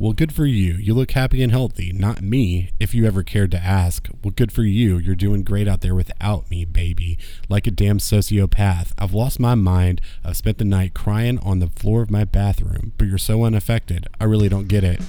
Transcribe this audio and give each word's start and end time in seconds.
Well, 0.00 0.12
good 0.12 0.32
for 0.32 0.46
you. 0.46 0.74
You 0.74 0.94
look 0.94 1.10
happy 1.10 1.42
and 1.42 1.50
healthy. 1.50 1.92
Not 1.92 2.22
me, 2.22 2.70
if 2.78 2.94
you 2.94 3.04
ever 3.04 3.24
cared 3.24 3.50
to 3.50 3.58
ask. 3.58 4.08
Well, 4.22 4.30
good 4.30 4.52
for 4.52 4.62
you. 4.62 4.96
You're 4.96 5.16
doing 5.16 5.42
great 5.42 5.66
out 5.66 5.80
there 5.80 5.96
without 5.96 6.48
me, 6.48 6.64
baby. 6.64 7.18
Like 7.48 7.66
a 7.66 7.72
damn 7.72 7.98
sociopath. 7.98 8.92
I've 8.96 9.12
lost 9.12 9.40
my 9.40 9.56
mind. 9.56 10.00
I've 10.24 10.36
spent 10.36 10.58
the 10.58 10.64
night 10.64 10.94
crying 10.94 11.40
on 11.40 11.58
the 11.58 11.66
floor 11.66 12.00
of 12.00 12.12
my 12.12 12.22
bathroom, 12.22 12.92
but 12.96 13.08
you're 13.08 13.18
so 13.18 13.42
unaffected. 13.42 14.06
I 14.20 14.24
really 14.26 14.48
don't 14.48 14.68
get 14.68 14.84
it. 14.84 15.00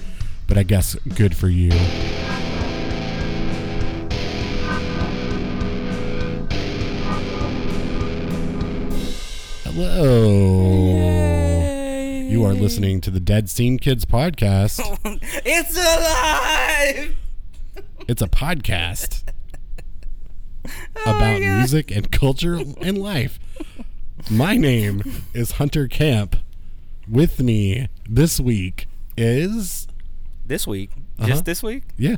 But 0.47 0.57
I 0.57 0.63
guess 0.63 0.96
good 0.96 1.37
for 1.37 1.49
you. 1.49 1.69
Hello. 9.65 10.69
You 12.40 12.46
are 12.46 12.53
listening 12.53 13.01
to 13.01 13.12
the 13.12 13.19
Dead 13.19 13.49
Scene 13.49 13.78
Kids 13.78 14.06
podcast. 14.06 14.79
it's 15.46 15.76
alive. 15.76 17.13
It's 18.07 18.21
a 18.21 18.29
podcast 18.29 19.23
Oh 21.05 21.17
about 21.17 21.41
music 21.41 21.91
and 21.91 22.09
culture 22.09 22.55
and 22.55 22.98
life. 22.98 23.39
My 24.31 24.55
name 24.55 25.03
is 25.34 25.52
Hunter 25.52 25.89
Camp. 25.89 26.38
With 27.09 27.41
me 27.41 27.89
this 28.07 28.40
week 28.40 28.87
is 29.17 29.90
This 30.45 30.65
week, 30.65 30.91
Uh-huh. 31.17 31.27
just 31.27 31.43
this 31.43 31.62
week. 31.62 31.84
yeah. 31.98 32.15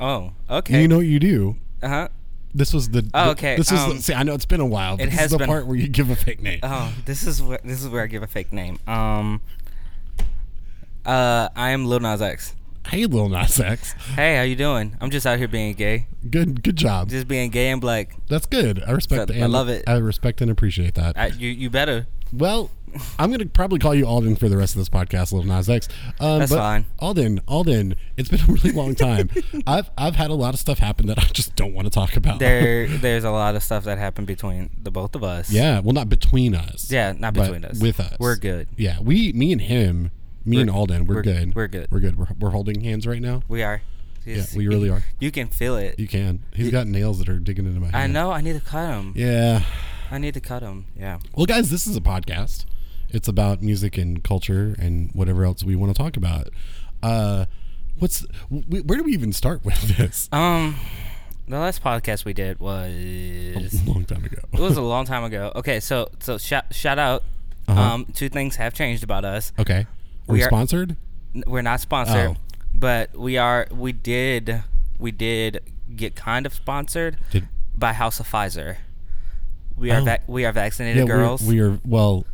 Oh, 0.00 0.32
okay. 0.48 0.80
You 0.80 0.88
know 0.88 0.96
what 0.96 1.06
you 1.06 1.20
do. 1.20 1.56
uh 1.82 1.88
huh. 1.88 2.08
This 2.54 2.72
was 2.72 2.88
the 2.88 3.08
Oh, 3.12 3.32
okay, 3.32 3.56
This 3.58 3.70
is 3.70 3.78
um, 3.78 3.96
the, 3.98 4.02
see. 4.02 4.14
I 4.14 4.22
know 4.22 4.32
it's 4.32 4.46
been 4.46 4.60
a 4.62 4.66
while. 4.66 4.96
But 4.96 5.02
it 5.08 5.10
this 5.10 5.18
has 5.20 5.24
is 5.26 5.32
the 5.32 5.38
been- 5.38 5.46
part 5.48 5.66
where 5.66 5.76
you 5.76 5.86
give 5.86 6.08
a 6.08 6.16
fake 6.16 6.40
name. 6.40 6.60
Oh, 6.62 6.92
this 7.04 7.26
is 7.26 7.42
where 7.42 7.60
this 7.62 7.82
is 7.82 7.88
where 7.90 8.02
I 8.02 8.06
give 8.06 8.22
a 8.22 8.26
fake 8.26 8.54
name. 8.54 8.78
Um. 8.86 9.42
Uh, 11.08 11.48
I 11.56 11.70
am 11.70 11.86
Lil 11.86 12.00
Nas 12.00 12.20
X. 12.20 12.54
hey, 12.88 13.06
Lil 13.06 13.30
Nas 13.30 13.58
X. 13.58 13.92
Hey, 14.14 14.36
how 14.36 14.42
you 14.42 14.54
doing? 14.56 14.94
I'm 15.00 15.08
just 15.08 15.26
out 15.26 15.38
here 15.38 15.48
being 15.48 15.72
gay, 15.74 16.06
Good, 16.28 16.62
good 16.62 16.76
job. 16.76 17.08
just 17.08 17.26
being 17.26 17.48
gay 17.50 17.70
and 17.70 17.80
black. 17.80 18.14
That's 18.28 18.44
good. 18.44 18.82
I 18.86 18.90
respect. 18.90 19.28
So, 19.30 19.34
I 19.34 19.38
and 19.38 19.50
love 19.52 19.70
it. 19.70 19.84
I 19.86 19.96
respect 19.96 20.42
and 20.42 20.50
appreciate 20.50 20.96
that. 20.96 21.16
I, 21.18 21.28
you 21.28 21.48
you 21.48 21.70
better. 21.70 22.06
Well, 22.30 22.70
I'm 23.18 23.30
gonna 23.30 23.46
probably 23.46 23.78
call 23.78 23.94
you 23.94 24.04
Alden 24.06 24.36
for 24.36 24.50
the 24.50 24.58
rest 24.58 24.74
of 24.74 24.80
this 24.80 24.90
podcast, 24.90 25.32
Little 25.32 25.46
Nas 25.48 25.70
X. 25.70 25.88
Um, 26.20 26.40
That's 26.40 26.52
but 26.52 26.58
fine. 26.58 26.84
Alden, 26.98 27.40
Alden, 27.48 27.94
it's 28.18 28.28
been 28.28 28.42
a 28.42 28.52
really 28.52 28.72
long 28.72 28.94
time. 28.94 29.30
I've 29.66 29.88
I've 29.96 30.16
had 30.16 30.28
a 30.28 30.34
lot 30.34 30.52
of 30.52 30.60
stuff 30.60 30.78
happen 30.78 31.06
that 31.06 31.18
I 31.18 31.24
just 31.32 31.56
don't 31.56 31.72
want 31.72 31.86
to 31.86 31.90
talk 31.90 32.16
about. 32.16 32.38
There 32.38 32.86
there's 32.98 33.24
a 33.24 33.30
lot 33.30 33.56
of 33.56 33.62
stuff 33.62 33.84
that 33.84 33.96
happened 33.96 34.26
between 34.26 34.68
the 34.82 34.90
both 34.90 35.14
of 35.14 35.24
us. 35.24 35.50
yeah, 35.50 35.80
well, 35.80 35.94
not 35.94 36.10
between 36.10 36.54
us. 36.54 36.92
Yeah, 36.92 37.12
not 37.12 37.32
between 37.32 37.64
us. 37.64 37.80
With 37.80 37.98
us, 37.98 38.16
We're 38.18 38.36
good. 38.36 38.68
Yeah, 38.76 39.00
we, 39.00 39.32
me 39.32 39.52
and 39.52 39.62
him, 39.62 40.10
me 40.48 40.60
and 40.60 40.70
We're- 40.70 40.78
Alden, 40.78 41.04
we're, 41.06 41.14
we're- 41.16 41.22
good. 41.24 41.54
we're 41.54 41.68
good. 41.68 41.88
We're 41.90 42.00
good. 42.00 42.16
We're, 42.18 42.26
we're 42.38 42.50
holding 42.50 42.80
hands 42.82 43.06
right 43.06 43.20
now. 43.22 43.42
We 43.48 43.62
are. 43.62 43.82
Yeah, 44.24 44.44
we 44.54 44.66
really 44.68 44.90
are. 44.90 45.02
You 45.20 45.30
can 45.30 45.48
feel 45.48 45.76
it. 45.76 45.98
You 45.98 46.06
can. 46.08 46.42
He's 46.52 46.70
got 46.70 46.86
nails 46.86 47.18
that 47.20 47.28
are 47.28 47.38
digging 47.38 47.66
into 47.66 47.80
my 47.80 47.86
hand. 47.86 47.96
I 47.96 48.06
know. 48.06 48.30
I 48.30 48.40
need 48.40 48.54
to 48.54 48.60
cut 48.60 48.86
them. 48.88 49.12
Yeah. 49.16 49.62
I 50.10 50.18
need 50.18 50.34
to 50.34 50.40
cut 50.40 50.60
them. 50.60 50.86
Yeah. 50.98 51.18
Well, 51.34 51.46
guys, 51.46 51.70
this 51.70 51.86
is 51.86 51.96
a 51.96 52.00
podcast. 52.00 52.64
It's 53.10 53.26
about 53.28 53.62
music 53.62 53.96
and 53.96 54.22
culture 54.22 54.74
and 54.78 55.10
whatever 55.14 55.44
else 55.44 55.64
we 55.64 55.76
want 55.76 55.94
to 55.96 56.02
talk 56.02 56.16
about. 56.16 56.48
Uh, 57.02 57.46
what's 57.98 58.26
where 58.50 58.98
do 58.98 59.02
we 59.04 59.12
even 59.12 59.32
start 59.32 59.64
with 59.64 59.80
this? 59.96 60.28
Um, 60.30 60.76
the 61.46 61.58
last 61.58 61.82
podcast 61.82 62.26
we 62.26 62.34
did 62.34 62.58
was 62.60 62.92
A 62.92 63.54
was 63.54 63.86
long 63.88 64.04
time 64.04 64.24
ago. 64.24 64.38
it 64.52 64.60
was 64.60 64.76
a 64.76 64.82
long 64.94 65.06
time 65.06 65.24
ago. 65.24 65.52
Okay, 65.56 65.80
so 65.80 66.10
so 66.20 66.36
shout 66.36 66.74
shout 66.74 66.98
out. 66.98 67.22
Uh-huh. 67.66 67.80
Um, 67.80 68.06
two 68.14 68.28
things 68.28 68.56
have 68.56 68.74
changed 68.74 69.04
about 69.04 69.24
us. 69.24 69.52
okay. 69.58 69.86
We 70.28 70.34
we 70.38 70.42
are- 70.44 70.48
sponsored? 70.48 70.96
We're 71.46 71.62
not 71.62 71.80
sponsored, 71.80 72.30
Oh. 72.30 72.36
but 72.74 73.16
we 73.16 73.36
are. 73.38 73.66
We 73.70 73.92
did. 73.92 74.62
We 74.98 75.10
did 75.12 75.60
get 75.94 76.14
kind 76.16 76.46
of 76.46 76.52
sponsored 76.54 77.16
Did 77.30 77.48
by 77.76 77.92
House 77.92 78.18
of 78.20 78.28
Pfizer. 78.28 78.76
We 79.76 79.90
are 79.92 80.00
Oh. 80.00 80.04
vac- 80.04 80.28
we 80.28 80.44
are 80.44 80.52
vaccinated 80.52 81.02
yeah, 81.06 81.14
girls. 81.14 81.42
We're, 81.42 81.52
we 81.52 81.60
are 81.76 81.80
well. 81.84 82.26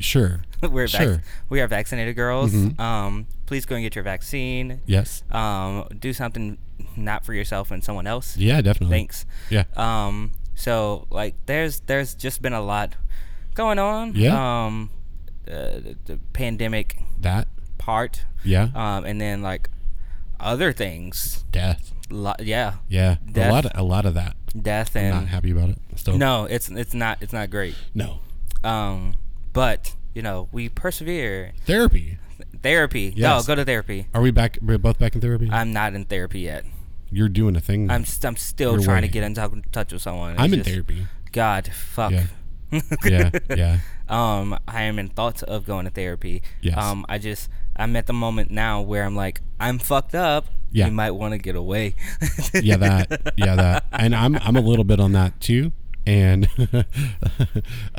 Sure. 0.00 0.42
We're 0.62 0.88
vac- 0.88 1.00
sure. 1.00 1.22
we 1.48 1.60
are 1.60 1.68
vaccinated 1.68 2.16
girls. 2.16 2.50
Mhm. 2.52 2.78
Um, 2.80 3.26
please 3.46 3.64
go 3.66 3.76
and 3.76 3.84
get 3.84 3.94
your 3.94 4.02
vaccine. 4.04 4.80
Yes. 4.86 5.22
Um, 5.30 5.86
do 6.00 6.12
something 6.12 6.58
not 6.96 7.24
for 7.24 7.32
yourself 7.34 7.70
and 7.70 7.84
someone 7.84 8.06
else. 8.06 8.36
Yeah, 8.36 8.60
definitely. 8.62 8.96
Thanks. 8.96 9.26
Yeah. 9.48 9.64
Um, 9.76 10.32
so 10.56 11.06
like 11.10 11.34
there's 11.46 11.80
there's 11.86 12.14
just 12.14 12.42
been 12.42 12.52
a 12.52 12.60
lot 12.62 12.96
going 13.54 13.78
on. 13.78 14.14
Yeah. 14.16 14.34
Um, 14.66 14.90
the, 15.46 15.96
the 16.04 16.18
pandemic 16.32 16.98
That. 17.20 17.48
part. 17.78 18.24
Yeah. 18.44 18.68
Um, 18.74 19.04
and 19.04 19.20
then 19.20 19.42
like 19.42 19.70
other 20.38 20.72
things. 20.72 21.44
Death. 21.50 21.92
Lo- 22.10 22.34
yeah, 22.40 22.74
Yeah. 22.88 23.16
Death. 23.30 23.50
A 23.50 23.52
lot. 23.52 23.64
Of, 23.66 23.72
a 23.74 23.82
lot 23.82 24.06
of 24.06 24.14
that. 24.14 24.36
death 24.60 24.94
and 24.96 25.14
I'm 25.14 25.20
not 25.22 25.28
happy 25.28 25.50
about 25.50 25.70
it. 25.70 25.78
Still. 25.96 26.18
no, 26.18 26.44
it's 26.44 26.68
it's 26.68 26.94
not 26.94 27.18
it's 27.22 27.32
not 27.32 27.50
great. 27.50 27.74
No. 27.94 28.18
Um, 28.62 29.14
but 29.52 29.94
you 30.14 30.22
know 30.22 30.48
we 30.52 30.68
persevere. 30.68 31.52
Therapy. 31.64 32.18
Therapy. 32.62 33.12
Yes. 33.16 33.48
No, 33.48 33.54
go 33.54 33.56
to 33.56 33.64
therapy. 33.64 34.06
Are 34.14 34.20
we 34.20 34.30
back? 34.30 34.58
We're 34.62 34.78
both 34.78 34.98
back 34.98 35.14
in 35.14 35.20
therapy. 35.20 35.48
I'm 35.50 35.72
not 35.72 35.94
in 35.94 36.04
therapy 36.04 36.40
yet. 36.40 36.64
You're 37.10 37.28
doing 37.28 37.56
a 37.56 37.60
thing. 37.60 37.90
I'm 37.90 38.04
st- 38.04 38.24
I'm 38.26 38.36
still 38.36 38.82
trying 38.82 39.02
to 39.02 39.08
get 39.08 39.22
in 39.22 39.34
tou- 39.34 39.62
touch 39.72 39.92
with 39.92 40.02
someone. 40.02 40.32
It's 40.32 40.42
I'm 40.42 40.52
in 40.52 40.58
just- 40.60 40.70
therapy. 40.70 41.06
God, 41.32 41.68
fuck. 41.72 42.12
Yeah. 42.12 42.26
Yeah. 43.04 43.30
Yeah. 43.54 43.78
um, 44.08 44.58
I 44.68 44.82
am 44.82 44.98
in 44.98 45.08
thoughts 45.08 45.42
of 45.42 45.64
going 45.66 45.84
to 45.86 45.90
therapy. 45.90 46.42
Yes. 46.60 46.76
Um, 46.78 47.04
I 47.08 47.18
just 47.18 47.48
I'm 47.76 47.94
at 47.96 48.06
the 48.06 48.12
moment 48.12 48.50
now 48.50 48.80
where 48.80 49.04
I'm 49.04 49.14
like 49.16 49.40
I'm 49.60 49.78
fucked 49.78 50.14
up. 50.14 50.46
Yeah. 50.72 50.86
You 50.86 50.92
might 50.92 51.12
want 51.12 51.32
to 51.32 51.38
get 51.38 51.54
away. 51.56 51.94
yeah 52.54 52.76
that 52.76 53.32
yeah 53.36 53.54
that 53.54 53.84
and 53.92 54.14
i'm 54.14 54.34
i'm 54.36 54.56
a 54.56 54.60
little 54.60 54.84
bit 54.84 54.98
on 55.00 55.12
that 55.12 55.40
too 55.40 55.72
and 56.06 56.48
uh, 56.74 56.82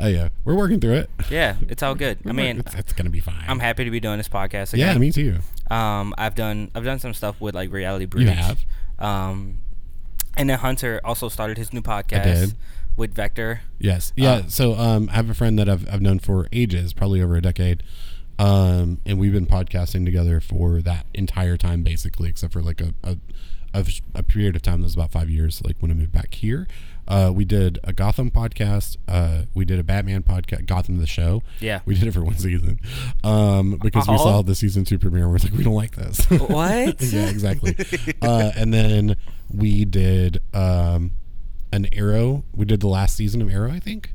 yeah 0.06 0.28
we're 0.44 0.54
working 0.54 0.78
through 0.80 0.94
it 0.94 1.10
yeah, 1.30 1.56
it's 1.68 1.82
all 1.82 1.94
good. 1.94 2.18
I 2.24 2.28
We're 2.28 2.32
mean, 2.34 2.56
working- 2.58 2.72
it's, 2.72 2.74
it's 2.74 2.92
gonna 2.92 3.10
be 3.10 3.20
fine 3.20 3.44
I'm 3.48 3.58
happy 3.58 3.84
to 3.84 3.90
be 3.90 4.00
doing 4.00 4.18
this 4.18 4.28
podcast 4.28 4.76
yeah 4.76 4.96
me 4.98 5.10
too 5.12 5.38
Um, 5.70 6.14
I've 6.18 6.34
done 6.34 6.70
I've 6.74 6.84
done 6.84 6.98
some 7.00 7.14
stuff 7.14 7.40
with 7.40 7.54
like 7.54 7.70
Reality 7.72 8.04
Breach. 8.06 8.26
you 8.28 8.30
have 8.32 8.58
Um, 8.98 9.58
and 10.36 10.48
then 10.48 10.58
Hunter 10.58 11.00
also 11.04 11.28
started 11.28 11.58
his 11.58 11.72
new 11.72 11.80
podcast 11.82 12.22
did. 12.24 12.54
With 12.98 13.14
Vector. 13.14 13.62
yes 13.78 14.12
yeah 14.16 14.30
Uh, 14.32 14.42
so 14.48 14.74
um 14.74 15.08
i 15.10 15.16
have 15.16 15.30
a 15.30 15.34
friend 15.34 15.58
that 15.58 15.68
i've, 15.68 15.88
I've 15.92 16.02
known 16.02 16.18
for 16.18 16.48
ages 16.52 16.92
probably 16.92 17.22
over 17.22 17.36
a 17.36 17.40
decade 17.42 17.82
um 18.38 19.00
and 19.06 19.18
we've 19.18 19.32
been 19.32 19.46
podcasting 19.46 20.04
together 20.04 20.40
for 20.40 20.80
that 20.82 21.06
entire 21.14 21.56
time 21.56 21.82
basically 21.82 22.28
except 22.28 22.52
for 22.52 22.62
like 22.62 22.80
a 22.80 22.94
a, 23.02 23.16
a, 23.74 23.84
a 24.14 24.22
period 24.22 24.56
of 24.56 24.62
time 24.62 24.80
that 24.80 24.84
was 24.86 24.94
about 24.94 25.12
five 25.12 25.28
years 25.30 25.62
like 25.64 25.76
when 25.80 25.90
i 25.90 25.94
moved 25.94 26.12
back 26.12 26.34
here 26.34 26.66
uh, 27.10 27.32
we 27.34 27.42
did 27.46 27.78
a 27.84 27.94
Gotham 27.94 28.30
podcast. 28.30 28.98
Uh, 29.08 29.44
we 29.54 29.64
did 29.64 29.78
a 29.78 29.82
Batman 29.82 30.22
podcast, 30.22 30.66
Gotham 30.66 30.98
the 30.98 31.06
show. 31.06 31.42
Yeah. 31.58 31.80
We 31.86 31.94
did 31.94 32.06
it 32.06 32.12
for 32.12 32.22
one 32.22 32.36
season 32.36 32.78
um, 33.24 33.78
because 33.82 34.06
we 34.06 34.12
Oh. 34.16 34.18
saw 34.18 34.42
the 34.42 34.54
season 34.54 34.84
two 34.84 34.98
premiere. 34.98 35.22
and 35.22 35.32
We're 35.32 35.38
like, 35.38 35.54
we 35.54 35.64
don't 35.64 35.72
like 35.72 35.92
this. 35.96 36.26
What? 36.28 37.00
yeah, 37.00 37.30
exactly. 37.30 37.74
uh, 38.20 38.50
and 38.54 38.74
then 38.74 39.16
we 39.50 39.86
did 39.86 40.42
um, 40.52 41.12
an 41.72 41.86
Arrow. 41.92 42.44
We 42.54 42.64
did 42.64 42.80
the 42.80 42.88
last 42.88 43.16
season 43.16 43.42
of 43.42 43.50
Arrow, 43.50 43.70
I 43.72 43.78
think. 43.80 44.12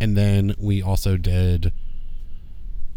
And 0.00 0.16
then 0.16 0.54
we 0.58 0.82
also 0.82 1.16
did 1.16 1.72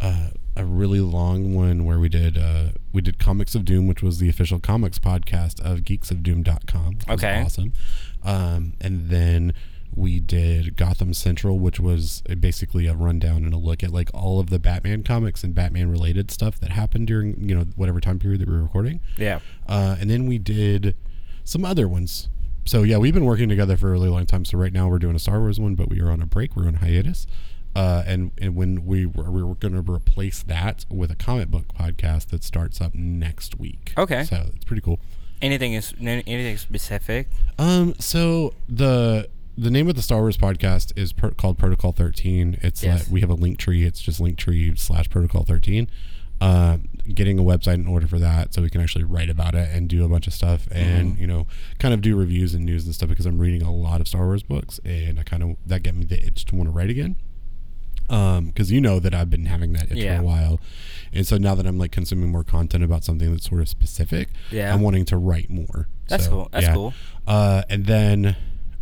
uh, 0.02 0.30
a 0.56 0.66
really 0.66 1.00
long 1.00 1.54
one 1.56 1.86
where 1.86 2.00
we 2.00 2.10
did 2.10 2.38
uh, 2.38 2.70
we 2.94 3.02
did 3.02 3.20
Comics 3.20 3.56
of 3.56 3.66
Doom, 3.66 3.88
which 3.88 4.02
was 4.04 4.20
the 4.20 4.30
official 4.30 4.60
comics 4.60 5.00
podcast 5.00 5.60
of 5.62 5.80
geeksofdoom.com. 5.80 6.96
which 6.96 7.08
was 7.08 7.24
Okay. 7.24 7.42
awesome. 7.42 7.74
Um, 8.24 8.74
and 8.82 9.10
then 9.10 9.54
we 9.96 10.20
did 10.20 10.76
Gotham 10.76 11.14
Central, 11.14 11.58
which 11.58 11.80
was 11.80 12.22
basically 12.40 12.86
a 12.86 12.94
rundown 12.94 13.44
and 13.44 13.54
a 13.54 13.58
look 13.58 13.82
at 13.84 13.92
like 13.92 14.10
all 14.14 14.40
of 14.40 14.50
the 14.50 14.60
Batman 14.60 15.04
comics 15.04 15.44
and 15.44 15.56
Batman 15.56 15.90
related 15.90 16.30
stuff 16.32 16.60
that 16.60 16.72
happened 16.72 17.08
during 17.08 17.48
you 17.50 17.56
know 17.56 17.66
whatever 17.76 18.00
time 18.00 18.20
period 18.20 18.42
that 18.42 18.48
we 18.50 18.56
were 18.56 18.64
recording. 18.64 19.00
Yeah. 19.18 19.40
Uh, 19.68 19.96
and 20.00 20.10
then 20.10 20.28
we 20.28 20.38
did 20.38 20.96
some 21.44 21.64
other 21.66 21.88
ones. 21.88 22.28
So 22.66 22.84
yeah, 22.84 22.98
we've 22.98 23.14
been 23.14 23.26
working 23.26 23.50
together 23.50 23.78
for 23.78 23.88
a 23.90 23.92
really 23.92 24.10
long 24.10 24.26
time. 24.26 24.46
So 24.46 24.58
right 24.58 24.72
now 24.74 24.88
we're 24.88 25.00
doing 25.00 25.16
a 25.16 25.20
Star 25.20 25.40
Wars 25.40 25.60
one, 25.60 25.76
but 25.76 25.90
we 25.90 26.00
are 26.02 26.12
on 26.12 26.22
a 26.22 26.26
break. 26.26 26.56
We're 26.56 26.68
on 26.68 26.76
hiatus. 26.76 27.26
Uh, 27.76 28.04
and, 28.06 28.32
and 28.40 28.56
when 28.56 28.86
we 28.86 29.06
were, 29.06 29.30
we 29.32 29.44
were 29.44 29.56
going 29.56 29.74
to 29.82 29.92
replace 29.92 30.42
that 30.44 30.86
with 30.90 31.12
a 31.12 31.16
comic 31.16 31.50
book 31.50 31.66
podcast 31.74 32.28
that 32.28 32.44
starts 32.44 32.82
up 32.82 32.94
next 32.96 33.60
week. 33.60 33.94
Okay. 33.98 34.24
So 34.24 34.50
it's 34.56 34.66
pretty 34.66 34.82
cool. 34.82 35.00
Anything 35.42 35.74
is 35.74 35.94
anything 36.02 36.58
specific? 36.58 37.30
Um, 37.58 37.96
so 38.00 38.54
the 38.68 39.30
the 39.58 39.70
name 39.72 39.88
of 39.88 39.96
the 39.96 40.02
Star 40.02 40.20
Wars 40.20 40.36
podcast 40.38 40.92
is 40.98 41.14
per, 41.14 41.32
called 41.32 41.58
Protocol 41.58 41.94
Thirteen. 41.94 42.58
It's 42.62 42.84
Yes. 42.84 43.04
like 43.04 43.12
we 43.12 43.22
have 43.22 43.30
a 43.30 43.36
Linktree. 43.38 43.86
It's 43.86 44.02
just 44.02 44.20
Linktree 44.22 44.78
slash 44.78 45.10
Protocol 45.10 45.44
Thirteen. 45.46 45.90
Uh, 46.42 46.78
getting 47.14 47.38
a 47.40 47.42
website 47.44 47.74
in 47.74 47.88
order 47.88 48.08
for 48.08 48.20
that, 48.20 48.54
so 48.54 48.62
we 48.62 48.70
can 48.70 48.80
actually 48.82 49.04
write 49.04 49.30
about 49.30 49.56
it 49.56 49.68
and 49.74 49.90
do 49.90 50.06
a 50.06 50.08
bunch 50.08 50.26
of 50.28 50.34
stuff, 50.34 50.68
and 50.72 51.14
Mm-hmm. 51.14 51.22
you 51.22 51.28
know, 51.28 51.48
kind 51.80 51.94
of 51.94 52.02
do 52.02 52.16
reviews 52.16 52.54
and 52.54 52.64
news 52.64 52.86
and 52.86 52.94
stuff 52.96 53.10
because 53.10 53.26
I'm 53.26 53.40
reading 53.40 53.62
a 53.62 53.74
lot 53.74 54.00
of 54.00 54.08
Star 54.08 54.26
Wars 54.26 54.44
books, 54.44 54.80
and 54.86 55.20
I 55.20 55.24
kind 55.24 55.44
of 55.44 55.58
that 55.66 55.84
get 55.84 55.96
me 55.96 56.06
the 56.06 56.24
itch 56.26 56.46
to 56.46 56.56
want 56.56 56.68
to 56.70 56.72
write 56.72 56.90
again. 56.90 57.16
Um, 58.10 58.48
because 58.48 58.72
you 58.72 58.82
know 58.82 59.00
that 59.00 59.14
I've 59.14 59.30
been 59.30 59.46
having 59.46 59.74
that 59.74 59.92
itch 59.92 59.98
Yeah. 60.00 60.18
for 60.18 60.24
a 60.24 60.26
while, 60.26 60.60
and 61.14 61.28
so 61.28 61.38
now 61.38 61.54
that 61.56 61.68
I'm 61.68 61.78
like 61.78 61.92
consuming 61.92 62.32
more 62.32 62.44
content 62.44 62.84
about 62.84 63.04
something 63.04 63.30
that's 63.32 63.48
sort 63.48 63.62
of 63.62 63.70
specific, 63.70 64.30
Yeah. 64.52 64.74
I'm 64.74 64.82
wanting 64.82 65.06
to 65.06 65.18
write 65.18 65.50
more. 65.50 65.88
That's 66.08 66.24
So, 66.26 66.32
cool. 66.32 66.50
That's 66.52 66.66
yeah. 66.68 66.74
cool. 66.74 66.94
Uh, 67.28 67.64
and 67.70 67.86
then 67.86 68.36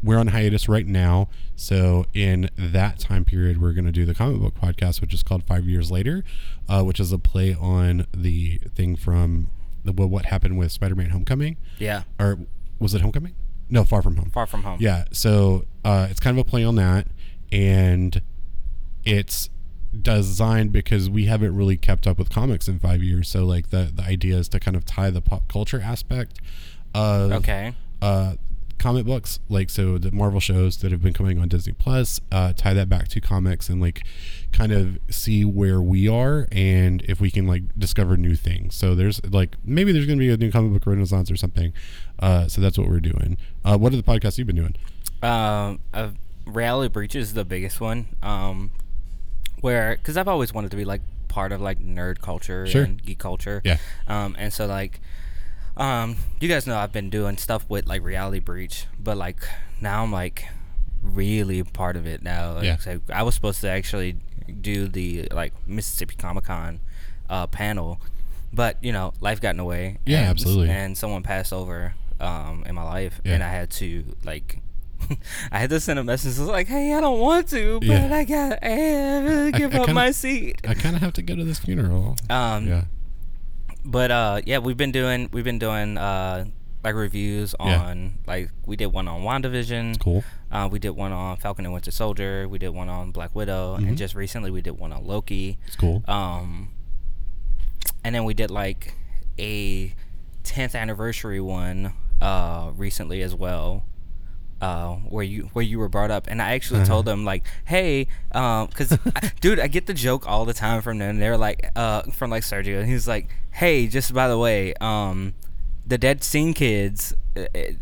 we're 0.03 0.17
on 0.17 0.27
hiatus 0.27 0.69
right 0.69 0.85
now. 0.85 1.29
So 1.55 2.05
in 2.13 2.49
that 2.57 2.99
time 2.99 3.25
period, 3.25 3.61
we're 3.61 3.73
going 3.73 3.85
to 3.85 3.91
do 3.91 4.05
the 4.05 4.13
comic 4.13 4.39
book 4.41 4.55
podcast, 4.55 5.01
which 5.01 5.13
is 5.13 5.23
called 5.23 5.43
Five 5.45 5.65
Years 5.65 5.89
Later, 5.91 6.23
uh, 6.69 6.83
which 6.83 6.99
is 6.99 7.11
a 7.11 7.17
play 7.17 7.55
on 7.59 8.05
the 8.15 8.59
thing 8.75 8.95
from 8.95 9.49
the 9.83 9.91
what 9.91 10.09
what 10.09 10.25
happened 10.25 10.57
with 10.57 10.71
Spider-Man: 10.71 11.09
Homecoming, 11.09 11.57
Yeah. 11.79 12.03
or 12.19 12.39
was 12.79 12.93
it 12.93 13.01
Homecoming? 13.01 13.33
No, 13.69 13.83
Far 13.83 14.01
From 14.01 14.15
Home. 14.17 14.29
Far 14.31 14.45
from 14.47 14.63
home. 14.63 14.77
Yeah, 14.79 15.05
so 15.11 15.65
uh, 15.83 16.07
it's 16.09 16.19
kind 16.19 16.37
of 16.39 16.45
a 16.45 16.49
play 16.49 16.63
on 16.63 16.75
that, 16.75 17.07
and 17.51 18.21
it's 19.03 19.49
designed 20.01 20.71
because 20.71 21.09
we 21.09 21.25
haven't 21.25 21.55
really 21.55 21.77
kept 21.77 22.05
up 22.07 22.17
with 22.17 22.29
comics 22.29 22.67
in 22.67 22.79
five 22.79 23.01
years. 23.01 23.29
So 23.29 23.45
like 23.45 23.69
the 23.69 23.91
the 23.93 24.03
idea 24.03 24.35
is 24.37 24.47
to 24.49 24.59
kind 24.59 24.77
of 24.77 24.85
tie 24.85 25.09
the 25.09 25.21
pop 25.21 25.47
culture 25.47 25.81
aspect 25.81 26.39
of 26.93 27.31
Okay. 27.31 27.73
uh, 28.01 28.35
comic 28.77 29.05
books, 29.05 29.39
like 29.49 29.69
so 29.69 29.97
the 29.97 30.11
Marvel 30.11 30.39
shows 30.39 30.77
that 30.77 30.91
have 30.91 31.01
been 31.01 31.13
coming 31.13 31.39
on 31.39 31.47
Disney 31.47 31.73
Plus, 31.73 32.19
uh, 32.31 32.53
tie 32.53 32.73
that 32.73 32.89
back 32.89 33.07
to 33.09 33.21
comics 33.21 33.69
and 33.69 33.81
like 33.81 34.03
kind 34.53 34.71
of 34.71 34.97
see 35.09 35.43
where 35.43 35.81
we 35.81 36.07
are 36.07 36.47
and 36.51 37.01
if 37.03 37.19
we 37.19 37.29
can 37.31 37.47
like 37.47 37.63
discover 37.77 38.15
new 38.17 38.35
things. 38.35 38.75
So 38.75 38.95
there's 38.95 39.23
like 39.25 39.55
maybe 39.65 39.91
there's 39.91 40.05
gonna 40.05 40.17
be 40.19 40.29
a 40.29 40.37
new 40.37 40.51
comic 40.51 40.73
book 40.73 40.85
renaissance 40.85 41.29
or 41.31 41.35
something. 41.35 41.73
Uh, 42.19 42.47
so 42.47 42.61
that's 42.61 42.77
what 42.77 42.87
we're 42.87 42.99
doing. 42.99 43.37
Uh, 43.65 43.77
what 43.77 43.93
are 43.93 43.97
the 43.97 44.03
podcasts 44.03 44.37
you've 44.37 44.47
been 44.47 44.55
doing? 44.55 44.75
Um, 45.21 45.79
uh, 45.93 46.09
Reality 46.45 46.91
Breach 46.91 47.15
is 47.15 47.33
the 47.33 47.43
biggest 47.45 47.81
one. 47.81 48.07
Um, 48.23 48.71
where 49.61 49.97
because 49.97 50.17
I've 50.17 50.27
always 50.27 50.53
wanted 50.53 50.71
to 50.71 50.77
be 50.77 50.85
like 50.85 51.01
part 51.27 51.51
of 51.51 51.61
like 51.61 51.79
nerd 51.79 52.21
culture 52.21 52.65
Sure. 52.67 52.83
and 52.83 53.03
geek 53.03 53.19
culture. 53.19 53.61
Yeah. 53.65 53.77
Um, 54.07 54.35
and 54.39 54.53
so 54.53 54.65
like, 54.65 54.99
um, 55.77 56.15
you 56.39 56.47
guys 56.49 56.65
know 56.67 56.77
I've 56.77 56.91
been 56.91 57.09
doing 57.09 57.37
stuff 57.37 57.65
with 57.69 57.87
like 57.87 58.03
Reality 58.03 58.39
Breach, 58.39 58.85
but 58.99 59.17
like 59.17 59.37
now 59.81 60.03
I'm 60.03 60.11
like 60.11 60.45
really 61.01 61.63
part 61.63 61.95
of 61.95 62.05
it 62.07 62.21
now. 62.23 62.53
Like, 62.53 62.63
Yeah. 62.85 62.97
I 63.13 63.23
was 63.23 63.35
supposed 63.35 63.61
to 63.61 63.69
actually 63.69 64.17
do 64.61 64.87
the 64.87 65.27
like 65.31 65.53
Mississippi 65.67 66.15
Comic 66.15 66.45
Con 66.45 66.79
uh, 67.29 67.47
panel, 67.47 67.99
but 68.53 68.77
you 68.83 68.91
know 68.91 69.13
life 69.21 69.39
got 69.41 69.51
in 69.51 69.57
the 69.57 69.63
way. 69.65 69.97
Yeah, 70.05 70.19
and, 70.21 70.27
absolutely. 70.29 70.69
And 70.69 70.97
someone 70.97 71.23
passed 71.23 71.53
over 71.53 71.93
um, 72.19 72.63
in 72.65 72.75
my 72.75 72.83
life, 72.83 73.21
Yeah. 73.23 73.35
and 73.35 73.43
I 73.43 73.49
had 73.49 73.69
to 73.71 74.03
like. 74.23 74.61
I 75.51 75.59
had 75.59 75.69
to 75.69 75.79
send 75.79 75.99
a 75.99 76.03
message. 76.03 76.37
I 76.37 76.41
was 76.41 76.49
like, 76.49 76.67
"Hey, 76.67 76.91
I 76.91 76.99
don't 76.99 77.19
want 77.19 77.47
to, 77.49 77.79
but 77.81 77.87
Yeah. 77.87 78.15
I 78.15 78.23
got 78.23 78.57
I 78.63 79.19
really 79.19 79.53
I- 79.53 79.57
give 79.57 79.75
I 79.75 79.77
up 79.77 79.85
kinda- 79.85 79.93
my 79.93 80.09
seat." 80.09 80.59
I 80.67 80.73
kind 80.73 80.95
of 80.95 81.03
have 81.03 81.13
to 81.13 81.21
go 81.21 81.35
to 81.35 81.43
this 81.43 81.59
funeral. 81.59 82.15
Um, 82.31 82.67
yeah. 82.67 82.83
But 83.87 84.11
uh, 84.11 84.41
yeah, 84.45 84.59
we've 84.59 84.77
been 84.77 84.91
doing 84.91 85.29
we've 85.31 85.43
been 85.43 85.57
doing 85.59 85.97
uh 85.97 86.45
like 86.83 86.93
reviews 86.93 87.55
Yeah. 87.59 87.81
on 87.81 88.19
like 88.27 88.51
we 88.65 88.75
did 88.75 88.87
one 88.87 89.07
on 89.07 89.21
WandaVision. 89.21 89.99
Cool. 89.99 90.23
Uh, 90.51 90.69
we 90.71 90.77
did 90.79 90.91
one 90.91 91.11
on 91.11 91.37
Falcon 91.37 91.65
and 91.65 91.73
Winter 91.73 91.91
Soldier. 91.91 92.47
We 92.47 92.59
did 92.59 92.69
one 92.69 92.87
on 92.89 93.11
Black 93.11 93.33
Widow, 93.35 93.77
Mhm. 93.77 93.87
and 93.89 93.97
just 93.97 94.13
recently 94.15 94.51
we 94.51 94.61
did 94.61 94.77
one 94.77 94.93
on 94.93 95.05
Loki. 95.05 95.57
It's 95.65 95.75
cool. 95.75 96.03
Um, 96.07 96.69
and 98.03 98.13
then 98.15 98.23
we 98.25 98.33
did 98.33 98.51
like 98.51 98.93
a 99.39 99.93
10th 100.43 100.75
anniversary 100.75 101.41
one 101.41 101.93
uh 102.21 102.71
recently 102.75 103.21
as 103.21 103.35
well. 103.35 103.83
Uh, 104.59 104.95
where 105.07 105.23
you 105.23 105.49
where 105.53 105.63
you 105.63 105.77
were 105.77 105.87
brought 105.87 106.09
up, 106.09 106.25
and 106.27 106.41
I 106.41 106.53
actually 106.53 106.79
Uh-huh. 106.79 106.87
told 106.89 107.05
them 107.05 107.23
like, 107.25 107.43
hey, 107.65 108.07
um, 108.31 108.67
cause 108.69 108.91
I, 109.15 109.31
dude, 109.39 109.59
I 109.59 109.67
get 109.67 109.85
the 109.85 109.93
joke 109.93 110.27
all 110.27 110.45
the 110.45 110.53
time 110.53 110.81
from 110.81 110.97
them. 110.97 111.19
They're 111.19 111.37
like, 111.37 111.69
uh, 111.75 112.01
from 112.11 112.31
like 112.31 112.41
Sergio, 112.41 112.79
and 112.79 112.89
he's 112.89 113.07
like, 113.07 113.29
hey, 113.51 113.85
just 113.87 114.13
by 114.15 114.27
the 114.27 114.37
way, 114.37 114.73
um, 114.81 115.35
the 115.85 115.99
dead 115.99 116.23
scene 116.23 116.55
kids, 116.55 117.13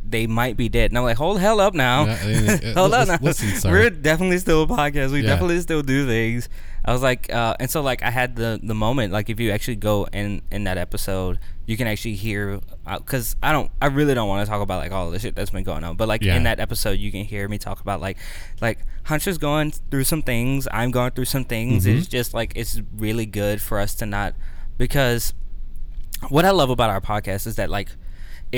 they 0.07 0.27
might 0.27 0.57
be 0.57 0.69
dead. 0.69 0.91
And 0.91 0.97
I'm 0.97 1.03
like, 1.03 1.17
hold 1.17 1.39
hell 1.39 1.59
up 1.59 1.73
now, 1.73 2.05
Yeah, 2.05 2.73
hold 2.73 2.93
on 2.93 3.07
now. 3.07 3.17
listen, 3.21 3.49
sir. 3.49 3.71
We're 3.71 3.89
definitely 3.89 4.37
still 4.39 4.63
a 4.63 4.67
podcast. 4.67 5.11
We 5.11 5.21
Yeah. 5.21 5.29
definitely 5.29 5.59
still 5.61 5.81
do 5.81 6.05
things. 6.05 6.49
I 6.83 6.91
was 6.93 7.01
like, 7.01 7.31
uh, 7.33 7.55
and 7.59 7.69
so 7.69 7.81
like 7.81 8.03
I 8.03 8.11
had 8.11 8.35
the 8.35 8.59
the 8.61 8.75
moment 8.75 9.11
like 9.11 9.29
if 9.29 9.39
you 9.39 9.49
actually 9.51 9.77
go 9.77 10.05
in 10.13 10.41
in 10.51 10.65
that 10.65 10.77
episode, 10.77 11.39
you 11.65 11.77
can 11.77 11.87
actually 11.87 12.13
hear 12.13 12.59
because 12.85 13.35
I 13.41 13.51
don't 13.51 13.71
I 13.81 13.87
really 13.87 14.13
don't 14.13 14.27
want 14.29 14.45
to 14.45 14.49
talk 14.51 14.61
about 14.61 14.83
like 14.83 14.91
all 14.91 15.09
the 15.09 15.17
shit 15.19 15.35
that's 15.35 15.49
been 15.49 15.63
going 15.63 15.83
on, 15.83 15.95
but 15.95 16.07
like 16.07 16.21
Yeah. 16.21 16.35
in 16.35 16.43
that 16.43 16.59
episode 16.59 16.99
you 16.99 17.11
can 17.11 17.25
hear 17.25 17.47
me 17.47 17.57
talk 17.57 17.81
about 17.81 18.01
like 18.01 18.17
like 18.61 18.79
Hunter's 19.05 19.37
going 19.39 19.71
through 19.91 20.03
some 20.03 20.21
things, 20.21 20.67
I'm 20.71 20.91
going 20.91 21.11
through 21.11 21.25
some 21.25 21.43
things. 21.45 21.85
Mhm. 21.85 21.97
It's 21.97 22.07
just 22.07 22.33
like 22.35 22.53
it's 22.55 22.79
really 22.95 23.25
good 23.25 23.61
for 23.61 23.79
us 23.79 23.95
to 23.95 24.05
not 24.05 24.35
because 24.77 25.33
what 26.29 26.45
I 26.45 26.51
love 26.51 26.69
about 26.69 26.89
our 26.91 27.01
podcast 27.01 27.47
is 27.47 27.55
that 27.55 27.69
like 27.71 27.89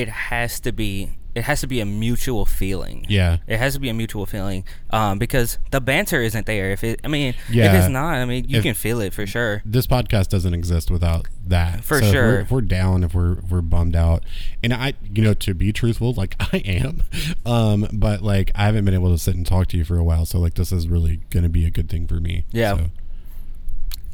it 0.01 0.07
has 0.09 0.59
to 0.61 0.71
be 0.71 1.09
it 1.35 1.43
has 1.43 1.61
to 1.61 1.67
be 1.67 1.79
a 1.79 1.85
mutual 1.85 2.45
feeling. 2.45 3.05
Yeah. 3.07 3.37
It 3.45 3.57
has 3.59 3.75
to 3.75 3.79
be 3.79 3.89
a 3.89 3.93
mutual 3.93 4.25
feeling, 4.25 4.63
um, 4.89 5.19
because 5.19 5.59
the 5.69 5.79
banter 5.79 6.19
isn't 6.23 6.47
there. 6.47 6.71
If 6.71 6.83
it, 6.83 6.99
I 7.03 7.07
mean, 7.09 7.29
if 7.47 7.49
Yeah. 7.51 7.77
it's 7.77 7.89
not, 7.89 8.15
I 8.15 8.25
mean, 8.25 8.45
you 8.49 8.57
If- 8.57 8.63
can 8.63 8.73
feel 8.73 8.99
it 9.01 9.13
for 9.13 9.27
sure. 9.27 9.61
this 9.63 9.85
podcast 9.85 10.29
doesn't 10.29 10.55
exist 10.55 10.89
without 10.89 11.27
that. 11.45 11.83
For 11.83 11.99
So 11.99 12.05
if 12.05 12.11
we're- 12.11 12.13
sure. 12.13 12.39
If 12.39 12.49
we're, 12.49 12.61
down, 12.61 13.03
if 13.03 13.13
we're 13.13 13.33
if 13.37 13.51
we're 13.51 13.61
bummed 13.61 13.95
out, 13.95 14.23
and 14.63 14.73
I, 14.73 14.93
you 15.13 15.21
know, 15.23 15.35
to 15.35 15.53
be 15.53 15.71
truthful, 15.71 16.11
like 16.13 16.35
I 16.53 16.57
am, 16.65 17.03
um, 17.45 17.87
but 17.93 18.23
like 18.23 18.49
I 18.55 18.65
haven't 18.65 18.85
been 18.85 18.95
able 18.95 19.11
to 19.11 19.17
sit 19.19 19.35
and 19.35 19.45
talk 19.45 19.67
to 19.67 19.77
you 19.77 19.83
for 19.85 19.97
a 19.97 20.03
while, 20.03 20.25
so 20.25 20.39
like 20.39 20.55
this 20.55 20.71
is 20.71 20.87
really 20.87 21.19
gonna 21.29 21.49
be 21.49 21.65
a 21.67 21.69
good 21.69 21.87
thing 21.87 22.07
for 22.07 22.19
me. 22.19 22.45
Yeah. 22.51 22.77
So, 22.77 22.89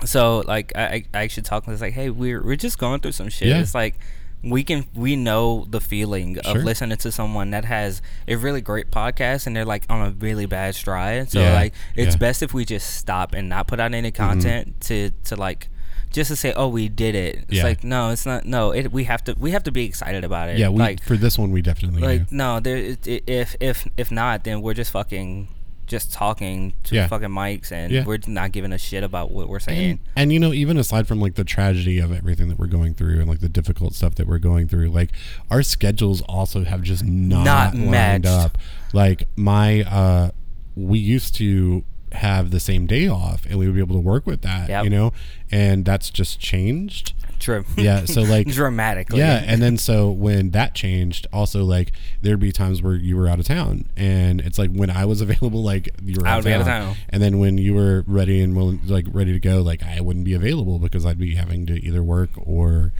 So 0.05 0.39
like, 0.45 0.73
I, 0.75 1.05
I 1.13 1.23
actually 1.23 1.43
talk. 1.43 1.65
It's 1.69 1.79
like, 1.81 1.93
hey, 1.93 2.09
we're 2.09 2.43
we're 2.43 2.57
just 2.57 2.77
going 2.77 2.99
through 2.99 3.13
some 3.13 3.29
shit. 3.29 3.47
Yeah. 3.47 3.61
It's 3.61 3.73
like 3.73 3.95
we 4.43 4.63
can 4.63 4.85
we 4.93 5.15
know 5.15 5.65
the 5.69 5.79
feeling 5.79 6.37
of 6.39 6.57
listening 6.63 6.97
to 6.97 7.11
someone 7.11 7.51
that 7.51 7.63
has 7.65 8.01
a 8.27 8.35
really 8.35 8.59
great 8.61 8.91
podcast 8.91 9.47
and 9.47 9.55
they're 9.55 9.63
like 9.65 9.85
on 9.89 10.05
a 10.05 10.11
really 10.11 10.45
bad 10.45 10.75
stride. 10.75 11.31
So 11.31 11.39
Yeah, 11.41 11.53
like, 11.53 11.73
it's 11.95 11.97
yeah. 11.97 12.09
Mm-hmm. 12.11 12.19
best 12.19 12.43
if 12.43 12.53
we 12.53 12.65
just 12.65 12.97
stop 12.97 13.33
and 13.33 13.47
not 13.47 13.67
put 13.67 13.79
out 13.79 13.93
any 13.93 14.11
content 14.11 14.81
to 14.81 15.11
to 15.25 15.35
like. 15.35 15.69
Just 16.11 16.27
to 16.29 16.35
say, 16.35 16.53
oh, 16.55 16.67
we 16.67 16.89
did 16.89 17.15
it. 17.15 17.37
It's 17.47 17.53
Yeah. 17.53 17.63
like, 17.63 17.83
no, 17.83 18.11
it's 18.11 18.23
not. 18.23 18.45
No, 18.45 18.69
it. 18.69 18.91
We 18.91 19.05
have 19.05 19.23
to. 19.23 19.33
We 19.39 19.49
have 19.49 19.63
to 19.63 19.71
be 19.71 19.83
excited 19.85 20.23
about 20.23 20.49
it. 20.49 20.59
yeah, 20.59 20.69
we 20.69 20.77
like, 20.77 21.01
for 21.01 21.17
this 21.17 21.39
one 21.39 21.49
we 21.49 21.63
definitely 21.63 22.03
like 22.03 22.29
do. 22.29 22.35
no 22.35 22.59
there 22.59 22.77
it, 22.77 23.07
it- 23.07 23.23
if 23.25 23.55
if 23.59 23.87
if 23.97 24.11
not 24.11 24.43
then 24.43 24.61
we're 24.61 24.75
just 24.75 24.91
fucking 24.91 25.47
just 25.87 26.11
talking 26.13 26.73
to 26.83 26.95
Yeah. 26.95 27.07
fucking 27.07 27.29
mics 27.29 27.71
and 27.71 27.91
Yeah. 27.91 28.05
we're 28.05 28.19
not 28.27 28.51
giving 28.51 28.71
a 28.71 28.77
shit 28.77 29.03
about 29.03 29.31
what 29.31 29.49
we're 29.49 29.59
saying 29.59 29.89
And, 29.91 29.99
and 30.15 30.33
you 30.33 30.39
know, 30.39 30.53
even 30.53 30.77
aside 30.77 31.07
from 31.07 31.19
like 31.19 31.35
the 31.35 31.43
tragedy 31.43 31.99
of 31.99 32.11
everything 32.11 32.47
that 32.49 32.57
we're 32.57 32.67
going 32.67 32.93
through 32.93 33.19
and 33.19 33.27
like 33.29 33.39
the 33.41 33.49
difficult 33.49 33.93
stuff 33.93 34.15
that 34.15 34.27
we're 34.27 34.37
going 34.39 34.67
through, 34.67 34.89
like 34.89 35.11
our 35.51 35.61
schedules 35.63 36.21
also 36.23 36.63
have 36.63 36.81
just 36.83 37.03
not, 37.03 37.43
Not 37.43 37.75
lined 37.75 37.91
matched. 37.91 38.25
up. 38.27 38.57
Like 38.93 39.27
my, 39.35 39.81
uh, 39.83 40.31
we 40.75 40.99
used 40.99 41.35
to 41.35 41.83
have 42.13 42.51
the 42.51 42.59
same 42.59 42.85
day 42.85 43.07
off 43.07 43.45
and 43.49 43.57
we 43.57 43.65
would 43.65 43.73
be 43.75 43.81
able 43.81 43.95
to 43.95 44.01
work 44.01 44.25
with 44.27 44.41
that, 44.43 44.69
Yep. 44.69 44.83
you 44.83 44.89
know, 44.89 45.13
and 45.51 45.83
that's 45.83 46.09
just 46.09 46.39
changed. 46.39 47.13
True. 47.43 47.65
Yeah, 47.75 48.05
so, 48.05 48.21
like- 48.21 48.47
dramatically 48.47 49.19
Yeah, 49.19 49.43
and 49.45 49.61
then 49.61 49.77
so 49.77 50.09
when 50.09 50.51
that 50.51 50.73
changed, 50.73 51.27
also 51.33 51.63
like 51.65 51.91
there'd 52.21 52.39
be 52.39 52.51
times 52.53 52.81
where 52.81 52.95
you 52.95 53.17
were 53.17 53.27
out 53.27 53.39
of 53.39 53.45
town, 53.45 53.85
and 53.97 54.39
it's 54.39 54.57
like 54.57 54.71
when 54.71 54.89
I 54.89 55.03
was 55.05 55.19
available, 55.27 55.61
like 55.61 55.89
you 56.03 56.15
were 56.21 56.25
out, 56.27 56.39
of, 56.39 56.47
out 56.47 56.51
town. 56.51 56.61
of 56.61 56.65
town. 56.67 56.95
and 57.09 57.21
then 57.21 57.39
when 57.39 57.57
you 57.57 57.73
were 57.73 58.03
ready 58.07 58.41
and 58.41 58.55
willing, 58.55 58.79
like 58.85 59.05
ready 59.11 59.33
to 59.33 59.39
go, 59.39 59.61
like 59.61 59.83
I 59.83 59.99
wouldn't 59.99 60.23
be 60.25 60.33
available 60.33 60.79
because 60.79 61.05
I'd 61.05 61.19
be 61.19 61.35
having 61.35 61.65
to 61.65 61.73
either 61.85 62.01
work 62.01 62.29
or 62.37 62.93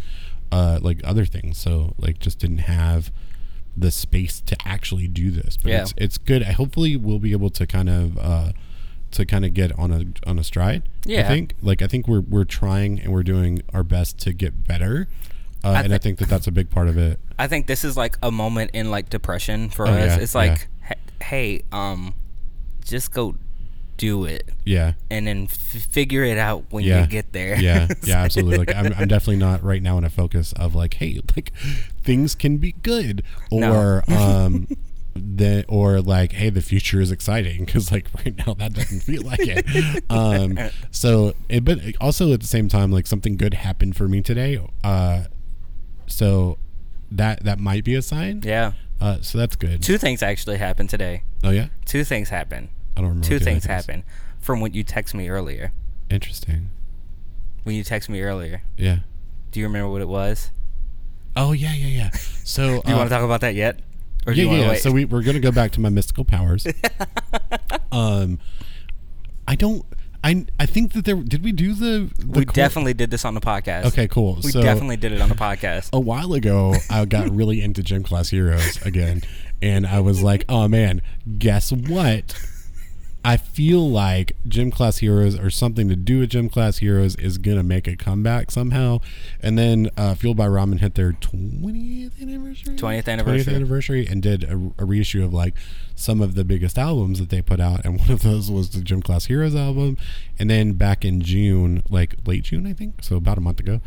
uh, 0.52 0.80
like 0.82 1.00
other 1.06 1.26
things. 1.26 1.58
So 1.58 1.96
like 1.98 2.20
just 2.20 2.40
didn't 2.40 2.60
have 2.60 3.12
the 3.78 3.92
space 3.92 4.40
to 4.42 4.56
actually 4.66 5.08
do 5.08 5.32
this. 5.32 5.56
But 5.58 5.72
Yeah. 5.72 5.82
it's 5.84 5.94
it's 5.98 6.18
good. 6.18 6.44
I 6.44 6.52
hopefully 6.52 6.98
we'll 6.98 7.20
be 7.20 7.32
able 7.32 7.50
to 7.52 7.66
kind 7.66 7.90
of. 7.90 8.18
Uh, 8.18 8.52
to 9.14 9.26
kind 9.26 9.46
of 9.46 9.54
get 9.54 9.78
on 9.80 9.92
a 9.92 10.30
on 10.30 10.38
a 10.40 10.44
stride, 10.44 10.84
I 11.08 11.24
think 11.24 11.56
like 11.62 11.82
I 11.82 11.88
think 11.88 12.08
we're 12.08 12.22
we're 12.22 12.44
trying 12.46 13.00
and 13.00 13.12
we're 13.14 13.24
doing 13.24 13.62
our 13.74 13.84
best 13.84 14.20
to 14.20 14.34
get 14.34 14.68
better, 14.68 15.08
uh, 15.64 15.82
and 15.84 15.94
I 15.94 15.98
think 15.98 16.20
that 16.20 16.30
that's 16.30 16.48
a 16.48 16.52
big 16.52 16.70
part 16.70 16.88
of 16.88 16.98
it. 16.98 17.20
i 17.40 17.48
think 17.48 17.68
this 17.68 17.84
is 17.84 17.96
like 17.98 18.18
a 18.22 18.32
moment 18.32 18.72
in 18.74 18.92
like 18.92 19.10
depression 19.10 19.70
for 19.70 19.88
Oh, 19.88 19.92
us 19.92 20.18
yeah, 20.18 20.20
it's 20.24 20.36
like 20.36 20.68
h- 20.90 20.98
hey 21.24 21.64
um 21.72 22.14
just 22.86 23.12
go 23.12 23.36
do 23.98 24.26
it 24.26 24.50
Yeah, 24.66 24.94
and 25.12 25.26
then 25.28 25.44
f- 25.44 25.52
figure 25.90 26.24
it 26.24 26.38
out 26.38 26.64
when 26.72 26.84
Yeah. 26.84 27.02
you 27.02 27.08
get 27.08 27.32
there 27.32 27.56
yeah, 27.60 27.88
yeah, 28.04 28.24
absolutely. 28.24 28.58
Like 28.58 28.76
I'm, 28.76 28.92
I'm 28.98 29.08
definitely 29.08 29.38
not 29.38 29.64
right 29.64 29.82
now 29.84 29.98
in 30.00 30.04
a 30.04 30.10
focus 30.10 30.52
of 30.54 30.74
like, 30.76 30.96
hey, 30.96 31.22
like 31.36 31.54
things 32.04 32.34
can 32.36 32.58
be 32.58 32.74
good, 32.84 33.22
No. 33.52 33.72
or 33.74 34.04
um, 34.12 34.68
the 35.16 35.64
or 35.68 36.02
like, 36.02 36.32
hey, 36.32 36.50
the 36.50 36.62
future 36.62 37.00
is 37.00 37.12
exciting 37.12 37.66
because 37.66 37.92
like 37.92 38.08
right 38.18 38.36
now 38.46 38.54
that 38.56 38.74
doesn't 38.74 39.02
feel 39.02 39.22
like 39.24 39.40
it. 39.42 40.04
Um, 40.10 40.58
so, 40.92 41.34
it, 41.50 41.64
but 41.64 41.80
also 42.02 42.34
at 42.34 42.40
the 42.42 42.48
same 42.48 42.68
time, 42.68 42.92
like 42.92 43.06
something 43.08 43.38
good 43.38 43.54
happened 43.54 43.96
for 43.96 44.08
me 44.08 44.22
today. 44.22 44.60
Uh, 44.84 45.26
so 46.08 46.58
that 47.12 47.44
that 47.44 47.60
might 47.60 47.84
be 47.84 47.94
a 47.96 48.02
sign. 48.02 48.42
yeah 48.44 48.74
Uh, 49.00 49.18
so 49.22 49.38
that's 49.38 49.56
good. 49.56 49.84
two 49.84 49.98
things 49.98 50.24
actually 50.24 50.58
happened 50.58 50.90
today 50.90 51.24
Oh 51.44 51.52
yeah. 51.52 51.68
two 51.86 52.04
things 52.04 52.30
happened 52.30 52.70
I 52.98 53.02
don't 53.02 53.10
remember. 53.10 53.28
Two 53.28 53.36
what 53.36 53.40
the 53.40 53.44
other 53.46 53.52
things 53.52 53.64
thing 53.66 53.76
happened 53.76 54.04
from 54.40 54.60
what 54.62 54.74
you 54.76 54.84
text 54.84 55.16
me 55.16 55.30
earlier. 55.30 55.72
Interesting. 56.10 56.70
When 57.64 57.76
you 57.76 57.84
text 57.84 58.10
me 58.10 58.22
earlier, 58.22 58.62
Yeah. 58.78 59.00
do 59.52 59.60
you 59.60 59.66
remember 59.68 59.90
what 59.90 60.02
it 60.02 60.08
was? 60.10 60.52
Oh 61.36 61.52
yeah, 61.54 61.74
yeah, 61.74 61.88
yeah. 61.88 62.10
So 62.44 62.82
Do 62.86 62.90
you 62.90 62.96
uh, 62.96 62.98
want 62.98 63.10
to 63.10 63.16
talk 63.16 63.24
about 63.24 63.42
that 63.42 63.56
yet? 63.56 63.80
Or 64.26 64.34
yeah, 64.34 64.52
yeah. 64.52 64.74
So 64.76 64.92
we 64.92 65.06
we're 65.06 65.24
gonna 65.24 65.40
go 65.40 65.52
back 65.52 65.72
to 65.72 65.82
my 65.82 65.90
mystical 65.90 66.24
powers. 66.26 66.66
um, 67.92 68.40
I 69.48 69.56
don't. 69.56 69.86
I 70.24 70.46
I 70.60 70.66
think 70.66 70.94
that 70.94 71.06
there 71.06 71.16
did 71.16 71.44
we 71.44 71.52
do 71.52 71.74
the, 71.74 72.10
the 72.18 72.40
we 72.40 72.46
cor- 72.46 72.54
definitely 72.54 72.94
did 72.94 73.12
this 73.12 73.26
on 73.26 73.34
the 73.34 73.42
podcast. 73.42 73.86
Okay, 73.86 74.08
cool. 74.08 74.40
We 74.44 74.52
so 74.52 74.62
definitely 74.62 74.98
did 74.98 75.12
it 75.12 75.22
on 75.22 75.30
the 75.30 75.36
podcast. 75.36 75.90
a 75.94 76.00
while 76.00 76.34
ago 76.34 76.76
I 76.90 77.04
got 77.06 77.30
really 77.30 77.62
into 77.62 77.84
gym 77.84 78.04
class 78.04 78.30
heroes 78.30 78.82
again, 78.86 79.24
and 79.62 79.86
I 79.86 80.00
was 80.00 80.24
like, 80.24 80.46
oh 80.48 80.68
man, 80.68 81.02
guess 81.38 81.72
what? 81.72 82.36
I 83.26 83.38
feel 83.38 83.90
like 83.90 84.36
Gym 84.48 84.70
Class 84.70 84.98
Heroes 84.98 85.40
or 85.40 85.50
something 85.50 85.88
to 85.88 85.96
do 85.96 86.20
with 86.20 86.32
Gym 86.32 86.50
Class 86.50 86.80
Heroes 86.80 87.16
is 87.16 87.38
gonna 87.38 87.64
make 87.64 87.88
a 87.88 87.96
comeback 87.96 88.52
somehow. 88.52 89.00
And 89.42 89.58
then 89.58 89.90
uh, 89.96 90.16
Fueled 90.16 90.36
by 90.36 90.48
Ramen 90.48 90.80
hit 90.80 90.96
their 90.96 91.14
twentieth 91.14 92.22
anniversary. 92.22 92.76
20th 92.76 93.08
anniversary. 93.08 93.54
20th 93.54 93.56
anniversary, 93.56 94.08
and 94.08 94.22
did 94.22 94.44
a, 94.44 94.72
a 94.78 94.86
reissue 94.86 95.24
of 95.24 95.34
like 95.34 95.54
some 95.96 96.22
of 96.22 96.36
the 96.36 96.44
biggest 96.44 96.78
albums 96.78 97.20
that 97.20 97.30
they 97.30 97.42
put 97.42 97.62
out, 97.62 97.86
and 97.86 98.00
one 98.02 98.12
of 98.12 98.24
those 98.24 98.52
was 98.52 98.72
the 98.72 98.82
Gym 98.82 99.02
Class 99.02 99.26
Heroes 99.26 99.56
album. 99.56 99.98
And 100.38 100.50
then 100.50 100.74
back 100.74 101.06
in 101.06 101.22
June, 101.22 101.84
like 101.90 102.16
late 102.26 102.44
June, 102.44 102.68
I 102.68 102.74
think, 102.74 103.04
so 103.04 103.16
about 103.16 103.38
a 103.38 103.42
month 103.42 103.60
ago, 103.62 103.80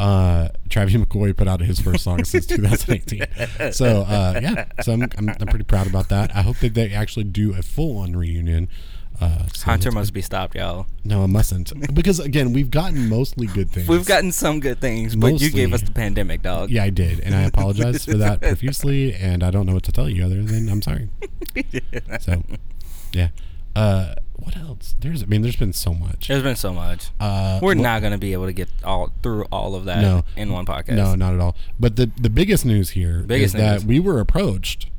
uh, 0.00 0.48
Travis 0.68 0.94
McCoy 0.94 1.36
put 1.36 1.48
out 1.48 1.60
his 1.60 1.80
first 1.80 2.04
song 2.04 2.24
since 2.24 2.46
2018. 2.46 3.72
So 3.72 4.02
uh, 4.02 4.38
yeah, 4.42 4.66
so 4.82 4.92
I'm, 4.92 5.02
I'm 5.02 5.28
I'm 5.28 5.46
pretty 5.48 5.64
proud 5.64 5.86
about 5.86 6.08
that. 6.10 6.34
I 6.34 6.42
hope 6.42 6.58
that 6.58 6.74
they 6.74 6.92
actually 6.92 7.24
do 7.24 7.54
a 7.54 7.62
full 7.62 7.98
on 7.98 8.14
reunion. 8.16 8.68
Uh, 9.20 9.46
so 9.52 9.64
Hunter 9.64 9.90
must 9.90 10.12
be 10.12 10.22
stopped, 10.22 10.54
y'all. 10.54 10.86
No, 11.02 11.24
I 11.24 11.26
mustn't 11.26 11.72
because 11.94 12.20
again, 12.20 12.52
we've 12.52 12.70
gotten 12.70 13.08
mostly 13.08 13.48
good 13.48 13.68
things. 13.70 13.88
We've 13.88 14.06
gotten 14.06 14.30
some 14.30 14.60
good 14.60 14.80
things, 14.80 15.16
but 15.16 15.40
you 15.40 15.50
gave 15.50 15.72
us 15.72 15.82
the 15.82 15.90
pandemic, 15.90 16.42
dog. 16.42 16.70
Yeah, 16.70 16.84
I 16.84 16.90
did, 16.90 17.20
and 17.20 17.34
I 17.34 17.42
apologize 17.42 18.04
for 18.04 18.16
that 18.18 18.40
profusely, 18.42 19.14
and 19.14 19.42
I 19.42 19.50
don't 19.50 19.66
know 19.66 19.74
what 19.74 19.82
to 19.84 19.92
tell 19.92 20.08
you 20.08 20.24
other 20.24 20.42
than 20.42 20.68
I'm 20.68 20.82
sorry. 20.82 21.08
So, 22.20 22.42
yeah. 23.12 23.30
Uh, 23.74 24.14
what 24.38 24.56
else? 24.56 24.94
There's, 25.00 25.22
I 25.22 25.26
mean, 25.26 25.42
there's 25.42 25.56
been 25.56 25.72
so 25.72 25.92
much. 25.92 26.28
There's 26.28 26.42
been 26.42 26.56
so 26.56 26.72
much. 26.72 27.10
Uh, 27.20 27.58
We're 27.62 27.74
well- 27.74 27.82
not 27.82 28.02
gonna 28.02 28.18
be 28.18 28.32
able 28.32 28.46
to 28.46 28.52
get 28.52 28.68
all 28.84 29.12
through 29.22 29.44
all 29.52 29.74
of 29.74 29.84
that 29.86 30.00
No. 30.00 30.24
in 30.36 30.52
one 30.52 30.64
podcast. 30.66 30.96
No, 30.96 31.14
not 31.14 31.34
at 31.34 31.40
all. 31.40 31.56
But 31.78 31.96
the 31.96 32.10
the 32.20 32.30
biggest 32.30 32.64
news 32.64 32.90
here 32.90 33.20
is 33.20 33.26
Biggest 33.26 33.56
that 33.56 33.72
news. 33.74 33.84
we 33.86 34.00
were 34.00 34.20
approached 34.20 34.90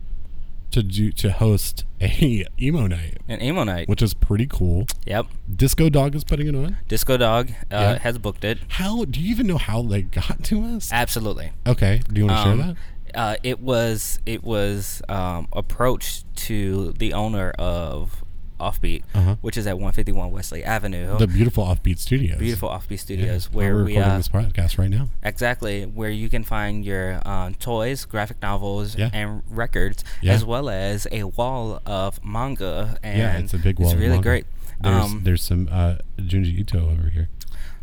to 0.71 0.83
do 0.83 1.11
to 1.11 1.31
host 1.31 1.83
a 1.99 2.45
emo 2.61 2.85
night, 2.85 3.17
An 3.27 3.41
emo 3.41 3.63
night. 3.63 3.87
which 3.89 4.03
is 4.03 4.13
pretty 4.13 4.45
cool. 4.45 4.85
Yep. 5.07 5.25
Disco 5.55 5.89
Dog 5.89 6.13
is 6.15 6.23
putting 6.23 6.47
it 6.47 6.55
on. 6.55 6.77
Disco 6.87 7.17
Dog 7.17 7.49
uh, 7.49 7.53
Yeah. 7.71 7.97
has 7.99 8.19
booked 8.19 8.43
it. 8.43 8.59
How 8.67 9.03
do 9.05 9.19
you 9.19 9.31
even 9.31 9.47
know 9.47 9.57
how 9.57 9.81
they 9.81 10.03
got 10.03 10.43
to 10.43 10.63
us? 10.65 10.91
Absolutely. 10.93 11.51
Okay, 11.65 12.01
do 12.13 12.21
you 12.21 12.27
want 12.27 12.37
to 12.37 12.43
share 12.43 12.51
Um, 12.51 12.59
that? 12.59 12.75
Uh, 13.15 13.35
it 13.41 13.59
was 13.59 14.19
it 14.27 14.43
was 14.43 15.01
um, 15.09 15.47
approached 15.53 16.25
to 16.35 16.91
the 16.99 17.13
owner 17.13 17.49
of 17.57 18.23
Offbeat, 18.59 19.03
Uh-huh. 19.15 19.35
which 19.41 19.57
is 19.57 19.65
at 19.67 19.75
151 19.77 20.31
Wesley 20.31 20.63
Avenue. 20.63 21.17
The 21.17 21.27
beautiful 21.27 21.65
Offbeat 21.65 21.97
Studios. 21.99 22.37
beautiful 22.39 22.69
Offbeat 22.69 22.91
Yeah, 22.91 22.97
Studios, 22.97 23.51
where 23.51 23.67
where 23.67 23.75
we're 23.75 23.83
we 23.85 23.91
recording 23.97 24.11
uh, 24.13 24.17
this 24.17 24.27
podcast 24.29 24.77
right 24.77 24.89
now. 24.89 25.09
exactly 25.23 25.83
where 25.85 26.09
you 26.09 26.29
can 26.29 26.43
find 26.43 26.83
your 26.85 27.19
um, 27.27 27.55
toys, 27.55 28.05
graphic 28.05 28.41
novels, 28.41 28.95
Yeah. 28.97 29.09
and 29.13 29.41
records, 29.49 30.03
Yeah. 30.21 30.33
as 30.33 30.43
well 30.45 30.69
as 30.69 31.07
a 31.11 31.23
wall 31.23 31.81
of 31.85 32.19
manga. 32.23 32.97
And 33.03 33.17
yeah, 33.17 33.37
it's 33.37 33.53
a 33.53 33.57
big 33.57 33.79
wall. 33.79 33.91
It's 33.91 33.99
really 33.99 34.19
great. 34.19 34.45
There's 34.81 35.03
Um, 35.03 35.21
there's 35.23 35.41
some 35.43 35.67
uh, 35.71 35.95
Junji 36.17 36.57
Ito 36.59 36.89
over 36.89 37.09
here. 37.09 37.29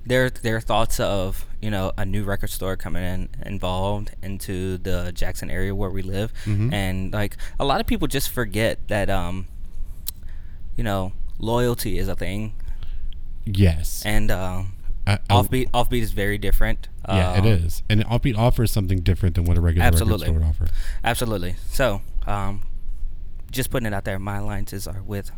their 0.07 0.31
their 0.31 0.61
thoughts 0.61 1.01
of 1.01 1.45
you 1.61 1.69
know 1.71 1.91
a 1.99 2.05
new 2.07 2.23
record 2.23 2.49
store 2.51 2.77
coming 2.77 3.03
in 3.03 3.29
involved 3.45 4.13
into 4.23 4.79
the 4.79 5.11
Jackson 5.13 5.51
area 5.51 5.75
where 5.75 5.91
we 5.91 6.01
live, 6.01 6.33
Mhm. 6.45 6.73
and 6.73 7.13
like 7.13 7.37
a 7.59 7.65
lot 7.65 7.81
of 7.81 7.87
people 7.89 8.07
just 8.07 8.31
forget 8.31 8.79
that 8.89 9.11
um, 9.11 9.47
you 10.77 10.85
know 10.85 11.13
loyalty 11.39 11.99
is 11.99 12.09
a 12.09 12.15
thing, 12.17 12.55
Yes. 13.45 14.03
and 14.05 14.31
um, 14.31 14.73
I- 15.07 15.15
I- 15.15 15.19
offbeat 15.31 15.71
offbeat 15.71 16.03
is 16.03 16.13
very 16.13 16.39
different. 16.39 16.89
Yeah, 17.09 17.35
it 17.35 17.41
Um, 17.41 17.47
is, 17.47 17.83
and 17.89 18.05
Offbeat 18.07 18.37
offers 18.37 18.73
something 18.73 18.99
different 19.01 19.37
than 19.37 19.45
what 19.45 19.57
a 19.57 19.61
regular 19.61 19.91
record 19.91 20.19
store 20.21 20.33
would 20.33 20.43
offer. 20.43 20.67
Absolutely. 21.05 21.55
So 21.71 22.01
um, 22.27 22.63
just 23.53 23.71
putting 23.71 23.87
it 23.87 23.95
out 23.95 24.05
there, 24.05 24.19
my 24.19 24.39
alliances 24.39 24.89
are 24.89 25.03
with 25.07 25.31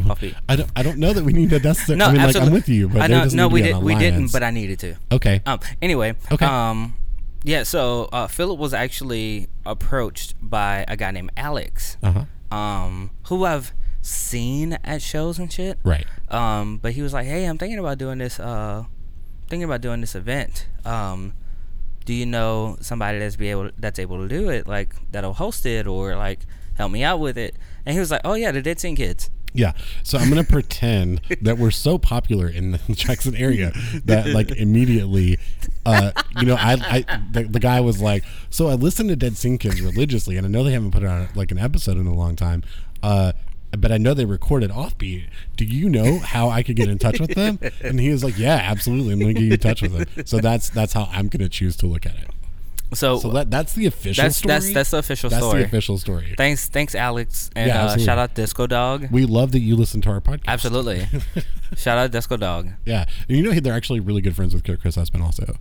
offbeat. 0.00 0.34
I 0.48 0.56
don't. 0.56 0.70
I 0.74 0.82
don't 0.82 0.98
know 0.98 1.12
that 1.12 1.22
we 1.24 1.32
need 1.32 1.50
to 1.50 1.60
necessarily. 1.60 1.98
No, 1.98 2.06
I 2.06 2.12
mean, 2.12 2.20
absolutely. 2.22 2.40
like 2.40 2.48
I'm 2.48 2.52
with 2.54 2.68
you, 2.68 2.88
but 2.88 3.02
I 3.02 3.06
know, 3.06 3.24
no, 3.26 3.46
we 3.48 3.62
did, 3.62 3.76
we 3.78 3.94
didn't, 3.94 4.32
but 4.32 4.42
I 4.42 4.50
needed 4.50 4.80
to. 4.80 4.96
okay. 5.12 5.42
Um. 5.46 5.60
Anyway. 5.80 6.14
Okay. 6.32 6.44
Um. 6.46 6.96
Yeah. 7.44 7.62
So 7.62 8.08
uh, 8.12 8.26
Philip 8.26 8.58
was 8.58 8.74
actually 8.74 9.46
approached 9.64 10.34
by 10.40 10.84
a 10.88 10.96
guy 10.96 11.12
named 11.12 11.30
Alex, 11.36 11.96
Uh 12.02 12.24
huh. 12.50 12.56
um, 12.56 13.10
who 13.26 13.44
I've 13.44 13.72
seen 14.02 14.74
at 14.84 15.02
shows 15.02 15.38
and 15.38 15.52
shit. 15.52 15.78
Right. 15.84 16.06
Um. 16.28 16.78
But 16.78 16.92
he 16.92 17.02
was 17.02 17.12
like, 17.12 17.26
"Hey, 17.26 17.44
I'm 17.44 17.58
thinking 17.58 17.78
about 17.78 17.98
doing 17.98 18.18
this. 18.18 18.38
Uh, 18.40 18.84
thinking 19.48 19.64
about 19.64 19.80
doing 19.80 20.00
this 20.00 20.14
event. 20.14 20.66
Um, 20.84 21.34
do 22.04 22.14
you 22.14 22.26
know 22.26 22.76
somebody 22.80 23.18
that's 23.18 23.36
be 23.36 23.50
able 23.50 23.70
that's 23.78 23.98
able 23.98 24.18
to 24.18 24.28
do 24.28 24.48
it, 24.48 24.66
like 24.66 24.94
that'll 25.12 25.34
host 25.34 25.66
it 25.66 25.86
or 25.86 26.16
like 26.16 26.40
help 26.74 26.92
me 26.92 27.02
out 27.02 27.20
with 27.20 27.36
it?" 27.36 27.54
And 27.84 27.94
he 27.94 28.00
was 28.00 28.10
like, 28.10 28.22
"Oh 28.24 28.34
yeah, 28.34 28.52
the 28.52 28.62
Dead 28.62 28.80
Scene 28.80 28.96
Kids." 28.96 29.30
Yeah. 29.52 29.72
So 30.02 30.18
I'm 30.18 30.28
gonna 30.28 30.44
pretend 30.44 31.20
that 31.40 31.58
we're 31.58 31.70
so 31.70 31.98
popular 31.98 32.48
in 32.48 32.72
the 32.72 32.78
Jackson 32.90 33.34
area 33.34 33.72
that 34.04 34.28
like 34.28 34.50
immediately, 34.52 35.38
uh, 35.84 36.12
you 36.38 36.46
know, 36.46 36.56
I, 36.56 37.04
I 37.08 37.20
the, 37.32 37.44
the 37.44 37.60
guy 37.60 37.80
was 37.80 38.00
like, 38.00 38.24
so 38.48 38.68
I 38.68 38.74
listen 38.74 39.08
to 39.08 39.16
Dead 39.16 39.36
Scene 39.36 39.58
Kids 39.58 39.80
religiously, 39.80 40.36
and 40.36 40.46
I 40.46 40.50
know 40.50 40.64
they 40.64 40.72
haven't 40.72 40.92
put 40.92 41.04
out 41.04 41.34
like 41.36 41.50
an 41.50 41.58
episode 41.58 41.96
in 41.96 42.06
a 42.06 42.14
long 42.14 42.36
time. 42.36 42.62
Uh, 43.02 43.32
but 43.78 43.92
I 43.92 43.98
know 43.98 44.14
they 44.14 44.24
recorded 44.24 44.70
Offbeat. 44.70 45.24
Do 45.56 45.64
you 45.64 45.88
know 45.88 46.18
how 46.18 46.48
I 46.50 46.62
could 46.62 46.76
get 46.76 46.88
in 46.88 46.98
touch 46.98 47.20
with 47.20 47.34
them? 47.34 47.58
And 47.82 47.98
he 48.00 48.10
was 48.10 48.22
like, 48.24 48.38
"Yeah, 48.38 48.54
absolutely. 48.56 49.12
I'm 49.14 49.20
gonna 49.20 49.32
get 49.34 49.42
you 49.42 49.52
in 49.52 49.58
touch 49.58 49.82
with 49.82 49.92
them." 49.92 50.26
So 50.26 50.38
that's 50.38 50.70
that's 50.70 50.92
how 50.92 51.08
I'm 51.12 51.28
gonna 51.28 51.48
choose 51.48 51.76
to 51.76 51.86
look 51.86 52.04
at 52.06 52.14
it. 52.14 52.28
So, 52.92 53.20
So 53.20 53.30
that 53.30 53.50
that's 53.52 53.74
the 53.74 53.86
official 53.86 54.24
that's 54.24 54.36
story. 54.38 54.52
that's 54.54 54.72
that's 54.72 54.90
the 54.90 54.98
official 54.98 55.30
That's 55.30 55.40
story. 55.44 55.60
That's 55.60 55.70
the 55.70 55.76
official 55.76 55.98
story. 55.98 56.34
Thanks, 56.36 56.68
thanks, 56.68 56.96
Alex, 56.96 57.48
and 57.54 57.68
Yeah, 57.68 57.84
uh, 57.84 57.96
shout 57.98 58.18
out 58.18 58.34
Disco 58.34 58.66
Dog. 58.66 59.06
We 59.12 59.26
love 59.26 59.52
that 59.52 59.60
you 59.60 59.76
listen 59.76 60.00
to 60.02 60.10
our 60.10 60.20
podcast. 60.20 60.46
Absolutely, 60.48 61.06
shout 61.76 61.98
out 61.98 62.10
Disco 62.10 62.36
Dog. 62.36 62.70
Yeah, 62.84 63.06
and 63.28 63.36
you 63.38 63.44
know 63.44 63.52
they're 63.60 63.74
actually 63.74 64.00
really 64.00 64.20
good 64.20 64.34
friends 64.34 64.52
with 64.54 64.64
Chris 64.64 64.96
Espen 64.96 65.22
also. 65.22 65.56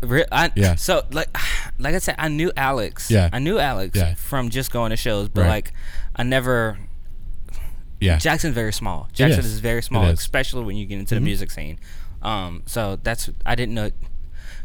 Re- 0.00 0.24
I, 0.32 0.50
Yeah. 0.56 0.74
So 0.74 1.04
like, 1.12 1.28
like 1.78 1.94
I 1.94 1.98
said, 1.98 2.16
I 2.18 2.26
knew 2.28 2.50
Alex. 2.56 3.10
Yeah. 3.10 3.30
I 3.32 3.38
knew 3.38 3.58
Alex 3.58 3.96
Yeah. 3.96 4.14
from 4.14 4.48
just 4.50 4.70
going 4.72 4.90
to 4.90 4.96
shows, 4.96 5.28
but 5.28 5.42
Right. 5.42 5.48
like, 5.48 5.72
I 6.16 6.22
never. 6.24 6.78
Yeah, 8.02 8.18
Jackson's 8.18 8.54
very 8.54 8.72
small. 8.72 9.08
Jackson 9.12 9.40
is. 9.40 9.46
is. 9.54 9.60
very 9.60 9.82
small, 9.82 10.04
is. 10.06 10.18
especially 10.18 10.64
when 10.64 10.76
you 10.76 10.86
get 10.86 10.98
into 10.98 11.14
the 11.14 11.20
Mhm. 11.20 11.24
music 11.24 11.50
scene. 11.50 11.78
Um, 12.22 12.62
so 12.66 12.98
that's 13.02 13.30
I 13.46 13.54
didn't 13.54 13.74
know. 13.74 13.90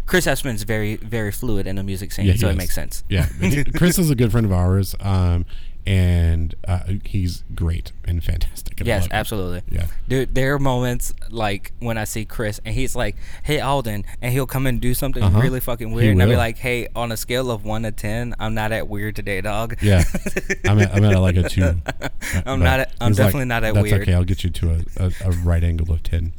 Chris 0.06 0.26
Espin's 0.26 0.64
very 0.64 0.96
very 0.96 1.32
fluid 1.32 1.68
in 1.68 1.76
the 1.76 1.84
music 1.84 2.12
scene, 2.14 2.26
Yeah, 2.26 2.36
so 2.36 2.48
is. 2.48 2.54
it 2.56 2.58
makes 2.58 2.74
sense. 2.76 3.04
yeah. 3.10 3.28
Chris 3.76 4.00
is 4.00 4.10
a 4.10 4.16
good 4.16 4.32
friend 4.32 4.46
of 4.46 4.52
ours, 4.54 4.96
um, 5.02 5.46
and 5.88 6.54
uh, 6.68 6.80
he's 7.06 7.46
great 7.56 7.94
and 8.06 8.22
fantastic. 8.22 8.80
and 8.82 8.88
Yes, 8.88 9.06
him. 9.06 9.12
absolutely. 9.14 9.62
Yeah, 9.72 9.86
Dude, 10.08 10.36
there 10.36 10.54
are 10.54 10.60
moments 10.60 11.14
like 11.30 11.72
when 11.80 11.98
I 11.98 12.04
see 12.04 12.26
Chris 12.26 12.60
and 12.66 12.76
he's 12.76 12.94
like, 12.96 13.16
"Hey 13.44 13.62
Alden," 13.62 14.04
and 14.22 14.34
he'll 14.34 14.46
come 14.46 14.68
and 14.68 14.82
do 14.82 14.94
something 14.94 15.24
Uh-huh. 15.24 15.40
really 15.40 15.62
fucking 15.62 15.92
weird, 15.94 16.12
and 16.12 16.22
I'll 16.22 16.28
be 16.28 16.36
like, 16.36 16.58
"Hey, 16.58 16.90
on 16.96 17.12
a 17.14 17.18
scale 17.18 17.50
of 17.50 17.64
one 17.64 17.84
to 17.84 17.92
ten, 17.94 18.36
I'm 18.38 18.54
not 18.54 18.72
at 18.74 18.88
weird 18.90 19.16
today, 19.16 19.40
dog." 19.42 19.78
yeah. 19.82 20.04
I'm 20.66 20.78
at, 20.80 20.94
I'm 20.94 21.04
at 21.06 21.20
like 21.22 21.38
a 21.38 21.48
two. 21.48 21.64
I'm 21.66 21.80
But 22.44 22.56
not 22.58 22.80
at- 22.82 22.94
I'm 23.00 23.12
he's 23.12 23.20
like, 23.20 23.28
definitely 23.28 23.46
not 23.46 23.64
at 23.64 23.74
That's 23.74 23.84
weird." 23.84 24.02
okay. 24.02 24.14
I'll 24.14 24.26
get 24.26 24.44
you 24.44 24.50
to 24.50 24.72
a, 24.98 25.06
a, 25.06 25.12
a 25.26 25.32
right 25.32 25.64
angle 25.64 25.94
of 25.94 26.04
ten. 26.04 26.34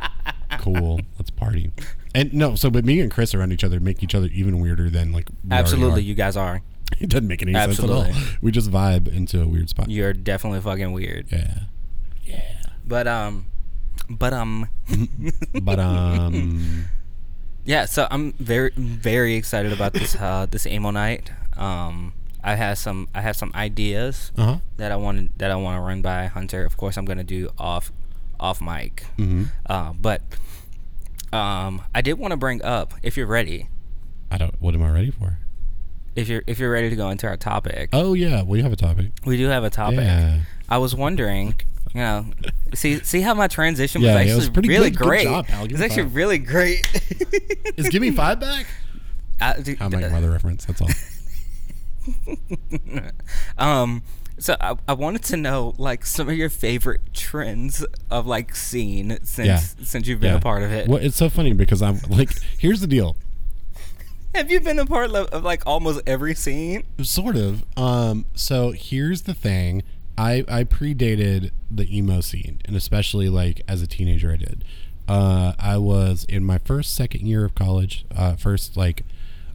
cool. 0.58 1.00
Let's 1.18 1.30
party. 1.30 1.70
And 2.14 2.32
no, 2.32 2.54
so 2.54 2.70
but 2.70 2.84
me 2.84 3.00
and 3.00 3.10
Chris 3.10 3.34
around 3.34 3.52
each 3.52 3.62
other 3.62 3.78
make 3.78 4.02
each 4.02 4.14
other 4.14 4.28
even 4.32 4.58
weirder 4.60 4.88
than 4.88 5.12
like 5.12 5.28
Absolutely, 5.50 6.02
you 6.02 6.14
guys 6.14 6.36
are. 6.36 6.62
It 7.00 7.10
doesn't 7.10 7.28
make 7.28 7.42
any 7.42 7.52
sense 7.52 7.78
at 7.80 7.90
all. 7.90 8.06
We 8.40 8.50
just 8.52 8.70
vibe 8.70 9.08
into 9.08 9.42
a 9.42 9.46
weird 9.46 9.68
spot. 9.68 9.90
You're 9.90 10.12
definitely 10.12 10.60
fucking 10.60 10.92
weird. 10.92 11.26
Yeah. 11.30 11.54
Yeah. 12.24 12.62
But 12.86 13.06
um, 13.06 13.46
but 14.08 14.32
um, 14.32 14.68
But 15.62 15.78
um 15.78 16.86
yeah. 17.64 17.84
So 17.84 18.06
I'm 18.10 18.32
very 18.34 18.70
very 18.76 19.34
excited 19.34 19.72
about 19.72 19.92
this 19.92 20.16
uh 20.16 20.46
this 20.50 20.66
emo 20.66 20.90
night. 20.90 21.30
Um, 21.56 22.12
I 22.42 22.54
have 22.54 22.78
some 22.78 23.08
I 23.14 23.20
have 23.22 23.36
some 23.36 23.50
ideas 23.54 24.30
uh-huh. 24.36 24.58
that 24.76 24.92
I 24.92 24.96
want 24.96 25.36
that 25.38 25.50
I 25.50 25.56
want 25.56 25.76
to 25.76 25.80
run 25.80 26.02
by 26.02 26.26
Hunter. 26.26 26.64
Of 26.64 26.76
course, 26.76 26.96
I'm 26.96 27.04
gonna 27.04 27.24
do 27.24 27.50
off 27.58 27.92
off 28.38 28.60
mic. 28.60 29.04
Mm-hmm. 29.18 29.44
Uh, 29.66 29.92
but 29.94 30.22
um, 31.32 31.82
I 31.94 32.02
did 32.02 32.14
want 32.14 32.32
to 32.32 32.36
bring 32.36 32.62
up 32.62 32.94
if 33.02 33.16
you're 33.16 33.26
ready, 33.26 33.68
I 34.30 34.38
don't 34.38 34.54
what 34.60 34.74
am 34.74 34.82
I 34.82 34.90
ready 34.90 35.10
for? 35.10 35.38
If 36.16 36.28
you're 36.28 36.42
if 36.46 36.58
you're 36.58 36.70
ready 36.72 36.90
to 36.90 36.96
go 36.96 37.10
into 37.10 37.26
our 37.26 37.36
topic. 37.36 37.90
Oh 37.92 38.14
yeah, 38.14 38.42
we 38.42 38.62
have 38.62 38.72
a 38.72 38.76
topic. 38.76 39.12
We 39.24 39.36
do 39.36 39.46
have 39.48 39.62
a 39.64 39.70
topic. 39.70 40.00
Yeah. 40.00 40.40
I 40.68 40.78
was 40.78 40.94
wondering 40.94 41.54
You 41.94 42.00
know, 42.00 42.26
see 42.74 42.98
see 43.00 43.20
how 43.20 43.34
my 43.34 43.46
transition 43.46 44.02
Yeah, 44.02 44.14
was 44.14 44.16
it 44.16 44.20
actually 44.22 44.36
was 44.36 44.50
pretty 44.50 44.68
really 44.68 44.90
good. 44.90 44.98
Good 44.98 45.08
great. 45.08 45.24
job, 45.24 45.46
pal. 45.46 45.64
It's 45.66 45.80
actually 45.80 46.02
five. 46.04 46.16
really 46.16 46.38
great. 46.38 46.80
Is 47.76 47.88
Give 47.88 48.02
Me 48.02 48.10
Five 48.10 48.40
back? 48.40 48.66
I, 49.40 49.60
dude, 49.60 49.80
I'm 49.80 49.90
making 49.90 50.12
weather 50.12 50.30
reference. 50.30 50.64
That's 50.64 50.80
all. 50.82 50.88
um, 53.58 54.02
so 54.38 54.56
I, 54.60 54.76
I 54.88 54.92
wanted 54.92 55.22
to 55.24 55.36
know 55.36 55.74
like 55.78 56.04
some 56.06 56.28
of 56.28 56.36
your 56.36 56.50
favorite 56.50 57.00
trends 57.14 57.84
of 58.10 58.26
like 58.26 58.54
scene 58.54 59.18
since 59.22 59.46
Yeah. 59.46 59.58
since 59.84 60.06
you've 60.06 60.20
been 60.20 60.32
Yeah. 60.32 60.38
a 60.38 60.40
part 60.40 60.62
of 60.62 60.72
it. 60.72 60.88
Well, 60.88 60.98
it's 61.02 61.16
so 61.16 61.28
funny 61.28 61.52
because 61.52 61.82
I'm 61.82 62.00
like, 62.08 62.30
here's 62.58 62.80
the 62.80 62.86
deal. 62.86 63.16
Have 64.36 64.50
you 64.50 64.60
been 64.60 64.78
a 64.78 64.84
part 64.84 65.10
of, 65.12 65.28
of 65.28 65.44
like 65.44 65.62
almost 65.64 66.02
every 66.06 66.34
scene? 66.34 66.84
Sort 67.02 67.36
of. 67.36 67.64
Um, 67.74 68.26
so 68.34 68.72
here's 68.72 69.22
the 69.22 69.32
thing. 69.32 69.82
I, 70.18 70.44
I 70.46 70.64
predated 70.64 71.52
the 71.70 71.96
emo 71.96 72.20
scene, 72.20 72.60
and 72.66 72.76
especially 72.76 73.30
like 73.30 73.62
as 73.66 73.80
a 73.80 73.86
teenager, 73.86 74.30
I 74.30 74.36
did. 74.36 74.62
Uh, 75.08 75.54
I 75.58 75.78
was 75.78 76.26
in 76.28 76.44
my 76.44 76.58
first, 76.58 76.94
second 76.94 77.26
year 77.26 77.46
of 77.46 77.54
college, 77.54 78.04
uh, 78.14 78.36
first 78.36 78.76
like 78.76 79.04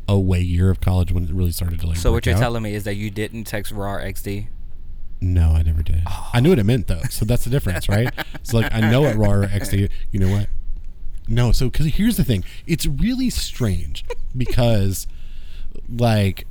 away 0.08 0.42
year 0.42 0.72
of 0.72 0.82
college 0.82 1.12
when 1.12 1.26
it 1.26 1.32
really 1.32 1.52
started 1.52 1.80
to 1.82 1.86
like. 1.86 1.98
So 1.98 2.12
what 2.12 2.26
you're 2.26 2.34
out. 2.34 2.40
telling 2.40 2.64
me 2.64 2.74
is 2.74 2.84
that 2.86 2.96
you 2.96 3.12
didn't 3.12 3.44
text 3.44 3.72
rawr 3.72 4.04
XD? 4.04 4.48
No, 5.22 5.52
I 5.52 5.62
never 5.62 5.84
did. 5.84 6.02
I 6.34 6.40
knew 6.40 6.50
what 6.50 6.58
it 6.58 6.66
meant 6.66 6.88
though, 6.88 7.04
so 7.12 7.24
that's 7.24 7.44
the 7.44 7.52
difference, 7.52 7.88
right? 7.88 8.12
so 8.42 8.58
like 8.58 8.74
I 8.74 8.80
know 8.90 9.02
what 9.02 9.16
rawr 9.16 9.48
XD. 9.48 9.92
You 10.12 10.20
know 10.20 10.30
what? 10.30 10.48
No, 11.32 11.52
so 11.52 11.70
because 11.70 11.88
here's 11.88 12.18
the 12.18 12.24
thing, 12.24 12.44
it's 12.68 12.86
really 12.86 13.30
strange 13.30 14.04
because 14.38 15.08
like 15.90 16.46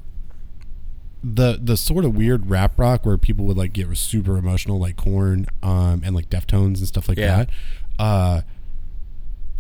the 1.23 1.59
the 1.63 1.77
sort 1.77 2.05
of 2.07 2.17
weird 2.17 2.49
rap 2.49 2.79
rock 2.79 3.05
where 3.05 3.19
people 3.19 3.45
would 3.45 3.57
like 3.57 3.73
get 3.75 3.95
super 3.97 4.37
emotional, 4.39 4.79
like 4.79 4.97
Korn, 4.97 5.47
um, 5.63 6.03
and 6.05 6.15
like 6.15 6.31
Deftones 6.31 6.79
and 6.79 6.89
stuff 6.89 7.09
like 7.09 7.19
Yeah. 7.19 7.45
that. 7.45 7.51
Uh, 7.99 8.41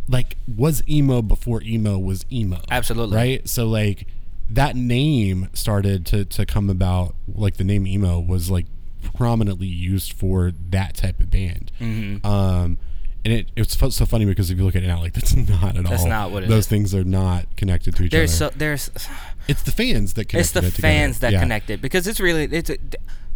like 0.08 0.36
was 0.56 0.82
emo 0.88 1.22
before 1.22 1.62
emo 1.62 1.96
was 1.96 2.26
emo 2.32 2.60
Absolutely. 2.68 3.16
right 3.16 3.48
so 3.48 3.64
like 3.66 4.08
that 4.48 4.74
name 4.74 5.48
started 5.52 6.04
to 6.06 6.24
to 6.24 6.44
come 6.44 6.68
about 6.68 7.14
like 7.32 7.58
the 7.58 7.62
name 7.64 7.86
emo 7.86 8.18
was 8.18 8.50
like 8.50 8.66
prominently 9.14 9.68
used 9.68 10.12
for 10.12 10.50
that 10.70 10.96
type 10.96 11.20
of 11.20 11.30
band 11.30 11.70
Mm-hmm. 11.78 12.26
um 12.26 12.78
and 13.24 13.34
it 13.34 13.50
it's 13.56 13.76
so 13.94 14.06
funny 14.06 14.24
because 14.24 14.50
if 14.50 14.58
you 14.58 14.64
look 14.64 14.76
at 14.76 14.82
it 14.82 14.86
now 14.86 14.98
like 15.00 15.12
that's 15.18 15.34
not 15.34 15.44
at 15.46 15.50
That's 15.74 15.76
all 15.76 15.82
That's 15.90 16.04
not 16.04 16.30
what 16.30 16.42
it 16.44 16.48
those 16.48 16.60
is. 16.60 16.66
things 16.68 16.94
are 16.94 17.04
not 17.04 17.44
connected 17.56 17.94
to 17.96 18.04
each 18.04 18.12
There's 18.12 18.40
other 18.40 18.52
so 18.52 18.58
there's 18.58 18.90
it's 19.48 19.62
the 19.62 19.72
fans 19.72 20.14
that 20.14 20.28
connect 20.28 20.44
it's 20.46 20.52
the 20.52 20.66
it 20.66 20.72
fans 20.72 21.20
that 21.20 21.32
Yeah. 21.32 21.40
connect 21.40 21.70
it 21.70 21.80
because 21.82 22.06
it's 22.06 22.20
really 22.20 22.44
it's 22.44 22.70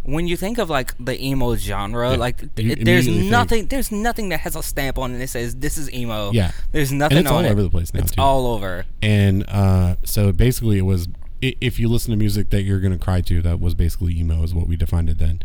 when 0.05 0.29
you 0.29 0.37
think 0.37 0.59
of 0.59 0.69
like 0.69 0.95
the 1.03 1.19
emo 1.23 1.57
genre 1.57 2.11
Yeah. 2.13 2.17
like 2.17 2.43
it, 2.43 2.55
there's 2.57 2.77
immediately 2.79 3.19
think- 3.21 3.31
nothing 3.31 3.67
there's 3.69 3.91
nothing 3.93 4.29
that 4.31 4.41
has 4.41 4.55
a 4.57 4.63
stamp 4.63 4.99
on 4.99 5.15
it 5.15 5.19
that 5.19 5.29
says 5.29 5.57
this 5.57 5.77
is 5.79 5.93
emo 5.93 6.31
Yeah. 6.33 6.53
there's 6.73 6.93
nothing 6.93 7.19
on 7.27 7.45
it. 7.45 7.49
it's 7.49 7.49
all 7.49 7.53
over 7.53 7.63
the 7.63 7.71
place 7.71 7.93
now, 7.95 8.01
it's 8.01 8.13
too. 8.13 8.21
all 8.23 8.47
over 8.55 8.87
and 9.03 9.45
uh, 9.49 9.97
so 10.05 10.33
basically 10.33 10.79
it 10.79 10.83
was 10.87 11.09
if 11.43 11.79
you 11.79 11.89
listen 11.89 12.11
to 12.11 12.17
music 12.17 12.49
that 12.51 12.63
you're 12.63 12.81
gonna 12.81 12.99
cry 12.99 13.21
to 13.21 13.43
that 13.43 13.61
was 13.61 13.75
basically 13.75 14.15
emo 14.19 14.43
is 14.43 14.55
what 14.55 14.67
we 14.67 14.77
defined 14.77 15.11
it 15.11 15.19
then 15.19 15.43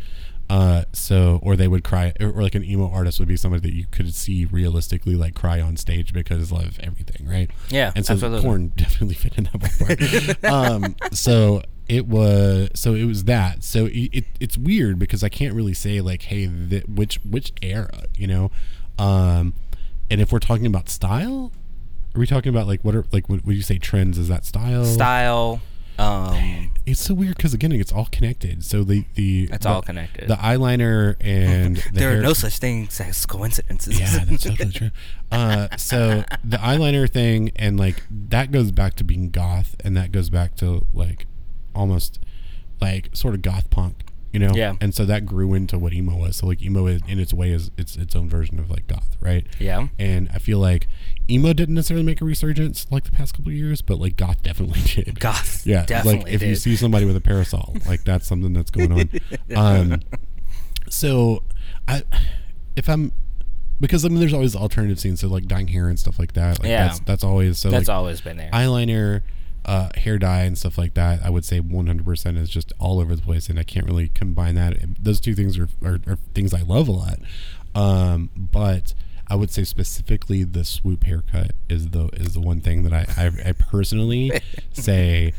uh, 0.49 0.83
so 0.93 1.39
or 1.43 1.55
they 1.55 1.67
would 1.67 1.83
cry 1.83 2.13
or, 2.19 2.29
or 2.29 2.41
like 2.41 2.55
an 2.55 2.63
emo 2.63 2.89
artist 2.89 3.19
would 3.19 3.27
be 3.27 3.37
somebody 3.37 3.61
that 3.61 3.75
you 3.75 3.85
could 3.91 4.13
see 4.13 4.45
realistically 4.45 5.15
like 5.15 5.35
cry 5.35 5.61
on 5.61 5.77
stage 5.77 6.11
because 6.11 6.51
of 6.51 6.79
everything 6.79 7.27
right? 7.27 7.51
Yeah, 7.69 7.91
and 7.95 8.05
so 8.05 8.13
absolutely. 8.13 8.41
porn 8.41 8.67
definitely 8.75 9.15
fit 9.15 9.37
in 9.37 9.43
that 9.45 9.53
ballpark. 9.53 10.49
Um, 10.49 10.95
so 11.11 11.61
it 11.87 12.07
was 12.07 12.69
so 12.73 12.95
it 12.95 13.05
was 13.05 13.25
that. 13.25 13.63
So 13.63 13.85
it, 13.85 14.09
it, 14.11 14.25
it's 14.39 14.57
weird 14.57 14.99
because 14.99 15.23
i 15.23 15.29
can't 15.29 15.53
really 15.53 15.73
say 15.73 16.01
like 16.01 16.23
hey 16.23 16.47
th- 16.47 16.85
which 16.87 17.19
which 17.23 17.53
era 17.61 18.03
you 18.17 18.27
know? 18.27 18.51
Um 18.97 19.53
and 20.09 20.19
if 20.19 20.31
we're 20.31 20.39
talking 20.39 20.65
about 20.65 20.89
style 20.89 21.51
are 22.15 22.19
we 22.19 22.25
talking 22.25 22.49
about 22.49 22.67
like 22.67 22.83
what 22.83 22.95
are 22.95 23.05
like 23.11 23.29
when 23.29 23.39
when 23.39 23.55
you 23.55 23.61
say 23.61 23.77
trends? 23.77 24.17
Is 24.17 24.27
that 24.29 24.45
style? 24.45 24.85
Style 24.85 25.61
um 25.99 26.71
it's 26.85 27.01
so 27.01 27.13
weird 27.13 27.35
because 27.37 27.53
again 27.53 27.71
it's 27.71 27.91
all 27.91 28.07
connected 28.11 28.63
so 28.63 28.83
the 28.83 29.03
the 29.15 29.49
It's 29.51 29.65
the- 29.65 29.69
all 29.69 29.81
connected. 29.81 30.27
the 30.27 30.35
eyeliner 30.35 31.15
and 31.19 31.75
the 31.93 31.99
there 31.99 32.17
are 32.17 32.21
no 32.21 32.33
such 32.33 32.57
things 32.57 32.99
as 33.01 33.25
coincidences 33.25 33.99
yeah, 33.99 34.23
that's 34.25 34.43
totally 34.49 34.71
true. 34.71 34.89
Uh, 35.31 35.67
so 35.77 36.23
the 36.43 36.57
eyeliner 36.57 37.07
thing 37.09 37.51
and 37.57 37.79
like 37.79 38.01
that 38.09 38.51
goes 38.51 38.71
back 38.71 38.95
to 38.95 39.03
being 39.03 39.29
goth, 39.29 39.75
and 39.83 39.95
that 39.97 40.11
goes 40.11 40.29
back 40.31 40.55
to 40.55 40.85
like 40.93 41.27
almost 41.75 42.19
like 42.81 43.09
sort 43.13 43.35
of 43.35 43.41
goth 43.43 43.69
punk, 43.69 43.95
you 44.31 44.39
know? 44.39 44.51
Yeah. 44.53 44.75
And 44.81 44.93
so 44.93 45.05
that 45.05 45.25
grew 45.25 45.53
into 45.53 45.77
what 45.79 45.93
emo 45.93 46.15
was. 46.15 46.37
So 46.37 46.47
like 46.47 46.61
emo 46.61 46.85
is, 46.87 47.01
in 47.07 47.19
its 47.19 47.33
way 47.33 47.51
is 47.51 47.71
it's 47.77 47.95
its 47.95 48.15
own 48.15 48.29
version 48.29 48.59
of 48.59 48.69
like 48.69 48.87
goth, 48.87 49.17
right? 49.21 49.45
yeah 49.59 49.87
And 49.97 50.29
I 50.33 50.37
feel 50.39 50.59
like 50.59 50.87
emo 51.29 51.53
didn't 51.53 51.75
necessarily 51.75 52.05
make 52.05 52.21
a 52.21 52.25
resurgence 52.25 52.85
like 52.91 53.03
the 53.05 53.11
past 53.11 53.35
couple 53.35 53.51
of 53.51 53.57
years, 53.57 53.81
but 53.81 53.99
like 53.99 54.17
goth 54.17 54.41
definitely 54.43 54.81
did. 55.03 55.19
goth 55.19 55.65
Yeah, 55.65 55.85
definitely 55.85 56.23
like 56.25 56.33
if 56.33 56.41
you 56.43 56.55
see 56.55 56.75
somebody 56.75 57.05
with 57.05 57.15
a 57.15 57.21
parasol, 57.21 57.75
like 57.87 58.03
that's 58.03 58.27
something 58.27 58.53
that's 58.53 58.71
going 58.71 58.91
on. 58.91 59.09
Um, 59.55 60.01
so 60.89 61.43
I, 61.87 62.03
if 62.75 62.87
I'm, 62.87 63.11
because 63.79 64.05
I 64.05 64.09
mean, 64.09 64.19
there's 64.19 64.33
always 64.33 64.55
alternative 64.55 64.99
scenes, 64.99 65.21
so 65.21 65.27
like 65.27 65.45
dying 65.47 65.67
hair 65.67 65.87
and 65.87 65.99
stuff 65.99 66.19
like 66.19 66.33
that. 66.33 66.59
Like 66.59 66.69
Yeah. 66.69 66.87
that's 66.87 66.99
that's 67.01 67.23
always 67.23 67.57
so 67.57 67.69
that's 67.69 67.87
like 67.87 67.95
always 67.97 68.21
been 68.21 68.37
there 68.37 68.51
eyeliner, 68.51 69.21
uh, 69.69 69.89
hair 69.95 70.17
dye 70.17 70.41
and 70.41 70.57
stuff 70.57 70.79
like 70.79 70.95
that. 70.95 71.23
I 71.23 71.29
would 71.29 71.45
say 71.45 71.61
100% 71.61 72.37
is 72.37 72.49
just 72.49 72.73
all 72.79 72.99
over 72.99 73.15
the 73.15 73.21
place, 73.21 73.49
and 73.49 73.59
I 73.59 73.63
can't 73.63 73.85
really 73.85 74.07
combine 74.07 74.55
that. 74.55 74.75
Those 74.99 75.19
two 75.19 75.35
things 75.35 75.59
are 75.59 75.69
are, 75.83 75.99
are 76.07 76.17
things 76.33 76.55
I 76.55 76.63
love 76.63 76.87
a 76.87 76.91
lot, 76.91 77.19
um, 77.75 78.29
but. 78.35 78.93
I 79.31 79.35
would 79.35 79.51
say 79.51 79.63
specifically 79.63 80.43
the 80.43 80.65
swoop 80.65 81.03
haircut 81.03 81.51
is 81.69 81.89
the 81.89 82.07
is 82.13 82.33
the 82.33 82.41
one 82.41 82.61
thing 82.61 82.81
that 82.81 82.93
I 82.93 83.05
I, 83.15 83.49
I 83.49 83.51
personally 83.51 84.31
say 84.73 85.33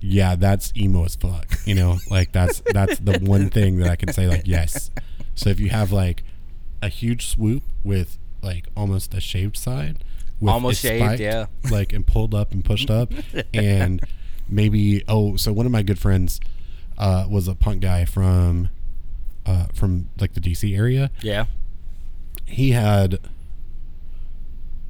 yeah, 0.00 0.34
that's 0.34 0.72
emo 0.76 1.04
as 1.04 1.14
fuck. 1.14 1.54
You 1.64 1.76
know, 1.76 1.98
like 2.10 2.32
that's 2.32 2.60
that's 2.72 2.98
the 2.98 3.20
one 3.20 3.48
thing 3.50 3.76
that 3.78 3.88
I 3.88 3.94
can 3.94 4.12
say 4.12 4.26
like 4.26 4.48
yes. 4.48 4.90
So 5.36 5.48
if 5.48 5.60
you 5.60 5.70
have 5.70 5.92
like 5.92 6.24
a 6.82 6.88
huge 6.88 7.28
swoop 7.28 7.62
with 7.84 8.18
like 8.42 8.66
almost 8.76 9.14
a 9.14 9.20
shaved 9.20 9.56
side, 9.56 10.02
Almost 10.44 10.80
shaved, 10.82 11.04
spiked, 11.04 11.20
yeah. 11.20 11.46
like 11.70 11.92
and 11.92 12.06
pulled 12.06 12.34
up 12.34 12.52
and 12.52 12.64
pushed 12.64 12.90
up, 12.90 13.12
and 13.54 14.02
maybe 14.48 15.02
oh, 15.08 15.36
so 15.36 15.52
one 15.52 15.66
of 15.66 15.72
my 15.72 15.82
good 15.82 15.98
friends 15.98 16.40
uh, 16.98 17.26
was 17.28 17.48
a 17.48 17.54
punk 17.54 17.80
guy 17.82 18.04
from 18.04 18.68
uh, 19.46 19.66
from 19.74 20.10
like 20.20 20.34
the 20.34 20.40
DC 20.40 20.76
area. 20.76 21.10
yeah 21.22 21.46
He 22.44 22.72
had 22.72 23.18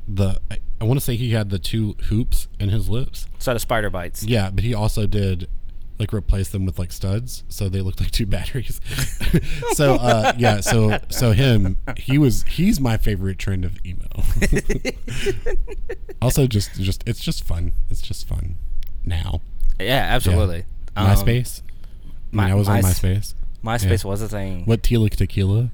the 0.09 0.41
I, 0.51 0.59
I 0.81 0.85
want 0.85 0.99
to 1.01 1.05
say 1.05 1.17
he 1.17 1.31
had 1.33 1.51
the 1.51 1.59
two 1.59 1.95
hoops 2.05 2.49
in 2.61 2.69
his 2.69 2.89
lips. 2.89 3.27
so 3.39 3.53
the 3.55 3.61
spider 3.61 3.91
bites 3.91 4.23
Yeah, 4.25 4.51
but 4.51 4.63
he 4.65 4.75
also 4.75 5.07
did 5.07 5.49
like 5.99 6.13
replace 6.13 6.49
them 6.51 6.67
with 6.67 6.79
like 6.79 6.93
studs, 6.93 7.45
so 7.49 7.69
they 7.69 7.81
looked 7.81 8.01
like 8.01 8.11
two 8.11 8.27
batteries. 8.37 8.81
so 9.73 9.95
uh, 9.95 10.33
yeah, 10.37 10.61
so 10.61 10.99
so 11.11 11.33
him, 11.33 11.79
he 11.97 12.19
was 12.19 12.43
he's 12.45 12.81
my 12.81 12.97
favorite 12.97 13.39
trend 13.39 13.65
of 13.65 13.79
emo. 13.85 14.07
also, 16.23 16.47
just 16.47 16.75
just 16.75 17.03
it's 17.07 17.21
just 17.21 17.45
fun. 17.45 17.73
It's 17.91 18.01
just 18.01 18.27
fun 18.27 18.57
now. 19.05 19.41
yeah 19.79 20.07
absolutely 20.11 20.65
Um, 20.97 21.09
MySpace. 21.09 21.61
I, 21.63 21.67
mean, 21.67 21.73
my- 22.33 22.51
I 22.51 22.55
was 22.55 22.69
on 22.69 22.81
MySpace. 22.83 23.35
myspace 23.65 24.05
Yeah. 24.05 24.11
was 24.11 24.23
a 24.23 24.29
thing 24.29 24.65
What 24.65 24.83
Tila 24.83 25.11
Tequila? 25.11 25.71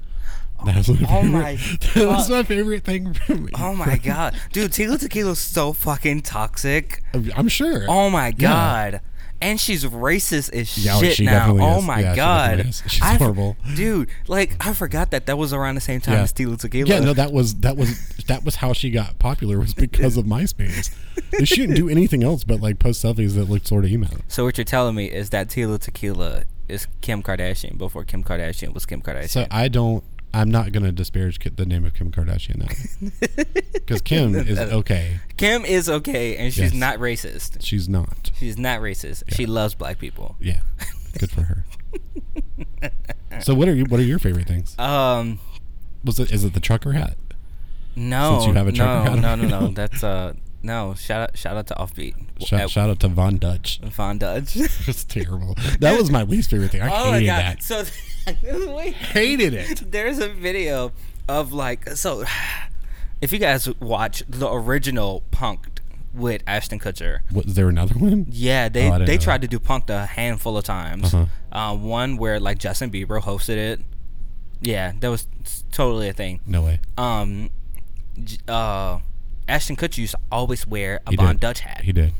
That 0.65 0.75
was 0.77 0.89
my 1.01 1.07
Oh 1.09 1.23
my 1.39 1.55
that 1.95 2.07
was 2.07 2.29
my 2.29 2.43
favorite 2.43 2.83
thing. 2.83 3.13
From 3.13 3.49
oh 3.55 3.75
my 3.75 3.97
god 3.97 4.35
dude 4.51 4.71
tila 4.71 4.97
tequila's 4.97 5.39
so 5.39 5.73
fucking 5.73 6.21
toxic 6.21 7.03
I'm 7.35 7.47
sure. 7.49 7.85
Oh 7.89 8.09
my 8.09 8.31
god. 8.31 9.01
And 9.43 9.59
she's 9.59 9.83
racist 9.85 10.53
as 10.53 10.77
Yeah, 10.83 10.95
oh, 10.95 11.01
shit 11.01 11.17
she 11.17 11.25
now. 11.25 11.55
Oh 11.59 11.79
is. 11.79 11.85
my 11.85 11.99
Yeah, 11.99 12.15
god. 12.15 12.59
is. 12.61 12.81
She's 12.87 13.01
I 13.01 13.13
f- 13.15 13.19
horrible. 13.19 13.57
Dude, 13.75 14.09
like 14.27 14.55
I 14.65 14.73
forgot 14.73 15.11
that 15.11 15.25
that 15.25 15.37
was 15.37 15.51
around 15.53 15.75
the 15.75 15.81
same 15.81 15.99
time 16.01 16.15
Yeah. 16.15 16.21
as 16.23 16.33
Tila 16.33 16.57
Tequila. 16.57 16.89
Yeah, 16.89 16.99
no, 17.01 17.13
that 17.13 17.31
was 17.33 17.55
that 17.55 17.75
was 17.77 18.07
that 18.27 18.43
was 18.45 18.55
how 18.55 18.73
she 18.73 18.89
got 18.89 19.19
popular 19.19 19.59
was 19.59 19.73
because 19.73 20.17
of 20.17 20.25
MySpace. 20.35 20.95
she 21.43 21.57
didn't 21.57 21.75
do 21.75 21.89
anything 21.89 22.23
else 22.23 22.43
but 22.43 22.61
like 22.61 22.79
post 22.79 23.03
selfies 23.03 23.35
that 23.35 23.49
looked 23.49 23.67
sort 23.67 23.83
of 23.85 23.91
emo. 23.91 24.07
so 24.27 24.43
what 24.45 24.57
you're 24.57 24.65
telling 24.65 24.95
me 24.95 25.05
is 25.05 25.29
that 25.31 25.49
Tila 25.49 25.77
Tequila 25.79 26.43
is 26.69 26.87
Kim 27.01 27.21
Kardashian 27.21 27.77
before 27.77 28.03
Kim 28.05 28.23
Kardashian 28.23 28.73
was 28.73 28.85
Kim 28.85 29.01
Kardashian. 29.01 29.29
So 29.29 29.45
I 29.51 29.67
don't. 29.67 30.03
I'm 30.33 30.49
not 30.49 30.71
gonna 30.71 30.91
disparage 30.91 31.37
the 31.55 31.65
name 31.65 31.85
of 31.85 31.93
Kim 31.93 32.11
Kardashian 32.11 32.57
now, 32.57 33.59
because 33.73 34.01
Kim 34.03 34.33
is 34.35 34.57
okay. 34.79 35.19
Kim 35.37 35.63
is 35.63 35.87
okay 35.89 36.35
and 36.37 36.45
Yes. 36.45 36.53
she's 36.53 36.73
not 36.73 36.97
racist. 36.97 37.57
She's 37.61 37.87
not. 37.87 38.31
She's 38.37 38.57
not 38.57 38.79
racist. 38.81 39.23
She 39.35 39.45
loves 39.45 39.75
black 39.75 39.99
people. 39.99 40.35
Yeah, 40.39 40.61
good 41.19 41.29
for 41.31 41.41
her. 41.43 41.65
so 43.41 43.53
what 43.53 43.67
are 43.67 43.75
you? 43.75 43.85
What 43.85 43.99
are 43.99 44.03
your 44.03 44.17
favorite 44.19 44.47
things? 44.47 44.77
Um 44.79 45.39
Was 46.03 46.19
it? 46.19 46.31
Is 46.31 46.43
it 46.43 46.53
the 46.53 46.59
trucker 46.59 46.93
hat? 46.93 47.15
no. 47.95 48.39
Since 48.39 48.47
you 48.47 48.53
have 48.53 48.67
a 48.67 48.71
trucker 48.71 49.05
no, 49.05 49.11
hat 49.11 49.19
no, 49.19 49.29
on 49.29 49.41
no, 49.47 49.59
no. 49.59 49.67
That's 49.67 50.03
uh 50.03 50.33
No, 50.63 50.93
shout 50.95 51.21
out 51.21 51.37
shout 51.37 51.57
out 51.57 51.67
to 51.67 51.75
Offbeat. 51.75 52.15
Shout, 52.45 52.61
At 52.61 52.69
shout 52.71 52.89
out 52.89 52.99
to 53.01 53.09
Von 53.09 53.37
Dutch. 53.37 53.79
Von 53.79 54.17
Dutch. 54.17 54.55
It's 54.87 55.03
terrible. 55.03 55.55
That 55.79 55.99
was 55.99 56.09
my 56.09 56.23
least 56.23 56.49
favorite 56.49 56.71
thing. 56.71 56.81
I 56.81 56.89
oh 56.91 57.11
hated 57.11 57.29
that. 57.29 57.61
So. 57.63 57.83
Hated 58.25 59.53
it. 59.53 59.91
There's 59.91 60.19
a 60.19 60.29
video 60.29 60.93
of 61.27 61.51
like 61.51 61.89
so 61.89 62.23
if 63.21 63.33
you 63.33 63.39
guys 63.39 63.67
watch 63.81 64.23
the 64.29 64.49
original 64.49 65.23
Punk'd 65.31 65.81
with 66.13 66.41
Ashton 66.47 66.79
Kutcher. 66.79 67.19
Was 67.33 67.55
there 67.55 67.67
another 67.67 67.95
one? 67.95 68.27
Yeah, 68.29 68.69
they 68.69 68.89
Oh, 68.89 69.03
they 69.03 69.17
tried 69.17 69.41
to 69.41 69.47
do 69.49 69.59
Punk'd 69.59 69.89
a 69.89 70.05
handful 70.05 70.57
of 70.57 70.63
times. 70.63 71.13
Uh-huh. 71.13 71.25
Uh, 71.51 71.75
one 71.75 72.15
where 72.15 72.39
like 72.39 72.59
Justin 72.59 72.89
Bieber 72.89 73.21
hosted 73.21 73.57
it. 73.57 73.81
Yeah, 74.61 74.93
that 75.01 75.09
was 75.09 75.27
totally 75.73 76.07
a 76.07 76.13
thing. 76.13 76.39
No 76.45 76.61
way. 76.61 76.79
Um, 76.97 77.49
uh, 78.47 78.99
Ashton 79.47 79.75
Kutcher 79.75 79.97
used 79.99 80.13
to 80.13 80.19
always 80.31 80.65
wear 80.67 81.01
a 81.05 81.11
He 81.11 81.15
Von 81.15 81.35
did. 81.35 81.39
Dutch 81.41 81.59
hat. 81.61 81.81
He 81.83 81.91
did. 81.91 82.13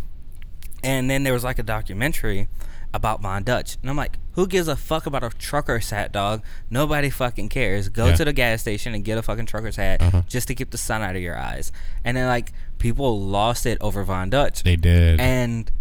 And 0.83 1.09
then 1.09 1.23
there 1.23 1.33
was 1.33 1.43
like 1.43 1.59
a 1.59 1.63
documentary 1.63 2.47
about 2.93 3.21
Von 3.21 3.43
Dutch. 3.43 3.77
And 3.81 3.89
I'm 3.89 3.95
like, 3.97 4.17
who 4.33 4.45
gives 4.47 4.67
a 4.67 4.75
fuck 4.75 5.05
about 5.05 5.23
a 5.23 5.29
trucker's 5.29 5.89
hat, 5.89 6.11
dog? 6.11 6.43
Nobody 6.69 7.09
fucking 7.09 7.49
cares. 7.49 7.89
Go 7.89 8.07
Yeah. 8.07 8.15
to 8.17 8.25
the 8.25 8.33
gas 8.33 8.61
station 8.61 8.93
and 8.93 9.03
get 9.03 9.17
a 9.17 9.21
fucking 9.21 9.45
trucker's 9.45 9.77
hat 9.77 10.01
Uh-huh. 10.01 10.21
just 10.27 10.47
to 10.49 10.55
keep 10.55 10.71
the 10.71 10.77
sun 10.77 11.01
out 11.01 11.15
of 11.15 11.21
your 11.21 11.37
eyes. 11.37 11.71
And 12.03 12.17
then 12.17 12.27
like 12.27 12.51
people 12.77 13.19
lost 13.19 13.65
it 13.65 13.77
over 13.81 14.03
Von 14.03 14.29
Dutch. 14.29 14.63
They 14.63 14.75
did. 14.75 15.19
And 15.19 15.71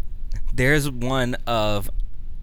there's 0.55 0.89
one 0.91 1.35
of 1.47 1.91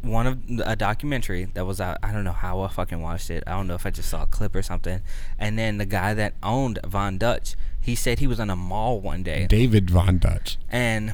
one 0.01 0.25
of 0.27 0.39
a 0.65 0.75
documentary 0.77 1.45
that 1.55 1.65
was 1.65 1.81
out. 1.81 1.97
I 2.01 2.13
don't 2.13 2.23
know 2.23 2.31
how 2.31 2.61
I 2.61 2.69
fucking 2.69 3.01
watched 3.01 3.29
it. 3.29 3.43
I 3.45 3.51
don't 3.51 3.67
know 3.67 3.73
if 3.75 3.85
I 3.85 3.89
just 3.89 4.09
saw 4.09 4.23
a 4.23 4.27
clip 4.27 4.55
or 4.55 4.61
something. 4.61 5.01
And 5.37 5.59
then 5.59 5.77
the 5.77 5.85
guy 5.85 6.13
that 6.13 6.35
owned 6.41 6.79
Von 6.85 7.17
Dutch, 7.17 7.55
he 7.89 7.95
said 7.95 8.19
he 8.19 8.27
was 8.27 8.39
in 8.39 8.49
a 8.49 8.55
mall 8.55 8.99
one 9.01 9.21
day 9.23 9.47
David 9.47 9.89
Von 9.89 10.17
Dutch. 10.19 10.57
and 10.69 11.13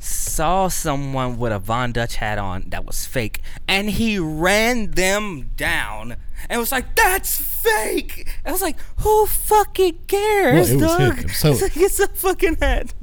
saw 0.00 0.68
someone 0.68 1.38
with 1.38 1.52
a 1.52 1.58
Von 1.58 1.92
Dutch 1.92 2.16
hat 2.16 2.38
on 2.38 2.64
that 2.68 2.84
was 2.84 3.04
fake, 3.04 3.40
and 3.66 3.90
he 3.90 4.18
ran 4.18 4.92
them 4.92 5.50
down 5.56 6.16
and 6.48 6.60
was 6.60 6.70
like, 6.70 6.94
"That's 6.94 7.36
fake." 7.40 8.28
I 8.46 8.52
was 8.52 8.62
like, 8.62 8.76
"Who 8.98 9.26
fucking 9.26 9.98
cares, 10.06 10.70
Well, 10.70 10.78
it 10.78 10.82
was 10.82 10.96
dog?" 10.96 11.18
him. 11.18 11.28
So- 11.30 11.50
it's, 11.52 11.62
like, 11.62 11.76
it's 11.76 12.00
a 12.00 12.08
fucking 12.08 12.56
hat. 12.60 12.94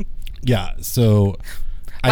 Yeah, 0.42 0.72
so 0.80 1.36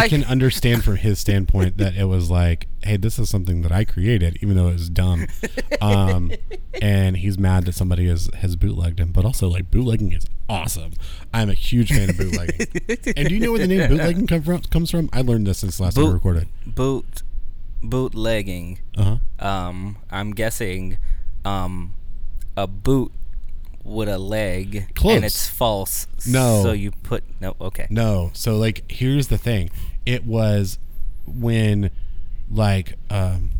I 0.00 0.08
can 0.08 0.24
understand 0.24 0.84
from 0.84 0.96
his 0.96 1.18
standpoint 1.18 1.78
that 1.78 1.94
it 1.94 2.04
was 2.04 2.30
like, 2.30 2.66
hey, 2.82 2.96
this 2.96 3.18
is 3.18 3.28
something 3.28 3.62
that 3.62 3.72
I 3.72 3.84
created, 3.84 4.38
even 4.42 4.56
though 4.56 4.68
it 4.68 4.74
was 4.74 4.88
dumb. 4.90 5.26
Um, 5.80 6.32
and 6.80 7.16
he's 7.16 7.38
mad 7.38 7.64
that 7.66 7.74
somebody 7.74 8.08
has, 8.08 8.30
has 8.38 8.56
bootlegged 8.56 8.98
him. 9.00 9.12
But 9.12 9.24
also, 9.24 9.48
like, 9.48 9.70
bootlegging 9.70 10.12
is 10.12 10.26
awesome. 10.48 10.92
I'm 11.32 11.50
a 11.50 11.54
huge 11.54 11.90
fan 11.90 12.10
of 12.10 12.16
bootlegging. 12.16 12.66
and 13.16 13.28
do 13.28 13.34
you 13.34 13.40
know 13.40 13.52
where 13.52 13.60
the 13.60 13.66
name 13.66 13.88
bootlegging 13.88 14.26
come 14.26 14.42
from, 14.42 14.60
comes 14.62 14.90
from? 14.90 15.10
I 15.12 15.20
learned 15.22 15.46
this 15.46 15.58
since 15.58 15.78
last 15.80 15.94
time 15.94 16.04
we 16.04 16.08
Boot- 16.10 16.14
recorded. 16.14 16.48
Boot, 16.66 17.22
bootlegging. 17.82 18.78
Uh 18.96 19.18
huh. 19.40 19.46
Um, 19.46 19.98
I'm 20.10 20.32
guessing, 20.32 20.96
um, 21.44 21.94
a 22.56 22.66
boot 22.66 23.12
with 23.84 24.08
a 24.08 24.18
leg, 24.18 24.88
Close. 24.94 25.16
and 25.16 25.24
it's 25.24 25.46
false. 25.48 26.06
No. 26.26 26.62
So 26.62 26.72
you 26.72 26.90
put 26.90 27.22
no. 27.40 27.54
Okay. 27.60 27.86
No. 27.90 28.30
So 28.34 28.56
like 28.56 28.90
here's 28.90 29.28
the 29.28 29.38
thing. 29.38 29.70
It 30.06 30.24
was 30.24 30.78
when 31.26 31.90
like 32.50 32.94
um 33.10 33.50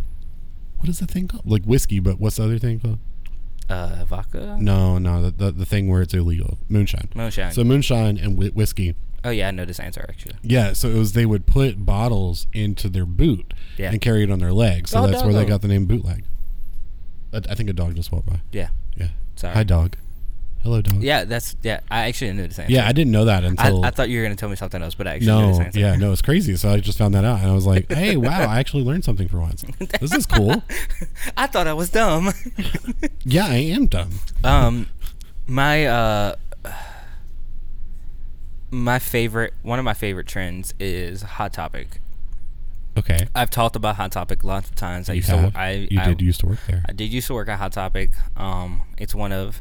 what 0.79 0.89
is 0.89 0.99
the 0.99 1.07
thing 1.07 1.29
called? 1.29 1.45
Like 1.51 1.65
whiskey, 1.65 2.01
but 2.01 2.19
what's 2.21 2.37
the 2.37 2.45
other 2.45 2.59
thing 2.59 2.81
called? 2.81 2.99
Uh, 3.71 4.05
vodka. 4.07 4.59
No, 4.61 4.99
no, 4.99 5.23
the 5.23 5.31
the, 5.31 5.51
the 5.53 5.65
thing 5.67 5.89
where 5.89 6.03
it's 6.03 6.13
illegal. 6.13 6.59
Moonshine. 6.69 7.09
Moonshine. 7.15 7.53
So 7.53 7.65
moonshine 7.65 8.19
and 8.19 8.37
whi- 8.37 8.51
whiskey. 8.51 8.95
oh 9.25 9.31
yeah, 9.31 9.49
I 9.49 9.51
know 9.53 9.65
this 9.65 9.81
answer 9.81 10.05
actually. 10.09 10.35
Yeah, 10.43 10.75
so 10.75 10.89
it 10.89 10.99
was 10.99 11.13
they 11.15 11.25
would 11.25 11.47
put 11.47 11.87
bottles 11.87 12.47
into 12.53 12.91
their 12.91 13.07
boot 13.07 13.55
Yeah. 13.79 13.91
and 13.91 14.01
carry 14.03 14.23
it 14.23 14.31
on 14.31 14.39
their 14.39 14.53
leg. 14.53 14.87
So 14.89 15.01
Oh, 15.03 15.07
that's 15.07 15.23
where 15.25 15.33
they 15.33 15.47
got 15.47 15.63
the 15.63 15.69
name 15.69 15.87
bootleg. 15.87 16.25
I, 17.33 17.39
I 17.49 17.55
think 17.55 17.71
a 17.71 17.73
dog 17.73 17.95
just 17.97 18.13
walked 18.13 18.27
by. 18.27 18.41
Yeah. 18.53 18.69
Yeah. 18.97 19.09
Sorry. 19.37 19.55
Hi 19.55 19.63
dog. 19.65 19.97
Hello 20.65 20.81
dog. 20.81 21.03
Yeah, 21.03 21.25
that's 21.25 21.57
yeah. 21.63 21.81
I 21.91 22.09
actually 22.09 22.33
knew 22.33 22.49
the 22.49 22.63
answer. 22.63 22.65
Yeah, 22.73 22.89
I 22.89 22.93
didn't 22.93 23.13
know 23.13 23.27
that 23.27 23.45
I, 23.45 23.49
until 23.49 23.85
I 23.85 23.91
thought 23.91 24.09
you 24.09 24.19
were 24.19 24.25
gonna 24.25 24.35
tell 24.35 24.49
me 24.49 24.57
something 24.57 24.83
else, 24.83 24.95
but 24.95 25.07
I 25.07 25.17
actually 25.17 25.47
knew 25.47 25.63
this 25.63 25.75
No, 25.75 25.81
yeah, 25.81 25.97
no, 25.97 26.11
it's 26.11 26.23
crazy. 26.23 26.57
So 26.57 26.71
I 26.71 26.81
just 26.81 26.97
found 26.97 27.15
that 27.15 27.23
out, 27.23 27.41
and 27.41 27.51
I 27.51 27.55
was 27.55 27.67
like, 27.67 27.93
"Hey, 27.93 28.17
wow! 28.17 28.49
I 28.49 28.61
actually 28.61 28.83
learned 28.83 29.05
something 29.05 29.29
for 29.29 29.41
once. 29.41 29.63
This 30.01 30.15
is 30.15 30.25
cool." 30.25 30.63
I 31.37 31.49
thought 31.49 31.67
I 31.67 31.75
was 31.75 31.91
dumb. 31.91 32.33
Yeah, 33.27 33.47
I 33.47 33.57
am 33.57 33.87
dumb. 33.87 34.11
um, 34.43 34.87
my 35.47 35.87
uh, 35.87 36.35
my 38.71 38.99
favorite 38.99 39.53
one 39.63 39.79
of 39.79 39.85
my 39.85 39.95
favorite 39.95 40.27
trends 40.27 40.73
is 40.81 41.21
Hot 41.23 41.53
Topic. 41.53 42.01
Okay, 42.97 43.27
I've 43.35 43.51
talked 43.51 43.77
about 43.77 43.97
Hot 43.97 44.13
Topic 44.13 44.45
lots 44.45 44.71
of 44.71 44.77
times. 44.77 45.11
I 45.11 45.13
you 45.13 45.17
used 45.19 45.29
have. 45.29 45.53
to. 45.53 45.59
I 45.59 45.89
you 45.91 46.01
I, 46.01 46.07
did 46.07 46.23
used 46.23 46.41
to 46.41 46.47
work 46.47 46.61
there. 46.67 46.83
I 46.89 46.93
did 46.93 47.13
used 47.13 47.27
to 47.27 47.35
work 47.35 47.49
at 47.49 47.59
Hot 47.59 47.73
Topic. 47.73 48.13
Um, 48.35 48.83
it's 48.97 49.15
one 49.15 49.33
of 49.33 49.61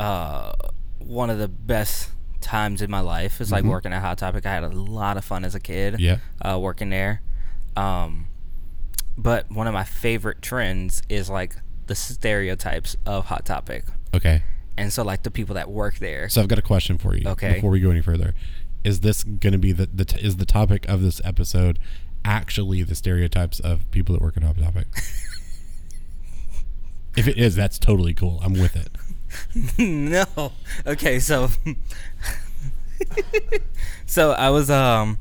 uh 0.00 0.52
one 0.98 1.30
of 1.30 1.38
the 1.38 1.48
best 1.48 2.10
times 2.40 2.80
in 2.82 2.90
my 2.90 3.00
life. 3.00 3.40
It's 3.40 3.50
like 3.52 3.64
Mhm. 3.64 3.68
working 3.70 3.92
at 3.92 4.00
Hot 4.00 4.16
Topic. 4.18 4.46
I 4.46 4.52
had 4.52 4.64
a 4.64 4.68
lot 4.68 5.16
of 5.16 5.24
fun 5.24 5.44
as 5.44 5.54
a 5.54 5.60
kid. 5.60 6.00
Yeah. 6.00 6.18
Uh, 6.40 6.58
working 6.58 6.88
there. 6.90 7.20
Um, 7.76 8.26
but 9.18 9.50
one 9.50 9.66
of 9.66 9.74
my 9.74 9.84
favorite 9.84 10.40
trends 10.42 11.02
is 11.08 11.28
like 11.28 11.56
the 11.86 11.94
stereotypes 11.94 12.96
of 13.04 13.26
Hot 13.26 13.44
Topic, 13.44 13.84
Okay, 14.14 14.42
and 14.76 14.92
so 14.92 15.02
like 15.02 15.22
the 15.24 15.30
people 15.30 15.54
that 15.56 15.70
work 15.70 15.98
there. 15.98 16.28
so 16.28 16.40
I've 16.40 16.48
got 16.48 16.58
a 16.58 16.62
question 16.62 16.96
for 16.98 17.14
you. 17.16 17.28
Okay. 17.28 17.54
Before 17.54 17.70
we 17.70 17.80
go 17.80 17.90
any 17.90 18.00
further, 18.02 18.34
is 18.84 19.00
this 19.00 19.22
going 19.24 19.52
to 19.52 19.58
be 19.58 19.72
the, 19.72 19.86
the 19.92 20.04
t- 20.06 20.20
is 20.24 20.36
the 20.38 20.46
topic 20.46 20.88
of 20.88 21.02
this 21.02 21.20
episode 21.24 21.78
actually 22.24 22.82
the 22.82 22.94
stereotypes 22.94 23.60
of 23.60 23.90
people 23.90 24.14
that 24.14 24.22
work 24.22 24.36
at 24.36 24.42
Hot 24.42 24.56
Topic? 24.58 24.86
if 27.16 27.26
it 27.28 27.36
is, 27.36 27.54
that's 27.56 27.78
totally 27.78 28.14
cool. 28.14 28.40
I'm 28.42 28.54
with 28.54 28.76
it. 28.76 28.88
no. 29.78 30.52
Okay, 30.86 31.20
so 31.20 31.48
so 34.06 34.32
I 34.32 34.50
was 34.50 34.70
um 34.70 35.18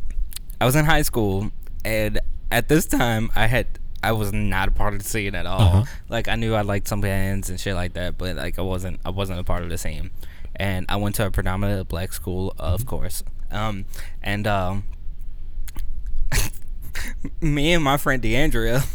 I 0.59 0.65
was 0.65 0.75
in 0.75 0.85
high 0.85 1.01
school 1.01 1.51
and 1.85 2.19
at 2.51 2.67
this 2.67 2.85
time 2.85 3.31
I 3.35 3.47
had 3.47 3.67
I 4.01 4.13
was 4.13 4.31
not 4.31 4.69
a 4.69 4.71
part 4.71 4.93
of 4.93 5.03
the 5.03 5.07
scene 5.07 5.35
at 5.35 5.45
all. 5.45 5.61
Uh-huh. 5.61 5.85
Like 6.07 6.27
I 6.27 6.35
knew 6.35 6.53
I 6.53 6.61
liked 6.61 6.87
some 6.87 7.01
bands 7.01 7.49
and 7.49 7.59
shit 7.59 7.75
like 7.75 7.93
that, 7.93 8.17
but 8.17 8.35
like 8.35 8.57
I 8.57 8.61
wasn't 8.61 8.99
I 9.05 9.09
wasn't 9.09 9.39
a 9.39 9.43
part 9.43 9.63
of 9.63 9.69
the 9.69 9.77
scene. 9.77 10.11
And 10.55 10.85
I 10.89 10.97
went 10.97 11.15
to 11.15 11.25
a 11.25 11.31
predominantly 11.31 11.83
black 11.83 12.13
school, 12.13 12.53
of 12.57 12.85
course. 12.85 13.23
Um 13.51 13.85
and 14.21 14.47
um 14.47 14.83
me 17.41 17.73
and 17.73 17.83
my 17.83 17.97
friend 17.97 18.21
DeAndrea 18.21 18.87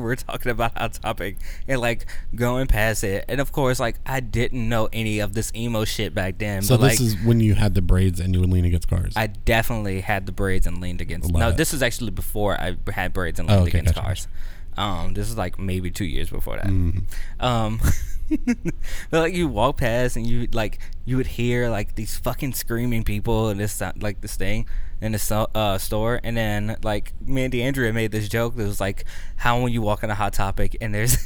were 0.02 0.16
talking 0.16 0.50
about 0.50 0.76
Hot 0.76 0.94
Topic 0.94 1.36
and 1.68 1.80
like 1.80 2.06
going 2.34 2.66
past 2.66 3.04
it, 3.04 3.24
and 3.28 3.40
of 3.40 3.52
course, 3.52 3.78
like 3.80 3.96
I 4.06 4.20
didn't 4.20 4.68
know 4.68 4.88
any 4.92 5.18
of 5.20 5.32
this 5.34 5.52
emo 5.54 5.84
shit 5.84 6.14
back 6.14 6.38
then. 6.38 6.62
So 6.62 6.76
but 6.76 6.88
this 6.88 7.00
like, 7.00 7.06
is 7.06 7.16
when 7.24 7.40
you 7.40 7.54
had 7.54 7.74
the 7.74 7.82
braids 7.82 8.20
and 8.20 8.34
you 8.34 8.40
would 8.40 8.50
lean 8.50 8.64
against 8.64 8.88
cars. 8.88 9.14
I 9.16 9.26
definitely 9.28 10.00
had 10.00 10.26
the 10.26 10.32
braids 10.32 10.66
and 10.66 10.80
leaned 10.80 11.00
against. 11.00 11.32
No, 11.32 11.52
this 11.52 11.72
is 11.74 11.82
actually 11.82 12.10
before 12.10 12.60
I 12.60 12.76
had 12.90 13.12
braids 13.12 13.38
and 13.38 13.50
Oh, 13.50 13.54
leaned 13.54 13.68
okay, 13.68 13.78
against 13.78 13.94
gotcha, 13.94 14.06
cars. 14.06 14.28
Um, 14.76 15.14
this 15.14 15.28
is 15.30 15.36
like 15.38 15.58
maybe 15.58 15.90
two 15.90 16.04
years 16.04 16.28
before 16.30 16.56
that. 16.56 16.66
Mhm. 16.66 17.04
Um, 17.40 17.80
like 19.12 19.34
you 19.34 19.48
walk 19.48 19.78
past 19.78 20.16
and 20.16 20.26
you 20.26 20.48
like 20.52 20.78
you 21.04 21.16
would 21.16 21.26
hear 21.26 21.68
like 21.68 21.94
these 21.94 22.16
fucking 22.16 22.52
screaming 22.52 23.04
people 23.04 23.48
and 23.48 23.60
this 23.60 23.82
like 24.00 24.20
this 24.20 24.36
thing 24.36 24.66
in 25.00 25.12
the 25.12 25.48
uh, 25.54 25.78
store, 25.78 26.20
and 26.22 26.36
then 26.36 26.76
like 26.82 27.12
me 27.20 27.44
and 27.44 27.52
DeAndrea 27.52 27.92
made 27.92 28.12
this 28.12 28.28
joke 28.28 28.56
that 28.56 28.64
was 28.64 28.80
like 28.80 29.04
how 29.36 29.60
when 29.60 29.72
you 29.72 29.82
walk 29.82 30.02
in 30.02 30.10
a 30.10 30.14
hot 30.14 30.32
topic 30.32 30.76
and 30.80 30.94
there's 30.94 31.18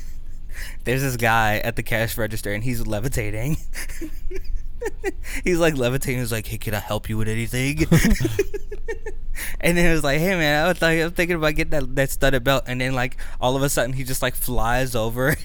there's 0.84 1.02
this 1.02 1.16
guy 1.16 1.58
at 1.58 1.76
the 1.76 1.82
cash 1.82 2.16
register 2.18 2.52
and 2.52 2.64
he's 2.64 2.86
levitating. 2.86 3.56
he's 5.44 5.58
like 5.58 5.76
levitating. 5.76 6.20
He's 6.20 6.32
like, 6.32 6.46
"Hey, 6.46 6.58
can 6.58 6.74
I 6.74 6.80
help 6.80 7.08
you 7.08 7.16
with 7.16 7.28
anything?" 7.28 7.86
and 9.60 9.76
then 9.76 9.86
it 9.86 9.92
was 9.92 10.04
like, 10.04 10.18
"Hey, 10.18 10.36
man, 10.36 10.64
I 10.64 10.68
was 10.68 10.82
like, 10.82 11.00
I'm 11.00 11.12
thinking 11.12 11.36
about 11.36 11.54
getting 11.54 11.70
that 11.70 11.94
that 11.94 12.10
studded 12.10 12.44
belt." 12.44 12.64
And 12.66 12.80
then 12.80 12.94
like 12.94 13.16
all 13.40 13.56
of 13.56 13.62
a 13.62 13.68
sudden, 13.68 13.92
he 13.92 14.04
just 14.04 14.22
like 14.22 14.34
flies 14.34 14.94
over. 14.94 15.36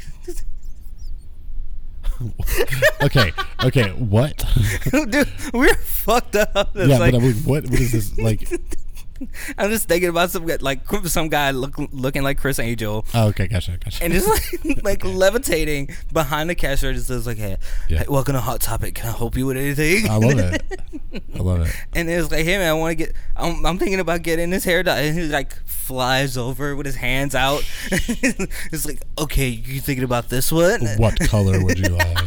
Okay, 3.04 3.32
okay, 3.64 3.90
what? 3.92 4.44
Dude, 4.92 5.30
we're 5.54 5.76
fucked 5.76 6.36
up. 6.36 6.76
It's 6.76 6.90
yeah, 6.90 6.98
like, 6.98 7.12
but 7.12 7.22
I 7.22 7.22
mean, 7.22 7.36
what? 7.44 7.64
What 7.66 7.80
is 7.80 7.92
this 7.92 8.18
like? 8.18 8.50
I'm 9.58 9.70
just 9.70 9.88
thinking 9.88 10.10
about 10.10 10.30
some 10.32 10.46
guy, 10.46 10.58
like 10.60 10.82
some 11.06 11.30
guy 11.30 11.52
look, 11.52 11.76
looking 11.92 12.24
like 12.24 12.38
Criss 12.40 12.60
Angel. 12.60 13.06
Oh, 13.14 13.28
okay, 13.30 13.48
gotcha, 13.48 13.78
gotcha. 13.78 14.04
and 14.04 14.12
just 14.14 14.28
like 14.28 14.84
like 14.84 15.04
levitating 15.06 15.90
behind 16.12 16.50
the 16.50 16.56
cashier, 16.56 16.94
just 16.94 17.10
It's 17.10 17.26
like, 17.26 17.38
hey, 17.38 17.58
Yeah. 17.88 18.00
hey, 18.00 18.06
welcome 18.10 18.34
to 18.34 18.42
Hot 18.42 18.60
Topic. 18.62 18.96
Can 18.96 19.10
I 19.10 19.12
help 19.18 19.38
you 19.38 19.46
with 19.46 19.58
anything? 19.58 20.10
I 20.10 20.18
love 20.18 20.38
it. 20.40 20.64
I 21.36 21.40
love 21.40 21.62
it. 21.68 21.76
and 21.94 22.10
it 22.10 22.18
was 22.18 22.32
like, 22.32 22.46
hey 22.46 22.58
man, 22.58 22.70
I 22.70 22.74
want 22.74 22.92
to 22.98 23.06
get. 23.06 23.16
I'm, 23.36 23.66
I'm 23.66 23.78
thinking 23.78 24.00
about 24.00 24.22
getting 24.24 24.50
this 24.50 24.64
hair 24.64 24.84
done. 24.84 24.98
And 25.00 25.18
he 25.18 25.26
like 25.28 25.56
flies 25.66 26.38
over 26.38 26.76
with 26.76 26.86
his 26.86 26.96
hands 26.96 27.36
out. 27.36 27.64
it's 27.92 28.86
like, 28.86 29.02
okay, 29.18 29.48
you 29.48 29.80
thinking 29.80 30.04
about 30.04 30.30
this 30.30 30.52
one? 30.52 30.86
What 30.98 31.20
color 31.22 31.64
would 31.64 31.80
you 31.80 31.90
like? 31.90 32.18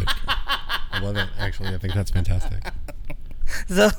I 0.90 1.00
love 1.02 1.16
it. 1.16 1.28
Actually, 1.38 1.74
I 1.74 1.78
think 1.78 1.94
that's 1.94 2.10
fantastic. 2.10 2.64
so, 3.68 3.90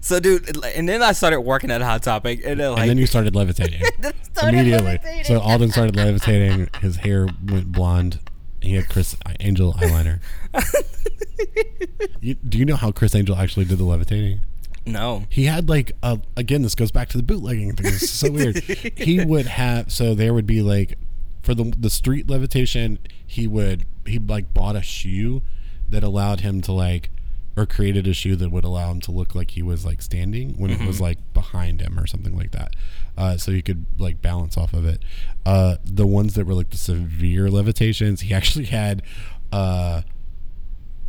so, 0.00 0.20
dude, 0.20 0.64
and 0.66 0.88
then 0.88 1.02
I 1.02 1.12
started 1.12 1.40
working 1.40 1.70
at 1.70 1.80
Hot 1.82 2.02
Topic, 2.02 2.40
and 2.44 2.58
then 2.60 2.72
like, 2.72 2.80
and 2.80 2.90
then 2.90 2.98
you 2.98 3.06
started 3.06 3.34
levitating 3.34 3.80
started 4.32 4.58
immediately. 4.58 4.86
levitating. 4.86 5.24
So 5.24 5.40
Alden 5.40 5.70
started 5.70 5.96
levitating. 5.96 6.68
His 6.80 6.96
hair 6.96 7.28
went 7.46 7.72
blonde. 7.72 8.20
He 8.60 8.74
had 8.74 8.88
Criss 8.88 9.16
Angel 9.40 9.72
eyeliner. 9.74 10.20
you, 12.20 12.34
do 12.34 12.58
you 12.58 12.64
know 12.64 12.76
how 12.76 12.90
Criss 12.90 13.14
Angel 13.14 13.36
actually 13.36 13.64
did 13.66 13.78
the 13.78 13.84
levitating? 13.84 14.40
no, 14.86 15.24
He 15.28 15.44
had 15.44 15.68
like 15.68 15.92
a 16.02 16.20
again. 16.36 16.62
This 16.62 16.74
goes 16.74 16.90
back 16.90 17.08
to 17.10 17.16
the 17.16 17.22
bootlegging 17.22 17.74
thing. 17.76 17.86
It's 17.86 18.10
so 18.10 18.30
weird. 18.30 18.56
He 18.58 19.24
would 19.24 19.46
have 19.46 19.92
so 19.92 20.14
there 20.14 20.32
would 20.32 20.46
be 20.46 20.62
like 20.62 20.98
for 21.42 21.54
the 21.54 21.72
the 21.76 21.90
street 21.90 22.28
levitation. 22.28 22.98
He 23.26 23.46
would 23.46 23.84
he 24.06 24.18
like 24.18 24.54
bought 24.54 24.76
a 24.76 24.82
shoe 24.82 25.42
that 25.90 26.02
allowed 26.02 26.40
him 26.40 26.60
to 26.62 26.72
like 26.72 27.10
or 27.58 27.66
created 27.66 28.06
a 28.06 28.12
shoe 28.14 28.36
that 28.36 28.50
would 28.50 28.64
allow 28.64 28.90
him 28.90 29.00
to 29.00 29.10
look 29.10 29.34
like 29.34 29.50
he 29.52 29.62
was 29.62 29.84
like 29.84 30.00
standing 30.02 30.54
when 30.58 30.70
it 30.70 30.80
was 30.86 31.00
like 31.00 31.18
behind 31.34 31.80
him 31.80 31.98
or 31.98 32.06
something 32.06 32.36
like 32.36 32.52
that. 32.52 32.74
Uh, 33.16 33.36
so 33.36 33.50
he 33.50 33.60
could 33.62 33.84
like 33.98 34.22
balance 34.22 34.56
off 34.56 34.72
of 34.72 34.86
it. 34.86 35.02
Uh, 35.44 35.76
the 35.84 36.06
ones 36.06 36.34
that 36.34 36.46
were 36.46 36.54
like 36.54 36.70
the 36.70 36.76
severe 36.76 37.50
levitations, 37.50 38.20
he 38.22 38.32
actually 38.40 38.66
had. 38.66 39.02
Uh, 39.50 40.02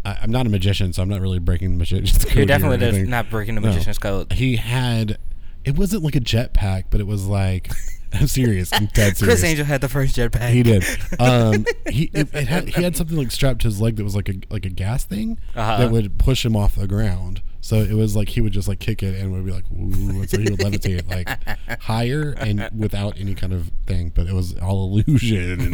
I, 0.05 0.17
I'm 0.21 0.31
not 0.31 0.45
a 0.45 0.49
magician, 0.49 0.93
so 0.93 1.01
I'm 1.03 1.09
not 1.09 1.21
really 1.21 1.39
breaking 1.39 1.71
the 1.71 1.77
magician's 1.77 2.23
code. 2.25 2.35
you're 2.35 2.45
definitely 2.45 3.03
not 3.03 3.29
breaking 3.29 3.55
the 3.55 3.62
No. 3.62 3.67
magician's 3.67 3.99
code. 3.99 4.31
He 4.33 4.55
had. 4.55 5.17
It 5.65 5.77
wasn't 5.77 6.03
like 6.03 6.15
a 6.15 6.21
jetpack, 6.21 6.85
but 6.89 6.99
it 7.01 7.07
was 7.07 7.25
like. 7.25 7.69
I'm 8.13 8.28
serious. 8.28 8.72
I'm 8.74 8.86
dead 8.88 9.17
serious. 9.17 9.39
Criss 9.39 9.43
Angel 9.43 9.65
had 9.65 9.82
the 9.82 9.89
first 9.89 10.15
jetpack. 10.15 10.50
He 10.52 10.63
did. 10.63 10.84
Um, 11.19 11.65
he 11.88 12.04
it, 12.13 12.34
it 12.34 12.48
had 12.48 12.69
he 12.69 12.82
had 12.84 12.95
something 12.95 13.17
like 13.17 13.32
strapped 13.32 13.62
to 13.62 13.67
his 13.67 13.80
leg 13.82 13.95
that 13.98 14.04
was 14.04 14.15
like 14.15 14.30
a 14.30 14.36
like 14.50 14.65
a 14.65 14.69
gas 14.69 15.04
thing 15.04 15.38
Uh-huh. 15.56 15.78
that 15.78 15.91
would 15.91 16.17
push 16.17 16.45
him 16.45 16.56
off 16.56 16.76
the 16.76 16.88
ground. 16.88 17.41
So 17.62 17.76
it 17.76 17.93
was 17.93 18.15
like 18.15 18.30
he 18.30 18.41
would 18.41 18.54
just 18.54 18.67
like 18.69 18.80
kick 18.80 19.04
it 19.04 19.19
and 19.22 19.32
would 19.34 19.45
be 19.45 19.52
like, 19.52 19.65
Ooh, 19.74 20.22
and 20.22 20.30
so 20.30 20.39
he 20.39 20.50
would 20.50 20.60
levitate 20.62 21.08
like 21.10 21.28
higher 21.82 22.32
and 22.38 22.69
without 22.76 23.19
any 23.19 23.36
kind 23.36 23.52
of 23.54 23.69
thing, 23.86 24.12
but 24.15 24.28
it 24.28 24.34
was 24.34 24.58
all 24.60 24.86
illusion. 24.98 25.74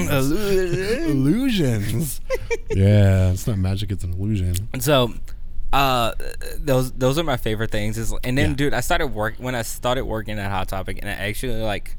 illusions. 1.05 2.21
yeah, 2.71 3.31
it's 3.31 3.47
not 3.47 3.57
magic; 3.57 3.91
it's 3.91 4.03
an 4.03 4.13
illusion. 4.13 4.67
And 4.73 4.83
so 4.83 5.13
uh 5.73 6.13
those 6.59 6.91
those 6.93 7.17
are 7.17 7.23
my 7.23 7.37
favorite 7.37 7.71
things 7.71 7.97
is 7.97 8.13
and 8.23 8.37
then 8.37 8.51
Yeah. 8.51 8.55
dude 8.55 8.73
i 8.73 8.79
started 8.79 9.07
work 9.07 9.33
when 9.39 9.55
i 9.55 9.61
started 9.63 10.05
working 10.05 10.37
at 10.39 10.49
hot 10.49 10.69
topic 10.69 10.99
and 11.01 11.09
i 11.09 11.13
actually 11.13 11.55
like 11.59 11.97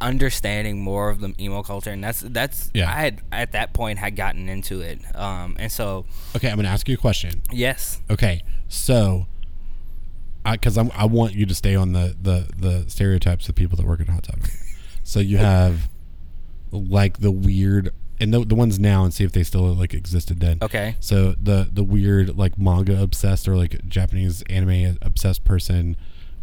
understanding 0.00 0.80
more 0.82 1.08
of 1.08 1.20
the 1.20 1.34
emo 1.40 1.62
culture 1.62 1.90
and 1.90 2.02
that's 2.04 2.20
that's 2.20 2.70
Yeah. 2.74 2.88
i 2.90 2.94
had 3.00 3.22
at 3.32 3.52
that 3.52 3.72
point 3.72 3.98
had 3.98 4.16
gotten 4.16 4.48
into 4.48 4.80
it 4.80 5.00
um 5.16 5.56
and 5.58 5.70
so 5.72 6.04
Okay, 6.36 6.50
I'm 6.50 6.56
gonna 6.56 6.68
ask 6.68 6.88
you 6.88 6.94
a 6.94 6.98
question. 6.98 7.42
yes 7.52 8.00
Okay, 8.10 8.42
so 8.68 9.26
because 10.50 10.76
I'm 10.76 10.90
I 10.94 11.06
want 11.06 11.34
you 11.34 11.46
to 11.46 11.54
stay 11.54 11.74
on 11.74 11.92
the 11.92 12.14
the 12.20 12.48
the 12.56 12.84
stereotypes 12.90 13.48
of 13.48 13.54
people 13.54 13.76
that 13.76 13.86
work 13.86 14.00
at 14.00 14.08
Hot 14.08 14.24
Topic. 14.24 14.50
So 15.02 15.20
you 15.20 15.38
have 15.38 15.88
like 16.70 17.18
the 17.20 17.30
weird 17.30 17.90
and 18.20 18.32
the, 18.32 18.44
the 18.44 18.54
ones 18.54 18.78
now 18.78 19.04
and 19.04 19.12
see 19.14 19.24
if 19.24 19.32
they 19.32 19.42
still 19.42 19.74
like 19.74 19.94
existed 19.94 20.40
then. 20.40 20.58
okay 20.60 20.96
So 21.00 21.34
the 21.40 21.68
the 21.72 21.82
weird 21.84 22.36
like 22.36 22.58
manga 22.58 23.00
obsessed 23.02 23.48
or 23.48 23.56
like 23.56 23.86
Japanese 23.88 24.42
anime 24.50 24.98
obsessed 25.02 25.44
person. 25.44 25.96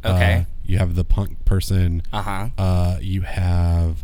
Okay. 0.05 0.33
Uh, 0.33 0.43
you 0.65 0.77
have 0.77 0.95
the 0.95 1.03
punk 1.03 1.43
person. 1.45 2.01
uh-huh 2.13 2.49
Uh, 2.57 2.97
you 3.01 3.21
have 3.21 4.03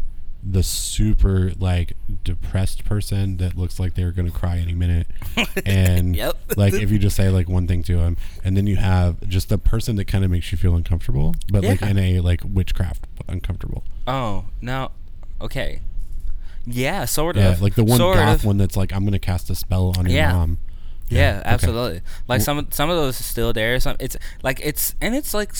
the 0.49 0.63
super 0.63 1.51
like 1.59 1.93
depressed 2.23 2.85
person 2.85 3.37
that 3.37 3.57
looks 3.57 3.79
like 3.79 3.95
they're 3.95 4.11
gonna 4.11 4.31
cry 4.31 4.57
any 4.57 4.73
minute, 4.73 5.07
and 5.65 6.15
Yep. 6.15 6.37
like 6.55 6.73
if 6.73 6.89
you 6.91 6.99
just 6.99 7.15
say 7.17 7.29
like 7.29 7.49
one 7.49 7.67
thing 7.67 7.83
to 7.83 7.97
them, 7.97 8.15
and 8.43 8.55
then 8.55 8.65
you 8.67 8.75
have 8.77 9.27
just 9.27 9.49
the 9.49 9.57
person 9.57 9.95
that 9.97 10.05
kind 10.05 10.23
of 10.23 10.31
makes 10.31 10.51
you 10.51 10.57
feel 10.57 10.75
uncomfortable, 10.75 11.35
but 11.51 11.63
like 11.63 11.81
in 11.81 11.97
a 11.97 12.19
like 12.21 12.41
witchcraft 12.45 13.05
uncomfortable. 13.27 13.83
oh 14.07 14.45
no 14.61 14.91
okay 15.41 15.81
yeah 16.65 17.05
sort 17.05 17.35
of. 17.37 17.43
Yeah, 17.43 17.49
of 17.51 17.61
like 17.61 17.75
the 17.75 17.83
one 17.83 17.97
sort 17.97 18.15
goth 18.17 18.39
of. 18.39 18.45
one 18.45 18.57
that's 18.57 18.77
like 18.77 18.93
I'm 18.93 19.03
gonna 19.05 19.19
cast 19.19 19.49
a 19.49 19.55
spell 19.55 19.93
on 19.97 20.05
your 20.05 20.15
Yeah. 20.15 20.33
mom. 20.33 20.57
Yeah, 21.09 21.37
okay. 21.39 21.49
absolutely. 21.49 22.01
Like 22.27 22.41
some 22.41 22.57
of- 22.59 22.73
some 22.73 22.89
of 22.89 22.97
those 22.97 23.19
are 23.19 23.23
still 23.23 23.53
there. 23.53 23.79
Some 23.79 23.95
it's 23.99 24.17
like 24.43 24.59
it's 24.63 24.93
and 25.01 25.15
it's 25.15 25.33
like 25.33 25.53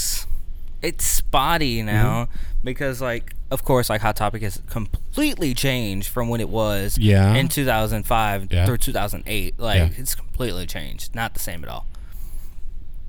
it's 0.82 1.06
spotty 1.06 1.82
now 1.84 2.26
Mm-hmm. 2.26 2.34
because 2.64 3.02
like 3.02 3.34
of 3.50 3.64
course 3.64 3.90
like 3.90 4.02
Hot 4.02 4.16
Topic 4.16 4.42
has 4.42 4.62
completely 4.70 5.54
changed 5.54 6.10
from 6.10 6.28
when 6.30 6.42
it 6.42 6.50
was 6.50 6.98
Yeah. 6.98 7.34
in 7.36 7.48
2005 7.48 8.48
Yeah. 8.52 8.66
through 8.66 8.78
2008. 8.78 9.58
Like 9.60 9.78
Yeah. 9.80 9.90
it's 9.98 10.16
completely 10.16 10.66
changed. 10.68 11.16
Not 11.16 11.34
the 11.34 11.40
same 11.40 11.64
at 11.64 11.70
all. 11.70 11.86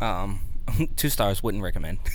Um, 0.00 0.40
two 0.96 1.08
stars 1.10 1.42
wouldn't 1.42 1.62
recommend. 1.62 1.98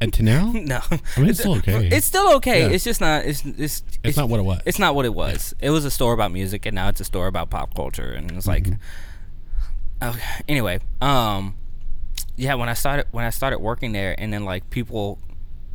And 0.00 0.12
to 0.14 0.22
now, 0.22 0.52
no, 0.54 0.78
I 1.16 1.20
mean, 1.20 1.28
it's 1.30 1.40
still 1.40 1.54
okay. 1.56 1.88
It's 1.88 2.06
still 2.06 2.34
okay. 2.36 2.60
Yeah. 2.60 2.68
It's 2.68 2.84
just 2.84 3.00
not. 3.00 3.24
It's 3.24 3.44
it's 3.44 3.82
It's 4.04 4.16
not 4.16 4.28
what 4.28 4.38
it 4.38 4.44
was. 4.44 4.60
It's 4.64 4.78
not 4.78 4.94
what 4.94 5.04
it 5.06 5.12
was. 5.12 5.54
It 5.60 5.70
was 5.70 5.84
a 5.84 5.90
store 5.90 6.12
about 6.12 6.30
music, 6.30 6.66
and 6.66 6.74
now 6.76 6.86
it's 6.88 7.00
a 7.00 7.04
store 7.04 7.26
about 7.26 7.50
pop 7.50 7.74
culture, 7.74 8.12
and 8.12 8.30
it's 8.30 8.46
like. 8.46 8.62
Mm-hmm. 8.62 8.74
Okay. 10.02 10.20
Anyway, 10.48 10.80
um, 11.00 11.56
yeah. 12.36 12.54
When 12.54 12.68
I 12.68 12.74
started 12.74 13.06
when 13.10 13.24
I 13.24 13.30
started 13.30 13.58
working 13.58 13.92
there, 13.92 14.14
and 14.18 14.32
then 14.32 14.44
like 14.44 14.68
people. 14.70 15.18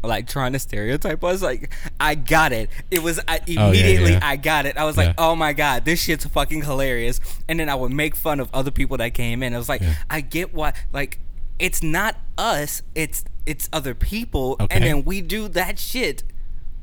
Like 0.06 0.28
trying 0.28 0.52
to 0.52 0.60
stereotype 0.60 1.24
us, 1.24 1.42
like 1.42 1.74
I 1.98 2.16
got 2.16 2.52
it. 2.52 2.70
It 2.92 3.02
was 3.02 3.22
I, 3.26 3.38
Oh, 3.40 3.44
yeah, 3.48 3.68
immediately 3.70 4.12
yeah. 4.12 4.20
I 4.22 4.36
got 4.36 4.66
it. 4.66 4.76
I 4.76 4.84
was 4.84 4.98
like, 4.98 5.16
"Oh 5.18 5.34
my 5.34 5.54
god, 5.54 5.86
this 5.86 6.02
shit's 6.02 6.26
fucking 6.26 6.64
hilarious!" 6.64 7.22
And 7.48 7.58
then 7.58 7.70
I 7.70 7.76
would 7.76 7.94
make 7.94 8.18
fun 8.18 8.42
of 8.42 8.50
other 8.54 8.70
people 8.70 8.98
that 8.98 9.14
came 9.14 9.42
in. 9.42 9.56
I 9.56 9.58
was 9.58 9.70
like, 9.70 9.80
Yeah. 9.80 9.94
"I 10.10 10.20
get 10.20 10.54
why." 10.54 10.74
Like, 10.92 11.20
it's 11.58 11.82
not 11.82 12.18
us. 12.38 12.82
It's 12.96 13.24
it's 13.46 13.70
other 13.72 13.94
people, 13.96 14.58
Okay. 14.60 14.76
and 14.76 14.84
then 14.84 15.06
we 15.06 15.22
do 15.22 15.48
that 15.48 15.80
shit 15.80 16.24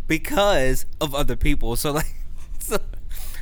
because 0.07 0.87
of 0.99 1.15
other 1.15 1.37
people. 1.37 1.77
So 1.77 1.93
like, 1.93 2.15
so, 2.59 2.79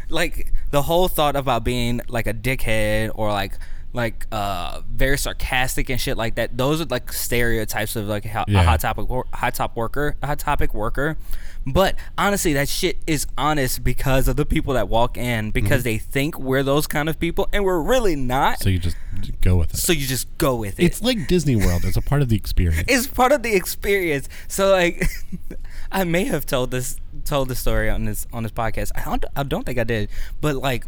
like 0.09 0.53
the 0.73 0.83
whole 0.83 1.07
thought 1.07 1.37
about 1.37 1.63
being 1.63 2.01
like 2.09 2.27
a 2.27 2.35
dickhead 2.35 3.13
or 3.15 3.31
like 3.31 3.53
like 3.99 4.27
uh 4.31 4.81
very 4.91 5.19
sarcastic 5.19 5.91
and 5.91 6.01
shit 6.01 6.17
like 6.17 6.37
that. 6.37 6.57
Those 6.57 6.81
are 6.81 6.85
like 6.85 7.13
stereotypes 7.13 7.97
of 7.97 8.07
like 8.07 8.25
how, 8.25 8.45
Yeah. 8.47 8.61
a 8.61 8.65
hot 8.65 8.81
topic 8.81 9.09
wor- 9.09 9.27
hot 9.35 9.55
top 9.57 9.77
worker, 9.77 10.15
a 10.23 10.27
hot 10.29 10.39
topic 10.39 10.73
worker. 10.73 11.19
But 11.67 11.97
honestly, 12.17 12.53
that 12.55 12.69
shit 12.69 12.97
is 13.07 13.27
honest 13.37 13.83
because 13.83 14.29
of 14.29 14.37
the 14.37 14.47
people 14.47 14.73
that 14.75 14.89
walk 14.89 15.19
in 15.19 15.51
because 15.51 15.83
they 15.83 15.99
think 15.99 16.39
we're 16.39 16.63
those 16.63 16.87
kind 16.87 17.09
of 17.09 17.19
people 17.19 17.49
and 17.53 17.65
we're 17.65 17.81
really 17.83 18.15
not. 18.17 18.61
Mm-hmm. 18.61 18.63
so 18.63 18.69
you 18.71 18.79
just 18.79 18.97
go 19.43 19.57
with 19.57 19.75
it. 19.75 19.79
So 19.79 19.93
you 19.93 20.07
just 20.07 20.27
go 20.39 20.55
with 20.55 20.79
it. 20.79 20.85
it's 20.85 21.03
like 21.03 21.27
Disney 21.27 21.57
World. 21.57 21.85
It's 21.85 21.97
a 21.97 22.01
part 22.03 22.23
of 22.23 22.29
the 22.29 22.37
experience. 22.37 22.85
it's 22.89 23.09
part 23.09 23.33
of 23.33 23.43
the 23.43 23.55
experience. 23.55 24.29
So 24.47 24.71
like, 24.71 25.05
I 25.93 26.05
may 26.05 26.25
have 26.25 26.47
told 26.47 26.71
this 26.71 26.97
told 27.25 27.49
the 27.49 27.57
story 27.57 27.91
on 27.91 28.05
this 28.05 28.27
on 28.33 28.45
this 28.45 28.53
podcast. 28.53 28.93
I 28.95 29.03
don't 29.05 29.25
I 29.35 29.43
don't 29.43 29.67
think 29.67 29.79
I 29.79 29.85
did, 29.85 30.09
but 30.41 30.55
like, 30.57 30.87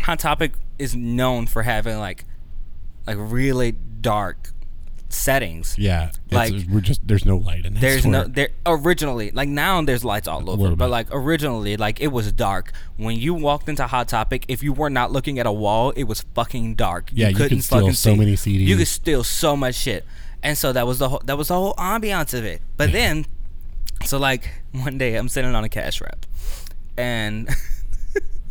Hot 0.00 0.18
Topic 0.18 0.52
is 0.78 0.96
known 0.96 1.46
for 1.46 1.62
having 1.62 1.98
like 1.98 2.24
like 3.06 3.16
really 3.18 3.72
dark 4.00 4.50
settings. 5.08 5.76
yeah, 5.78 6.10
like- 6.30 6.54
we're 6.70 6.80
just 6.80 7.06
there's 7.06 7.24
no 7.24 7.36
light 7.36 7.66
in 7.66 7.74
this. 7.74 7.80
There's 7.82 8.06
no 8.06 8.24
there 8.24 8.48
originally 8.66 9.30
like 9.30 9.48
now 9.48 9.82
there's 9.82 10.04
lights 10.04 10.26
all 10.26 10.48
over, 10.48 10.74
but 10.74 10.90
like 10.90 11.08
originally 11.10 11.76
like 11.76 12.00
it 12.00 12.08
was 12.08 12.32
dark. 12.32 12.72
When 12.96 13.16
you 13.16 13.34
walked 13.34 13.68
into 13.68 13.86
Hot 13.86 14.08
Topic, 14.08 14.44
if 14.48 14.62
you 14.62 14.72
were 14.72 14.90
not 14.90 15.12
looking 15.12 15.38
at 15.38 15.46
a 15.46 15.52
wall, 15.52 15.90
it 15.90 16.04
was 16.04 16.22
fucking 16.34 16.74
dark. 16.76 17.10
Yeah, 17.12 17.28
you 17.28 17.34
could 17.34 17.42
couldn't 17.50 17.62
steal 17.62 17.80
fucking 17.80 17.94
so 17.94 18.12
see. 18.12 18.18
many 18.18 18.32
CDs. 18.34 18.66
You 18.66 18.76
could 18.76 18.88
steal 18.88 19.22
so 19.24 19.56
much 19.56 19.74
shit, 19.74 20.04
and 20.42 20.56
so 20.56 20.72
that 20.72 20.86
was 20.86 20.98
the 20.98 21.10
whole 21.10 21.22
that 21.24 21.36
was 21.38 21.48
the 21.48 21.54
whole 21.54 21.74
ambiance 21.74 22.36
of 22.36 22.44
it. 22.44 22.62
But 22.76 22.92
then, 22.92 23.26
so 24.04 24.18
like 24.18 24.50
one 24.72 24.98
day 24.98 25.16
I'm 25.16 25.28
sitting 25.28 25.54
on 25.54 25.62
a 25.64 25.68
cash 25.68 26.00
wrap, 26.00 26.26
and. 26.96 27.48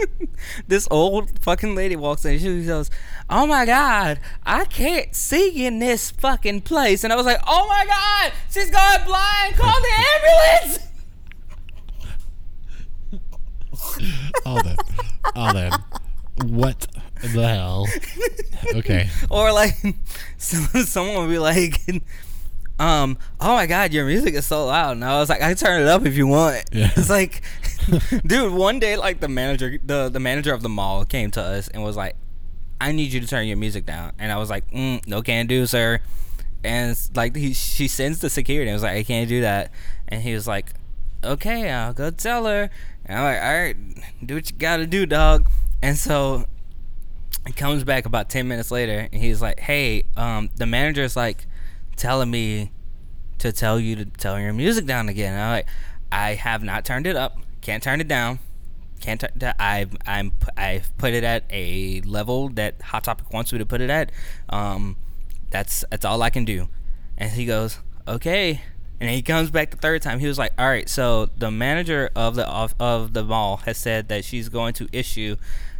this 0.68 0.88
old 0.92 1.40
fucking 1.40 1.76
lady 1.76 1.96
walks 1.96 2.26
in. 2.26 2.40
She 2.40 2.66
goes, 2.66 2.90
"Oh 3.30 3.46
my 3.48 3.66
god, 3.66 4.20
I 4.46 4.66
can't 4.66 5.16
see 5.16 5.66
in 5.66 5.80
this 5.80 6.12
fucking 6.12 6.62
place." 6.62 7.04
And 7.04 7.12
I 7.14 7.16
was 7.16 7.26
like, 7.26 7.40
"Oh 7.48 7.68
my 7.68 7.86
god, 7.86 8.34
she's 8.50 8.70
going 8.70 9.06
blind. 9.06 9.56
Call 9.56 9.82
the 9.82 9.90
ambulance." 10.16 10.88
all 14.46 14.62
that. 14.64 14.78
All 15.36 15.54
that. 15.54 15.82
What 16.46 16.88
the 17.22 17.48
hell? 17.48 17.88
Okay. 18.76 19.10
or 19.30 19.52
like, 19.52 19.76
someone 20.38 21.18
would 21.18 21.30
be 21.30 21.40
like, 21.40 21.82
"Um, 22.80 23.18
oh 23.40 23.56
my 23.56 23.66
god, 23.68 23.94
your 23.94 24.06
music 24.06 24.34
is 24.34 24.46
so 24.46 24.66
loud." 24.68 24.92
And 24.94 25.06
I 25.06 25.20
was 25.20 25.30
like, 25.30 25.42
"I 25.42 25.50
can 25.50 25.58
turn 25.58 25.82
it 25.82 25.88
up 25.88 26.06
if 26.06 26.16
you 26.16 26.28
want." 26.28 26.64
Yeah. 26.72 26.92
It's 26.96 27.10
like, 27.10 27.42
dude, 28.26 28.54
one 28.54 28.80
day 28.80 28.96
like 28.98 29.20
the 29.20 29.28
manager, 29.28 29.78
the 29.84 30.10
the 30.10 30.20
manager 30.20 30.54
of 30.54 30.62
the 30.62 30.70
mall 30.70 31.06
came 31.06 31.32
to 31.32 31.42
us 31.42 31.68
and 31.68 31.84
was 31.84 31.96
like, 31.96 32.16
"I 32.80 32.92
need 32.92 33.12
you 33.14 33.20
to 33.20 33.28
turn 33.28 33.48
your 33.48 33.58
music 33.58 33.86
down." 33.86 34.14
And 34.20 34.32
I 34.32 34.38
was 34.38 34.50
like, 34.50 34.70
mm, 34.72 35.06
"No, 35.08 35.22
can 35.22 35.48
do, 35.48 35.66
sir." 35.66 36.00
And 36.64 36.98
like 37.16 37.36
he, 37.36 37.54
she 37.54 37.88
sends 37.88 38.20
the 38.20 38.30
security. 38.30 38.70
and 38.70 38.76
was 38.76 38.84
like, 38.84 38.98
"I 38.98 39.04
can't 39.04 39.28
do 39.30 39.42
that." 39.42 39.72
And 40.08 40.22
he 40.22 40.34
was 40.34 40.48
like, 40.48 40.74
"Okay, 41.24 41.70
I'll 41.72 41.94
go 41.94 42.12
tell 42.12 42.46
her." 42.46 42.70
And 43.06 43.18
I'm 43.18 43.24
like, 43.24 43.42
"All 43.42 43.54
right, 43.54 44.26
do 44.26 44.36
what 44.36 44.52
you 44.52 44.58
gotta 44.58 44.86
do, 44.88 45.06
dog." 45.06 45.48
And 45.82 45.98
so 45.98 46.46
He 47.48 47.54
comes 47.54 47.84
back 47.84 48.06
about 48.06 48.30
ten 48.30 48.48
minutes 48.48 48.72
later, 48.72 49.08
and 49.12 49.22
he's 49.22 49.42
like, 49.42 49.60
"Hey, 49.60 50.04
um, 50.16 50.50
the 50.56 50.66
manager's 50.66 51.16
like 51.16 51.48
telling 51.96 52.30
me 52.30 52.72
to 53.40 53.52
tell 53.52 53.80
you 53.80 53.96
to 53.96 54.06
tell 54.06 54.40
your 54.40 54.54
music 54.54 54.86
down 54.86 55.10
again." 55.10 55.34
And 55.34 55.42
I'm 55.42 55.52
like, 55.52 55.68
"I 56.12 56.36
have 56.36 56.64
not 56.64 56.86
turned 56.86 57.08
it 57.08 57.16
up. 57.16 57.38
Can't 57.62 57.82
turn 57.84 58.02
it 58.02 58.08
down. 58.08 58.40
Can't. 59.00 59.20
T- 59.22 59.48
I've 59.60 59.96
I'm 60.06 60.34
I've 60.58 60.96
put 60.98 61.14
it 61.14 61.24
at 61.24 61.44
a 61.50 62.02
level 62.02 62.50
that 62.50 62.82
Hot 62.82 63.04
Topic 63.04 63.32
wants 63.34 63.52
me 63.52 63.60
to 63.60 63.66
put 63.66 63.82
it 63.82 63.90
at. 63.90 64.12
Um, 64.50 64.98
that's 65.50 65.84
that's 65.90 66.06
all 66.06 66.22
I 66.22 66.30
can 66.30 66.46
do." 66.46 66.70
And 67.18 67.32
he 67.32 67.46
goes, 67.46 67.80
"Okay." 68.08 68.62
And 69.00 69.10
he 69.10 69.24
comes 69.24 69.50
back 69.50 69.72
the 69.72 69.78
third 69.78 70.04
time. 70.04 70.20
He 70.20 70.28
was 70.28 70.38
like, 70.38 70.54
"All 70.60 70.68
right, 70.68 70.88
so 70.88 71.30
the 71.38 71.50
manager 71.50 72.12
of 72.16 72.36
the 72.36 72.48
of, 72.48 72.76
of 72.80 73.14
the 73.14 73.24
mall 73.24 73.58
has 73.58 73.78
said 73.78 74.08
that 74.10 74.24
she's 74.24 74.50
going 74.50 74.74
to 74.74 74.88
issue 74.92 75.38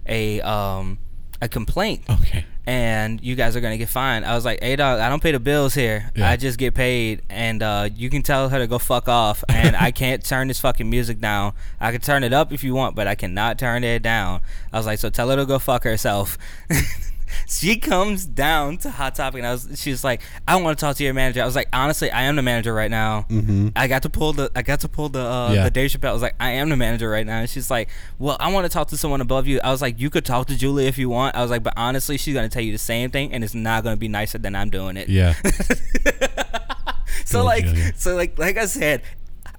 a 0.08 0.42
um 0.42 0.98
a 1.42 1.50
complaint 1.50 2.04
Okay. 2.10 2.46
and 2.68 3.20
you 3.24 3.36
guys 3.36 3.56
are 3.56 3.62
gonna 3.62 3.78
get 3.78 3.90
fined. 3.90 4.26
I 4.26 4.36
was 4.36 4.46
like, 4.46 4.62
hey 4.62 4.76
dog, 4.76 5.00
I 5.00 5.10
don't 5.10 5.22
pay 5.24 5.32
the 5.32 5.40
bills 5.40 5.74
here. 5.74 6.12
Yeah. 6.16 6.30
I 6.30 6.38
just 6.38 6.58
get 6.60 6.74
paid, 6.76 7.24
and 7.30 7.64
uh, 7.64 7.90
you 7.96 8.10
can 8.12 8.22
tell 8.22 8.50
her 8.50 8.60
to 8.60 8.68
go 8.68 8.78
fuck 8.78 9.08
off. 9.08 9.44
And 9.50 9.76
I 9.76 9.92
can't 9.92 10.24
turn 10.26 10.48
this 10.48 10.60
fucking 10.60 10.90
music 10.90 11.20
down. 11.20 11.54
I 11.80 11.92
can 11.92 12.02
turn 12.02 12.24
it 12.24 12.34
up 12.34 12.52
if 12.52 12.64
you 12.64 12.74
want, 12.74 12.96
but 12.96 13.08
I 13.08 13.16
cannot 13.16 13.58
turn 13.60 13.84
it 13.84 14.02
down. 14.04 14.42
I 14.74 14.78
was 14.78 14.86
like, 14.86 15.00
so 15.00 15.10
tell 15.10 15.30
her 15.30 15.36
to 15.36 15.46
go 15.46 15.60
fuck 15.60 15.84
herself. 15.84 16.38
she 17.52 17.76
comes 17.78 18.26
down 18.26 18.78
to 18.78 18.90
Hot 18.90 19.14
Topic, 19.14 19.40
and 19.40 19.48
I 19.48 19.52
was, 19.52 19.68
she 19.76 19.92
was 19.92 20.04
like, 20.06 20.22
I 20.48 20.56
want 20.56 20.78
to 20.78 20.82
talk 20.86 20.96
to 20.96 21.04
your 21.04 21.14
manager. 21.14 21.42
I 21.42 21.46
was 21.46 21.56
like, 21.56 21.68
honestly, 21.74 22.10
I 22.10 22.24
am 22.24 22.38
the 22.38 22.42
manager 22.42 22.74
right 22.74 22.90
now. 22.90 23.26
Mm-hmm. 23.30 23.70
I 23.76 23.88
got 23.88 24.04
to 24.04 24.10
pull 24.10 24.32
the 24.32 24.50
I 24.56 24.62
got 24.62 24.80
to 24.82 24.88
pull 24.88 25.10
the 25.10 25.20
uh, 25.20 25.52
Yeah. 25.54 25.64
the 25.66 25.70
Dave 25.70 25.92
Chappelle. 25.92 26.10
I 26.10 26.14
was 26.14 26.22
like, 26.22 26.36
I 26.40 26.52
am 26.52 26.70
the 26.70 26.78
manager 26.78 27.10
right 27.10 27.26
now. 27.26 27.40
And 27.40 27.50
she's 27.50 27.70
like, 27.70 27.90
Well, 28.20 28.38
I 28.40 28.52
want 28.54 28.66
to 28.66 28.70
talk 28.70 28.88
to 28.90 28.98
someone 28.98 29.20
above 29.20 29.48
you. 29.48 29.60
I 29.64 29.72
was 29.72 29.82
like, 29.82 30.00
You 30.00 30.10
could 30.10 30.24
talk 30.26 30.48
to 30.48 30.58
Julie 30.58 30.88
if 30.88 30.98
you 30.98 31.10
want. 31.10 31.36
I 31.36 31.42
was 31.42 31.52
like, 31.52 31.62
but 31.64 31.74
honestly, 31.76 32.18
she's 32.18 32.34
gonna 32.34 32.48
tell 32.50 32.64
you 32.64 32.72
the 32.72 32.78
same 32.78 33.10
thing, 33.12 33.34
and 33.34 33.44
it's 33.44 33.54
not 33.54 33.84
gonna 33.84 33.98
be 33.98 34.08
nicer 34.08 34.38
than 34.38 34.56
I'm 34.56 34.70
doing 34.70 34.96
it. 34.96 35.10
Yeah. 35.10 35.34
so 37.26 37.40
Good 37.40 37.46
like, 37.46 37.66
so 37.98 38.16
like, 38.16 38.40
like 38.40 38.58
I 38.58 38.66
said, 38.66 39.02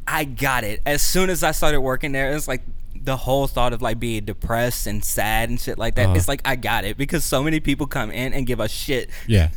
I 0.06 0.24
got 0.24 0.64
it 0.64 0.80
as 0.86 1.02
soon 1.02 1.30
as 1.30 1.42
I 1.44 1.52
started 1.52 1.80
working 1.80 2.12
there. 2.12 2.34
It's 2.34 2.48
like 2.48 2.62
the 3.04 3.16
whole 3.16 3.46
thought 3.46 3.72
of 3.72 3.82
like 3.82 3.98
being 3.98 4.24
depressed 4.24 4.86
and 4.86 5.04
sad 5.04 5.48
and 5.48 5.60
shit 5.60 5.76
like 5.78 5.96
that. 5.96 6.06
Uh-huh. 6.06 6.14
It's 6.16 6.28
like 6.28 6.40
I 6.44 6.56
got 6.56 6.84
it 6.84 6.96
because 6.96 7.24
so 7.24 7.42
many 7.42 7.58
people 7.60 7.86
come 7.86 8.10
in 8.10 8.32
and 8.32 8.46
give 8.46 8.60
a 8.60 8.68
shit. 8.68 9.10
Yeah. 9.26 9.50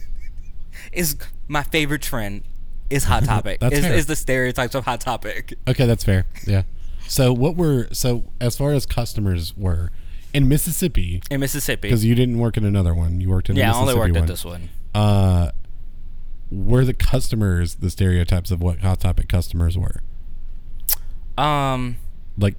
Is 0.92 1.16
my 1.48 1.64
favorite 1.64 2.02
trend 2.02 2.44
is 2.90 3.04
hot 3.06 3.24
topic. 3.26 3.60
That's 3.60 3.76
is, 3.78 3.86
fair. 3.86 3.94
is 3.94 4.06
the 4.08 4.16
stereotypes 4.16 4.76
of 4.76 4.86
hot 4.86 5.02
topic. 5.02 5.54
Okay, 5.68 5.86
that's 5.86 6.04
fair. 6.04 6.26
Yeah. 6.48 6.64
So 7.08 7.32
what 7.34 7.56
were 7.56 7.88
so 7.92 8.26
as 8.42 8.58
far 8.58 8.72
as 8.72 8.86
customers 8.86 9.56
were 9.56 9.92
in 10.34 10.50
Mississippi 10.50 11.22
in 11.30 11.40
Mississippi. 11.40 11.88
because 11.88 12.04
you 12.04 12.16
didn't 12.16 12.40
work 12.40 12.58
in 12.58 12.66
another 12.66 12.94
one. 12.96 13.22
You 13.22 13.30
worked 13.30 13.50
in 13.50 13.56
Yeah, 13.56 13.74
I 13.74 13.78
only 13.80 13.94
worked 13.96 14.14
one. 14.16 14.24
at 14.24 14.28
this 14.28 14.44
one. 14.44 14.70
Uh, 14.94 15.52
were 16.52 16.84
the 16.84 16.94
customers 16.94 17.76
the 17.76 17.90
stereotypes 17.90 18.50
of 18.52 18.62
what 18.62 18.80
Hot 18.80 19.00
Topic 19.00 19.30
customers 19.30 19.78
were? 19.78 20.02
Um, 21.38 21.98
Like, 22.38 22.56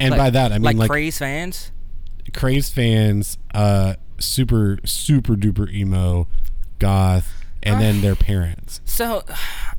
and 0.00 0.10
like- 0.10 0.18
by 0.18 0.30
that 0.30 0.52
I 0.52 0.56
mean 0.56 0.62
like, 0.64 0.76
like, 0.76 0.90
craze 0.90 1.18
fans. 1.18 1.70
craze 2.32 2.70
fans, 2.70 3.38
uh, 3.54 3.94
super 4.18 4.78
super 4.84 5.34
duper 5.34 5.72
emo, 5.72 6.28
goth, 6.78 7.32
and 7.62 7.80
then 7.80 8.00
their 8.00 8.14
parents. 8.14 8.80
So, 8.84 9.24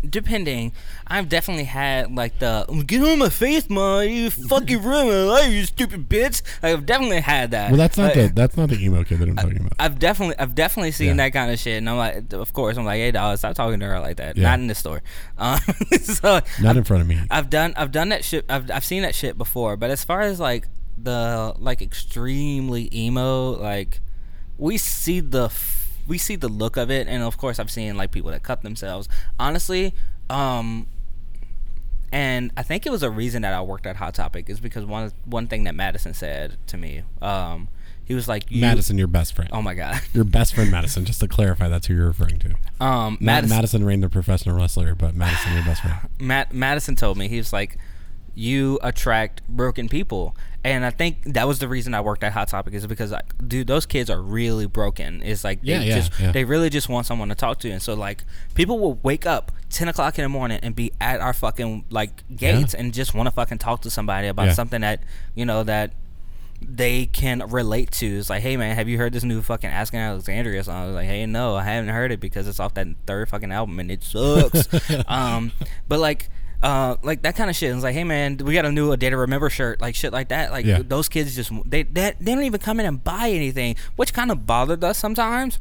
depending, 0.09 0.71
I've 1.07 1.29
definitely 1.29 1.63
had 1.65 2.13
like 2.15 2.39
the 2.39 2.65
get 2.87 3.01
on 3.01 3.19
my 3.19 3.29
face, 3.29 3.69
man, 3.69 4.09
you 4.09 4.29
fucking 4.29 4.81
ruin 4.81 5.07
my 5.07 5.13
life, 5.23 5.51
you 5.51 5.65
stupid 5.65 6.09
bitch. 6.09 6.41
I've 6.63 6.85
definitely 6.85 7.21
had 7.21 7.51
that. 7.51 7.71
Well, 7.71 7.77
that's 7.77 7.97
not 7.97 8.11
Uh, 8.11 8.27
the 8.27 8.33
that's 8.33 8.57
not 8.57 8.69
the 8.69 8.83
emo 8.83 9.03
kid 9.03 9.19
that 9.19 9.29
I'm 9.29 9.35
talking 9.35 9.57
about. 9.57 9.73
I've 9.79 9.99
definitely, 9.99 10.35
I've 10.39 10.55
definitely 10.55 10.91
seen 10.91 11.07
Yeah. 11.09 11.13
that 11.25 11.33
kind 11.33 11.51
of 11.51 11.59
shit, 11.59 11.77
and 11.77 11.89
I'm 11.89 11.97
like, 11.97 12.33
of 12.33 12.53
course, 12.53 12.77
I'm 12.77 12.85
like, 12.85 12.97
hey, 12.99 13.11
dog, 13.11 13.37
stop 13.37 13.55
talking 13.55 13.79
to 13.79 13.85
her 13.85 13.99
like 13.99 14.17
that. 14.17 14.37
Yeah. 14.37 14.43
Not 14.49 14.59
in 14.59 14.67
the 14.67 14.75
store. 14.75 15.01
Um, 15.37 15.59
so 16.01 16.39
Not 16.61 16.77
in 16.77 16.83
front 16.85 17.01
of 17.01 17.07
me. 17.07 17.21
I've 17.29 17.49
done 17.49 17.73
I've 17.75 17.91
done 17.91 18.09
that 18.09 18.23
shit 18.23 18.45
I've 18.49 18.71
I've 18.71 18.85
seen 18.85 19.01
that 19.01 19.13
shit 19.15 19.37
before, 19.37 19.75
but 19.75 19.89
as 19.91 20.03
far 20.03 20.21
as 20.21 20.39
like 20.39 20.67
the 20.97 21.53
like 21.59 21.81
extremely 21.81 22.89
emo, 22.93 23.51
like 23.51 23.99
we 24.57 24.77
see 24.77 25.19
the 25.19 25.45
f- 25.45 25.84
we 26.07 26.17
see 26.17 26.35
the 26.35 26.47
look 26.47 26.77
of 26.77 26.89
it 26.91 27.07
and 27.07 27.23
of 27.23 27.37
course 27.37 27.59
I've 27.59 27.71
seen 27.71 27.97
like 27.97 28.11
people 28.11 28.31
that 28.31 28.43
cut 28.43 28.61
themselves. 28.63 29.07
Honestly, 29.39 29.93
um 30.29 30.87
and 32.11 32.51
I 32.55 32.63
think 32.63 32.85
it 32.85 32.91
was 32.91 33.03
a 33.03 33.09
reason 33.09 33.41
that 33.41 33.53
I 33.53 33.61
worked 33.61 33.85
at 33.85 33.97
Hot 33.97 34.13
Topic 34.13 34.49
is 34.49 34.59
because 34.59 34.85
one 34.85 35.11
one 35.25 35.47
thing 35.47 35.63
that 35.65 35.75
Madison 35.75 36.13
said 36.13 36.57
to 36.67 36.77
me, 36.77 37.03
um 37.21 37.67
he 38.05 38.13
was 38.13 38.27
like 38.27 38.49
you, 38.51 38.61
Madison, 38.61 38.97
your 38.99 39.07
best 39.07 39.35
friend. 39.35 39.49
Oh 39.51 39.63
my 39.63 39.73
god. 39.73 39.99
Your 40.13 40.23
best 40.25 40.53
friend 40.53 40.69
Madison. 40.69 41.05
Just 41.05 41.19
to 41.21 41.27
clarify, 41.27 41.67
that's 41.67 41.87
who 41.87 41.95
you're 41.95 42.05
referring 42.05 42.37
to. 42.39 42.55
Um 42.79 43.17
Madison 43.19 43.55
Madison 43.55 43.83
Rayne, 43.83 44.01
the 44.01 44.09
professional 44.09 44.55
wrestler, 44.55 44.93
but 44.93 45.15
Madison, 45.15 45.53
your 45.53 45.63
best 45.63 45.81
friend. 45.81 45.97
Matt 46.19 46.53
Madison 46.53 46.95
told 46.95 47.17
me 47.17 47.27
he 47.27 47.37
was 47.37 47.51
like, 47.51 47.77
you 48.35 48.79
attract 48.83 49.41
broken 49.47 49.89
people, 49.89 50.35
and 50.63 50.85
I 50.85 50.91
think 50.91 51.23
that 51.33 51.47
was 51.47 51.59
the 51.59 51.67
reason 51.67 51.93
I 51.93 52.01
worked 52.01 52.23
at 52.23 52.33
Hot 52.33 52.47
Topic 52.47 52.73
is 52.73 52.85
because 52.85 53.11
like, 53.11 53.33
dude, 53.47 53.67
those 53.67 53.85
kids 53.85 54.09
are 54.09 54.21
really 54.21 54.65
broken. 54.65 55.21
It's 55.23 55.43
like 55.43 55.61
they 55.61 55.71
Yeah, 55.71 55.81
yeah, 55.81 55.95
just 55.95 56.19
yeah. 56.19 56.31
they 56.31 56.43
really 56.43 56.69
just 56.69 56.89
want 56.89 57.05
someone 57.05 57.29
to 57.29 57.35
talk 57.35 57.59
to, 57.59 57.69
and 57.69 57.81
so 57.81 57.93
like 57.93 58.23
people 58.53 58.79
will 58.79 58.95
wake 59.03 59.25
up 59.25 59.51
ten 59.69 59.87
o'clock 59.87 60.19
in 60.19 60.23
the 60.23 60.29
morning 60.29 60.59
and 60.61 60.75
be 60.75 60.91
at 60.99 61.21
our 61.21 61.33
fucking 61.33 61.85
like 61.89 62.23
gates 62.35 62.73
and 62.73 62.93
just 62.93 63.13
want 63.13 63.27
to 63.27 63.31
fucking 63.31 63.57
talk 63.57 63.81
to 63.81 63.89
somebody 63.89 64.27
about 64.27 64.53
something 64.53 64.81
that 64.81 65.01
you 65.33 65.45
know 65.45 65.63
that 65.63 65.93
they 66.61 67.05
can 67.05 67.39
relate 67.49 67.91
to. 67.91 68.17
It's 68.17 68.29
like, 68.29 68.41
hey 68.41 68.57
man, 68.57 68.75
have 68.75 68.89
you 68.89 68.97
heard 68.97 69.13
this 69.13 69.23
new 69.23 69.41
fucking 69.41 69.69
Asking 69.69 69.99
Alexandria 69.99 70.63
song? 70.63 70.83
I 70.83 70.85
was 70.87 70.95
like, 70.95 71.07
hey, 71.07 71.25
no, 71.25 71.55
I 71.55 71.63
haven't 71.63 71.89
heard 71.89 72.11
it 72.11 72.19
because 72.19 72.47
it's 72.47 72.59
off 72.59 72.73
that 72.75 72.87
third 73.05 73.29
fucking 73.29 73.51
album 73.51 73.79
and 73.79 73.91
it 73.91 74.03
sucks. 74.03 74.67
um, 75.07 75.51
but 75.87 75.99
like. 75.99 76.29
Uh, 76.61 76.95
like 77.03 77.21
that 77.23 77.35
kind 77.35 77.49
of 77.49 77.55
shit. 77.55 77.73
It's 77.73 77.83
like, 77.83 77.93
hey 77.93 78.03
man, 78.03 78.37
we 78.37 78.53
got 78.53 78.65
a 78.65 78.71
new 78.71 78.91
A 78.91 78.97
Day 78.97 79.09
to 79.09 79.17
Remember 79.17 79.49
shirt, 79.49 79.81
like 79.81 79.93
shit 79.95 80.11
like 80.13 80.29
that. 80.29 80.51
Like 80.51 80.65
Yeah. 80.65 80.81
those 80.83 81.07
kids 81.09 81.35
just 81.35 81.51
they, 81.69 81.83
they 81.83 82.13
they 82.19 82.33
don't 82.33 82.43
even 82.43 82.59
come 82.59 82.79
in 82.79 82.85
and 82.85 83.03
buy 83.03 83.29
anything, 83.29 83.75
which 83.95 84.13
kind 84.13 84.31
of 84.31 84.45
bothered 84.47 84.83
us 84.83 84.97
sometimes 84.97 85.59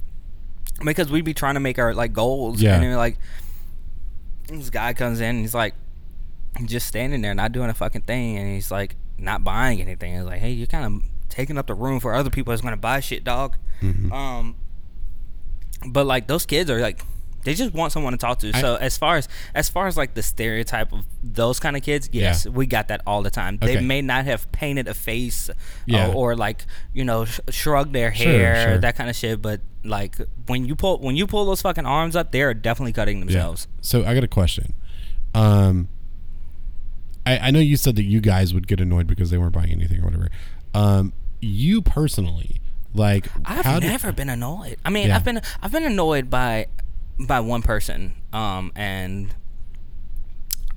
because 0.84 1.10
we'd 1.10 1.24
be 1.24 1.34
trying 1.34 1.54
to 1.54 1.60
make 1.60 1.78
our 1.78 1.92
like 1.94 2.12
goals, 2.12 2.62
Yeah. 2.62 2.74
and 2.76 2.84
then 2.84 2.96
like 2.96 3.18
this 4.48 4.70
guy 4.70 4.92
comes 4.94 5.20
in 5.20 5.26
and 5.30 5.38
he's 5.40 5.54
like 5.54 5.74
just 6.64 6.86
standing 6.86 7.20
there 7.22 7.34
not 7.34 7.50
doing 7.52 7.68
a 7.70 7.74
fucking 7.74 8.02
thing 8.02 8.36
and 8.38 8.54
he's 8.54 8.70
like 8.70 8.94
not 9.18 9.42
buying 9.42 9.80
anything 9.80 10.14
it's 10.14 10.26
like 10.26 10.38
hey 10.38 10.50
you're 10.52 10.66
kind 10.68 10.84
of 10.84 11.02
taking 11.28 11.56
up 11.58 11.66
the 11.66 11.74
room 11.74 11.98
for 11.98 12.14
other 12.14 12.30
people 12.30 12.50
that's 12.52 12.60
gonna 12.62 12.76
buy 12.76 13.00
shit 13.00 13.24
dog 13.24 13.56
Mhm. 13.80 14.12
um 14.12 14.54
but 15.88 16.06
like 16.06 16.26
those 16.28 16.46
kids 16.46 16.70
are 16.70 16.78
like 16.80 17.02
they 17.44 17.54
just 17.54 17.72
want 17.74 17.92
someone 17.92 18.12
to 18.12 18.18
talk 18.18 18.38
to 18.40 18.50
I- 18.54 18.60
so 18.60 18.76
as 18.76 18.96
far 18.98 19.16
as 19.16 19.28
as 19.54 19.68
far 19.68 19.86
as 19.86 19.96
like 19.96 20.14
the 20.14 20.22
stereotype 20.22 20.92
of 20.92 21.04
those 21.22 21.60
kind 21.60 21.76
of 21.76 21.82
kids 21.82 22.08
yes 22.12 22.44
Yeah. 22.46 22.52
we 22.52 22.66
got 22.66 22.88
that 22.88 23.02
all 23.06 23.22
the 23.22 23.30
time 23.30 23.58
they 23.60 23.80
may 23.80 24.02
not 24.02 24.24
have 24.24 24.50
painted 24.52 24.88
a 24.88 24.94
face 24.94 25.50
Yeah. 25.86 26.08
or, 26.08 26.32
or 26.32 26.36
like 26.36 26.64
you 26.92 27.04
know 27.04 27.24
sh- 27.26 27.40
shrug 27.50 27.92
their 27.92 28.10
hair 28.10 28.68
sure. 28.70 28.78
that 28.78 28.96
kind 28.96 29.08
of 29.10 29.16
shit 29.16 29.40
but 29.42 29.60
like 29.84 30.16
when 30.46 30.64
you 30.64 30.74
pull 30.74 30.98
when 30.98 31.14
you 31.16 31.26
pull 31.26 31.44
those 31.44 31.60
fucking 31.62 31.86
arms 31.86 32.16
up 32.16 32.32
they're 32.32 32.54
definitely 32.54 32.92
cutting 32.92 33.20
themselves 33.20 33.68
So 33.80 34.04
I 34.04 34.14
got 34.14 34.24
a 34.24 34.28
question. 34.28 34.72
Um, 35.34 35.88
I, 37.26 37.38
I 37.38 37.50
know 37.50 37.58
you 37.58 37.76
said 37.76 37.96
that 37.96 38.04
you 38.04 38.20
guys 38.20 38.52
would 38.54 38.66
get 38.68 38.80
annoyed 38.80 39.06
because 39.06 39.30
they 39.30 39.38
weren't 39.38 39.52
buying 39.52 39.70
anything 39.72 40.00
or 40.00 40.04
whatever. 40.04 40.28
Um, 40.74 41.12
you 41.40 41.82
personally, 41.82 42.60
like, 42.94 43.26
I've 43.44 43.80
did- 43.80 43.88
never 43.88 44.12
been 44.12 44.28
annoyed. 44.28 44.76
I 44.84 44.90
mean, 44.90 45.08
Yeah. 45.08 45.16
I've 45.16 45.24
been 45.24 45.40
I've 45.62 45.72
been 45.72 45.84
annoyed 45.84 46.30
by 46.30 46.66
by 47.18 47.40
one 47.40 47.62
person. 47.62 48.14
Um, 48.32 48.72
and 48.74 49.34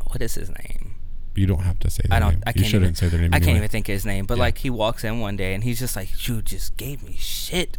what 0.08 0.22
is 0.22 0.36
his 0.36 0.50
name? 0.50 0.94
you 1.36 1.46
don't 1.46 1.60
have 1.60 1.78
to 1.78 1.88
say. 1.92 2.02
Their 2.08 2.18
I 2.18 2.20
don't. 2.20 2.32
Name. 2.32 2.44
I 2.48 2.52
can't 2.52 2.58
you 2.58 2.64
shouldn't 2.66 2.84
even, 2.86 2.96
say 2.96 3.08
their 3.10 3.22
name. 3.22 3.32
I 3.32 3.40
can't 3.40 3.58
even 3.58 3.70
think 3.70 3.88
of 3.90 3.94
his 3.94 4.08
name. 4.08 4.26
But 4.26 4.38
Yeah. 4.38 4.44
like, 4.46 4.58
he 4.58 4.72
walks 4.72 5.04
in 5.04 5.20
one 5.20 5.38
day 5.38 5.54
and 5.54 5.64
he's 5.64 5.78
just 5.78 5.96
like, 5.96 6.28
"You 6.28 6.42
just 6.42 6.76
gave 6.78 7.04
me 7.04 7.16
shit," 7.20 7.78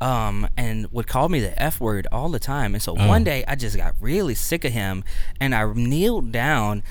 um, 0.00 0.48
and 0.56 0.90
would 0.90 1.06
call 1.06 1.28
me 1.28 1.38
the 1.38 1.60
f 1.62 1.78
word 1.80 2.08
all 2.10 2.28
the 2.30 2.40
time. 2.40 2.74
And 2.74 2.82
so 2.82 2.96
Oh. 2.98 3.06
one 3.06 3.22
day, 3.22 3.44
I 3.46 3.54
just 3.54 3.76
got 3.76 3.94
really 4.00 4.34
sick 4.34 4.64
of 4.64 4.72
him, 4.72 5.04
and 5.38 5.54
I 5.54 5.72
kneeled 5.72 6.32
down. 6.32 6.82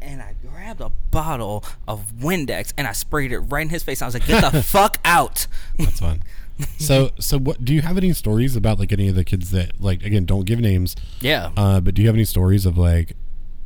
And 0.00 0.22
I 0.22 0.36
grabbed 0.40 0.80
a 0.80 0.90
bottle 1.10 1.64
of 1.86 2.12
Windex 2.18 2.72
and 2.78 2.86
I 2.86 2.92
sprayed 2.92 3.32
it 3.32 3.40
right 3.40 3.62
in 3.62 3.68
his 3.68 3.82
face. 3.82 4.00
I 4.00 4.06
was 4.06 4.14
like, 4.14 4.26
"Get 4.26 4.50
the 4.50 4.62
fuck 4.62 4.96
out!" 5.04 5.48
That's 5.76 6.00
fun. 6.00 6.22
So, 6.78 7.10
so 7.18 7.38
what? 7.38 7.64
Do 7.64 7.74
you 7.74 7.82
have 7.82 7.96
any 7.96 8.12
stories 8.12 8.56
about 8.56 8.78
like 8.78 8.92
any 8.92 9.08
of 9.08 9.14
the 9.14 9.24
kids 9.24 9.50
that 9.50 9.80
like 9.80 10.02
again 10.02 10.24
don't 10.24 10.44
give 10.44 10.58
names? 10.60 10.96
Yeah. 11.20 11.50
Uh, 11.56 11.80
but 11.80 11.94
do 11.94 12.02
you 12.02 12.08
have 12.08 12.14
any 12.14 12.24
stories 12.24 12.66
of 12.66 12.78
like 12.78 13.14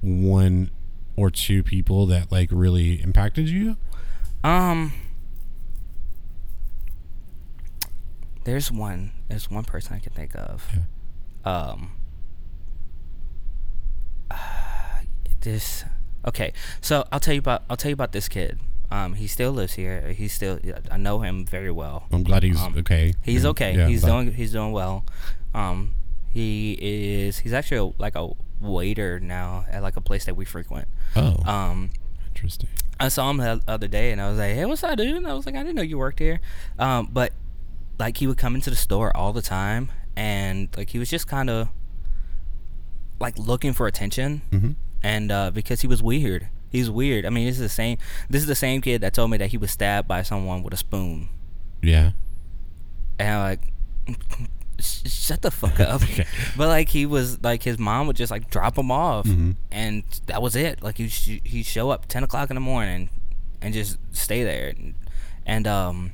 one 0.00 0.70
or 1.16 1.30
two 1.30 1.62
people 1.62 2.06
that 2.06 2.32
like 2.32 2.48
really 2.50 3.02
impacted 3.02 3.48
you? 3.48 3.76
Um, 4.42 4.92
there's 8.44 8.72
one. 8.72 9.12
There's 9.28 9.50
one 9.50 9.64
person 9.64 9.94
I 9.94 9.98
can 9.98 10.12
think 10.12 10.34
of. 10.34 10.66
Um, 11.44 11.92
this. 15.40 15.84
Okay, 16.26 16.52
so 16.80 17.04
I'll 17.10 17.20
tell 17.20 17.34
you 17.34 17.40
about. 17.40 17.62
I'll 17.68 17.76
tell 17.76 17.90
you 17.90 17.94
about 17.94 18.12
this 18.12 18.28
kid. 18.28 18.58
Um, 18.92 19.14
he 19.14 19.26
still 19.26 19.52
lives 19.52 19.72
here. 19.72 20.12
He 20.12 20.28
still 20.28 20.58
I 20.90 20.98
know 20.98 21.20
him 21.20 21.46
very 21.46 21.70
well. 21.72 22.06
I'm 22.12 22.22
glad 22.22 22.42
he's 22.42 22.60
Um, 22.60 22.74
okay. 22.78 23.14
He's 23.22 23.44
okay. 23.46 23.74
yeah, 23.74 23.88
he's 23.88 24.02
doing 24.04 24.32
he's 24.34 24.52
doing 24.52 24.72
well. 24.72 25.04
Um, 25.54 25.94
he 26.30 26.76
is 26.80 27.38
he's 27.38 27.52
actually 27.54 27.78
a, 27.78 28.02
like 28.02 28.16
a 28.16 28.28
waiter 28.60 29.18
now 29.18 29.64
at 29.70 29.82
like 29.82 29.96
a 29.96 30.00
place 30.00 30.24
that 30.26 30.36
we 30.36 30.44
frequent. 30.44 30.88
Oh, 31.16 31.36
Um, 31.46 31.90
interesting. 32.34 32.68
I 33.00 33.08
saw 33.08 33.30
him 33.30 33.38
the 33.38 33.60
other 33.66 33.88
day 33.88 34.12
and 34.12 34.20
I 34.20 34.28
was 34.28 34.38
like, 34.38 34.54
"Hey, 34.54 34.64
what's 34.66 34.84
up, 34.84 34.96
dude?" 34.96 35.16
And 35.16 35.26
I 35.26 35.34
was 35.34 35.46
like, 35.46 35.56
"I 35.56 35.62
didn't 35.64 35.74
know 35.76 35.82
you 35.82 35.98
worked 35.98 36.18
here." 36.20 36.40
Um, 36.78 37.08
but 37.12 37.32
like 37.98 38.18
he 38.18 38.26
would 38.26 38.38
come 38.38 38.54
into 38.54 38.70
the 38.70 38.76
store 38.76 39.10
all 39.16 39.32
the 39.32 39.42
time 39.42 39.90
and 40.16 40.68
like 40.76 40.90
he 40.90 40.98
was 40.98 41.08
just 41.10 41.26
kind 41.26 41.48
of 41.50 41.68
like 43.20 43.38
looking 43.38 43.72
for 43.72 43.86
attention 43.86 44.42
hmm 44.50 44.70
and 45.04 45.32
uh, 45.32 45.50
because 45.50 45.80
he 45.80 45.88
was 45.88 46.00
weird. 46.00 46.46
He's 46.72 46.90
weird. 46.90 47.24
I 47.26 47.30
mean, 47.30 47.46
this 47.46 47.56
is 47.56 47.60
the 47.62 47.68
same. 47.68 47.98
This 48.30 48.40
is 48.42 48.48
the 48.48 48.54
same 48.56 48.80
kid 48.80 49.02
that 49.02 49.12
told 49.14 49.30
me 49.30 49.36
that 49.36 49.50
he 49.50 49.58
was 49.58 49.70
stabbed 49.70 50.08
by 50.08 50.22
someone 50.22 50.62
with 50.62 50.72
a 50.74 50.78
spoon, 50.78 51.28
Yeah. 51.82 52.12
and 53.18 53.28
I'm 53.28 53.42
like, 53.42 53.60
shut 54.80 55.42
the 55.42 55.50
fuck 55.50 55.78
up. 55.78 56.02
Okay. 56.02 56.26
But 56.56 56.68
like 56.68 56.88
he 56.88 57.06
was 57.06 57.42
like 57.42 57.62
his 57.62 57.78
mom 57.78 58.06
would 58.06 58.16
just 58.16 58.30
like 58.32 58.50
drop 58.50 58.76
him 58.78 58.90
off, 58.90 59.26
Mhm. 59.26 59.56
and 59.70 60.02
that 60.26 60.40
was 60.42 60.56
it. 60.56 60.82
Like 60.82 60.96
he 60.96 61.08
sh- 61.08 61.40
he 61.44 61.62
show 61.62 61.90
up 61.90 62.06
ten 62.06 62.24
o'clock 62.24 62.50
in 62.50 62.54
the 62.56 62.60
morning, 62.60 63.10
and 63.60 63.72
just 63.74 63.98
stay 64.12 64.42
there, 64.42 64.70
and, 64.70 64.94
and 65.46 65.66
um. 65.66 66.12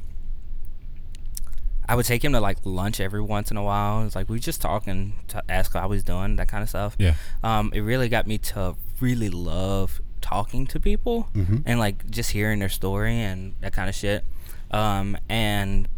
I 1.90 1.94
would 1.94 2.04
take 2.04 2.22
him 2.22 2.32
to 2.32 2.40
like 2.40 2.58
lunch 2.64 3.00
every 3.00 3.22
once 3.22 3.50
in 3.50 3.56
a 3.56 3.62
while. 3.62 4.04
It's 4.04 4.14
like 4.14 4.28
we 4.28 4.38
just 4.40 4.60
talking, 4.60 4.90
and 4.92 5.12
t- 5.26 5.38
ask 5.48 5.72
how 5.72 5.88
he's 5.90 6.04
doing, 6.04 6.36
that 6.36 6.46
kind 6.46 6.62
of 6.62 6.68
stuff. 6.68 6.94
Yeah. 6.98 7.14
Um, 7.42 7.70
it 7.74 7.80
really 7.80 8.10
got 8.10 8.26
me 8.26 8.36
to 8.38 8.76
really 9.00 9.30
love 9.30 10.02
talking 10.20 10.66
to 10.68 10.80
people 10.80 11.28
Mhm. 11.34 11.62
and 11.66 11.78
like 11.78 12.10
just 12.10 12.30
hearing 12.32 12.58
their 12.58 12.68
story 12.68 13.18
and 13.20 13.54
that 13.60 13.72
kind 13.72 13.88
of 13.88 13.94
shit. 13.94 14.24
Um, 14.70 15.16
and 15.28 15.88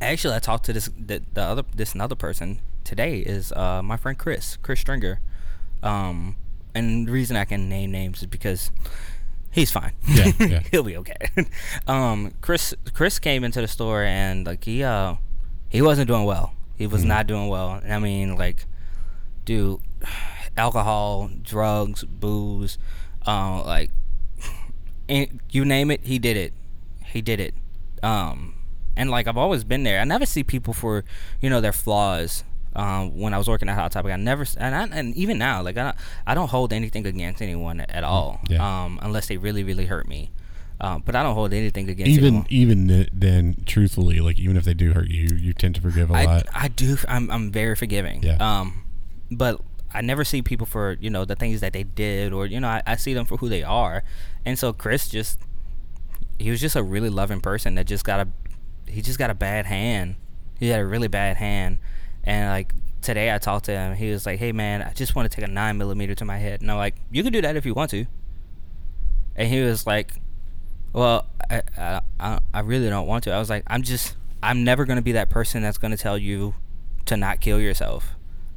actually, 0.00 0.34
I 0.34 0.38
talked 0.38 0.64
to 0.66 0.72
this 0.72 0.90
the, 0.98 1.22
the 1.34 1.42
other 1.42 1.62
this 1.74 1.94
another 1.94 2.14
person 2.14 2.60
today 2.84 3.18
is 3.18 3.52
uh, 3.52 3.82
my 3.82 3.96
friend 3.96 4.18
Chris 4.18 4.56
Chris 4.62 4.80
Stringer. 4.80 5.20
Um, 5.82 6.36
and 6.74 7.06
the 7.08 7.12
reason 7.12 7.36
I 7.36 7.44
can 7.44 7.68
name 7.68 7.90
names 7.92 8.20
is 8.20 8.26
because 8.26 8.70
he's 9.50 9.70
fine. 9.70 9.92
Yeah, 10.08 10.32
yeah. 10.40 10.60
He'll 10.70 10.82
be 10.82 10.96
okay. 10.98 11.16
um, 11.86 12.32
Chris 12.40 12.74
Chris 12.92 13.18
came 13.18 13.44
into 13.44 13.60
the 13.60 13.68
store 13.68 14.02
and 14.02 14.46
like 14.46 14.64
he 14.64 14.82
uh 14.82 15.14
he 15.68 15.82
wasn't 15.82 16.08
doing 16.08 16.24
well. 16.24 16.52
He 16.76 16.86
was 16.86 17.02
Mhm. 17.04 17.06
not 17.08 17.26
doing 17.26 17.48
well. 17.48 17.80
I 17.88 17.98
mean, 17.98 18.36
like, 18.36 18.66
dude, 19.44 19.80
alcohol, 20.56 21.30
drugs, 21.42 22.04
booze, 22.04 22.78
uh, 23.26 23.62
like, 23.64 23.90
and 25.08 25.40
you 25.50 25.64
name 25.64 25.90
it, 25.90 26.00
he 26.04 26.18
did 26.18 26.36
it. 26.36 26.52
He 27.04 27.22
did 27.22 27.40
it. 27.40 27.54
Um, 28.02 28.54
and 28.96 29.10
like 29.10 29.26
I've 29.26 29.36
always 29.36 29.64
been 29.64 29.84
there. 29.84 30.00
I 30.00 30.04
never 30.04 30.26
see 30.26 30.42
people 30.42 30.74
for 30.74 31.04
you 31.40 31.50
know 31.50 31.60
their 31.60 31.72
flaws. 31.72 32.44
Um, 32.74 33.18
when 33.18 33.32
I 33.32 33.38
was 33.38 33.48
working 33.48 33.70
at 33.70 33.74
Hot 33.74 33.90
Topic, 33.92 34.12
I 34.12 34.16
never 34.16 34.44
and 34.58 34.74
I, 34.74 34.98
and 34.98 35.14
even 35.16 35.38
now, 35.38 35.62
like 35.62 35.78
I 35.78 35.84
don't, 35.84 35.96
I 36.26 36.34
don't 36.34 36.48
hold 36.48 36.72
anything 36.72 37.06
against 37.06 37.40
anyone 37.40 37.80
at 37.80 38.04
all. 38.04 38.40
yeah. 38.50 38.84
Um, 38.84 38.98
unless 39.02 39.28
they 39.28 39.38
really 39.38 39.64
really 39.64 39.86
hurt 39.86 40.06
me. 40.08 40.30
Um, 40.78 41.02
but 41.06 41.16
I 41.16 41.22
don't 41.22 41.34
hold 41.34 41.54
anything 41.54 41.88
against 41.88 42.10
Even 42.10 42.26
anyone. 42.26 42.46
even 42.50 43.08
then, 43.10 43.56
truthfully, 43.64 44.20
like 44.20 44.38
even 44.38 44.58
if 44.58 44.64
they 44.64 44.74
do 44.74 44.92
hurt 44.92 45.08
you, 45.08 45.34
you 45.34 45.54
tend 45.54 45.74
to 45.76 45.80
forgive 45.80 46.10
a 46.10 46.14
I, 46.14 46.24
lot. 46.26 46.46
I 46.52 46.68
do. 46.68 46.98
I'm 47.08 47.30
I'm 47.30 47.50
very 47.50 47.76
forgiving. 47.76 48.22
Yeah. 48.22 48.36
Um, 48.40 48.84
but 49.30 49.60
I 49.96 50.00
never 50.02 50.24
see 50.24 50.42
people 50.42 50.66
for 50.66 50.96
you 51.00 51.10
know 51.10 51.24
the 51.24 51.36
things 51.36 51.60
that 51.60 51.72
they 51.72 51.82
did 51.82 52.32
or 52.32 52.46
you 52.46 52.60
know 52.60 52.68
I, 52.68 52.82
I 52.86 52.96
see 52.96 53.14
them 53.14 53.26
for 53.26 53.36
who 53.38 53.48
they 53.48 53.62
are, 53.62 54.04
and 54.44 54.58
so 54.58 54.72
Chris 54.72 55.08
just 55.08 55.40
he 56.38 56.50
was 56.50 56.60
just 56.60 56.76
a 56.76 56.82
really 56.82 57.08
loving 57.08 57.40
person 57.40 57.74
that 57.76 57.86
just 57.86 58.04
got 58.04 58.26
a 58.26 58.28
he 58.90 59.02
just 59.02 59.18
got 59.18 59.30
a 59.30 59.34
bad 59.34 59.66
hand. 59.66 60.16
He 60.58 60.68
had 60.68 60.80
a 60.80 60.86
really 60.86 61.08
bad 61.08 61.36
hand, 61.36 61.78
and 62.24 62.50
like 62.50 62.72
today 63.02 63.34
I 63.34 63.38
talked 63.38 63.64
to 63.66 63.72
him. 63.72 63.94
He 63.96 64.10
was 64.10 64.26
like, 64.26 64.38
"Hey 64.38 64.52
man, 64.52 64.82
I 64.82 64.92
just 64.92 65.14
want 65.14 65.30
to 65.30 65.34
take 65.34 65.48
a 65.48 65.50
nine 65.50 65.78
millimeter 65.78 66.14
to 66.14 66.24
my 66.24 66.38
head," 66.38 66.60
and 66.60 66.70
I'm 66.70 66.76
like, 66.76 66.96
"You 67.10 67.22
can 67.22 67.32
do 67.32 67.40
that 67.42 67.56
if 67.56 67.64
you 67.64 67.74
want 67.74 67.90
to." 67.90 68.06
And 69.34 69.48
he 69.48 69.60
was 69.60 69.86
like, 69.86 70.14
well, 70.96 71.26
I, 71.50 71.62
I, 71.76 72.00
I, 72.18 72.40
I 72.54 72.60
really 72.60 72.88
don't 72.88 73.06
want 73.06 73.24
to. 73.24 73.32
I 73.32 73.38
was 73.38 73.50
like, 73.50 73.64
I'm 73.66 73.82
just, 73.82 74.16
I'm 74.42 74.64
never 74.64 74.86
going 74.86 74.96
to 74.96 75.02
be 75.02 75.12
that 75.12 75.28
person 75.28 75.62
that's 75.62 75.76
going 75.76 75.90
to 75.90 75.96
tell 75.96 76.16
you 76.16 76.54
to 77.04 77.18
not 77.18 77.42
kill 77.42 77.60
yourself 77.60 78.15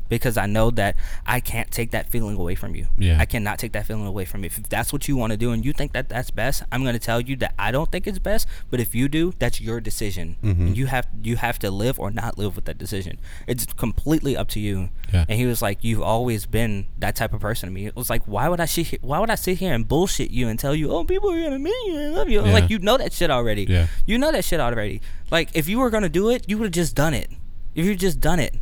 because 0.10 0.38
I 0.38 0.45
know 0.45 0.72
that 0.72 0.95
I 1.26 1.39
can't 1.39 1.72
take 1.72 1.91
that 1.91 2.10
feeling 2.10 2.36
away 2.36 2.55
from 2.55 2.76
you. 2.76 2.88
Yeah. 2.97 3.18
I 3.20 3.26
cannot 3.26 3.60
take 3.60 3.72
that 3.74 3.86
feeling 3.86 4.05
away 4.05 4.26
from 4.26 4.43
you. 4.43 4.47
If 4.47 4.70
that's 4.70 4.91
what 4.91 5.07
you 5.07 5.16
want 5.16 5.32
to 5.32 5.38
do 5.38 5.51
and 5.51 5.64
you 5.64 5.72
think 5.72 5.93
that 5.93 6.10
that's 6.10 6.32
best, 6.32 6.64
I'm 6.72 6.84
going 6.84 6.93
to 6.93 6.99
tell 6.99 7.22
you 7.22 7.36
that 7.38 7.53
I 7.57 7.72
don't 7.72 7.91
think 7.91 8.07
it's 8.07 8.20
best, 8.20 8.47
but 8.70 8.80
if 8.80 8.93
you 8.93 9.07
do, 9.07 9.34
that's 9.39 9.62
your 9.62 9.80
decision. 9.80 10.38
Mm-hmm. 10.43 10.68
And 10.68 10.78
you 10.78 10.88
have 10.88 11.07
you 11.22 11.38
have 11.38 11.60
to 11.60 11.72
live 11.72 11.99
or 11.99 12.12
not 12.12 12.38
live 12.38 12.55
with 12.55 12.66
that 12.66 12.78
decision. 12.78 13.20
It's 13.47 13.66
completely 13.66 14.36
up 14.36 14.49
to 14.49 14.60
you. 14.60 14.89
Yeah. 15.14 15.26
And 15.30 15.39
he 15.39 15.45
was 15.45 15.62
like, 15.62 15.84
"You've 15.84 16.01
always 16.01 16.45
been 16.45 16.88
that 16.97 17.16
type 17.16 17.34
of 17.34 17.41
person 17.41 17.70
to 17.70 17.74
me." 17.74 17.86
It 17.86 17.95
was 17.95 18.10
like, 18.10 18.24
"Why 18.26 18.49
would 18.49 18.60
I 18.60 18.66
sit 18.66 18.88
here, 18.88 18.99
why 19.01 19.20
would 19.20 19.30
I 19.30 19.36
sit 19.36 19.57
here 19.57 19.74
and 19.74 19.88
bullshit 19.88 20.32
you 20.32 20.47
and 20.47 20.60
tell 20.60 20.76
you, 20.76 20.91
"Oh, 20.91 21.03
people 21.03 21.32
are 21.32 21.39
going 21.39 21.51
to 21.51 21.60
meet 21.60 21.88
you. 21.88 21.99
I 21.99 22.07
love 22.07 22.30
you." 22.30 22.43
Yeah. 22.45 22.53
Like 22.53 22.70
you 22.70 22.80
know 22.80 22.97
that 22.97 23.14
shit 23.14 23.30
already. 23.30 23.64
Yeah. 23.64 23.88
You 24.05 24.18
know 24.18 24.32
that 24.32 24.43
shit 24.45 24.60
already. 24.60 25.01
Like 25.32 25.49
if 25.53 25.70
you 25.70 25.80
were 25.80 25.89
gonna 25.89 26.10
do 26.10 26.30
it, 26.30 26.45
you 26.47 26.57
would 26.57 26.66
have 26.66 26.74
just 26.74 26.95
done 26.95 27.14
it. 27.14 27.30
If 27.76 27.86
you 27.86 27.95
just 27.95 28.20
done 28.20 28.39
it. 28.39 28.55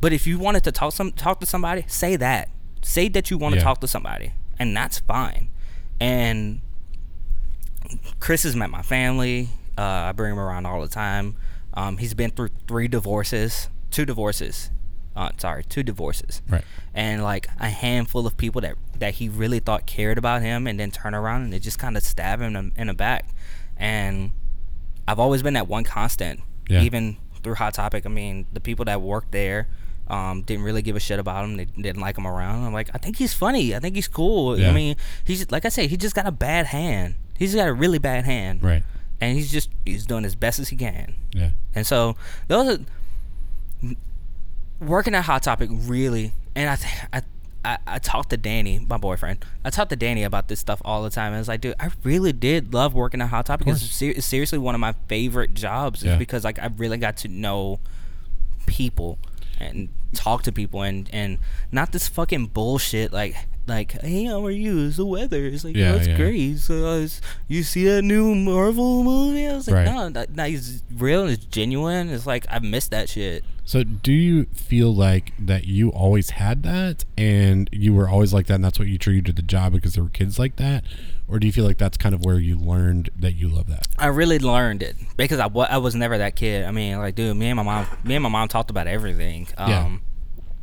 But 0.00 0.12
if 0.12 0.26
you 0.26 0.38
wanted 0.38 0.64
to 0.64 0.72
talk 0.72 0.92
some 0.92 1.12
talk 1.12 1.40
to 1.40 1.46
somebody, 1.46 1.84
say 1.88 2.16
that. 2.16 2.48
Say 2.82 3.08
that 3.08 3.30
you 3.30 3.38
want 3.38 3.54
to 3.54 3.58
Yeah. 3.58 3.64
talk 3.64 3.80
to 3.80 3.88
somebody, 3.88 4.32
and 4.58 4.76
that's 4.76 5.00
fine. 5.00 5.48
And 6.00 6.60
Chris 8.20 8.42
has 8.44 8.54
met 8.54 8.70
my 8.70 8.82
family. 8.82 9.48
Uh, 9.76 9.82
I 9.82 10.12
bring 10.12 10.32
him 10.32 10.38
around 10.38 10.66
all 10.66 10.80
the 10.80 10.88
time. 10.88 11.36
Um, 11.74 11.98
he's 11.98 12.14
been 12.14 12.30
through 12.30 12.50
three 12.66 12.88
divorces, 12.88 13.68
two 13.90 14.04
divorces. 14.04 14.70
Uh, 15.16 15.30
sorry, 15.36 15.64
two 15.64 15.82
divorces 15.82 16.42
right. 16.48 16.62
and 16.94 17.24
like 17.24 17.48
a 17.58 17.68
handful 17.68 18.24
of 18.24 18.36
people 18.36 18.60
that 18.60 18.76
that 19.00 19.14
he 19.14 19.28
really 19.28 19.58
thought 19.58 19.84
cared 19.84 20.16
about 20.16 20.42
him 20.42 20.68
and 20.68 20.78
then 20.78 20.92
turn 20.92 21.12
around 21.12 21.42
and 21.42 21.52
they 21.52 21.58
just 21.58 21.76
kind 21.76 21.96
of 21.96 22.04
stab 22.04 22.40
him 22.40 22.54
in, 22.54 22.70
in 22.76 22.86
the 22.86 22.94
back 22.94 23.28
and 23.76 24.30
i've 25.08 25.18
always 25.18 25.42
been 25.42 25.54
that 25.54 25.66
one 25.66 25.82
constant 25.82 26.38
Yeah. 26.68 26.82
even 26.82 27.16
through 27.42 27.54
hot 27.56 27.74
topic 27.74 28.06
i 28.06 28.08
mean 28.08 28.46
the 28.52 28.60
people 28.60 28.84
that 28.84 29.02
work 29.02 29.28
there 29.32 29.66
um, 30.10 30.42
didn't 30.42 30.64
really 30.64 30.82
give 30.82 30.96
a 30.96 31.00
shit 31.00 31.18
about 31.18 31.44
him 31.44 31.56
they 31.56 31.64
didn't 31.66 32.00
like 32.00 32.16
him 32.16 32.26
around 32.26 32.64
i'm 32.64 32.72
like 32.72 32.88
i 32.94 32.98
think 32.98 33.16
he's 33.16 33.32
funny 33.34 33.74
i 33.74 33.78
think 33.80 33.94
he's 33.94 34.08
cool 34.08 34.58
Yeah. 34.58 34.70
i 34.70 34.72
mean 34.72 34.96
he's 35.24 35.50
like 35.50 35.64
i 35.64 35.68
said 35.68 35.90
he 35.90 35.96
just 35.96 36.14
got 36.14 36.26
a 36.26 36.32
bad 36.32 36.66
hand 36.66 37.14
he's 37.38 37.54
got 37.54 37.68
a 37.68 37.72
really 37.72 37.98
bad 37.98 38.24
hand 38.24 38.62
Right. 38.62 38.82
and 39.20 39.36
he's 39.36 39.50
just 39.52 39.70
he's 39.84 40.06
doing 40.06 40.24
as 40.24 40.34
best 40.34 40.58
as 40.58 40.68
he 40.70 40.76
can 40.76 41.14
Yeah. 41.34 41.50
and 41.74 41.86
so 41.86 42.16
those 42.48 42.78
are 42.78 42.84
working 44.80 45.14
at 45.14 45.24
Hot 45.24 45.42
Topic 45.42 45.68
really. 45.72 46.32
And 46.54 46.70
I, 46.70 46.76
th- 46.76 46.94
I, 47.12 47.22
I, 47.64 47.78
I 47.86 47.98
talked 47.98 48.30
to 48.30 48.36
Danny, 48.36 48.78
my 48.78 48.96
boyfriend. 48.96 49.44
I 49.64 49.70
talked 49.70 49.90
to 49.90 49.96
Danny 49.96 50.22
about 50.24 50.48
this 50.48 50.60
stuff 50.60 50.80
all 50.84 51.02
the 51.02 51.10
time. 51.10 51.28
And 51.28 51.36
I 51.36 51.38
was 51.38 51.48
like, 51.48 51.60
dude, 51.60 51.74
I 51.80 51.90
really 52.04 52.32
did 52.32 52.72
love 52.74 52.94
working 52.94 53.20
at 53.20 53.28
Hot 53.28 53.46
Topic. 53.46 53.66
It's, 53.68 53.82
ser- 53.82 54.10
it's 54.16 54.26
seriously 54.26 54.58
one 54.58 54.74
of 54.74 54.80
my 54.80 54.94
favorite 55.08 55.54
jobs, 55.54 56.00
is 56.00 56.06
Yeah. 56.06 56.16
because 56.16 56.44
like 56.44 56.58
I 56.58 56.70
really 56.76 56.96
got 56.96 57.16
to 57.18 57.28
know 57.28 57.80
people 58.66 59.18
and 59.58 59.88
talk 60.14 60.42
to 60.42 60.52
people 60.52 60.82
and 60.82 61.08
and 61.12 61.38
not 61.70 61.92
this 61.92 62.08
fucking 62.08 62.46
bullshit 62.46 63.12
like 63.12 63.36
like 63.68 63.92
hey 64.00 64.24
how 64.24 64.44
are 64.44 64.50
you 64.50 64.86
it's 64.86 64.96
the 64.96 65.04
weather 65.06 65.44
it's 65.46 65.62
like 65.64 65.76
Yeah, 65.76 65.92
oh, 65.92 65.96
it's 65.96 66.08
yeah. 66.08 66.16
great 66.16 66.58
so 66.58 66.86
uh, 66.86 67.08
you 67.48 67.62
see 67.62 67.84
that 67.84 68.02
new 68.02 68.34
marvel 68.34 69.04
movie 69.04 69.46
i 69.46 69.52
was 69.54 69.68
like 69.68 69.86
Right. 69.86 69.94
no 69.94 70.08
that, 70.10 70.34
that 70.36 70.50
is 70.50 70.82
real 70.96 71.22
and 71.22 71.30
it's 71.30 71.44
genuine 71.44 72.08
it's 72.08 72.26
like 72.26 72.46
I've 72.50 72.62
missed 72.64 72.90
that 72.92 73.08
shit 73.08 73.44
So, 73.64 73.84
do 73.84 74.12
you 74.12 74.46
feel 74.54 74.94
like 74.94 75.32
that 75.38 75.66
you 75.66 75.90
always 75.90 76.30
had 76.30 76.62
that, 76.62 77.04
and 77.18 77.68
you 77.70 77.92
were 77.92 78.08
always 78.08 78.32
like 78.32 78.46
that, 78.46 78.54
and 78.54 78.64
that's 78.64 78.78
what 78.78 78.88
you 78.88 78.96
treated 78.96 79.36
the 79.36 79.42
job 79.42 79.74
because 79.74 79.92
there 79.92 80.02
were 80.02 80.08
kids 80.08 80.38
like 80.38 80.56
that, 80.56 80.84
or 81.28 81.38
do 81.38 81.46
you 81.46 81.52
feel 81.52 81.66
like 81.66 81.76
that's 81.76 81.98
kind 81.98 82.14
of 82.14 82.24
where 82.24 82.38
you 82.38 82.56
learned 82.58 83.10
that 83.14 83.34
you 83.34 83.46
love 83.46 83.66
that? 83.68 83.86
I 83.98 84.06
really 84.06 84.38
learned 84.38 84.82
it 84.82 84.96
because 85.18 85.38
I, 85.38 85.48
I 85.48 85.76
was 85.76 85.94
never 85.94 86.16
that 86.16 86.34
kid. 86.34 86.64
I 86.64 86.70
mean, 86.70 86.96
like, 86.96 87.14
dude, 87.14 87.36
me 87.36 87.48
and 87.50 87.58
my 87.58 87.62
mom, 87.62 87.86
me 88.04 88.14
and 88.16 88.22
my 88.22 88.30
mom 88.30 88.48
talked 88.48 88.70
about 88.70 88.86
everything. 88.86 89.48
Um, 89.58 89.68
Yeah. 89.70 89.98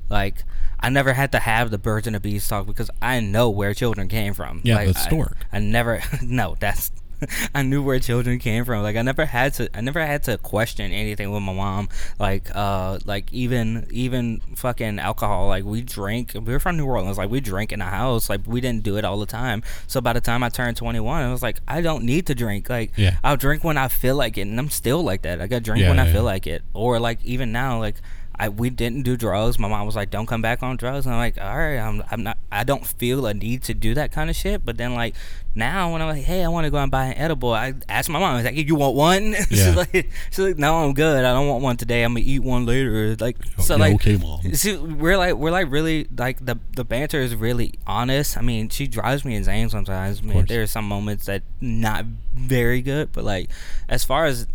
Like, 0.09 0.43
I 0.79 0.89
never 0.89 1.13
had 1.13 1.31
to 1.33 1.39
have 1.39 1.71
the 1.71 1.77
birds 1.77 2.07
and 2.07 2.15
the 2.15 2.19
bees 2.19 2.47
talk 2.47 2.65
because 2.67 2.89
I 3.01 3.19
know 3.19 3.49
where 3.49 3.73
children 3.73 4.07
came 4.07 4.33
from. 4.33 4.61
Yeah, 4.63 4.75
like, 4.75 4.93
the 4.93 4.99
I- 4.99 5.03
stork. 5.03 5.37
I, 5.51 5.59
never, 5.59 6.01
no, 6.21 6.55
that's. 6.59 6.91
I 7.55 7.61
knew 7.63 7.81
where 7.81 7.97
children 7.97 8.39
came 8.39 8.65
from. 8.65 8.83
Like 8.83 8.97
I 8.97 9.01
never 9.01 9.23
had 9.25 9.53
to. 9.53 9.69
I 9.75 9.79
never 9.79 10.05
had 10.05 10.23
to 10.23 10.37
question 10.37 10.91
anything 10.91 11.31
with 11.31 11.41
my 11.43 11.53
mom. 11.53 11.87
Like, 12.19 12.53
uh, 12.53 12.99
like 13.05 13.31
even 13.31 13.87
even 13.89 14.41
fucking 14.55 14.99
alcohol. 14.99 15.47
Like 15.47 15.63
we 15.63 15.81
drank. 15.81 16.33
We 16.33 16.41
were 16.51 16.59
from 16.59 16.75
New 16.75 16.85
Orleans. 16.85 17.17
Like 17.17 17.29
we 17.29 17.39
drank 17.39 17.71
in 17.71 17.79
the 17.79 17.85
house. 17.85 18.29
Like 18.29 18.41
we 18.45 18.59
didn't 18.59 18.83
do 18.83 18.97
it 18.97 19.05
all 19.05 19.17
the 19.17 19.25
time. 19.25 19.63
So 19.87 20.01
by 20.01 20.11
the 20.11 20.19
time 20.19 20.43
I 20.43 20.49
turned 20.49 20.75
21, 20.75 21.23
I 21.23 21.31
was 21.31 21.41
like, 21.41 21.59
I 21.69 21.79
don't 21.79 22.03
need 22.03 22.27
to 22.27 22.35
drink. 22.35 22.69
Like 22.69 22.91
Yeah. 22.97 23.15
I'll 23.23 23.37
drink 23.37 23.63
when 23.63 23.77
I 23.77 23.87
feel 23.87 24.17
like 24.17 24.37
it, 24.37 24.41
and 24.41 24.59
I'm 24.59 24.69
still 24.69 25.01
like 25.01 25.21
that. 25.21 25.39
I 25.41 25.47
got 25.47 25.63
drink 25.63 25.81
Yeah, 25.83 25.89
when 25.91 25.99
I 25.99 26.07
feel 26.07 26.15
yeah. 26.15 26.21
like 26.21 26.47
it, 26.47 26.63
or 26.73 26.99
like 26.99 27.23
even 27.23 27.53
now, 27.53 27.79
like 27.79 27.95
I 28.37 28.49
we 28.49 28.69
didn't 28.69 29.03
do 29.03 29.15
drugs. 29.17 29.57
My 29.59 29.67
mom 29.67 29.85
was 29.85 29.95
like, 29.95 30.09
"Don't 30.09 30.25
come 30.25 30.41
back 30.41 30.63
on 30.63 30.77
drugs." 30.77 31.05
And 31.05 31.13
I'm 31.15 31.19
like, 31.19 31.39
"All 31.39 31.57
right, 31.57 31.77
I'm 31.77 32.03
I'm 32.11 32.23
not. 32.23 32.37
I 32.51 32.63
don't 32.63 32.85
feel 32.85 33.25
a 33.25 33.33
need 33.33 33.63
to 33.63 33.73
do 33.73 33.93
that 33.93 34.11
kind 34.11 34.29
of 34.29 34.35
shit." 34.35 34.65
But 34.65 34.77
then 34.77 34.93
like 34.93 35.15
now, 35.53 35.91
when 35.93 36.01
I'm 36.01 36.09
like, 36.09 36.23
"Hey, 36.23 36.43
I 36.43 36.47
want 36.47 36.65
to 36.65 36.71
go 36.71 36.77
and 36.77 36.91
buy 36.91 37.05
an 37.05 37.17
edible," 37.17 37.53
I 37.53 37.73
ask 37.87 38.09
my 38.09 38.19
mom, 38.19 38.33
"I 38.33 38.35
was 38.35 38.45
like, 38.45 38.55
you 38.55 38.75
want 38.75 38.95
one?" 38.95 39.31
Yeah. 39.49 39.67
she's 39.67 39.75
like, 39.75 40.09
"She's 40.31 40.39
like, 40.39 40.57
no, 40.57 40.77
I'm 40.83 40.93
good. 40.93 41.23
I 41.23 41.33
don't 41.33 41.47
want 41.47 41.63
one 41.63 41.77
today. 41.77 42.03
I'm 42.03 42.13
gonna 42.13 42.25
eat 42.25 42.39
one 42.39 42.65
later." 42.65 43.15
Like 43.19 43.37
so, 43.59 43.75
Yeah, 43.75 43.79
like 43.79 43.95
okay, 43.95 44.17
mom. 44.17 44.41
See, 44.53 44.75
we're 44.75 45.17
like 45.17 45.35
we're 45.35 45.51
like 45.51 45.71
really 45.71 46.07
like 46.17 46.45
the 46.45 46.59
the 46.75 46.83
banter 46.83 47.19
is 47.19 47.35
really 47.35 47.73
honest. 47.87 48.37
I 48.37 48.41
mean, 48.41 48.69
she 48.69 48.87
drives 48.87 49.23
me 49.23 49.35
insane 49.35 49.69
sometimes. 49.69 50.21
I 50.21 50.25
mean, 50.25 50.45
there 50.45 50.61
are 50.61 50.67
some 50.67 50.87
moments 50.87 51.25
that 51.25 51.43
not 51.61 52.05
very 52.33 52.81
good, 52.81 53.11
but 53.11 53.23
like 53.23 53.49
as 53.87 54.03
far 54.03 54.25
as 54.25 54.47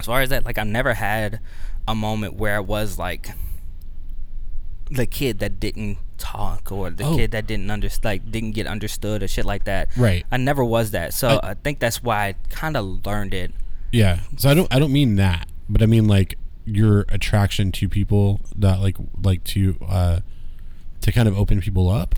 as 0.00 0.06
far 0.06 0.22
as 0.22 0.30
that, 0.30 0.44
like 0.44 0.58
I 0.58 0.64
never 0.64 0.94
had 0.94 1.40
a 1.86 1.94
moment 1.94 2.34
where 2.34 2.56
I 2.56 2.60
was 2.60 2.98
like 2.98 3.30
the 4.90 5.06
kid 5.06 5.38
that 5.38 5.58
didn't 5.60 5.98
talk 6.18 6.70
or 6.70 6.90
the 6.90 7.04
Oh. 7.04 7.16
kid 7.16 7.30
that 7.32 7.46
didn't 7.46 7.70
under 7.70 7.88
like 8.02 8.30
didn't 8.30 8.52
get 8.52 8.66
understood 8.66 9.22
or 9.22 9.28
shit 9.28 9.44
like 9.44 9.64
that. 9.64 9.88
Right. 9.96 10.24
I 10.30 10.36
never 10.36 10.64
was 10.64 10.90
that. 10.92 11.12
So 11.14 11.28
I- 11.42 11.50
I, 11.50 11.54
think 11.54 11.78
that's 11.80 12.02
why 12.02 12.26
I 12.28 12.34
kind 12.50 12.76
of 12.76 13.04
learned 13.06 13.34
it. 13.34 13.52
Yeah. 13.92 14.20
So 14.36 14.50
I 14.50 14.54
don't 14.54 14.72
I 14.74 14.78
don't 14.78 14.92
mean 14.92 15.16
that, 15.16 15.48
but 15.68 15.82
I 15.82 15.86
mean 15.86 16.06
like 16.06 16.36
your 16.66 17.04
attraction 17.10 17.70
to 17.72 17.88
people 17.88 18.40
that 18.56 18.80
like 18.80 18.96
like 19.22 19.44
to 19.44 19.76
uh 19.86 20.20
to 21.00 21.12
kind 21.12 21.28
of 21.28 21.36
open 21.36 21.60
people 21.60 21.90
up. 21.90 22.14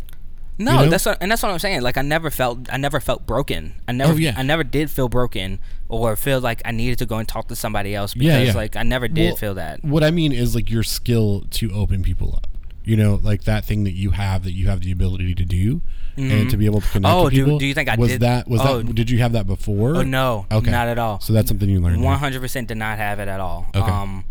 No, 0.59 0.84
know? 0.84 0.88
that's 0.90 1.04
what, 1.04 1.18
and 1.20 1.30
that's 1.30 1.42
what 1.42 1.52
I'm 1.52 1.59
saying. 1.59 1.82
Like 1.82 1.98
I 1.98 2.02
never 2.02 2.30
felt, 2.30 2.72
I 2.72 2.76
never 2.78 2.98
felt 3.00 3.26
broken. 3.26 3.74
I 3.86 3.92
never, 3.92 4.12
Oh, 4.12 4.16
yeah. 4.16 4.34
I 4.36 4.42
never 4.42 4.64
did 4.64 4.90
feel 4.90 5.09
broken 5.09 5.59
or 5.88 6.16
feel 6.16 6.40
like 6.40 6.62
I 6.64 6.70
needed 6.72 6.98
to 7.00 7.07
go 7.07 7.18
and 7.18 7.28
talk 7.28 7.48
to 7.48 7.57
somebody 7.57 7.94
else 7.94 8.14
because 8.14 8.26
Yeah, 8.26 8.38
yeah. 8.40 8.52
like 8.54 8.74
I 8.76 8.82
never 8.82 9.07
did 9.09 9.28
Well, 9.30 9.36
feel 9.36 9.54
that. 9.54 9.84
What 9.84 10.02
I 10.02 10.11
mean 10.11 10.32
is 10.32 10.54
like 10.54 10.70
your 10.70 10.82
skill 10.82 11.44
to 11.50 11.70
open 11.72 12.02
people 12.02 12.34
up. 12.36 12.46
You 12.84 12.96
know, 12.96 13.20
like 13.22 13.42
that 13.44 13.64
thing 13.64 13.82
that 13.84 13.92
you 13.94 14.11
have 14.12 14.44
that 14.44 14.52
you 14.52 14.68
have 14.68 14.80
the 14.80 14.92
ability 14.92 15.34
to 15.34 15.44
do 15.44 15.82
and 16.16 16.48
to 16.50 16.57
be 16.57 16.64
able 16.66 16.80
to 16.80 16.88
connect 16.88 17.12
Oh, 17.14 17.28
do- 17.28 17.44
people. 17.44 17.59
do 17.59 17.66
you 17.66 17.74
think 17.74 17.88
I 17.90 17.96
was 17.96 18.12
did- 18.12 18.20
that 18.22 18.48
was 18.48 18.61
oh. 18.62 18.80
that 18.80 18.94
did 18.94 19.11
you 19.11 19.18
have 19.18 19.32
that 19.32 19.46
before? 19.46 19.96
Oh 19.96 20.02
no, 20.02 20.46
Okay. 20.50 20.70
not 20.70 20.86
at 20.88 20.96
all. 20.98 21.20
So 21.20 21.32
that's 21.32 21.48
something 21.48 21.68
you 21.68 21.80
learned. 21.80 22.02
Hundred 22.04 22.40
percent 22.40 22.68
did 22.68 22.76
not 22.78 22.96
have 22.98 23.18
it 23.18 23.28
at 23.28 23.40
all. 23.40 23.66
Okay. 23.74 23.90
Um, 23.90 24.24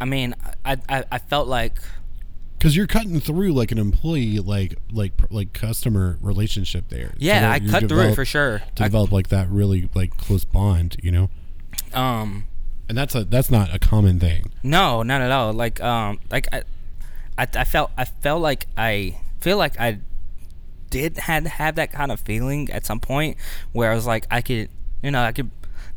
I 0.00 0.04
mean, 0.04 0.34
I, 0.64 0.76
I, 0.88 1.04
I 1.10 1.18
felt 1.18 1.48
like 1.48 1.78
because 2.58 2.76
you're 2.76 2.86
cutting 2.86 3.20
through 3.20 3.52
like 3.52 3.72
an 3.72 3.78
employee 3.78 4.38
like 4.38 4.76
like 4.92 5.12
like 5.30 5.52
customer 5.52 6.18
relationship 6.20 6.88
there 6.88 7.14
yeah, 7.18 7.40
that 7.40 7.52
I 7.52 7.60
cut 7.60 7.88
through 7.88 8.00
it 8.00 8.14
for 8.14 8.24
sure. 8.24 8.62
to 8.76 8.82
I, 8.82 8.86
develop 8.86 9.12
like 9.12 9.28
that 9.28 9.48
really 9.48 9.88
like 9.94 10.16
close 10.16 10.44
bond 10.44 10.96
you 11.02 11.12
know 11.12 11.30
um, 11.92 12.46
and 12.88 12.96
that's 12.96 13.14
a 13.14 13.24
that's 13.24 13.50
not 13.50 13.74
a 13.74 13.78
common 13.78 14.18
thing 14.18 14.52
no, 14.64 15.02
not 15.02 15.20
at 15.20 15.30
all. 15.30 15.52
Like 15.52 15.80
um, 15.82 16.18
like 16.30 16.48
I, 16.50 16.62
I, 17.36 17.46
I 17.54 17.64
felt, 17.64 17.90
I 17.96 18.06
felt 18.06 18.40
like 18.40 18.66
I 18.76 19.20
feel 19.40 19.58
like 19.58 19.78
I 19.78 20.00
did 20.88 21.18
had 21.18 21.46
have 21.46 21.74
that 21.74 21.92
kind 21.92 22.10
of 22.10 22.18
feeling 22.20 22.70
at 22.70 22.86
some 22.86 22.98
point 22.98 23.36
where 23.72 23.92
I 23.92 23.94
was 23.94 24.06
like 24.06 24.26
I 24.30 24.40
could, 24.40 24.70
you 25.02 25.10
know, 25.10 25.22
I 25.22 25.32
could 25.32 25.50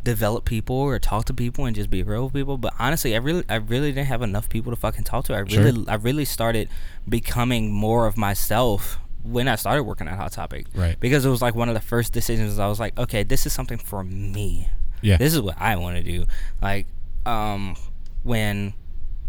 develop 0.07 0.45
people 0.45 0.75
or 0.75 0.97
talk 0.99 1.25
to 1.25 1.33
people 1.33 1.65
and 1.65 1.75
just 1.75 1.89
be 1.89 2.01
real 2.01 2.23
with 2.25 2.33
people. 2.33 2.57
But 2.57 2.73
honestly, 2.79 3.13
I 3.13 3.17
really, 3.19 3.43
I 3.49 3.55
really 3.55 3.91
didn't 3.91 4.07
have 4.07 4.21
enough 4.21 4.47
people 4.47 4.71
to 4.71 4.75
fucking 4.77 5.03
talk 5.03 5.25
to. 5.25 5.33
I 5.33 5.39
really, 5.39 5.83
Sure. 5.83 5.83
I 5.89 5.95
really 5.95 6.23
started 6.23 6.69
becoming 7.09 7.73
more 7.73 8.07
of 8.07 8.15
myself 8.15 8.99
when 9.23 9.49
I 9.49 9.55
started 9.55 9.83
working 9.83 10.07
at 10.07 10.15
Hot 10.15 10.31
Topic. 10.31 10.67
Right. 10.73 10.97
Because 10.97 11.25
it 11.25 11.29
was 11.29 11.41
like 11.41 11.55
one 11.55 11.67
of 11.67 11.75
the 11.75 11.81
first 11.81 12.13
decisions. 12.13 12.57
I 12.57 12.67
was 12.67 12.79
like, 12.79 12.97
okay, 12.97 13.23
this 13.23 13.45
is 13.45 13.51
something 13.51 13.77
for 13.77 14.01
me. 14.01 14.69
yeah 15.01 15.17
This 15.17 15.33
is 15.33 15.41
what 15.41 15.59
I 15.59 15.75
want 15.75 15.97
to 15.97 16.03
do. 16.03 16.25
Like, 16.61 16.87
um, 17.25 17.75
when 18.23 18.73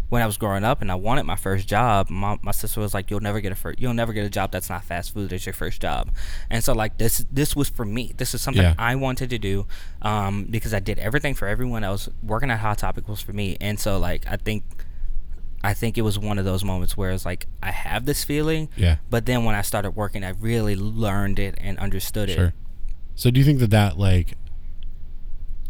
when 0.09 0.23
I 0.23 0.25
was 0.25 0.37
growing 0.37 0.63
up 0.63 0.81
and 0.81 0.91
I 0.91 0.95
wanted 0.95 1.23
my 1.23 1.35
first 1.35 1.67
job, 1.67 2.09
my, 2.09 2.37
my 2.41 2.51
sister 2.51 2.81
was 2.81 2.93
like, 2.93 3.09
"You'll 3.11 3.19
never 3.19 3.39
get 3.41 3.51
a 3.51 3.55
first, 3.55 3.79
you'll 3.79 3.93
never 3.93 4.11
get 4.11 4.25
a 4.25 4.29
job 4.29 4.51
that's 4.51 4.69
not 4.69 4.83
fast 4.83 5.13
food 5.13 5.31
as 5.31 5.45
your 5.45 5.53
first 5.53 5.81
job." 5.81 6.11
And 6.49 6.63
so 6.63 6.73
like 6.73 6.97
this 6.97 7.25
this 7.31 7.55
was 7.55 7.69
for 7.69 7.85
me. 7.85 8.13
This 8.17 8.33
is 8.33 8.41
something 8.41 8.63
Yeah. 8.63 8.73
I 8.77 8.95
wanted 8.95 9.29
to 9.29 9.37
do 9.37 9.67
um, 10.01 10.45
because 10.49 10.73
I 10.73 10.79
did 10.79 10.99
everything 10.99 11.35
for 11.35 11.47
everyone 11.47 11.83
else. 11.83 12.09
Working 12.23 12.49
at 12.49 12.59
Hot 12.59 12.79
Topic 12.79 13.07
was 13.07 13.21
for 13.21 13.33
me, 13.33 13.57
and 13.61 13.79
so 13.79 13.99
like 13.99 14.25
I 14.27 14.37
think 14.37 14.63
I 15.63 15.73
think 15.73 15.97
it 15.97 16.01
was 16.01 16.17
one 16.17 16.39
of 16.39 16.45
those 16.45 16.63
moments 16.63 16.97
where 16.97 17.11
it's 17.11 17.25
like 17.25 17.45
I 17.61 17.71
have 17.71 18.05
this 18.05 18.23
feeling, 18.23 18.69
yeah 18.75 18.97
but 19.09 19.25
then 19.25 19.43
when 19.43 19.55
I 19.55 19.61
started 19.61 19.91
working, 19.91 20.23
I 20.23 20.29
really 20.29 20.75
learned 20.75 21.37
it 21.37 21.55
and 21.59 21.77
understood 21.77 22.29
it. 22.29 22.35
sure 22.35 22.45
it. 22.45 22.53
so 23.15 23.29
do 23.29 23.39
you 23.39 23.45
think 23.45 23.59
that 23.59 23.69
that 23.71 23.97
like 23.97 24.37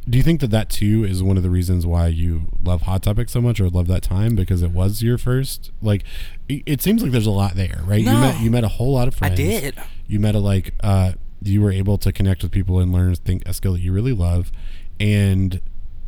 do 0.10 0.18
you 0.18 0.24
think 0.24 0.40
that 0.42 0.50
that 0.52 0.70
too 0.70 1.04
is 1.04 1.22
one 1.22 1.38
of 1.38 1.44
the 1.44 1.50
reasons 1.50 1.86
why 1.86 2.08
you 2.08 2.48
love 2.64 2.82
hot 2.84 3.04
topic 3.04 3.30
so 3.30 3.40
much 3.42 3.60
or 3.60 3.70
love 3.70 3.88
that 3.88 4.02
time 4.02 4.36
because 4.36 4.62
it 4.64 4.72
was 4.72 5.04
your 5.04 5.18
first 5.18 5.72
like 5.82 6.04
it, 6.48 6.64
it 6.66 6.82
seems 6.82 7.04
like 7.04 7.12
there's 7.12 7.28
a 7.28 7.32
lot 7.32 7.54
there 7.56 7.82
right 7.86 8.00
you 8.00 8.06
No. 8.06 8.20
met 8.20 8.42
you 8.42 8.50
met 8.50 8.64
a 8.64 8.70
whole 8.70 8.94
lot 8.94 9.08
of 9.08 9.14
friends. 9.16 9.34
I 9.40 9.44
did. 9.44 9.76
you 10.08 10.20
met 10.20 10.34
a 10.36 10.40
like 10.40 10.74
uh 10.82 11.12
you 11.42 11.62
were 11.62 11.72
able 11.72 11.98
to 12.00 12.12
connect 12.12 12.42
with 12.44 12.52
people 12.52 12.80
and 12.80 12.92
learn 12.92 13.14
think 13.16 13.44
a 13.48 13.54
skill 13.54 13.74
that 13.74 13.82
you 13.82 13.92
really 13.94 14.14
love 14.14 14.52
and 15.00 15.62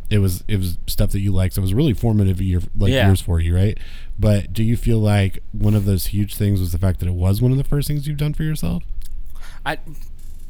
it 0.09 0.17
was 0.19 0.43
it 0.49 0.57
was 0.57 0.77
stuff 0.87 1.11
that 1.11 1.19
you 1.21 1.31
liked 1.31 1.53
so 1.55 1.61
it 1.61 1.63
was 1.63 1.73
really 1.73 1.93
formative 1.93 2.41
year 2.41 2.59
like 2.77 2.91
Yeah. 2.91 3.07
years 3.07 3.21
for 3.21 3.39
you 3.39 3.55
right 3.55 3.77
but 4.19 4.51
do 4.51 4.63
you 4.63 4.75
feel 4.75 4.99
like 4.99 5.41
one 5.53 5.73
of 5.75 5.85
those 5.85 6.07
huge 6.07 6.35
things 6.35 6.59
was 6.59 6.71
the 6.71 6.77
fact 6.77 6.99
that 6.99 7.07
it 7.07 7.13
was 7.13 7.41
one 7.41 7.51
of 7.51 7.57
the 7.57 7.63
first 7.63 7.87
things 7.87 8.07
you've 8.07 8.17
done 8.17 8.33
for 8.33 8.43
yourself 8.43 8.83
I, 9.65 9.77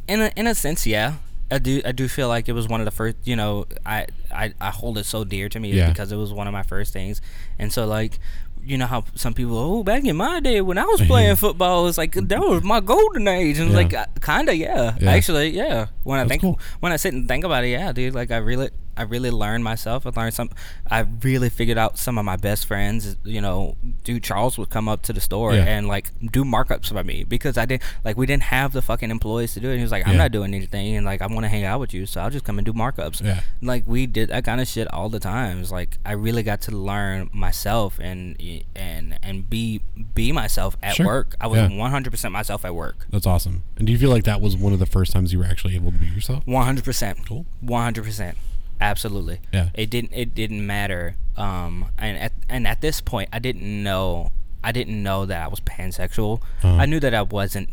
in 0.08 0.22
a 0.22 0.32
in 0.38 0.48
a 0.48 0.56
sense, 0.56 0.88
yeah. 0.88 1.16
I 1.52 1.60
do 1.60 1.82
I 1.86 1.92
do 1.92 2.08
feel 2.08 2.28
like 2.30 2.48
it 2.50 2.54
was 2.54 2.68
one 2.68 2.82
of 2.82 2.86
the 2.86 2.92
first. 2.92 3.18
You 3.26 3.36
know, 3.36 3.66
I 3.86 4.08
I, 4.34 4.54
I 4.62 4.70
hold 4.70 4.98
it 4.98 5.06
so 5.06 5.24
dear 5.24 5.50
to 5.50 5.60
me 5.60 5.72
Yeah. 5.74 5.90
because 5.90 6.12
it 6.12 6.16
was 6.18 6.32
one 6.34 6.48
of 6.48 6.54
my 6.54 6.64
first 6.64 6.94
things, 6.94 7.22
and 7.60 7.72
so 7.72 7.86
like. 7.86 8.20
You 8.64 8.78
know 8.78 8.86
how 8.86 9.06
some 9.16 9.34
people, 9.34 9.58
oh, 9.58 9.82
back 9.82 10.06
in 10.06 10.16
my 10.16 10.40
day 10.40 10.62
when 10.62 10.78
I 10.78 10.84
was 10.86 11.02
playing 11.08 11.36
football, 11.36 11.88
it's 11.88 11.98
like 11.98 12.14
that 12.14 12.40
was 12.40 12.62
my 12.64 12.80
golden 12.80 13.28
age, 13.28 13.58
and 13.58 13.72
Yeah. 13.72 13.76
like 13.76 13.92
uh, 13.96 14.06
kinda, 14.22 14.56
yeah. 14.56 14.96
Yeah. 15.02 15.10
actually, 15.14 15.50
yeah. 15.50 15.88
When 16.04 16.20
I 16.20 16.28
think, 16.28 16.44
cool. 16.44 16.60
when 16.80 16.92
I 16.92 16.98
sit 16.98 17.12
and 17.12 17.28
think 17.28 17.44
about 17.44 17.64
it, 17.64 17.70
yeah, 17.70 17.92
dude, 17.92 18.14
like 18.14 18.30
I 18.30 18.38
really, 18.38 18.70
I 18.98 19.04
really 19.04 19.32
learned 19.32 19.64
myself. 19.64 20.06
I 20.06 20.12
learned 20.16 20.34
some, 20.34 20.50
I 20.90 21.06
really 21.24 21.50
figured 21.50 21.78
out 21.78 21.98
some 21.98 22.18
of 22.18 22.26
my 22.26 22.36
best 22.36 22.66
friends. 22.66 23.16
You 23.24 23.42
know, 23.42 23.78
dude, 24.04 24.24
Charles 24.24 24.58
would 24.58 24.70
come 24.70 24.88
up 24.90 25.02
to 25.04 25.14
the 25.14 25.22
store 25.22 25.54
Yeah. 25.54 25.64
and 25.66 25.88
like 25.88 26.12
do 26.32 26.44
markups 26.44 26.94
by 26.94 27.04
me 27.04 27.24
because 27.24 27.58
I 27.58 27.66
didn't 27.66 27.84
like 28.04 28.18
we 28.18 28.26
didn't 28.26 28.44
have 28.44 28.74
the 28.74 28.82
fucking 28.82 29.10
employees 29.12 29.54
to 29.54 29.60
do 29.60 29.70
it. 29.70 29.78
He 29.78 29.82
was 29.84 29.92
like, 29.92 30.06
I'm 30.08 30.14
Yeah. 30.14 30.20
not 30.24 30.32
doing 30.32 30.54
anything, 30.54 30.96
and 30.96 31.06
like 31.06 31.22
I 31.22 31.28
want 31.28 31.42
to 31.44 31.48
hang 31.50 31.64
out 31.64 31.80
with 31.80 31.94
you, 31.94 32.06
so 32.06 32.22
I'll 32.22 32.30
just 32.30 32.46
come 32.46 32.58
and 32.60 32.66
do 32.66 32.74
markups. 32.74 33.24
Yeah. 33.24 33.42
Like 33.62 33.84
we 33.88 34.06
did 34.08 34.30
that 34.30 34.44
kind 34.46 34.60
of 34.62 34.68
shit 34.68 34.88
all 34.94 35.10
the 35.10 35.20
time. 35.20 35.60
It's 35.62 35.72
like 35.72 35.98
I 36.06 36.12
really 36.14 36.44
got 36.44 36.62
to 36.62 36.72
learn 36.72 37.30
myself 37.34 38.00
and 38.00 38.36
and 38.76 39.18
and 39.24 39.50
be 39.50 39.82
be 40.14 40.32
myself 40.32 40.76
at 40.84 40.96
Sure. 40.96 41.06
work. 41.06 41.36
I 41.40 41.48
was 41.48 41.60
Yeah. 41.60 41.70
100% 41.70 42.32
myself 42.32 42.66
at 42.66 42.76
work. 42.76 43.08
that's 43.10 43.26
awesome 43.26 43.64
and 43.78 43.86
do 43.88 43.94
you 43.94 44.00
feel 44.00 44.10
like 44.10 44.24
that 44.24 44.40
was 44.42 44.56
one 44.56 44.74
of 44.74 44.80
the 44.80 44.86
first 44.86 45.12
times 45.12 45.32
you 45.34 45.40
were 45.40 45.46
actually 45.46 45.76
able 45.76 45.92
to 45.92 45.98
be 45.98 46.06
yourself 46.08 46.46
100%. 46.46 47.26
Cool. 47.26 47.46
100%. 47.64 48.36
Absolutely. 48.82 49.40
Yeah. 49.54 49.70
It 49.74 49.90
didn't 49.90 50.12
it 50.14 50.34
didn't 50.36 50.66
matter 50.66 51.16
um 51.38 51.86
and 51.98 52.18
at 52.18 52.34
and 52.50 52.68
at 52.68 52.82
this 52.82 53.00
point 53.00 53.30
I 53.32 53.40
didn't 53.40 53.84
know 53.84 54.32
I 54.64 54.72
didn't 54.72 55.02
know 55.02 55.26
that 55.26 55.44
I 55.44 55.48
was 55.48 55.60
pansexual. 55.62 56.42
Uh-huh. 56.64 56.76
I 56.76 56.86
knew 56.86 57.00
that 57.00 57.14
I 57.14 57.22
wasn't 57.22 57.70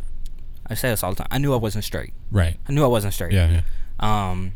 I 0.67 0.75
say 0.75 0.89
this 0.89 1.03
all 1.03 1.11
the 1.11 1.17
time. 1.17 1.27
I 1.31 1.39
knew 1.39 1.53
I 1.53 1.57
wasn't 1.57 1.83
straight. 1.83 2.13
right 2.31 2.57
I 2.67 2.71
knew 2.71 2.83
I 2.83 2.87
wasn't 2.87 3.13
straight. 3.13 3.33
yeah 3.33 3.49
yeah 3.49 3.61
Um, 3.99 4.53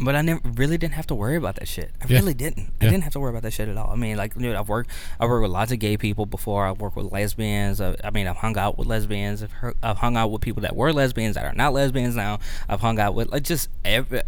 but 0.00 0.14
I 0.14 0.22
never 0.22 0.40
really 0.44 0.78
didn't 0.78 0.94
have 0.94 1.06
to 1.08 1.14
worry 1.14 1.34
about 1.36 1.56
that 1.56 1.66
shit. 1.66 1.90
I 2.00 2.06
Yeah. 2.08 2.18
really 2.18 2.34
didn't. 2.34 2.72
I 2.80 2.84
Yeah. 2.84 2.90
didn't 2.92 3.02
have 3.04 3.12
to 3.14 3.20
worry 3.20 3.30
about 3.30 3.42
that 3.42 3.52
shit 3.52 3.68
at 3.68 3.76
all. 3.76 3.90
I 3.90 3.96
mean, 3.96 4.16
like, 4.16 4.36
dude, 4.38 4.54
I've 4.54 4.68
worked, 4.68 4.90
I 5.18 5.26
worked 5.26 5.42
with 5.42 5.50
lots 5.50 5.72
of 5.72 5.80
gay 5.80 5.96
people 5.96 6.24
before. 6.24 6.66
I've 6.66 6.78
worked 6.80 6.94
with 6.96 7.10
lesbians. 7.10 7.80
I, 7.80 7.96
I 8.04 8.10
mean, 8.10 8.28
I've 8.28 8.36
hung 8.36 8.56
out 8.56 8.78
with 8.78 8.86
lesbians. 8.86 9.42
I've, 9.42 9.50
heard, 9.52 9.74
I've 9.82 9.98
hung 9.98 10.16
out 10.16 10.30
with 10.30 10.40
people 10.40 10.62
that 10.62 10.76
were 10.76 10.92
lesbians 10.92 11.34
that 11.34 11.44
are 11.44 11.52
not 11.54 11.72
lesbians 11.72 12.14
now. 12.14 12.38
I've 12.68 12.80
hung 12.80 13.00
out 13.00 13.14
with 13.14 13.32
like 13.32 13.42
just 13.42 13.70
every 13.84 14.22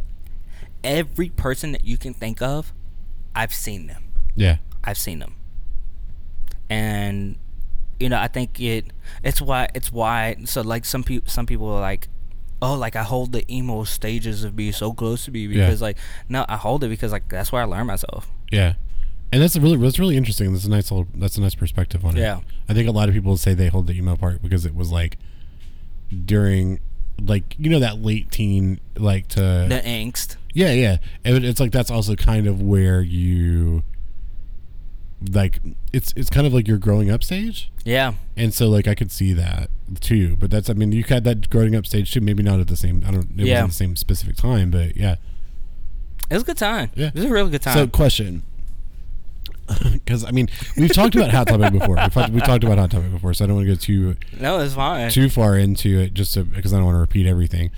every 0.85 1.28
person 1.31 1.72
that 1.72 1.85
you 1.85 1.97
can 1.97 2.14
think 2.14 2.41
of. 2.43 2.72
I've 3.35 3.53
seen 3.55 3.87
them. 3.87 4.05
yeah 4.35 4.57
I've 4.83 4.99
seen 4.99 5.18
them. 5.20 5.37
And 6.68 7.37
you 7.99 8.09
know, 8.09 8.18
I 8.18 8.28
think 8.28 8.61
it 8.61 8.87
it's 9.22 9.41
why 9.43 9.68
it's 9.74 9.93
why 9.93 10.37
so 10.45 10.61
like 10.62 10.85
some 10.85 11.03
people 11.05 11.28
some 11.28 11.47
people 11.47 11.68
are 11.68 11.81
like 11.81 12.09
oh 12.62 12.74
like 12.74 12.97
I 12.97 13.03
hold 13.03 13.33
the 13.33 13.45
emo 13.53 13.85
stages 13.85 14.45
of 14.45 14.57
being 14.57 14.72
so 14.72 14.93
close 14.93 15.24
to 15.26 15.31
me 15.31 15.47
Yeah. 15.47 15.66
because 15.66 15.83
like 15.83 15.97
no 16.28 16.45
I 16.49 16.57
hold 16.57 16.85
it 16.85 16.89
because 16.89 17.12
like 17.12 17.28
that's 17.28 17.53
where 17.53 17.62
I 17.62 17.64
learn 17.66 17.87
myself. 17.87 18.31
Yeah, 18.51 18.74
and 19.33 19.41
that's 19.43 19.55
a 19.57 19.61
really 19.61 19.76
that's 19.76 19.99
really 19.99 20.16
interesting. 20.16 20.53
That's 20.53 20.64
a 20.64 20.70
nice 20.70 20.91
little 20.91 21.07
that's 21.14 21.37
a 21.37 21.41
nice 21.41 21.55
perspective 21.55 22.05
on 22.05 22.16
it. 22.16 22.20
Yeah. 22.20 22.41
I 22.68 22.74
think 22.74 22.89
a 22.89 22.93
lot 22.93 23.09
of 23.09 23.14
people 23.14 23.37
say 23.37 23.55
they 23.55 23.68
hold 23.68 23.87
the 23.87 23.95
emo 23.95 24.16
part 24.16 24.43
because 24.43 24.64
it 24.66 24.74
was 24.74 24.91
like 24.91 25.18
during 26.24 26.81
like 27.20 27.55
you 27.59 27.68
know 27.70 27.81
that 27.81 28.01
late 28.01 28.31
teen 28.31 28.81
like 28.97 29.28
to 29.28 29.41
The 29.68 29.83
angst. 29.85 30.37
Yeah 30.53 30.73
yeah 30.73 30.97
and 31.25 31.45
it's 31.45 31.61
like 31.61 31.71
that's 31.73 31.91
also 31.91 32.15
kind 32.17 32.47
of 32.47 32.61
where 32.63 33.01
you 33.03 33.83
like 35.33 35.61
it's 35.93 36.13
it's 36.17 36.31
kind 36.31 36.47
of 36.47 36.55
like 36.55 36.67
your 36.67 36.79
growing 36.79 37.11
up 37.11 37.23
stage 37.23 37.71
Yeah. 37.85 38.15
and 38.37 38.55
so 38.55 38.69
like 38.69 38.89
I 38.89 38.95
could 38.95 39.13
see 39.13 39.33
that 39.35 39.69
too 40.01 40.37
but 40.37 40.51
that's 40.51 40.71
I 40.71 40.73
mean 40.73 40.93
you 40.93 41.05
had 41.05 41.25
that 41.25 41.51
growing 41.51 41.75
up 41.77 41.87
stage 41.87 42.11
too 42.13 42.21
maybe 42.23 42.43
not 42.43 42.59
at 42.59 42.69
the 42.69 42.77
same 42.77 43.05
I 43.07 43.11
don't 43.11 43.29
it 43.39 43.47
Yeah. 43.47 43.57
wasn't 43.65 43.71
the 43.71 43.77
same 43.77 43.97
specific 43.97 44.37
time 44.37 44.71
but 44.71 44.97
yeah 44.97 45.17
It 46.31 46.35
was 46.35 46.43
a 46.43 46.47
good 46.47 46.57
time. 46.59 46.91
Yeah. 46.95 47.09
It 47.09 47.15
was 47.15 47.25
a 47.25 47.29
really 47.31 47.51
good 47.51 47.61
time. 47.63 47.75
So, 47.77 47.87
question: 47.89 48.45
because 49.93 50.25
I 50.25 50.31
mean 50.31 50.49
we've 50.77 50.93
talked 50.93 51.15
about 51.17 51.31
Hot 51.33 51.47
Topic 51.49 51.73
before. 51.73 51.97
We've 51.97 52.13
talked, 52.13 52.33
we've 52.33 52.43
talked 52.45 52.65
about 52.65 52.79
Hot 52.79 52.91
Topic 52.91 53.11
before, 53.11 53.35
so 53.35 53.45
I 53.45 53.49
don't 53.49 53.57
want 53.57 53.67
to 53.69 53.75
go 53.75 53.79
too 53.79 54.17
No, 54.41 54.59
it's 54.61 54.75
fine. 54.75 55.11
too 55.11 55.29
far 55.29 55.57
into 55.59 55.99
it 56.01 56.15
just 56.15 56.35
because 56.55 56.73
I 56.73 56.77
don't 56.77 56.87
want 56.87 56.95
to 56.97 57.01
repeat 57.01 57.27
everything. 57.27 57.71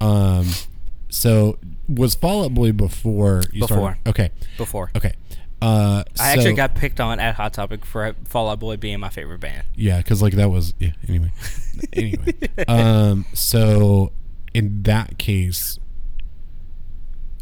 Um, 0.00 0.48
so 1.10 1.58
was 1.88 2.14
Fall 2.14 2.44
Out 2.44 2.54
Boy 2.54 2.72
before 2.72 3.42
you 3.52 3.60
Before. 3.60 3.76
started? 3.76 4.08
Okay, 4.08 4.30
Before. 4.56 4.90
okay. 4.96 5.12
Uh, 5.62 6.02
I 6.18 6.32
actually 6.32 6.54
got 6.54 6.74
picked 6.74 7.00
on 7.00 7.20
at 7.20 7.34
Hot 7.34 7.52
Topic 7.52 7.84
for 7.84 8.14
Fall 8.24 8.48
Out 8.48 8.60
Boy 8.60 8.78
being 8.78 8.98
my 8.98 9.10
favorite 9.10 9.40
band. 9.40 9.66
Yeah, 9.74 9.98
because 9.98 10.22
like 10.22 10.32
that 10.34 10.48
was 10.50 10.72
yeah. 10.78 10.92
Anyway, 11.06 11.32
anyway. 11.92 12.32
Um. 12.66 13.26
So 13.34 14.12
in 14.54 14.82
that 14.84 15.18
case, 15.18 15.78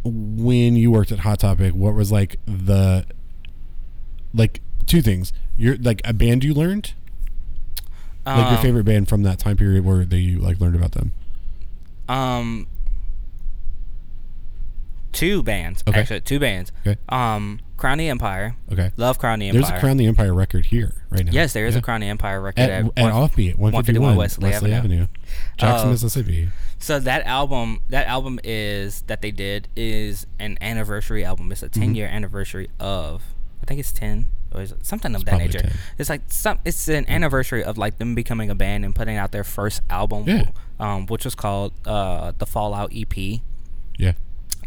when 0.05 0.77
you 0.77 0.91
worked 0.91 1.13
at 1.13 1.21
Hot 1.21 1.39
Topic, 1.41 1.75
what 1.75 1.95
was 1.95 2.11
like 2.11 2.37
the 2.47 3.05
like 4.35 4.61
two 4.87 5.03
things? 5.03 5.33
You're 5.57 5.77
like 5.77 6.01
a 6.05 6.13
band 6.13 6.45
you 6.45 6.55
learned, 6.55 6.95
like 8.27 8.37
your 8.37 8.57
Um, 8.59 8.63
favorite 8.63 8.85
band 8.85 9.09
from 9.09 9.23
that 9.25 9.39
time 9.39 9.57
period 9.57 9.85
where 9.85 10.05
they 10.05 10.19
you 10.19 10.39
like 10.39 10.61
learned 10.61 10.77
about 10.77 10.93
them. 10.93 11.13
Um, 12.09 12.67
two 15.19 15.43
bands. 15.43 15.83
Okay. 15.89 16.01
Actually, 16.01 16.21
two 16.21 16.39
bands. 16.39 16.73
Okay. 16.87 16.99
Um, 17.09 17.61
Crown 17.77 17.99
the 17.99 18.09
Empire. 18.09 18.57
Okay. 18.73 18.91
Love 18.97 19.19
Crown 19.19 19.39
the 19.39 19.49
Empire. 19.49 19.63
There's 19.63 19.77
a 19.77 19.81
Crown 19.81 19.97
the 19.97 20.07
Empire 20.07 20.35
record 20.35 20.67
here 20.67 20.95
right 21.11 21.25
now. 21.25 21.33
Yes, 21.33 21.53
there 21.53 21.67
is 21.67 21.75
Yeah. 21.75 21.79
a 21.81 21.83
Crown 21.83 22.01
the 22.01 22.09
Empire 22.09 22.41
record 22.41 22.63
at, 22.63 22.71
at, 22.71 22.85
at 22.97 23.03
one- 23.03 23.13
Offbeat 23.13 23.57
151 23.57 24.17
Wesley, 24.17 24.49
Wesley 24.51 24.73
Avenue, 24.73 24.95
Avenue. 25.03 25.07
Jackson, 25.57 25.89
Uh, 25.89 25.91
Mississippi. 25.93 26.49
So 26.79 26.99
that 27.01 27.25
album, 27.27 27.81
that 27.89 28.07
album 28.07 28.39
is 28.45 29.03
that 29.03 29.23
they 29.23 29.31
did 29.31 29.69
is 29.77 30.27
an 30.39 30.57
anniversary 30.61 31.25
album. 31.25 31.51
It's 31.53 31.63
a 31.63 31.69
Mm-hmm. 31.69 31.81
10 31.81 31.95
year 31.95 32.07
anniversary 32.09 32.69
of, 32.81 33.23
I 33.63 33.67
think 33.67 33.81
it's 33.81 33.93
10 33.93 34.29
or 34.53 34.63
is 34.63 34.73
it 34.73 34.85
something 34.87 35.15
of 35.15 35.25
that 35.27 35.39
nature. 35.39 35.59
10. 35.61 35.73
It's 35.99 36.09
like 36.09 36.23
some, 36.29 36.59
it's 36.65 36.89
an 36.89 37.05
anniversary 37.09 37.63
of 37.63 37.77
like 37.79 37.99
them 37.99 38.15
becoming 38.15 38.49
a 38.51 38.55
band 38.55 38.85
and 38.85 38.95
putting 38.95 39.17
out 39.17 39.31
their 39.33 39.45
first 39.45 39.83
album, 39.91 40.25
Yeah. 40.27 40.47
um, 40.81 41.07
which 41.07 41.25
was 41.25 41.35
called 41.35 41.73
uh, 41.87 42.33
the 42.39 42.47
Fallout 42.47 42.91
EP. 42.95 43.41
Yeah. 43.99 44.13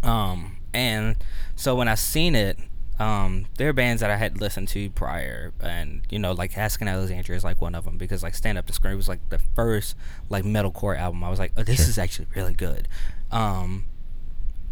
Um, 0.04 0.58
and 0.74 1.16
so 1.56 1.76
when 1.76 1.88
I 1.88 1.95
seen 1.95 2.36
it, 2.36 2.58
um, 2.99 3.45
there 3.58 3.68
are 3.70 3.74
bands 3.74 4.02
that 4.02 4.12
I 4.12 4.16
had 4.18 4.39
listened 4.39 4.68
to 4.70 4.89
prior, 4.91 5.54
and 5.60 6.02
you 6.10 6.20
know, 6.20 6.34
like 6.34 6.58
Asking 6.58 6.88
Alexandria 6.88 7.36
is 7.36 7.43
like 7.43 7.60
one 7.60 7.74
of 7.74 7.86
them 7.86 7.97
because 7.97 8.22
like 8.22 8.36
Stand 8.36 8.58
Up 8.60 8.66
and 8.68 8.76
Scream 8.76 8.95
was 8.95 9.08
like 9.08 9.28
the 9.30 9.39
first 9.56 9.95
like 10.30 10.43
metalcore 10.43 10.97
album. 10.97 11.24
I 11.24 11.30
was 11.30 11.39
like, 11.39 11.52
oh, 11.58 11.64
this 11.64 11.78
Sure. 11.78 11.89
is 11.89 11.97
actually 11.97 12.28
really 12.36 12.54
good. 12.54 12.88
Um, 13.32 13.86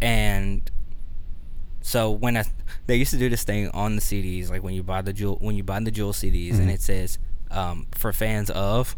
and 0.01 0.69
so 1.82 2.11
when 2.11 2.38
I 2.38 2.43
they 2.88 2.95
used 2.97 3.11
to 3.11 3.17
do 3.17 3.30
this 3.30 3.43
thing 3.43 3.69
on 3.69 3.95
the 3.95 4.01
CDs, 4.01 4.49
like 4.49 4.61
when 4.63 4.73
you 4.73 4.84
buy 4.84 5.01
the 5.01 5.13
jewel 5.13 5.38
when 5.41 5.55
you 5.55 5.63
buy 5.63 5.80
the 5.80 5.91
jewel 5.91 6.13
CDs, 6.13 6.53
Mhm. 6.55 6.59
and 6.59 6.71
it 6.71 6.82
says 6.82 7.17
um, 7.51 7.88
for 7.93 8.13
fans 8.13 8.51
of, 8.51 8.95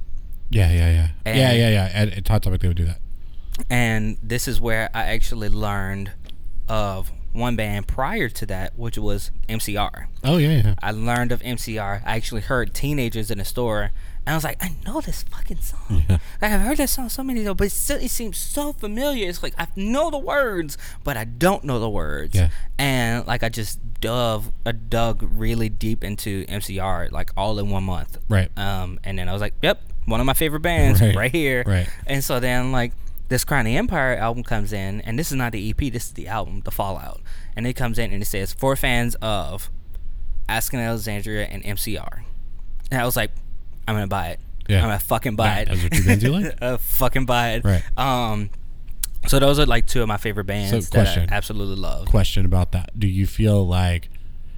Yeah, 0.49 0.69
yeah, 0.71 0.89
yeah. 1.25 1.34
yeah, 1.34 1.53
yeah, 1.53 1.69
yeah. 1.69 1.89
At, 1.93 2.09
at 2.17 2.27
Hot 2.27 2.43
Topic, 2.43 2.59
they 2.59 2.67
would 2.67 2.75
do 2.75 2.86
that. 2.86 2.99
and 3.69 4.17
this 4.21 4.45
is 4.47 4.59
where 4.59 4.89
I 4.93 5.03
actually 5.03 5.47
learned 5.47 6.11
of 6.72 7.11
one 7.34 7.57
band 7.57 7.86
prior 7.86 8.30
to 8.30 8.45
that, 8.45 8.80
which 8.80 8.97
was 8.97 9.30
MCR. 9.49 10.07
Oh, 10.24 10.38
yeah, 10.38 10.61
yeah. 10.63 10.76
I 10.82 10.91
learned 10.91 11.34
of 11.34 11.41
MCR. 11.41 12.01
I 12.05 12.15
actually 12.15 12.41
heard 12.41 12.74
teenagers 12.74 13.30
in 13.30 13.39
the 13.39 13.45
store, 13.45 13.91
and 14.26 14.34
I 14.34 14.36
was 14.36 14.45
like, 14.45 14.63
I 14.63 14.74
know 14.86 15.01
this 15.01 15.24
fucking 15.24 15.59
song. 15.59 16.05
Yeah. 16.09 16.17
Like 16.41 16.51
I've 16.51 16.61
heard 16.61 16.78
this 16.78 16.91
song 16.91 17.09
so 17.09 17.24
many 17.24 17.43
times, 17.43 17.57
but 17.57 17.67
it, 17.67 17.72
still, 17.72 17.97
it 17.97 18.09
seems 18.09 18.38
so 18.38 18.72
familiar. 18.72 19.28
It's 19.28 19.43
like 19.43 19.53
I 19.57 19.67
know 19.76 20.09
the 20.09 20.17
words, 20.17 20.78
but 21.03 21.17
I 21.17 21.26
don't 21.26 21.65
know 21.65 21.80
the 21.80 21.89
words. 21.89 22.36
Yeah. 22.36 22.49
And 22.78 23.28
like 23.28 23.43
I 23.43 23.49
just 23.49 23.80
dove, 23.99 24.51
I 24.65 24.72
dug 24.72 25.28
really 25.30 25.67
deep 25.69 26.03
into 26.05 26.45
MCR, 26.45 27.11
like 27.11 27.32
all 27.36 27.59
in 27.59 27.69
one 27.69 27.84
month. 27.84 28.17
Right. 28.30 28.49
Um, 28.57 28.99
and 29.03 29.17
then 29.19 29.28
I 29.28 29.34
was 29.34 29.41
like, 29.41 29.55
yep, 29.61 29.82
one 30.05 30.19
of 30.19 30.26
my 30.26 30.34
favorite 30.36 30.61
bands 30.61 31.01
Right. 31.01 31.15
right, 31.15 31.32
here. 31.32 31.63
Right. 31.65 31.89
And 32.07 32.24
so 32.24 32.39
then 32.39 32.72
like 32.72 32.93
this 33.32 33.45
Crown 33.45 33.63
the 33.63 33.77
Empire 33.77 34.15
album 34.17 34.43
comes 34.43 34.73
in, 34.73 34.99
and 35.01 35.17
this 35.17 35.32
is 35.32 35.38
not 35.38 35.53
the 35.53 35.69
EP, 35.69 35.77
this 35.91 36.07
is 36.07 36.11
the 36.11 36.27
album, 36.27 36.61
the 36.65 36.69
Fallout. 36.71 37.21
And 37.55 37.65
it 37.65 37.73
comes 37.73 37.97
in 37.97 38.11
and 38.11 38.21
it 38.21 38.25
says 38.25 38.51
for 38.51 38.75
fans 38.75 39.15
of 39.21 39.71
Asking 40.49 40.82
Alexandria 40.82 41.45
and 41.45 41.63
MCR. 41.63 42.23
And 42.91 42.99
I 43.01 43.05
was 43.05 43.15
like, 43.15 43.32
I'm 43.88 43.95
gonna 43.95 44.07
buy 44.07 44.27
it. 44.32 44.39
Yeah. 44.67 44.79
I'm 44.79 44.84
gonna 44.89 44.99
fucking 44.99 45.38
buy 45.38 45.45
Yeah, 45.45 45.59
it. 45.61 45.67
those 45.69 45.86
are 45.86 45.89
two 45.89 46.03
bands 46.03 46.23
you 46.25 46.32
like? 46.32 46.57
uh, 46.61 46.77
fucking 46.77 47.25
buy 47.25 47.51
it. 47.53 47.63
Right. 47.63 47.84
Um. 47.97 48.49
So 49.27 49.39
those 49.39 49.59
are 49.59 49.65
like 49.65 49.88
two 49.88 50.01
of 50.01 50.09
my 50.09 50.17
favorite 50.17 50.45
bands 50.45 50.89
that 50.89 50.97
question. 51.03 51.29
I 51.32 51.36
absolutely 51.36 51.77
love. 51.77 52.07
Question 52.07 52.43
about 52.45 52.73
that. 52.73 52.99
Do 52.99 53.07
you 53.07 53.25
feel 53.27 53.65
like 53.65 54.09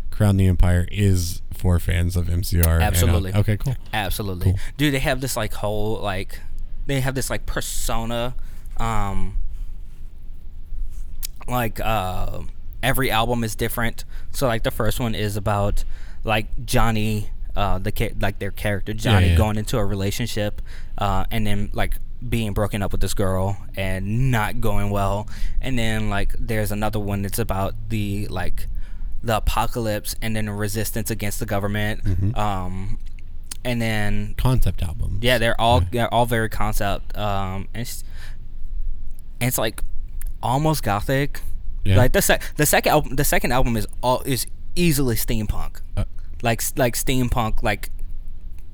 Crown 0.09 0.37
the 0.37 0.47
Empire 0.47 0.87
is 0.91 1.43
for 1.53 1.77
fans 1.79 2.15
of 2.15 2.25
MCR? 2.25 2.65
and, 2.65 2.81
uh, 2.81 2.85
Absolutely. 2.85 3.33
okay, 3.35 3.57
cool. 3.57 3.75
Absolutely. 3.93 4.45
Cool. 4.45 4.59
Dude, 4.77 4.93
they 4.95 4.99
have 4.99 5.21
this 5.21 5.37
like 5.37 5.53
whole 5.53 5.99
like 5.99 6.39
they 6.87 7.01
have 7.01 7.13
this 7.13 7.29
like 7.29 7.45
persona 7.45 8.33
um 8.77 9.37
like 11.47 11.79
uh 11.79 12.39
every 12.81 13.11
album 13.11 13.43
is 13.43 13.55
different. 13.55 14.05
So 14.31 14.47
like 14.47 14.63
the 14.63 14.71
first 14.71 14.99
one 14.99 15.15
is 15.15 15.37
about 15.37 15.83
like 16.23 16.65
Johnny 16.65 17.29
uh 17.55 17.79
the 17.79 17.91
cha- 17.91 18.15
like 18.19 18.39
their 18.39 18.51
character 18.51 18.93
Johnny 18.93 19.29
yeah. 19.29 19.35
going 19.37 19.57
into 19.57 19.77
a 19.77 19.85
relationship 19.85 20.61
uh 20.97 21.25
and 21.31 21.45
then 21.45 21.69
like 21.73 21.95
being 22.27 22.53
broken 22.53 22.81
up 22.81 22.91
with 22.93 23.01
this 23.01 23.13
girl 23.13 23.57
and 23.75 24.31
not 24.31 24.61
going 24.61 24.89
well. 24.89 25.27
And 25.61 25.77
then 25.77 26.09
like 26.09 26.33
there's 26.39 26.71
another 26.71 26.99
one 26.99 27.21
that's 27.21 27.39
about 27.39 27.75
the 27.89 28.27
like 28.27 28.67
the 29.21 29.37
apocalypse 29.37 30.15
and 30.21 30.35
then 30.35 30.49
resistance 30.49 31.11
against 31.11 31.39
the 31.39 31.45
government. 31.45 32.03
Mhm. 32.03 32.37
Um 32.37 32.99
and 33.65 33.81
then 33.81 34.35
Concept 34.37 34.83
albums. 34.83 35.19
yeah, 35.21 35.37
they're 35.37 35.59
all 35.59 35.81
they're 35.91 36.13
all 36.13 36.25
very 36.25 36.49
concept. 36.49 37.17
Um, 37.17 37.69
and 37.73 37.81
it's, 37.83 38.03
and 39.43 39.47
it's 39.49 39.57
like 39.57 39.83
almost 40.41 40.83
gothic. 40.83 41.41
Yeah. 41.83 41.97
Like 41.97 42.13
the 42.13 42.21
sec- 42.21 42.43
the 42.55 42.65
second 42.65 42.91
album, 42.91 43.15
the 43.17 43.23
second 43.25 43.51
album 43.51 43.75
is 43.77 43.85
all 44.01 44.21
is 44.25 44.47
easily 44.75 45.15
steampunk. 45.15 45.81
Uh, 45.97 46.05
like 46.41 46.61
like 46.77 46.95
steampunk, 46.95 47.61
like 47.61 47.89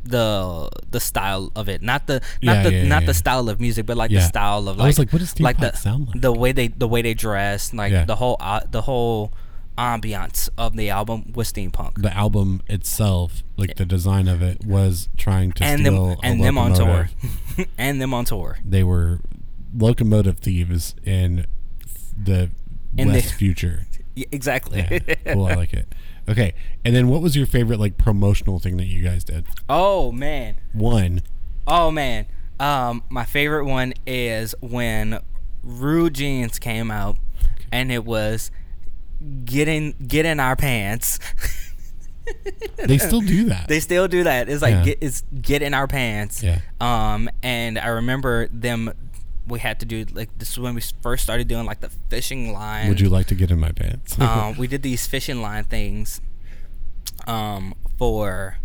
the 0.03 0.69
the 0.91 0.99
style 0.99 1.51
of 1.55 1.67
it, 1.69 1.81
not 1.81 2.07
the 2.07 2.21
Yeah, 2.41 2.53
not 2.53 2.63
the 2.63 2.73
yeah, 2.73 2.83
not 2.87 3.01
yeah. 3.01 3.07
the 3.07 3.13
style 3.13 3.49
of 3.49 3.59
music, 3.59 3.85
but 3.85 3.97
like 3.97 4.11
Yeah. 4.11 4.19
the 4.21 4.25
style 4.27 4.67
of 4.69 4.77
I 4.79 4.83
like 4.83 4.87
was 4.89 4.99
like, 4.99 5.13
what 5.13 5.19
does 5.19 5.39
like 5.39 5.57
the 5.59 5.73
sound 5.75 6.07
like? 6.07 6.21
the 6.21 6.31
way 6.31 6.51
they 6.51 6.67
the 6.69 6.87
way 6.87 7.01
they 7.01 7.13
dress, 7.13 7.73
like 7.73 7.91
Yeah. 7.91 8.05
the 8.05 8.15
whole 8.15 8.37
uh, 8.39 8.61
the 8.69 8.83
whole 8.83 9.33
ambiance 9.77 10.49
of 10.57 10.75
the 10.75 10.89
album 10.89 11.31
was 11.33 11.51
steampunk. 11.51 12.01
the 12.01 12.13
album 12.15 12.61
itself, 12.67 13.43
like 13.57 13.75
the 13.75 13.85
design 13.85 14.27
of 14.27 14.41
it, 14.41 14.65
was 14.65 15.09
trying 15.17 15.51
to 15.53 15.63
and 15.63 15.81
steal 15.81 16.07
them 16.07 16.17
and 16.23 16.43
them 16.43 16.57
on 16.57 16.73
tour, 16.73 17.09
and 17.77 18.01
them 18.01 18.13
on 18.13 18.25
tour. 18.25 18.57
They 18.65 18.83
were 18.83 19.19
locomotive 19.75 20.39
thieves 20.39 20.95
in 21.05 21.45
the 22.17 22.49
In 22.97 23.07
the- 23.09 23.13
West 23.15 23.33
future. 23.33 23.85
Exactly. 24.33 24.79
Yeah, 25.07 25.33
cool. 25.33 25.45
I 25.45 25.53
like 25.53 25.71
it. 25.71 25.95
Okay, 26.27 26.53
and 26.83 26.93
then 26.93 27.07
what 27.07 27.21
was 27.21 27.37
your 27.37 27.45
favorite 27.45 27.79
like 27.79 27.97
promotional 27.97 28.59
thing 28.59 28.75
that 28.75 28.87
you 28.87 29.01
guys 29.01 29.23
did? 29.23 29.45
Oh 29.69 30.11
man. 30.11 30.57
One. 30.73 31.21
Oh 31.65 31.89
man. 31.89 32.25
Um 32.59 33.01
my 33.07 33.23
favorite 33.23 33.63
one 33.63 33.93
is 34.05 34.53
when 34.59 35.19
Rude 35.63 36.15
Jeans 36.15 36.59
came 36.59 36.91
out 36.91 37.15
and 37.71 37.93
it 37.93 38.03
was 38.03 38.51
getting 39.45 39.95
get 40.05 40.25
in 40.25 40.41
our 40.41 40.57
pants. 40.57 41.19
They 42.77 42.97
still 42.99 43.21
do 43.21 43.45
that. 43.45 43.67
They 43.67 43.79
still 43.79 44.07
do 44.07 44.23
that. 44.25 44.49
It's 44.49 44.61
like 44.61 44.73
Yeah. 44.73 44.83
get 44.83 44.97
it's 45.01 45.23
get 45.41 45.61
in 45.61 45.73
our 45.73 45.87
pants. 45.87 46.43
Yeah. 46.43 46.59
Um 46.81 47.29
and 47.41 47.79
I 47.79 47.87
remember 47.87 48.47
them 48.49 48.91
we 49.49 49.59
had 49.59 49.79
to 49.81 49.85
do 49.85 50.05
like 50.13 50.29
this 50.37 50.51
is 50.51 50.59
when 50.59 50.75
we 50.75 50.81
first 51.01 51.23
started 51.23 51.47
doing 51.47 51.65
like 51.65 51.81
the 51.81 51.89
fishing 52.09 52.53
line. 52.53 52.87
Would 52.89 53.01
you 53.01 53.09
like 53.09 53.27
to 53.27 53.35
get 53.35 53.51
in 53.51 53.59
my 53.59 53.71
pants? 53.71 54.19
um, 54.19 54.55
we 54.57 54.67
did 54.67 54.81
these 54.83 55.05
fishing 55.07 55.41
line 55.41 55.63
things 55.65 56.21
um, 57.27 57.75
for 57.97 58.57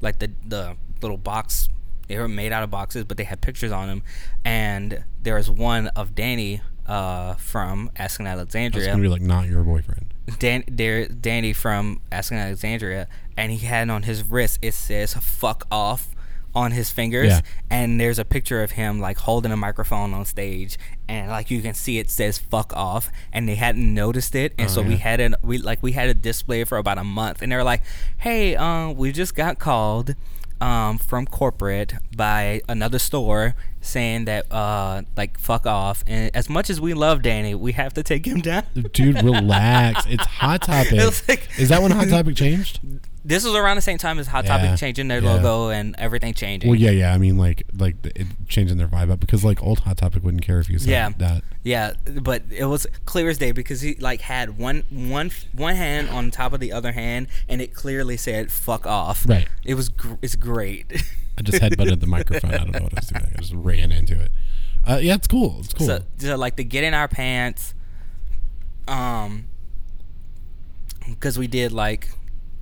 like 0.00 0.18
the 0.18 0.30
the 0.46 0.76
little 1.02 1.16
box. 1.16 1.68
They 2.06 2.18
were 2.18 2.28
made 2.28 2.52
out 2.52 2.62
of 2.62 2.70
boxes, 2.70 3.04
but 3.04 3.16
they 3.16 3.24
had 3.24 3.40
pictures 3.40 3.72
on 3.72 3.88
them. 3.88 4.02
And 4.44 5.04
there 5.22 5.36
was 5.36 5.50
one 5.50 5.88
of 5.88 6.14
Danny 6.14 6.60
uh, 6.86 7.34
from 7.34 7.90
Asking 7.96 8.24
That's 8.24 8.36
Alexandria. 8.36 8.86
gonna 8.86 9.02
be 9.02 9.08
like 9.08 9.22
not 9.22 9.48
your 9.48 9.62
boyfriend. 9.64 10.12
Dan, 10.38 10.64
there, 10.68 11.06
Danny 11.06 11.52
from 11.52 12.00
Asking 12.10 12.38
Alexandria, 12.38 13.08
and 13.36 13.52
he 13.52 13.66
had 13.66 13.90
on 13.90 14.04
his 14.04 14.22
wrist 14.22 14.58
it 14.62 14.74
says 14.74 15.14
"fuck 15.14 15.66
off" 15.70 16.14
on 16.54 16.70
his 16.72 16.90
fingers, 16.90 17.28
Yeah. 17.28 17.40
and 17.70 18.00
there's 18.00 18.18
a 18.18 18.24
picture 18.24 18.62
of 18.62 18.72
him 18.72 19.00
like 19.00 19.18
holding 19.18 19.50
a 19.52 19.56
microphone 19.56 20.14
on 20.14 20.24
stage, 20.24 20.78
and 21.08 21.30
like 21.30 21.50
you 21.50 21.60
can 21.62 21.74
see 21.74 21.98
it 21.98 22.10
says 22.10 22.38
"fuck 22.38 22.72
off," 22.76 23.10
and 23.32 23.48
they 23.48 23.56
hadn't 23.56 23.92
noticed 23.92 24.34
it, 24.34 24.52
and 24.58 24.68
Oh, 24.68 24.72
so 24.74 24.82
we 24.82 24.96
had 24.96 25.18
it, 25.20 25.34
we 25.42 25.58
like 25.58 25.82
we 25.82 25.92
had 25.92 26.08
a 26.08 26.14
display 26.14 26.64
for 26.64 26.78
about 26.78 26.98
a 26.98 27.04
month, 27.04 27.42
and 27.42 27.50
they 27.50 27.56
were 27.56 27.64
like, 27.64 27.82
"Hey, 28.18 28.54
um, 28.56 28.94
we 28.96 29.12
just 29.12 29.34
got 29.34 29.58
called." 29.58 30.14
Um, 30.60 30.98
from 30.98 31.26
corporate 31.26 31.94
by 32.16 32.62
another 32.68 32.98
store 33.00 33.54
saying 33.82 34.24
that 34.26 34.50
uh 34.52 35.02
like 35.16 35.36
fuck 35.36 35.66
off 35.66 36.02
and 36.06 36.30
as 36.34 36.48
much 36.48 36.70
as 36.70 36.80
we 36.80 36.94
love 36.94 37.20
Danny 37.22 37.54
we 37.54 37.72
have 37.72 37.92
to 37.94 38.02
take 38.04 38.24
him 38.24 38.40
down 38.40 38.62
Dude, 38.92 39.22
relax. 39.22 40.06
It's 40.08 40.24
Hot 40.24 40.62
Topic. 40.62 40.92
It 40.94 41.22
like- 41.28 41.48
Is 41.58 41.68
that 41.68 41.82
when 41.82 41.90
Hot 41.90 42.08
Topic 42.08 42.36
changed? 42.36 42.80
this 43.24 43.44
was 43.44 43.54
around 43.54 43.76
the 43.76 43.82
same 43.82 43.98
time 43.98 44.18
as 44.18 44.26
Hot 44.26 44.44
Topic 44.44 44.78
changing 44.78 45.08
their 45.08 45.22
yeah. 45.22 45.34
logo 45.34 45.70
and 45.70 45.94
everything 45.98 46.34
changing. 46.34 46.68
Well, 46.68 46.78
yeah, 46.78 46.90
yeah. 46.90 47.14
I 47.14 47.18
mean, 47.18 47.38
like, 47.38 47.62
like 47.76 48.02
the, 48.02 48.20
it, 48.20 48.26
changing 48.48 48.76
their 48.76 48.86
vibe 48.86 49.10
up 49.10 49.20
because 49.20 49.44
like 49.44 49.62
old 49.62 49.80
Hot 49.80 49.96
Topic 49.96 50.22
wouldn't 50.22 50.42
care 50.44 50.58
if 50.58 50.68
you 50.68 50.78
said 50.78 50.90
Yeah. 50.90 51.08
that. 51.18 51.44
Yeah, 51.62 51.94
but 52.20 52.42
it 52.50 52.66
was 52.66 52.86
clear 53.06 53.30
as 53.30 53.38
day 53.38 53.52
because 53.52 53.80
he 53.80 53.94
like 53.94 54.20
had 54.20 54.58
one 54.58 54.84
one 54.90 55.30
one 55.52 55.74
hand 55.76 56.10
on 56.10 56.30
top 56.30 56.52
of 56.52 56.60
the 56.60 56.72
other 56.72 56.92
hand, 56.92 57.28
and 57.48 57.62
it 57.62 57.72
clearly 57.74 58.18
said 58.18 58.52
"fuck 58.52 58.86
off." 58.86 59.26
Right. 59.26 59.48
It 59.64 59.74
was 59.74 59.88
gr- 59.88 60.14
it's 60.20 60.36
great. 60.36 60.84
I 61.38 61.42
just 61.42 61.62
headbutted 61.62 62.00
the 62.00 62.06
microphone. 62.06 62.52
I 62.52 62.58
don't 62.58 62.72
know 62.72 62.82
what 62.82 62.92
I 62.92 63.00
was 63.00 63.08
doing. 63.08 63.32
I 63.34 63.40
just 63.40 63.54
ran 63.54 63.90
into 63.90 64.20
it. 64.20 64.30
Uh, 64.86 64.98
yeah, 65.02 65.14
it's 65.14 65.26
cool. 65.26 65.56
It's 65.60 65.72
cool. 65.72 65.86
So, 65.86 66.00
so 66.18 66.36
like 66.36 66.56
the 66.56 66.64
get 66.64 66.84
in 66.84 66.92
our 66.92 67.08
pants, 67.08 67.74
um, 68.86 69.46
because 71.08 71.38
we 71.38 71.46
did 71.46 71.72
like, 71.72 72.10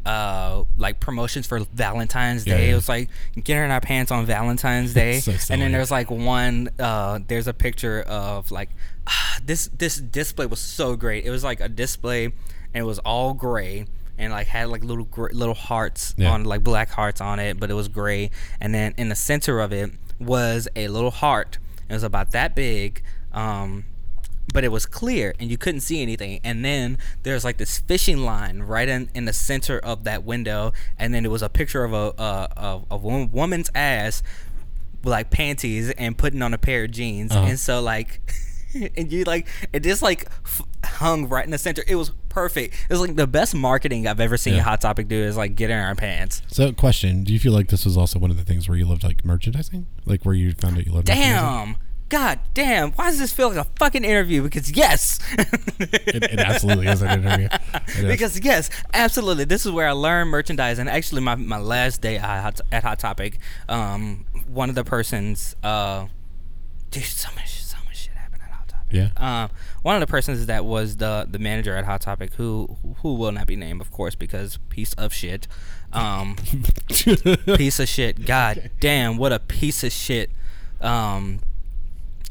uh, 0.04 0.64
like 0.76 1.00
promotions 1.00 1.46
for 1.46 1.60
Valentine's 1.60 2.46
Yeah, 2.46 2.56
Day. 2.56 2.66
yeah. 2.66 2.72
It 2.72 2.74
was 2.74 2.88
like 2.88 3.08
getting 3.42 3.70
our 3.70 3.80
pants 3.80 4.10
on 4.10 4.26
Valentine's 4.26 4.94
Day, 5.02 5.20
So 5.20 5.32
and 5.50 5.60
then 5.62 5.72
there's 5.72 5.90
like 5.90 6.10
one. 6.10 6.70
Uh, 6.78 7.20
there's 7.26 7.46
a 7.48 7.54
picture 7.54 8.02
of 8.02 8.50
like 8.50 8.70
ah, 9.06 9.38
this. 9.44 9.68
This 9.68 9.96
display 9.98 10.46
was 10.46 10.60
so 10.60 10.96
great. 10.96 11.24
It 11.24 11.30
was 11.30 11.44
like 11.44 11.60
a 11.60 11.68
display, 11.68 12.24
and 12.26 12.34
it 12.74 12.82
was 12.84 12.98
all 13.00 13.34
gray. 13.34 13.86
And 14.18 14.32
like 14.32 14.46
had 14.46 14.68
like 14.68 14.84
little 14.84 15.04
gr- 15.06 15.32
little 15.32 15.54
hearts 15.54 16.14
Yeah. 16.16 16.30
on 16.32 16.44
like 16.44 16.62
black 16.62 16.90
hearts 16.90 17.20
on 17.20 17.38
it, 17.40 17.58
but 17.58 17.70
it 17.70 17.74
was 17.74 17.88
gray. 17.88 18.30
And 18.60 18.74
then 18.74 18.94
in 18.96 19.08
the 19.08 19.14
center 19.16 19.58
of 19.60 19.72
it 19.72 19.90
was 20.20 20.68
a 20.76 20.88
little 20.88 21.10
heart. 21.10 21.58
It 21.88 21.92
was 21.94 22.02
about 22.04 22.30
that 22.32 22.54
big, 22.54 23.02
um, 23.32 23.84
but 24.52 24.64
it 24.64 24.68
was 24.68 24.86
clear 24.86 25.34
and 25.40 25.50
you 25.50 25.56
couldn't 25.56 25.80
see 25.80 26.02
anything. 26.02 26.40
And 26.44 26.64
then 26.64 26.98
there's 27.22 27.44
like 27.44 27.56
this 27.56 27.78
fishing 27.78 28.18
line 28.18 28.60
right 28.60 28.88
in, 28.88 29.08
in 29.14 29.24
the 29.24 29.32
center 29.32 29.78
of 29.78 30.04
that 30.04 30.24
window, 30.24 30.72
and 30.98 31.14
then 31.14 31.24
it 31.24 31.30
was 31.30 31.42
a 31.42 31.48
picture 31.48 31.84
of 31.84 31.92
a 31.92 32.20
uh, 32.20 32.80
of 32.90 33.04
a 33.04 33.24
woman's 33.26 33.70
ass, 33.74 34.22
with 35.02 35.10
like 35.12 35.30
panties 35.30 35.90
and 35.92 36.16
putting 36.16 36.42
on 36.42 36.54
a 36.54 36.58
pair 36.58 36.84
of 36.84 36.90
jeans. 36.90 37.32
Uh-huh. 37.32 37.46
And 37.46 37.58
so 37.58 37.80
like, 37.80 38.20
and 38.96 39.10
you 39.10 39.24
like 39.24 39.46
it 39.72 39.80
just 39.80 40.02
like 40.02 40.28
f- 40.44 40.62
hung 40.84 41.28
right 41.28 41.44
in 41.44 41.50
the 41.50 41.58
center. 41.58 41.82
It 41.86 41.96
was 41.96 42.10
perfect. 42.28 42.74
It 42.88 42.92
was 42.92 43.00
like 43.00 43.16
the 43.16 43.26
best 43.26 43.54
marketing 43.54 44.06
I've 44.06 44.20
ever 44.20 44.36
seen 44.36 44.54
Yeah. 44.54 44.62
Hot 44.62 44.80
Topic 44.80 45.08
do 45.08 45.16
is 45.16 45.36
like 45.36 45.54
get 45.54 45.70
in 45.70 45.78
our 45.78 45.94
pants. 45.94 46.42
So, 46.48 46.72
question: 46.72 47.24
Do 47.24 47.32
you 47.32 47.38
feel 47.38 47.52
like 47.52 47.68
this 47.68 47.84
was 47.84 47.96
also 47.96 48.18
one 48.18 48.30
of 48.30 48.36
the 48.36 48.44
things 48.44 48.68
where 48.68 48.76
you 48.76 48.86
loved 48.86 49.04
like 49.04 49.24
merchandising, 49.24 49.86
like 50.04 50.24
where 50.24 50.34
you 50.34 50.52
found 50.52 50.78
out 50.78 50.86
you 50.86 50.92
loved? 50.92 51.08
merchandising? 51.08 51.76
God 52.12 52.40
damn. 52.52 52.92
Why 52.92 53.06
does 53.06 53.18
this 53.18 53.32
feel 53.32 53.48
like 53.48 53.56
a 53.56 53.64
fucking 53.78 54.04
interview? 54.04 54.42
Because 54.42 54.70
yes. 54.70 55.18
It, 55.78 56.24
it 56.24 56.40
absolutely 56.40 56.86
is 56.86 57.00
an 57.00 57.20
interview. 57.24 57.48
Is. 57.88 58.04
because 58.04 58.38
yes, 58.44 58.68
absolutely. 58.92 59.44
This 59.44 59.64
is 59.64 59.72
where 59.72 59.88
I 59.88 59.92
learned 59.92 60.28
merchandise. 60.28 60.78
And 60.78 60.90
Actually, 60.90 61.22
my, 61.22 61.36
my 61.36 61.56
last 61.56 62.02
day 62.02 62.18
at 62.18 62.82
Hot, 62.82 62.98
Topic, 62.98 63.38
um, 63.66 64.26
one 64.46 64.68
of 64.68 64.74
the 64.74 64.84
persons, 64.84 65.56
uh, 65.62 66.08
dude, 66.90 67.02
so 67.02 67.30
much, 67.34 67.62
so 67.64 67.78
much 67.86 67.96
shit 67.96 68.12
happened 68.12 68.42
at 68.42 68.50
Hot 68.50 68.68
Topic. 68.68 68.88
yeah. 68.90 69.44
Um, 69.44 69.50
one 69.80 69.96
of 69.96 70.00
the 70.00 70.06
persons 70.06 70.44
that 70.44 70.66
was 70.66 70.98
the 70.98 71.26
the 71.30 71.38
manager 71.38 71.74
at 71.74 71.86
Hot 71.86 72.02
Topic, 72.02 72.34
who 72.34 72.76
who 72.98 73.14
will 73.14 73.32
not 73.32 73.46
be 73.46 73.56
named, 73.56 73.80
of 73.80 73.90
course, 73.90 74.14
because 74.14 74.58
piece 74.68 74.92
of 74.94 75.14
shit. 75.14 75.48
Um, 75.94 76.36
piece 77.56 77.80
of 77.80 77.88
shit. 77.88 78.26
God 78.26 78.70
damn, 78.80 79.16
what 79.16 79.32
a 79.32 79.38
piece 79.38 79.82
of 79.82 79.92
shit. 79.92 80.30
Um, 80.82 81.40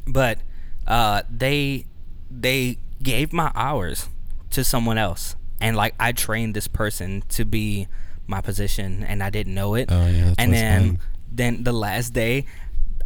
but 0.08 0.40
uh, 0.88 1.24
they 1.30 1.86
they 2.30 2.78
gave 3.02 3.34
my 3.34 3.52
hours 3.56 4.10
to 4.52 4.64
someone 4.64 4.98
else, 4.98 5.36
and 5.60 5.76
like 5.76 5.96
I 6.00 6.12
trained 6.12 6.56
this 6.56 6.68
person 6.68 7.24
to 7.30 7.46
be 7.46 7.88
my 8.28 8.42
position, 8.42 9.04
and 9.04 9.24
I 9.24 9.30
didn't 9.30 9.54
know 9.54 9.76
it. 9.76 9.90
Oh, 9.92 10.08
yeah, 10.08 10.34
and 10.38 10.54
then 10.54 11.00
then 11.32 11.64
the 11.64 11.74
last 11.74 12.14
day. 12.14 12.46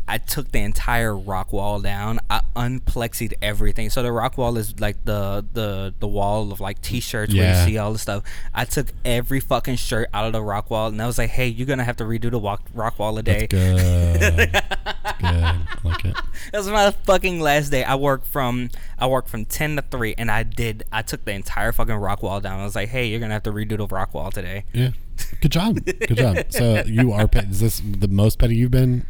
I 0.07 0.19
took 0.19 0.51
the 0.51 0.59
entire 0.59 1.17
rock 1.17 1.51
wall 1.51 1.81
down. 1.81 2.19
I 2.35 2.67
unplexied 2.67 3.33
everything. 3.41 3.89
So 3.89 4.03
the 4.03 4.11
rock 4.11 4.37
wall 4.37 4.57
is 4.57 4.77
like 4.79 5.03
the 5.05 5.45
the 5.53 5.93
the 5.99 6.07
wall 6.07 6.51
of 6.51 6.59
like 6.59 6.81
t-shirts 6.81 7.33
where 7.33 7.59
you 7.59 7.65
see 7.65 7.77
all 7.77 7.93
the 7.93 7.99
stuff. 7.99 8.23
I 8.53 8.65
took 8.65 8.87
every 9.05 9.39
fucking 9.39 9.77
shirt 9.77 10.09
out 10.13 10.25
of 10.25 10.33
the 10.33 10.41
rock 10.41 10.69
wall, 10.69 10.87
and 10.87 11.01
I 11.01 11.07
was 11.07 11.17
like, 11.17 11.29
"Hey, 11.29 11.47
you're 11.47 11.67
gonna 11.67 11.83
have 11.85 11.97
to 11.97 12.03
redo 12.03 12.29
the 12.31 12.39
walk, 12.39 12.63
rock 12.73 12.99
wall 12.99 13.17
a 13.17 13.23
day." 13.23 13.47
That's 13.47 13.53
good. 13.53 14.51
That's 14.51 14.55
good. 15.21 15.23
I 15.23 15.65
like 15.83 16.05
it. 16.05 16.15
That 16.51 16.57
was 16.57 16.67
my 16.67 16.91
fucking 16.91 17.39
last 17.39 17.69
day. 17.69 17.83
I 17.83 17.95
worked 17.95 18.27
from 18.27 18.69
I 18.99 19.07
worked 19.07 19.29
from 19.29 19.45
ten 19.45 19.77
to 19.77 19.81
three, 19.81 20.13
and 20.17 20.29
I 20.29 20.43
did. 20.43 20.83
I 20.91 21.03
took 21.03 21.23
the 21.23 21.31
entire 21.31 21.71
fucking 21.71 21.95
rock 21.95 22.21
wall 22.21 22.41
down. 22.41 22.59
I 22.59 22.65
was 22.65 22.75
like, 22.75 22.89
"Hey, 22.89 23.07
you're 23.07 23.19
gonna 23.21 23.33
have 23.33 23.43
to 23.43 23.51
redo 23.51 23.77
the 23.77 23.87
rock 23.87 24.13
wall 24.13 24.31
today." 24.31 24.65
Yeah. 24.73 24.89
Good 25.39 25.51
job. 25.51 25.85
Good 25.85 26.17
job. 26.17 26.37
So 26.49 26.83
you 26.85 27.13
are. 27.13 27.27
Pet, 27.27 27.45
is 27.45 27.61
this 27.61 27.81
the 27.85 28.09
most 28.09 28.39
petty 28.39 28.57
you've 28.57 28.71
been? 28.71 29.05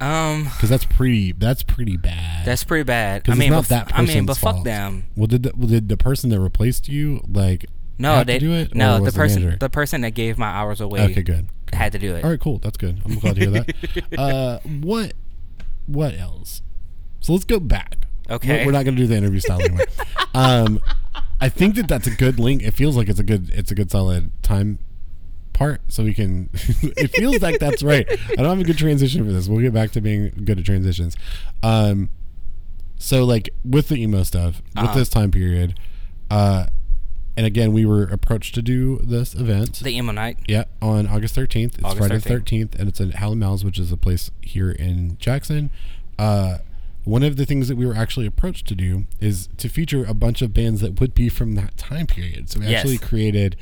Um, 0.00 0.44
Because 0.44 0.68
that's 0.68 0.84
pretty. 0.84 1.32
That's 1.32 1.62
pretty 1.62 1.96
bad. 1.96 2.44
that's 2.44 2.64
pretty 2.64 2.84
bad. 2.84 3.22
I 3.28 3.34
mean, 3.34 3.52
it's 3.52 3.68
but, 3.68 3.76
not 3.76 3.88
that 3.88 3.98
I 3.98 4.04
mean, 4.04 4.26
but 4.26 4.36
fuck 4.36 4.54
fault. 4.56 4.64
them. 4.64 5.06
Well, 5.16 5.26
did 5.26 5.44
the, 5.44 5.52
well, 5.56 5.68
did 5.68 5.88
the 5.88 5.96
person 5.96 6.30
that 6.30 6.40
replaced 6.40 6.88
you 6.88 7.22
like 7.28 7.66
No, 7.98 8.22
they 8.22 8.38
to 8.38 8.46
do 8.46 8.52
it? 8.52 8.74
No, 8.74 9.02
the 9.02 9.12
person 9.12 9.42
manager? 9.42 9.58
the 9.58 9.70
person 9.70 10.02
that 10.02 10.10
gave 10.10 10.36
my 10.38 10.48
hours 10.48 10.80
away 10.80 11.00
okay, 11.00 11.22
good. 11.22 11.48
had 11.72 11.92
to 11.92 11.98
do 11.98 12.14
it. 12.14 12.24
All 12.24 12.30
right, 12.30 12.40
cool. 12.40 12.58
That's 12.58 12.76
good. 12.76 13.00
I'm 13.04 13.18
glad 13.18 13.36
to 13.36 13.40
hear 13.40 13.50
that. 13.50 14.04
uh, 14.18 14.58
what 14.64 15.14
what 15.86 16.14
else? 16.18 16.62
So 17.20 17.32
let's 17.32 17.44
go 17.44 17.58
back. 17.58 18.06
Okay. 18.28 18.60
We're, 18.60 18.66
we're 18.66 18.72
not 18.72 18.84
going 18.84 18.96
to 18.96 19.02
do 19.02 19.06
the 19.06 19.16
interview 19.16 19.40
style 19.40 19.60
anymore. 19.60 19.86
um, 20.34 20.80
I 21.40 21.48
think 21.48 21.76
that 21.76 21.88
that's 21.88 22.06
a 22.06 22.10
good 22.10 22.38
link. 22.38 22.62
It 22.62 22.72
feels 22.72 22.96
like 22.96 23.08
it's 23.08 23.20
a 23.20 23.24
good 23.24 23.50
it's 23.50 23.70
a 23.70 23.74
good 23.74 23.90
solid 23.90 24.30
time 24.42 24.78
part, 25.56 25.80
so 25.88 26.04
we 26.04 26.14
can. 26.14 26.48
it 26.54 27.08
feels 27.08 27.40
like 27.42 27.58
that's 27.58 27.82
right. 27.82 28.06
I 28.30 28.34
don't 28.36 28.44
have 28.46 28.60
a 28.60 28.64
good 28.64 28.78
transition 28.78 29.24
for 29.26 29.32
this. 29.32 29.48
We'll 29.48 29.60
get 29.62 29.72
back 29.74 29.90
to 29.92 30.00
being 30.00 30.30
good 30.44 30.58
at 30.60 30.64
transitions. 30.64 31.16
Um, 31.64 32.10
so 32.98 33.24
like 33.24 33.50
with 33.64 33.88
the 33.88 33.96
emo 33.96 34.22
stuff, 34.22 34.62
with 34.74 34.84
Uh-huh. 34.84 34.94
this 34.98 35.08
time 35.08 35.30
period, 35.30 35.78
uh, 36.30 36.66
and 37.36 37.44
again, 37.44 37.72
we 37.72 37.84
were 37.84 38.04
approached 38.04 38.54
to 38.54 38.62
do 38.62 38.98
this 39.02 39.34
event. 39.34 39.80
The 39.80 39.90
emo 39.96 40.12
night. 40.12 40.38
Yeah, 40.48 40.64
on 40.80 41.06
August 41.06 41.34
13th. 41.36 41.74
It's 41.74 41.84
August 41.84 41.98
Friday 41.98 42.16
13th. 42.16 42.22
the 42.22 42.30
13th, 42.76 42.78
and 42.78 42.88
it's 42.88 43.00
at 43.00 43.14
Hal 43.16 43.34
& 43.34 43.36
Mal's, 43.36 43.64
which 43.64 43.78
is 43.78 43.92
a 43.92 43.96
place 43.98 44.30
here 44.40 44.70
in 44.70 45.18
Jackson. 45.18 45.68
Uh, 46.18 46.58
one 47.04 47.22
of 47.22 47.36
the 47.36 47.44
things 47.44 47.68
that 47.68 47.76
we 47.76 47.84
were 47.86 47.94
actually 47.94 48.24
approached 48.26 48.66
to 48.68 48.74
do 48.74 49.04
is 49.20 49.48
to 49.58 49.68
feature 49.68 50.04
a 50.06 50.14
bunch 50.14 50.40
of 50.42 50.52
bands 50.54 50.80
that 50.80 50.98
would 50.98 51.14
be 51.14 51.28
from 51.28 51.54
that 51.56 51.76
time 51.76 52.06
period. 52.06 52.48
So 52.50 52.58
we 52.60 52.66
Yes. 52.68 52.80
actually 52.80 52.98
created 52.98 53.54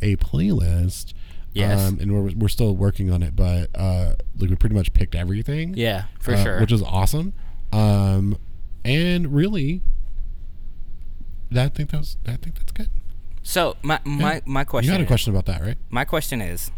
a 0.00 0.16
playlist. 0.16 1.12
Yes. 1.58 1.80
Um, 1.88 1.98
and 2.00 2.12
we're, 2.12 2.32
we're 2.36 2.48
still 2.48 2.74
working 2.76 3.10
on 3.10 3.22
it, 3.22 3.34
but 3.34 3.70
uh, 3.74 4.14
like 4.38 4.50
we 4.50 4.56
pretty 4.56 4.74
much 4.74 4.92
picked 4.92 5.14
everything. 5.14 5.74
Yeah, 5.76 6.04
for 6.20 6.34
uh, 6.34 6.42
sure. 6.42 6.60
Which 6.60 6.72
is 6.72 6.82
awesome. 6.82 7.32
Um, 7.72 8.38
and 8.84 9.34
really, 9.34 9.82
I 11.54 11.68
think 11.68 11.90
that 11.90 11.98
was, 11.98 12.16
I 12.26 12.36
think 12.36 12.56
that's 12.56 12.72
good. 12.72 12.88
so 13.42 13.76
my 13.82 13.98
my 14.04 14.34
Yeah. 14.34 14.40
my 14.46 14.64
question. 14.64 14.86
You 14.88 14.92
had 14.92 15.00
a 15.00 15.04
is- 15.04 15.08
question 15.08 15.32
about 15.34 15.46
that, 15.46 15.60
right? 15.62 15.76
My 15.90 16.04
question 16.04 16.40
is, 16.40 16.70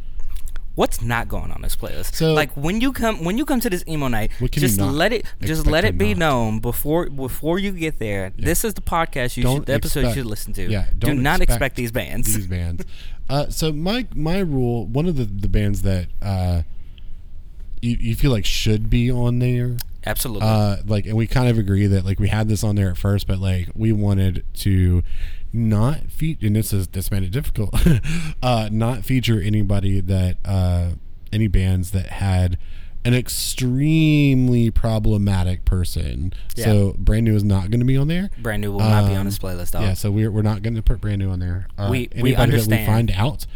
what's 0.75 1.03
not 1.03 1.29
going 1.29 1.51
on 1.51 1.63
this 1.63 1.77
playlist? 1.77 2.15
So- 2.15 2.33
like 2.33 2.57
when 2.57 2.81
you 2.81 2.93
come 2.93 3.25
when 3.25 3.37
you 3.39 3.45
come 3.45 3.61
to 3.61 3.71
this 3.71 3.85
emo 3.89 4.09
night, 4.09 4.31
What 4.39 4.53
can 4.53 4.63
you 4.63 4.69
just 4.69 4.81
let 4.81 5.13
it 5.13 5.27
just 5.41 5.67
let 5.67 5.85
it 5.85 5.99
be 5.99 6.15
not? 6.15 6.19
known 6.19 6.59
before 6.61 7.11
before 7.11 7.59
you 7.59 7.73
get 7.73 7.99
there. 7.99 8.33
This 8.37 8.65
is 8.65 8.75
the 8.75 8.81
podcast 8.81 9.37
you 9.37 9.43
Don't 9.43 9.57
should 9.59 9.67
the 9.67 9.75
episode 9.75 10.07
you 10.07 10.15
should 10.15 10.27
listen 10.27 10.53
to. 10.55 10.71
yeah, 10.71 10.87
Do 10.99 11.15
not 11.15 11.41
expect 11.41 11.51
expect 11.51 11.77
these 11.77 11.93
bands. 11.93 12.35
these 12.35 12.47
bands. 12.47 12.85
Uh, 13.29 13.49
so 13.49 13.73
my 13.73 14.07
my 14.15 14.39
rule, 14.41 14.87
one 14.87 15.07
of 15.07 15.17
the 15.17 15.25
the 15.25 15.49
bands 15.49 15.83
that 15.83 16.07
uh, 16.23 16.63
you 17.81 17.97
you 18.01 18.17
feel 18.17 18.31
like 18.31 18.45
should 18.45 18.91
be 18.91 19.11
on 19.11 19.39
there, 19.39 19.77
Absolutely. 20.05 20.47
uh, 20.49 20.77
like, 20.87 21.07
and 21.07 21.17
we 21.17 21.27
kind 21.27 21.49
of 21.49 21.57
agree 21.59 21.87
that 21.87 22.05
like 22.05 22.19
we 22.19 22.29
had 22.29 22.49
this 22.49 22.65
on 22.65 22.75
there 22.77 22.91
at 22.91 22.97
first, 22.99 23.27
but 23.27 23.39
like 23.39 23.69
we 23.75 23.93
wanted 23.93 24.45
to 24.55 25.03
not 25.53 26.11
feature, 26.11 26.47
and 26.47 26.57
this 26.57 26.73
is 26.73 26.89
this 26.89 27.11
made 27.11 27.23
it 27.23 27.31
difficult, 27.31 27.75
uh, 28.43 28.69
not 28.73 29.05
feature 29.05 29.41
anybody 29.41 30.01
that 30.01 30.37
uh, 30.45 30.91
any 31.33 31.49
bands 31.49 31.91
that 31.93 32.07
had 32.07 32.59
an 33.05 33.15
extremely 33.15 34.71
problematic 34.71 35.65
person. 35.65 36.33
So 36.65 36.95
brand 36.99 37.25
new 37.25 37.35
is 37.35 37.45
not 37.45 37.71
going 37.71 37.81
to 37.81 37.87
be 37.87 37.97
on 37.97 38.09
there. 38.09 38.31
Brand 38.39 38.61
new 38.63 38.73
will 38.73 38.81
not 38.81 39.07
be 39.07 39.13
on 39.15 39.21
um, 39.21 39.27
this 39.27 39.39
playlist. 39.39 39.73
Yeah, 39.81 39.95
so 39.95 40.11
we're, 40.11 40.31
we're 40.31 40.43
not 40.43 40.63
going 40.63 40.75
to 40.75 40.83
put 40.83 41.01
brand 41.01 41.19
new 41.21 41.31
on 41.31 41.39
there. 41.39 41.67
Uh, 41.79 41.89
We- 41.91 42.09
we 42.21 42.35
understand. 42.35 42.83
we 42.83 42.87
find 42.87 43.11
out. 43.13 43.47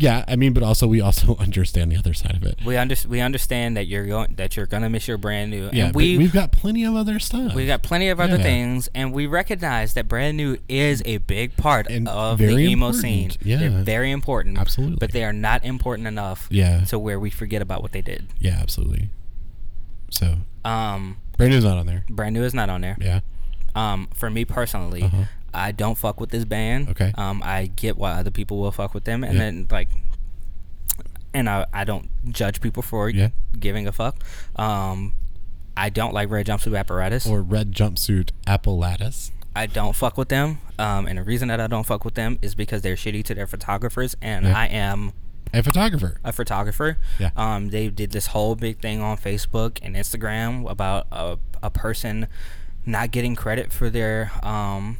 Yeah, 0.00 0.24
I 0.26 0.34
mean, 0.36 0.54
but 0.54 0.62
also 0.62 0.86
we 0.86 1.02
also 1.02 1.36
understand 1.40 1.92
the 1.92 1.96
other 1.98 2.14
side 2.14 2.34
of 2.34 2.42
it. 2.42 2.58
we 2.64 2.76
under, 2.78 2.94
we 3.06 3.20
understand 3.20 3.76
that 3.76 3.86
you're 3.86 4.06
going 4.06 4.34
that 4.36 4.56
you're 4.56 4.64
gonna 4.66 4.88
miss 4.88 5.06
your 5.06 5.18
brand 5.18 5.50
new. 5.50 5.68
Yeah, 5.72 5.86
and 5.86 5.94
we 5.94 6.16
we've 6.16 6.32
got 6.32 6.52
plenty 6.52 6.84
of 6.84 6.94
other 6.96 7.18
stuff. 7.18 7.54
We've 7.54 7.66
got 7.66 7.82
plenty 7.82 8.08
of 8.08 8.18
other 8.18 8.36
Yeah. 8.36 8.42
things, 8.42 8.88
and 8.94 9.12
we 9.12 9.26
recognize 9.26 9.92
that 9.94 10.08
brand 10.08 10.38
new 10.38 10.56
is 10.70 11.02
a 11.04 11.18
big 11.18 11.54
part 11.56 11.86
And 11.88 12.08
of 12.08 12.38
the 12.38 12.48
emo 12.48 12.86
important. 12.88 12.94
scene. 13.02 13.30
Yeah. 13.44 13.58
They're 13.58 13.70
very 13.84 14.10
important. 14.10 14.56
Absolutely. 14.58 14.96
but 14.98 15.12
they 15.12 15.22
are 15.22 15.32
not 15.34 15.64
important 15.64 16.08
enough. 16.08 16.48
Yeah. 16.50 16.80
to 16.86 16.98
where 16.98 17.20
we 17.20 17.28
forget 17.28 17.60
about 17.60 17.82
what 17.82 17.92
they 17.92 18.00
did. 18.02 18.26
yeah, 18.38 18.58
absolutely. 18.58 19.10
So 20.10 20.36
Um, 20.64 21.18
brand 21.36 21.52
new's 21.52 21.64
not 21.64 21.76
on 21.78 21.86
there. 21.86 22.04
brand 22.08 22.34
new 22.34 22.42
is 22.42 22.54
not 22.54 22.68
on 22.70 22.80
there. 22.80 22.96
Yeah, 23.00 23.20
Um, 23.74 24.08
for 24.14 24.30
me 24.30 24.44
personally, 24.44 25.02
Uh-huh. 25.02 25.24
I 25.52 25.72
don't 25.72 25.96
fuck 25.98 26.20
with 26.20 26.30
this 26.30 26.44
band. 26.44 26.88
Okay. 26.90 27.12
Um, 27.16 27.42
I 27.44 27.66
get 27.66 27.96
why 27.96 28.12
other 28.12 28.30
people 28.30 28.58
will 28.58 28.70
fuck 28.72 28.94
with 28.94 29.04
them, 29.04 29.24
and 29.24 29.34
Yeah. 29.34 29.40
then 29.40 29.66
like 29.70 29.88
and 31.32 31.48
I, 31.48 31.64
I 31.72 31.84
don't 31.84 32.08
judge 32.32 32.60
people 32.60 32.82
for 32.82 33.08
Yeah. 33.08 33.28
giving 33.58 33.86
a 33.86 33.92
fuck. 33.92 34.16
Um, 34.56 35.14
I 35.76 35.88
don't 35.88 36.12
like 36.12 36.28
red 36.28 36.46
jumpsuit 36.46 36.76
apparatus. 36.76 37.26
Or 37.26 37.40
red 37.40 37.72
jumpsuit 37.72 38.30
apparatus. 38.48 39.30
I 39.54 39.66
don't 39.66 39.94
fuck 39.94 40.16
with 40.16 40.28
them. 40.28 40.58
Um, 40.78 41.06
and 41.06 41.18
the 41.18 41.22
reason 41.22 41.48
that 41.48 41.60
I 41.60 41.66
don't 41.68 41.86
fuck 41.86 42.04
with 42.04 42.14
them 42.14 42.38
is 42.42 42.54
because 42.54 42.82
they're 42.82 42.96
shitty 42.96 43.24
to 43.24 43.34
their 43.34 43.46
photographers, 43.46 44.16
and 44.20 44.44
Yeah. 44.46 44.58
I 44.58 44.66
am 44.66 45.12
A 45.54 45.62
photographer. 45.62 46.18
a 46.24 46.32
photographer. 46.32 46.98
Yeah. 47.20 47.30
Um, 47.36 47.70
they 47.70 47.88
did 47.88 48.10
this 48.10 48.28
whole 48.28 48.56
big 48.56 48.80
thing 48.80 49.00
on 49.00 49.16
Facebook 49.16 49.78
and 49.82 49.94
Instagram 49.94 50.68
about 50.68 51.06
a, 51.12 51.38
a 51.62 51.70
person 51.70 52.26
not 52.84 53.10
getting 53.12 53.36
credit 53.36 53.72
for 53.72 53.88
their 53.90 54.32
um 54.42 54.96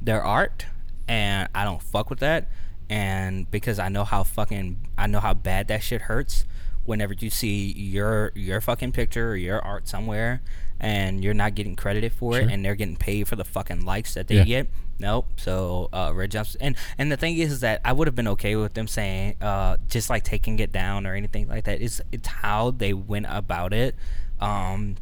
their 0.00 0.22
art, 0.22 0.66
and 1.08 1.48
I 1.54 1.64
don't 1.64 1.82
fuck 1.82 2.10
with 2.10 2.20
that. 2.20 2.48
And 2.88 3.50
because 3.50 3.78
I 3.78 3.88
know 3.88 4.04
how 4.04 4.24
fucking 4.24 4.88
I 4.98 5.06
know 5.06 5.20
how 5.20 5.34
bad 5.34 5.68
that 5.68 5.82
shit 5.82 6.02
hurts 6.02 6.44
whenever 6.84 7.14
you 7.14 7.30
see 7.30 7.70
your 7.72 8.32
your 8.34 8.60
fucking 8.60 8.90
picture 8.92 9.30
or 9.30 9.36
your 9.36 9.60
art 9.60 9.86
somewhere 9.86 10.42
and 10.80 11.22
you're 11.22 11.34
not 11.34 11.54
getting 11.54 11.76
credited 11.76 12.10
for 12.12 12.32
Sure. 12.32 12.42
it 12.42 12.50
and 12.50 12.64
they're 12.64 12.74
getting 12.74 12.96
paid 12.96 13.28
for 13.28 13.36
the 13.36 13.44
fucking 13.44 13.84
likes 13.84 14.14
that 14.14 14.26
they 14.28 14.36
Yeah. 14.36 14.44
get 14.44 14.70
nope 14.98 15.26
so 15.36 15.90
uh 15.92 16.10
red 16.14 16.30
jumps 16.30 16.56
and 16.58 16.74
and 16.98 17.12
the 17.12 17.18
thing 17.18 17.36
is 17.36 17.52
is 17.52 17.60
that 17.60 17.82
i 17.84 17.92
would 17.92 18.08
have 18.08 18.14
been 18.16 18.26
okay 18.28 18.56
with 18.56 18.72
them 18.72 18.88
saying 18.88 19.36
uh 19.42 19.76
just 19.88 20.08
like 20.08 20.24
taking 20.24 20.58
it 20.58 20.72
down 20.72 21.06
or 21.06 21.14
anything 21.14 21.46
like 21.48 21.64
that 21.64 21.82
it's 21.82 22.00
it's 22.12 22.26
how 22.26 22.70
they 22.70 22.94
went 22.94 23.26
about 23.28 23.74
it 23.74 23.94
um 24.40 24.96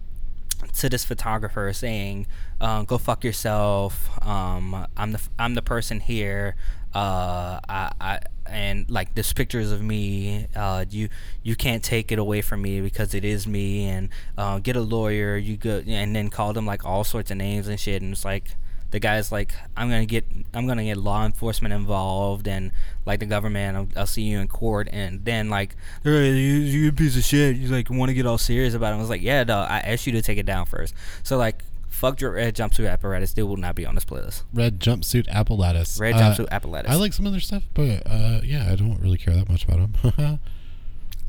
to 0.75 0.89
this 0.89 1.05
photographer 1.05 1.73
saying, 1.73 2.27
um, 2.61 2.85
"Go 2.85 2.99
fuck 2.99 3.25
yourself. 3.25 4.11
Um, 4.27 4.87
I'm 4.97 5.13
the 5.13 5.21
I'm 5.39 5.55
the 5.55 5.63
person 5.63 6.01
here. 6.01 6.57
Uh, 6.95 7.61
I, 7.69 7.93
I 8.01 8.21
and 8.47 8.91
like 8.91 9.15
this 9.15 9.33
pictures 9.33 9.71
of 9.73 9.83
me. 9.83 10.47
Uh, 10.57 10.85
you 10.89 11.09
you 11.43 11.57
can't 11.57 11.83
take 11.83 12.11
it 12.11 12.19
away 12.19 12.43
from 12.43 12.63
me 12.63 12.81
because 12.81 13.15
it 13.15 13.25
is 13.25 13.47
me. 13.47 13.89
And 13.89 14.09
uh, 14.37 14.59
get 14.59 14.77
a 14.77 14.81
lawyer. 14.81 15.37
You 15.37 15.57
go 15.57 15.83
and 15.87 16.15
then 16.15 16.31
called 16.31 16.57
him 16.57 16.67
like 16.67 16.85
all 16.85 17.05
sorts 17.05 17.31
of 17.31 17.37
names 17.37 17.69
and 17.69 17.79
shit. 17.79 18.03
And 18.03 18.13
it's 18.13 18.25
like." 18.25 18.57
The 18.91 19.01
guy's 19.01 19.31
like, 19.31 19.53
I'm 19.77 19.89
gonna 19.91 20.07
get, 20.07 20.25
I'm 20.55 20.67
gonna 20.67 20.85
get 20.85 20.97
law 20.97 21.25
enforcement 21.27 21.75
involved, 21.75 22.49
and 22.49 22.73
like 23.05 23.21
the 23.21 23.27
government, 23.27 23.77
I'll, 23.77 24.01
I'll 24.01 24.07
see 24.07 24.23
you 24.23 24.39
in 24.39 24.49
court, 24.49 24.89
and 24.91 25.25
then 25.25 25.51
like, 25.51 25.77
"Hey, 26.05 26.31
you, 26.33 26.55
you 26.61 26.93
piece 26.93 27.17
of 27.17 27.23
shit. 27.25 27.57
You 27.57 27.69
like 27.69 27.91
want 27.91 28.09
to 28.09 28.15
get 28.15 28.25
all 28.27 28.39
serious 28.39 28.75
about 28.75 28.93
it. 28.93 28.97
I 28.97 28.99
was 28.99 29.11
like, 29.11 29.23
yeah, 29.23 29.45
dog. 29.45 29.71
I 29.71 29.81
asked 29.81 30.07
you 30.07 30.13
to 30.15 30.23
take 30.23 30.39
it 30.39 30.47
down 30.47 30.65
first. 30.67 30.95
So 31.23 31.37
like, 31.37 31.65
fuck 31.89 32.21
your 32.21 32.31
red 32.33 32.55
jumpsuit 32.55 32.91
apparatus. 32.91 33.33
They 33.35 33.43
will 33.43 33.57
not 33.59 33.75
be 33.75 33.85
on 33.85 33.95
this 33.95 34.05
playlist. 34.07 34.45
Red 34.55 34.81
jumpsuit 34.81 35.29
apparatus. 35.29 35.99
Red 36.01 36.15
Uh, 36.15 36.19
jumpsuit 36.35 36.49
apparatus. 36.51 36.91
I 36.91 36.95
like 36.95 37.13
some 37.13 37.27
other 37.27 37.41
stuff, 37.41 37.65
but 37.75 38.03
uh, 38.07 38.41
yeah, 38.43 38.71
I 38.73 38.77
don't 38.77 39.01
really 39.01 39.19
care 39.19 39.35
that 39.35 39.49
much 39.51 39.65
about 39.65 39.93
them. 40.17 40.39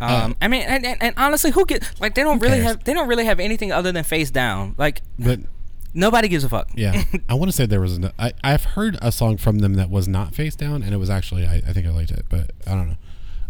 Um, 0.02 0.38
I 0.42 0.48
mean, 0.48 0.62
and, 0.62 0.86
and, 0.86 1.04
and 1.04 1.14
honestly, 1.18 1.52
who 1.52 1.66
get 1.66 1.84
like 2.00 2.16
they 2.16 2.24
don't 2.24 2.40
really 2.40 2.60
cares? 2.60 2.68
have 2.68 2.84
they 2.86 2.94
don't 2.94 3.10
really 3.10 3.26
have 3.26 3.38
anything 3.42 3.74
other 3.74 3.92
than 3.92 4.06
face 4.06 4.32
down. 4.32 4.74
Like 4.78 5.02
but 5.18 5.42
nobody 5.94 6.28
gives 6.28 6.44
a 6.44 6.50
fuck. 6.50 6.70
yeah, 6.76 7.04
I 7.30 7.34
want 7.34 7.50
to 7.52 7.56
say 7.56 7.66
there 7.66 7.82
was. 7.82 7.98
An, 7.98 8.12
I 8.20 8.34
I've 8.44 8.64
heard 8.64 8.98
a 9.02 9.12
song 9.12 9.38
from 9.38 9.60
them 9.60 9.74
that 9.76 9.90
was 9.90 10.08
not 10.08 10.34
face 10.36 10.56
down, 10.56 10.84
and 10.84 10.94
it 10.94 10.98
was 10.98 11.10
actually 11.10 11.46
I, 11.46 11.56
I 11.68 11.74
think 11.74 11.86
I 11.88 11.92
liked 11.92 12.12
it, 12.12 12.26
but 12.30 12.52
I 12.68 12.72
don't 12.72 12.90
know. 12.90 12.96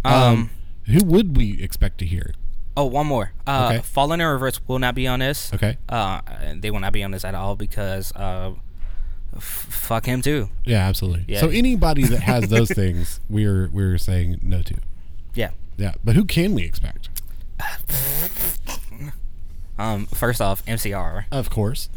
Um, 0.05 0.13
Um, 0.13 0.49
who 0.85 1.03
would 1.05 1.35
we 1.37 1.61
expect 1.61 1.97
to 1.99 2.05
hear? 2.05 2.33
Oh, 2.77 2.85
one 2.85 3.07
more. 3.07 3.33
Uh, 3.45 3.71
Okay. 3.73 3.81
Falling 3.83 4.21
in 4.21 4.27
Reverse 4.27 4.59
will 4.67 4.79
not 4.79 4.95
be 4.95 5.05
on 5.07 5.19
this. 5.19 5.53
Okay, 5.53 5.77
Uh, 5.89 6.21
they 6.55 6.71
will 6.71 6.79
not 6.79 6.93
be 6.93 7.03
on 7.03 7.11
this 7.11 7.25
at 7.25 7.35
all 7.35 7.55
because 7.55 8.13
uh, 8.15 8.51
f- 9.35 9.41
fuck 9.43 10.05
him 10.05 10.21
too. 10.21 10.49
yeah, 10.65 10.87
absolutely. 10.87 11.25
Yeah. 11.27 11.41
So 11.41 11.49
anybody 11.49 12.03
that 12.05 12.21
has 12.21 12.47
those 12.47 12.69
things, 12.71 13.19
we're 13.29 13.69
we're 13.73 13.97
saying 13.97 14.39
no 14.41 14.61
to. 14.61 14.75
Yeah. 15.35 15.51
Yeah, 15.77 15.93
but 16.03 16.15
who 16.15 16.25
can 16.25 16.53
we 16.53 16.63
expect? 16.63 17.09
Um, 19.77 20.07
first 20.07 20.41
off, 20.41 20.65
MCR, 20.65 21.23
Of 21.31 21.49
course, 21.49 21.87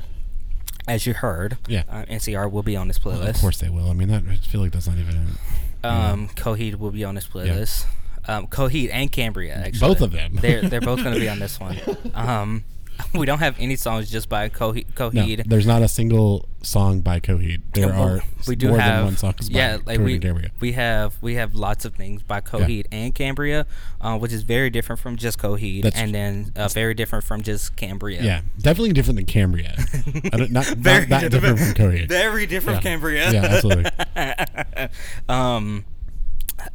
as 0.89 1.07
you 1.07 1.15
heard, 1.15 1.59
Yeah. 1.69 1.83
uh, 1.89 2.05
MCR 2.09 2.51
will 2.51 2.63
be 2.63 2.77
on 2.77 2.89
this 2.89 2.99
playlist. 2.99 3.29
of 3.29 3.37
course 3.41 3.59
they 3.59 3.69
will. 3.69 3.89
I 3.91 3.95
mean, 3.95 4.09
that, 4.09 4.23
I 4.29 4.37
feel 4.37 4.61
like 4.61 4.73
that's 4.73 4.89
not 4.89 4.99
even 4.99 5.37
Um, 5.85 6.29
Coheed 6.29 6.77
will 6.77 6.91
be 6.91 7.05
on 7.05 7.15
this 7.15 7.27
playlist. 7.27 7.87
Um, 8.29 8.47
Coheed 8.47 8.91
and 8.93 9.11
Cambria, 9.11 9.55
actually. 9.57 9.81
both 9.89 10.01
of 10.01 10.13
them. 10.13 10.37
they're 10.41 10.63
they're 10.63 10.81
both 10.81 11.03
going 11.03 11.15
to 11.15 11.21
be 11.21 11.29
on 11.29 11.39
this 11.41 11.59
one. 11.59 11.79
Um, 12.15 12.65
we 13.15 13.27
don't 13.27 13.39
have 13.41 13.57
any 13.59 13.77
songs 13.77 14.11
just 14.11 14.29
by 14.29 14.49
Coheed. 14.49 14.87
no. 15.15 15.43
There's 15.47 15.67
not 15.67 15.83
a 15.83 15.89
single 15.89 16.49
song 16.63 17.01
by 17.01 17.19
Coheed. 17.21 17.61
There 17.75 17.89
Yeah, 17.89 18.01
are 18.01 18.21
we 18.47 18.55
do 18.57 18.69
more 18.69 18.79
have 18.79 18.97
than 18.99 19.05
one 19.07 19.17
song 19.17 19.35
by 19.39 19.47
yeah, 19.51 19.79
like 19.85 19.99
Coheed 19.99 20.05
we 20.05 20.19
Cambria. 20.19 20.51
we 20.61 20.73
have 20.73 21.15
we 21.21 21.35
have 21.35 21.55
lots 21.55 21.85
of 21.85 21.95
things 21.95 22.23
by 22.23 22.41
Coheed 22.41 22.87
and 22.93 23.15
Cambria, 23.15 23.67
uh, 24.01 24.17
which 24.19 24.33
is 24.33 24.43
very 24.43 24.71
different 24.71 25.01
from 25.01 25.17
just 25.17 25.39
Coheed, 25.39 25.83
That's- 25.83 26.01
and 26.01 26.15
then 26.15 26.53
uh, 26.57 26.69
very 26.69 26.95
different 26.95 27.25
from 27.25 27.43
just 27.43 27.75
Cambria. 27.77 28.23
Yeah, 28.23 28.41
definitely 28.61 28.93
different 28.93 29.17
than 29.17 29.27
Cambria. 29.27 29.75
I 30.33 30.37
don't, 30.37 30.51
not, 30.53 30.69
not 30.77 30.83
that 31.09 31.31
different 31.31 31.59
from 31.59 31.75
Coheed. 31.75 32.09
Very 32.09 32.47
different 32.47 32.77
Yeah. 32.77 32.81
from 32.81 32.83
Cambria. 32.83 33.33
Yeah, 33.33 33.45
absolutely. 33.45 33.91
um, 35.29 35.85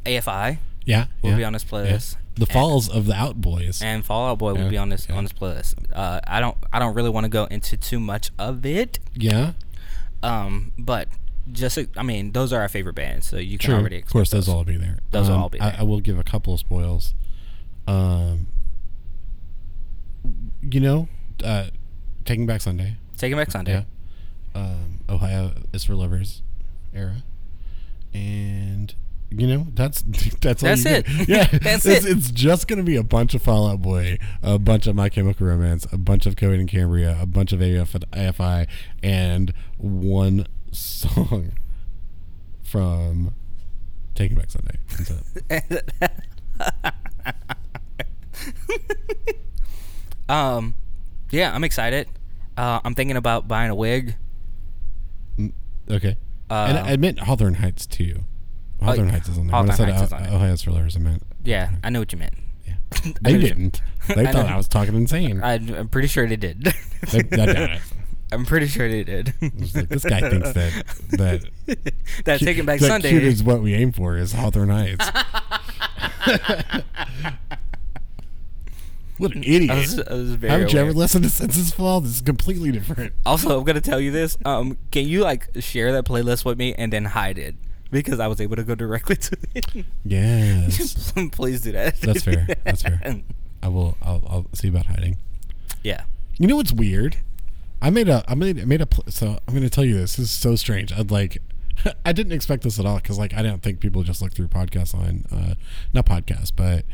AFI 0.04 0.58
Yeah, 0.84 1.06
will 1.22 1.30
yeah, 1.30 1.36
be 1.36 1.44
on 1.44 1.52
this 1.54 1.64
yeah. 1.64 1.70
playlist. 1.70 2.16
The 2.38 2.46
Falls 2.46 2.88
of 2.88 3.06
the 3.06 3.14
Out 3.14 3.40
Boys. 3.40 3.82
and 3.82 4.04
Fall 4.04 4.28
Out 4.30 4.38
Boy 4.38 4.54
will 4.54 4.68
be 4.68 4.78
on 4.78 4.88
this 4.88 5.06
yeah. 5.08 5.16
on 5.16 5.24
this 5.24 5.32
playlist. 5.32 5.74
Uh, 5.92 6.20
I 6.26 6.40
don't 6.40 6.56
I 6.72 6.78
don't 6.78 6.94
really 6.94 7.10
want 7.10 7.24
to 7.24 7.28
go 7.28 7.44
into 7.46 7.76
too 7.76 7.98
much 8.00 8.30
of 8.38 8.64
it, 8.64 8.98
yeah, 9.14 9.52
um, 10.22 10.72
but 10.78 11.08
just 11.50 11.78
I 11.96 12.02
mean 12.02 12.32
those 12.32 12.52
are 12.52 12.60
our 12.60 12.68
favorite 12.68 12.94
bands, 12.94 13.26
so 13.26 13.36
you 13.38 13.58
can 13.58 13.70
true. 13.70 13.78
already 13.80 14.00
Of 14.00 14.10
course, 14.10 14.30
those 14.30 14.46
will 14.48 14.56
all 14.56 14.64
be 14.64 14.76
there. 14.76 14.98
Those 15.10 15.28
will 15.28 15.36
Um, 15.36 15.42
all 15.42 15.48
be 15.48 15.60
I. 15.60 15.80
I 15.80 15.82
will 15.82 16.00
give 16.00 16.18
a 16.18 16.24
couple 16.24 16.54
of 16.54 16.60
spoils. 16.60 17.14
Um, 17.86 18.48
you 20.62 20.80
know, 20.80 21.08
uh, 21.42 21.66
Taking 22.24 22.46
Back 22.46 22.60
Sunday. 22.60 22.96
Taking 23.16 23.36
Back 23.38 23.50
Sunday. 23.50 23.72
Yeah. 24.54 24.60
Um, 24.60 25.00
Ohio 25.08 25.52
is 25.72 25.84
for 25.84 25.94
lovers 25.94 26.42
era, 26.94 27.22
and 28.12 28.94
you 29.30 29.46
know 29.46 29.66
that's 29.74 30.02
that's 30.40 30.62
all 30.62 30.68
That's 30.70 30.84
you 30.84 30.90
it. 30.90 31.06
get. 31.06 31.28
Yeah, 31.28 31.58
That's 31.58 31.84
it's, 31.86 32.06
it. 32.06 32.16
It's 32.16 32.30
just 32.30 32.66
gonna 32.68 32.82
be 32.82 32.96
a 32.96 33.02
bunch 33.02 33.34
of 33.34 33.42
Fall 33.42 33.68
Out 33.68 33.82
Boy, 33.82 34.18
a 34.42 34.58
bunch 34.58 34.86
of 34.86 34.94
My 34.96 35.08
Chemical 35.08 35.46
Romance, 35.46 35.86
a 35.92 35.98
bunch 35.98 36.26
of 36.26 36.34
Coheed 36.36 36.60
and 36.60 36.68
Cambria, 36.68 37.18
a 37.20 37.26
bunch 37.26 37.52
of 37.52 37.60
AF, 37.60 37.92
AFI, 37.92 38.66
and 39.02 39.52
one 39.76 40.46
song 40.72 41.52
from 42.62 43.34
Taking 44.14 44.36
Back 44.36 44.48
Sunday. 44.50 44.78
Um, 50.28 50.74
yeah, 51.30 51.54
I'm 51.54 51.64
excited. 51.64 52.08
Uh, 52.56 52.80
I'm 52.84 52.94
thinking 52.94 53.16
about 53.16 53.48
buying 53.48 53.70
a 53.70 53.74
wig. 53.74 54.14
Okay. 55.90 56.16
Uh, 56.50 56.66
and 56.68 56.78
I 56.78 56.96
meant 56.96 57.20
Hawthorne 57.20 57.54
Heights 57.54 57.86
too. 57.86 58.24
Hawthorne 58.80 59.06
yeah. 59.06 59.12
Heights 59.12 59.28
is 59.28 59.38
on 59.38 59.46
there. 59.48 59.56
When 59.60 59.68
I 59.70 59.72
Hawthorne 59.72 59.76
said 59.88 59.94
Heights 59.98 60.12
O- 60.12 60.16
on 60.16 60.22
it. 60.24 60.32
Ohio's 60.32 60.62
for 60.62 60.70
lovers, 60.72 60.96
I 60.96 61.00
meant 61.00 61.22
Yeah, 61.44 61.70
I 61.82 61.90
know 61.90 61.98
what 62.00 62.12
you 62.12 62.18
meant. 62.18 62.34
yeah. 62.66 62.74
I 63.04 63.12
They 63.22 63.38
didn't. 63.38 63.82
They 64.08 64.14
I 64.26 64.32
thought 64.32 64.46
know. 64.46 64.54
I 64.54 64.56
was 64.56 64.68
talking 64.68 64.94
insane. 64.94 65.40
I, 65.42 65.54
I'm 65.54 65.88
pretty 65.88 66.08
sure 66.08 66.26
they 66.26 66.36
did. 66.36 66.72
They, 67.12 67.18
I 67.20 67.22
doubt 67.22 67.48
it. 67.50 67.80
I'm 68.32 68.44
pretty 68.44 68.66
sure 68.66 68.88
they 68.90 69.04
did. 69.04 69.32
Like, 69.40 69.88
this 69.88 70.04
guy 70.04 70.20
thinks 70.28 70.52
that 70.52 70.84
that 71.12 71.44
that 72.24 72.40
Taking 72.40 72.66
Back 72.66 72.80
that 72.80 72.86
Sunday. 72.88 73.10
cute 73.10 73.22
is 73.22 73.42
what 73.42 73.62
we 73.62 73.72
aim 73.74 73.92
for 73.92 74.16
is 74.18 74.32
Hawthorne 74.32 74.68
Heights. 74.68 75.08
what 79.16 79.34
an 79.34 79.42
idiot! 79.42 79.70
I 79.70 79.74
was, 79.78 79.98
I 80.00 80.12
was 80.14 80.30
very 80.34 80.50
Haven't 80.52 80.72
you 80.72 80.78
ever 80.78 80.92
listened 80.92 81.24
to 81.24 81.30
Senses 81.30 81.72
Fail? 81.72 82.00
This 82.00 82.16
is 82.16 82.20
completely 82.20 82.70
different. 82.70 83.12
Also, 83.26 83.58
I'm 83.58 83.64
gonna 83.64 83.80
tell 83.80 84.00
you 84.00 84.10
this. 84.12 84.36
Um, 84.44 84.78
can 84.92 85.08
you 85.08 85.22
like 85.22 85.48
share 85.60 85.92
that 85.92 86.04
playlist 86.04 86.44
with 86.44 86.58
me 86.58 86.74
and 86.74 86.92
then 86.92 87.06
hide 87.06 87.38
it 87.38 87.54
because 87.90 88.20
I 88.20 88.26
was 88.26 88.40
able 88.40 88.56
to 88.56 88.64
go 88.64 88.74
directly 88.74 89.16
to 89.16 89.36
it. 89.54 89.84
Yes, 90.04 91.12
Please 91.32 91.60
do 91.62 91.72
that. 91.72 92.00
That's 92.00 92.22
fair. 92.24 92.46
That's 92.64 92.82
fair. 92.82 93.00
I 93.62 93.68
will. 93.68 93.96
I'll, 94.02 94.22
I'll 94.28 94.46
see 94.54 94.68
about 94.68 94.86
hiding. 94.86 95.16
Yeah. 95.82 96.04
You 96.38 96.46
know 96.46 96.56
what's 96.56 96.72
weird? 96.72 97.16
I 97.82 97.90
made 97.90 98.08
a 98.08 98.24
I 98.28 98.34
made 98.34 98.60
I 98.60 98.64
made 98.64 98.80
a 98.80 98.86
pl- 98.86 99.04
so 99.08 99.38
I'm 99.46 99.54
going 99.54 99.62
to 99.62 99.70
tell 99.70 99.84
you 99.84 99.94
this. 99.94 100.16
This 100.16 100.26
is 100.26 100.30
so 100.30 100.56
strange. 100.56 100.92
I'd 100.92 101.10
like 101.10 101.38
I 102.04 102.12
didn't 102.12 102.32
expect 102.32 102.62
this 102.64 102.78
at 102.80 102.86
all 102.86 102.98
cuz 103.00 103.18
like 103.18 103.34
I 103.34 103.42
don't 103.42 103.62
think 103.62 103.78
people 103.80 104.02
just 104.02 104.20
look 104.22 104.32
through 104.32 104.48
podcasts 104.48 104.94
on 104.94 105.24
uh 105.30 105.54
not 105.92 106.06
podcasts, 106.06 106.52
but 106.54 106.84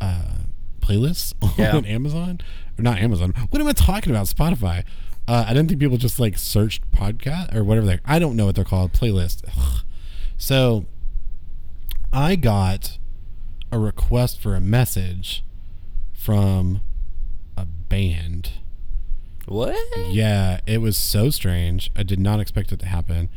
uh 0.00 0.38
playlists 0.80 1.34
Yeah. 1.58 1.76
on 1.76 1.84
Amazon 1.84 2.40
or 2.78 2.82
not 2.82 2.98
Amazon. 2.98 3.32
What 3.50 3.60
am 3.62 3.68
I 3.68 3.72
talking 3.72 4.10
about? 4.12 4.26
Spotify. 4.26 4.84
Uh, 5.28 5.44
I 5.46 5.54
didn't 5.54 5.68
think 5.68 5.80
people 5.80 5.96
just 5.98 6.18
like 6.18 6.36
searched 6.36 6.90
podcast 6.90 7.54
or 7.54 7.62
whatever 7.62 7.86
they 7.86 7.98
I 8.04 8.18
don't 8.18 8.34
know 8.34 8.46
what 8.46 8.56
they're 8.56 8.64
called, 8.64 8.92
playlist. 8.92 9.44
Ugh. 9.56 9.84
So 10.42 10.86
I 12.12 12.34
got 12.34 12.98
a 13.70 13.78
request 13.78 14.40
for 14.40 14.56
a 14.56 14.60
message 14.60 15.44
from 16.12 16.80
a 17.56 17.64
band. 17.64 18.50
What? 19.46 19.76
Yeah, 20.10 20.58
it 20.66 20.78
was 20.78 20.96
so 20.96 21.30
strange. 21.30 21.92
I 21.94 22.02
did 22.02 22.18
not 22.18 22.40
expect 22.40 22.72
it 22.72 22.80
to 22.80 22.86
happen. 22.86 23.28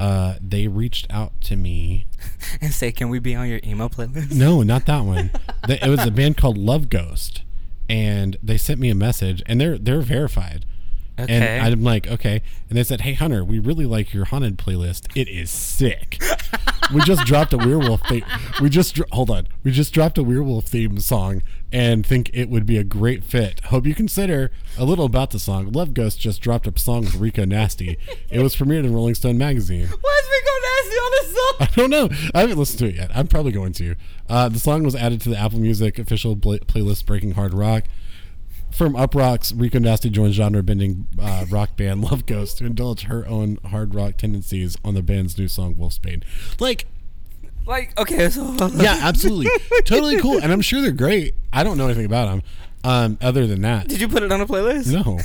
uh, 0.00 0.34
they 0.40 0.66
reached 0.66 1.06
out 1.10 1.40
to 1.42 1.54
me. 1.54 2.06
and 2.60 2.74
say, 2.74 2.90
"Can 2.90 3.08
we 3.08 3.20
be 3.20 3.36
on 3.36 3.48
your 3.48 3.60
email 3.62 3.88
playlist?" 3.88 4.32
No, 4.32 4.64
not 4.64 4.84
that 4.86 5.04
one. 5.04 5.30
It 5.68 5.88
was 5.88 6.04
a 6.04 6.10
band 6.10 6.36
called 6.36 6.58
Love 6.58 6.88
Ghost, 6.88 7.42
and 7.88 8.36
they 8.42 8.58
sent 8.58 8.80
me 8.80 8.90
a 8.90 8.96
message, 8.96 9.44
and 9.46 9.60
they're 9.60 9.78
they're 9.78 10.00
verified. 10.00 10.66
Okay. 11.18 11.58
And 11.58 11.72
I'm 11.74 11.82
like, 11.82 12.06
okay. 12.06 12.42
And 12.68 12.78
they 12.78 12.84
said, 12.84 13.00
hey, 13.00 13.14
Hunter, 13.14 13.44
we 13.44 13.58
really 13.58 13.86
like 13.86 14.14
your 14.14 14.26
haunted 14.26 14.56
playlist. 14.58 15.06
It 15.16 15.28
is 15.28 15.50
sick. 15.50 16.22
we 16.94 17.00
just 17.02 17.26
dropped 17.26 17.52
a 17.52 17.58
werewolf 17.58 18.02
theme. 18.08 18.24
We 18.60 18.68
just 18.70 18.94
dro- 18.94 19.06
hold 19.12 19.30
on. 19.30 19.48
We 19.64 19.70
just 19.70 19.92
dropped 19.92 20.18
a 20.18 20.22
werewolf 20.22 20.66
theme 20.66 20.98
song 21.00 21.42
and 21.72 22.06
think 22.06 22.30
it 22.32 22.48
would 22.48 22.66
be 22.66 22.78
a 22.78 22.84
great 22.84 23.24
fit. 23.24 23.60
Hope 23.66 23.86
you 23.86 23.94
consider 23.94 24.50
a 24.78 24.84
little 24.84 25.04
about 25.04 25.30
the 25.30 25.38
song. 25.38 25.72
Love 25.72 25.92
Ghost 25.92 26.20
just 26.20 26.40
dropped 26.40 26.66
a 26.66 26.78
song 26.78 27.00
with 27.02 27.16
Rico 27.16 27.44
Nasty. 27.44 27.98
It 28.30 28.40
was 28.40 28.54
premiered 28.56 28.84
in 28.84 28.94
Rolling 28.94 29.14
Stone 29.14 29.36
magazine. 29.38 29.86
Why 29.88 30.20
is 30.20 30.28
Rico 30.30 30.52
Nasty 30.62 30.96
on 30.96 31.10
this 31.10 31.34
song? 31.34 31.54
I 31.60 31.66
don't 31.74 31.90
know. 31.90 32.30
I 32.34 32.40
haven't 32.40 32.58
listened 32.58 32.78
to 32.80 32.86
it 32.86 32.94
yet. 32.94 33.10
I'm 33.14 33.26
probably 33.26 33.52
going 33.52 33.72
to. 33.74 33.96
Uh, 34.28 34.48
the 34.48 34.58
song 34.60 34.82
was 34.84 34.94
added 34.94 35.20
to 35.22 35.30
the 35.30 35.36
Apple 35.36 35.58
Music 35.58 35.98
official 35.98 36.36
pla- 36.36 36.58
playlist 36.58 37.04
Breaking 37.06 37.32
Hard 37.32 37.52
Rock. 37.52 37.84
From 38.78 38.94
Uproxx 38.94 39.52
Rico 39.60 39.80
Nasty 39.80 40.08
joins 40.08 40.36
genre 40.36 40.62
bending 40.62 41.08
uh, 41.20 41.46
rock 41.50 41.76
band 41.76 42.00
Love 42.04 42.26
Ghost 42.26 42.58
to 42.58 42.64
indulge 42.64 43.02
her 43.02 43.26
own 43.26 43.58
hard 43.66 43.92
rock 43.92 44.16
tendencies 44.16 44.76
on 44.84 44.94
the 44.94 45.02
band's 45.02 45.36
new 45.36 45.48
song 45.48 45.74
Wolfsbane. 45.74 46.22
Like, 46.60 46.86
Like, 47.66 47.98
okay, 47.98 48.30
so 48.30 48.54
yeah, 48.76 49.00
absolutely. 49.02 49.48
totally 49.84 50.20
cool. 50.20 50.38
And 50.40 50.52
I'm 50.52 50.60
sure 50.60 50.80
they're 50.80 50.92
great. 50.92 51.34
I 51.52 51.64
don't 51.64 51.76
know 51.76 51.86
anything 51.86 52.06
about 52.06 52.28
them 52.30 52.42
um, 52.84 53.18
other 53.20 53.48
than 53.48 53.62
that. 53.62 53.88
Did 53.88 54.00
you 54.00 54.06
put 54.06 54.22
it 54.22 54.30
on 54.30 54.40
a 54.40 54.46
playlist? 54.46 54.92
No. 54.92 55.18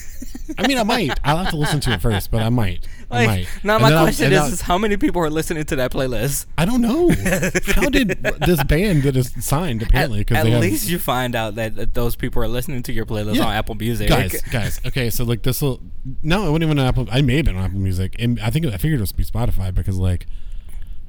I 0.58 0.68
mean, 0.68 0.80
I 0.80 0.84
might. 0.84 1.20
I'll 1.24 1.38
have 1.38 1.52
to 1.52 1.56
listen 1.58 1.80
to 1.82 1.92
it 1.92 2.02
first, 2.02 2.32
but 2.32 2.42
I 2.42 2.50
might. 2.50 2.88
Like, 3.14 3.48
now 3.64 3.80
my 3.80 3.90
then 3.90 4.04
question 4.04 4.34
is, 4.34 4.54
is 4.54 4.62
how 4.62 4.78
many 4.78 4.98
people 4.98 5.22
are 5.22 5.30
listening 5.30 5.64
to 5.66 5.76
that 5.78 5.92
playlist? 5.92 6.46
I 6.58 6.66
don't 6.66 6.82
know. 6.82 7.10
How 7.74 7.90
did 7.90 8.10
this 8.46 8.64
band 8.64 9.04
that 9.04 9.16
is 9.16 9.32
signed 9.44 9.82
apparently? 9.84 10.22
At, 10.22 10.28
Because 10.28 10.38
at 10.40 10.44
they 10.46 10.52
have 10.52 10.62
least 10.62 10.90
you 10.90 11.00
find 11.00 11.36
out 11.36 11.56
that, 11.56 11.76
that 11.76 11.94
those 11.94 12.16
people 12.16 12.42
are 12.44 12.48
listening 12.48 12.84
to 12.84 12.94
your 12.94 13.06
playlist 13.06 13.36
Yeah. 13.36 13.46
on 13.46 13.54
Apple 13.54 13.76
Music. 13.76 14.10
guys, 14.10 14.42
guys. 14.52 14.80
Okay, 14.86 15.10
so 15.10 15.24
like 15.24 15.44
this 15.44 15.62
will. 15.62 15.80
No, 16.22 16.48
it 16.48 16.52
wasn't 16.52 16.64
even 16.64 16.80
on 16.80 16.86
Apple. 16.88 17.08
I 17.12 17.22
may 17.22 17.38
have 17.38 17.46
been 17.46 17.56
on 17.56 17.64
Apple 17.66 17.80
Music, 17.80 18.16
and 18.20 18.40
I 18.40 18.50
think 18.50 18.66
I 18.66 18.78
figured 18.78 19.00
it 19.00 19.02
was 19.02 19.12
be 19.12 19.24
Spotify 19.24 19.74
because 19.74 19.98
like, 19.98 20.26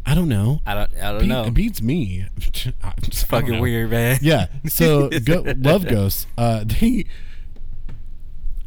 I 0.07 0.15
don't 0.15 0.29
know. 0.29 0.61
I 0.67 0.75
don't, 0.75 0.91
I 1.03 1.11
don't 1.13 1.21
Beat- 1.21 1.27
know. 1.29 1.45
It 1.45 1.55
beats 1.55 1.81
me. 1.83 2.27
it's 2.99 3.23
fucking 3.23 3.59
weird, 3.61 3.91
man. 3.91 4.19
Yeah. 4.21 4.47
So 4.67 5.09
go, 5.25 5.43
Love 5.57 5.87
Ghosts. 5.89 6.27
Uh, 6.37 6.65
they. 6.65 7.07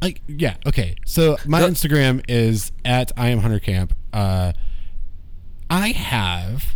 Like 0.01 0.21
yeah 0.27 0.55
okay 0.67 0.95
so 1.05 1.37
my 1.45 1.61
Instagram 1.61 2.23
is 2.27 2.71
at 2.85 3.11
I 3.17 3.29
am 3.29 3.39
Hunter 3.39 3.59
Camp. 3.59 3.93
Uh, 4.13 4.53
I 5.69 5.89
have 5.89 6.75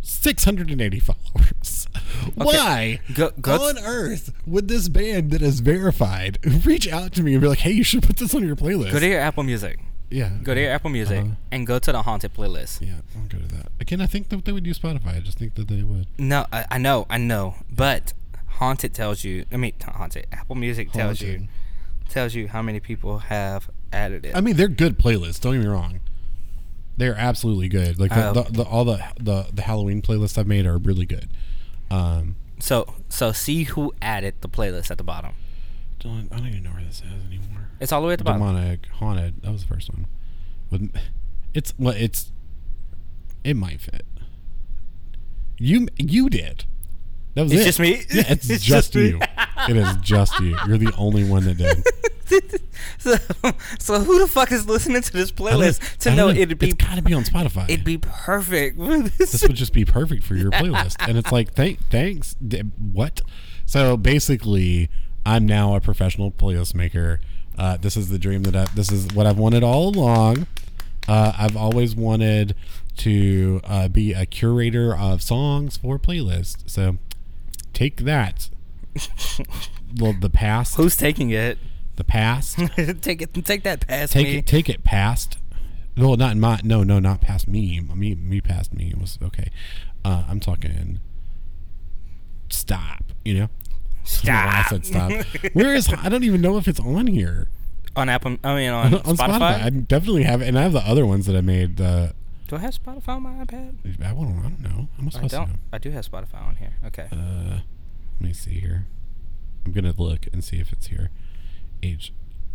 680 0.00 1.00
followers. 1.00 1.86
Why 2.34 3.00
Go- 3.14 3.32
go- 3.40 3.68
on 3.68 3.78
earth 3.78 4.32
would 4.46 4.68
this 4.68 4.88
band 4.88 5.30
that 5.32 5.42
is 5.42 5.60
verified 5.60 6.38
reach 6.64 6.88
out 6.88 7.12
to 7.14 7.22
me 7.22 7.34
and 7.34 7.42
be 7.42 7.48
like, 7.48 7.58
"Hey, 7.58 7.72
you 7.72 7.84
should 7.84 8.02
put 8.02 8.16
this 8.16 8.34
on 8.34 8.46
your 8.46 8.56
playlist"? 8.56 8.92
Go 8.92 9.00
to 9.00 9.06
your 9.08 9.20
Apple 9.20 9.42
Music. 9.42 9.78
yeah, 10.10 10.30
Go 10.42 10.54
to 10.54 10.60
your 10.60 10.70
Apple 10.70 10.90
Music 10.90 11.20
Uh-huh. 11.24 11.34
and 11.50 11.66
go 11.66 11.78
to 11.78 11.92
the 11.92 12.02
Haunted 12.02 12.32
playlist. 12.34 12.80
Yeah, 12.80 12.94
I'll 13.16 13.26
go 13.28 13.38
to 13.38 13.54
that. 13.56 13.68
Again, 13.80 14.00
I 14.00 14.06
think 14.06 14.28
that 14.30 14.44
they 14.44 14.52
would 14.52 14.66
use 14.66 14.78
Spotify. 14.78 15.16
I 15.16 15.20
just 15.20 15.38
think 15.38 15.54
that 15.56 15.68
they 15.68 15.82
would. 15.82 16.06
No, 16.18 16.46
I, 16.52 16.64
I 16.70 16.78
know, 16.78 17.06
I 17.10 17.18
know, 17.18 17.56
but 17.70 18.14
Haunted 18.58 18.94
tells 18.94 19.24
you. 19.24 19.44
I 19.52 19.56
mean, 19.56 19.74
Haunted. 19.84 20.26
Apple 20.32 20.54
Music 20.56 20.90
tells 20.92 21.20
you. 21.20 21.48
Tells 22.08 22.34
you 22.34 22.48
how 22.48 22.62
many 22.62 22.80
people 22.80 23.18
have 23.20 23.70
added 23.92 24.24
it. 24.26 24.34
I 24.36 24.40
mean, 24.40 24.56
they're 24.56 24.68
good 24.68 24.98
playlists. 24.98 25.40
Don't 25.40 25.54
get 25.54 25.62
me 25.62 25.66
wrong. 25.68 26.00
They're 26.96 27.14
absolutely 27.16 27.68
good. 27.68 27.98
Like 28.00 28.10
the, 28.10 28.28
Oh. 28.30 28.32
the, 28.32 28.42
the 28.52 28.62
all 28.64 28.84
the, 28.84 29.02
the 29.20 29.46
the 29.52 29.62
Halloween 29.62 30.02
playlists 30.02 30.36
I've 30.36 30.46
made 30.48 30.66
are 30.66 30.78
really 30.78 31.06
good. 31.06 31.28
Um, 31.90 32.36
so, 32.58 32.94
so 33.08 33.30
see 33.32 33.62
who 33.64 33.94
added 34.02 34.34
the 34.40 34.48
playlist 34.48 34.90
at 34.90 34.98
the 34.98 35.04
bottom. 35.04 35.34
don't, 36.00 36.28
I 36.32 36.38
don't 36.38 36.48
even 36.48 36.64
know 36.64 36.70
where 36.70 36.82
this 36.82 36.96
is 36.98 37.24
anymore. 37.26 37.68
It's 37.80 37.92
all 37.92 38.00
the 38.02 38.08
way 38.08 38.14
at 38.14 38.18
the 38.18 38.24
bottom. 38.24 38.40
Demonic 38.40 38.86
haunted. 38.86 39.42
That 39.42 39.52
was 39.52 39.62
the 39.62 39.68
first 39.68 39.88
one. 39.90 40.06
With 40.70 40.90
it's 41.54 41.72
well, 41.78 41.94
it's 41.96 42.32
it 43.44 43.54
might 43.56 43.80
fit. 43.80 44.04
You 45.58 45.88
you 45.96 46.28
did. 46.28 46.64
That 47.38 47.44
was 47.44 47.52
It's 47.52 47.62
it. 47.62 47.64
just 47.66 47.78
me? 47.78 47.90
Yeah, 48.10 48.24
it's, 48.32 48.50
It's 48.50 48.64
just, 48.64 48.92
just 48.92 48.94
you. 48.96 49.20
it 49.68 49.76
is 49.76 49.94
just 50.02 50.40
you. 50.40 50.56
You're 50.66 50.76
the 50.78 50.92
only 50.98 51.22
one 51.22 51.44
that 51.44 51.56
did. 51.56 51.84
so, 52.98 53.14
so 53.78 54.00
who 54.00 54.18
the 54.18 54.26
fuck 54.26 54.50
is 54.50 54.66
listening 54.66 55.02
to 55.02 55.12
this 55.12 55.30
playlist 55.30 55.98
to 55.98 56.08
don't 56.08 56.16
know 56.16 56.28
it'd 56.30 56.58
be 56.58 56.70
It's 56.70 56.84
got 56.84 56.96
to 56.96 57.02
be 57.02 57.14
on 57.14 57.22
Spotify. 57.22 57.70
it'd 57.70 57.84
be 57.84 57.96
perfect? 57.98 58.76
this 59.18 59.40
would 59.42 59.54
just 59.54 59.72
be 59.72 59.84
perfect 59.84 60.24
for 60.24 60.34
your 60.34 60.50
playlist. 60.50 60.96
And 61.08 61.16
it's 61.16 61.30
like, 61.30 61.54
thank, 61.54 61.78
thanks. 61.90 62.34
D- 62.34 62.62
What? 62.92 63.20
So 63.66 63.96
basically, 63.96 64.90
I'm 65.24 65.46
now 65.46 65.76
a 65.76 65.80
professional 65.80 66.32
playlist 66.32 66.74
maker. 66.74 67.20
Uh, 67.56 67.76
this 67.76 67.96
is 67.96 68.08
the 68.08 68.18
dream 68.18 68.42
that 68.44 68.56
I, 68.56 68.64
this 68.74 68.90
is 68.90 69.06
what 69.14 69.26
I've 69.26 69.38
wanted 69.38 69.62
all 69.62 69.90
along. 69.90 70.48
Uh, 71.06 71.32
I've 71.38 71.56
always 71.56 71.94
wanted 71.94 72.56
to 72.96 73.60
uh, 73.62 73.86
be 73.86 74.12
a 74.12 74.26
curator 74.26 74.92
of 74.96 75.22
songs 75.22 75.76
for 75.76 76.00
playlists. 76.00 76.68
So 76.68 76.98
take 77.78 77.98
that. 77.98 78.50
well, 80.00 80.12
the 80.12 80.28
past, 80.30 80.76
Who's 80.76 80.96
taking 80.96 81.30
it? 81.30 81.58
the 81.96 82.04
past. 82.04 82.58
take 83.02 83.22
it. 83.22 83.32
Take 83.44 83.62
that 83.62 83.86
past 83.86 84.12
take 84.12 84.26
me. 84.26 84.36
it 84.38 84.46
take 84.46 84.68
it 84.68 84.84
past 84.84 85.38
no 85.96 86.14
not 86.14 86.36
my 86.36 86.60
no 86.62 86.84
no 86.84 87.00
not 87.00 87.20
past 87.20 87.48
me 87.48 87.80
me 87.80 88.14
me 88.14 88.40
past 88.40 88.72
me 88.72 88.90
it 88.90 88.98
was 88.98 89.18
okay 89.20 89.50
uh 90.04 90.22
i'm 90.28 90.38
talking 90.38 91.00
stop 92.50 93.02
you 93.24 93.34
know 93.34 93.48
I 94.22 94.24
don't 94.24 94.26
know 94.26 94.32
why 94.46 94.62
I 94.64 94.68
said 94.70 94.86
stop 94.86 95.10
where 95.54 95.74
is 95.74 95.92
i 95.92 96.08
don't 96.08 96.22
even 96.22 96.40
know 96.40 96.56
if 96.56 96.68
it's 96.68 96.78
on 96.80 97.08
here 97.08 97.48
on 97.96 98.08
Apple. 98.08 98.36
I 98.44 98.54
mean, 98.54 98.70
on, 98.70 98.94
on 99.08 99.16
spotify, 99.16 99.38
Spotify. 99.40 99.62
i 99.64 99.70
definitely 99.70 100.22
have 100.22 100.40
it 100.40 100.46
and 100.46 100.56
i 100.56 100.62
have 100.62 100.72
the 100.72 100.86
other 100.86 101.04
ones 101.04 101.26
that 101.26 101.34
i 101.34 101.40
made 101.40 101.80
Do 102.48 102.56
I 102.56 102.60
have 102.60 102.74
Spotify 102.82 103.08
on 103.16 103.22
my 103.22 103.44
iPad? 103.44 103.74
i 103.84 104.12
don't, 104.12 104.38
I 104.38 104.42
don't 104.42 104.60
know 104.60 104.88
i'm 104.98 105.08
I 105.08 105.26
don't. 105.28 105.48
know 105.50 105.54
I 105.72 105.78
do 105.78 105.90
have 105.90 106.10
Spotify 106.10 106.42
on 106.42 106.56
here. 106.56 106.74
Okay. 106.86 107.06
uh 107.12 107.60
let 108.20 108.20
me 108.28 108.32
see 108.32 108.58
here 108.58 108.86
i'm 109.64 109.72
gonna 109.72 109.94
look 109.96 110.26
and 110.32 110.42
see 110.42 110.58
if 110.58 110.72
it's 110.72 110.86
here 110.88 111.10
h 111.82 112.12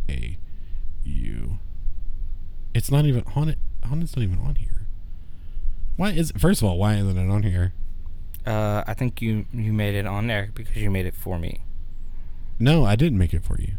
a 0.09 0.37
u 1.05 1.59
it's 2.73 2.89
not 2.91 3.05
even 3.05 3.23
on 3.35 3.47
it 3.49 3.59
haunted's 3.85 4.15
not 4.17 4.23
even 4.23 4.39
on 4.39 4.55
here 4.55 4.87
why 5.95 6.09
is 6.11 6.33
first 6.37 6.61
of 6.61 6.67
all 6.67 6.77
why 6.77 6.95
isn't 6.95 7.17
it 7.17 7.29
on 7.29 7.43
here 7.43 7.73
Uh, 8.45 8.83
I 8.85 8.93
think 8.93 9.21
you 9.21 9.45
you 9.53 9.71
made 9.71 9.95
it 9.95 10.05
on 10.05 10.27
there 10.27 10.49
because 10.53 10.75
you 10.75 10.89
made 10.91 11.05
it 11.05 11.15
for 11.15 11.37
me. 11.39 11.61
no 12.59 12.83
i 12.83 12.95
didn't 12.97 13.17
make 13.23 13.33
it 13.33 13.43
for 13.45 13.57
you 13.61 13.73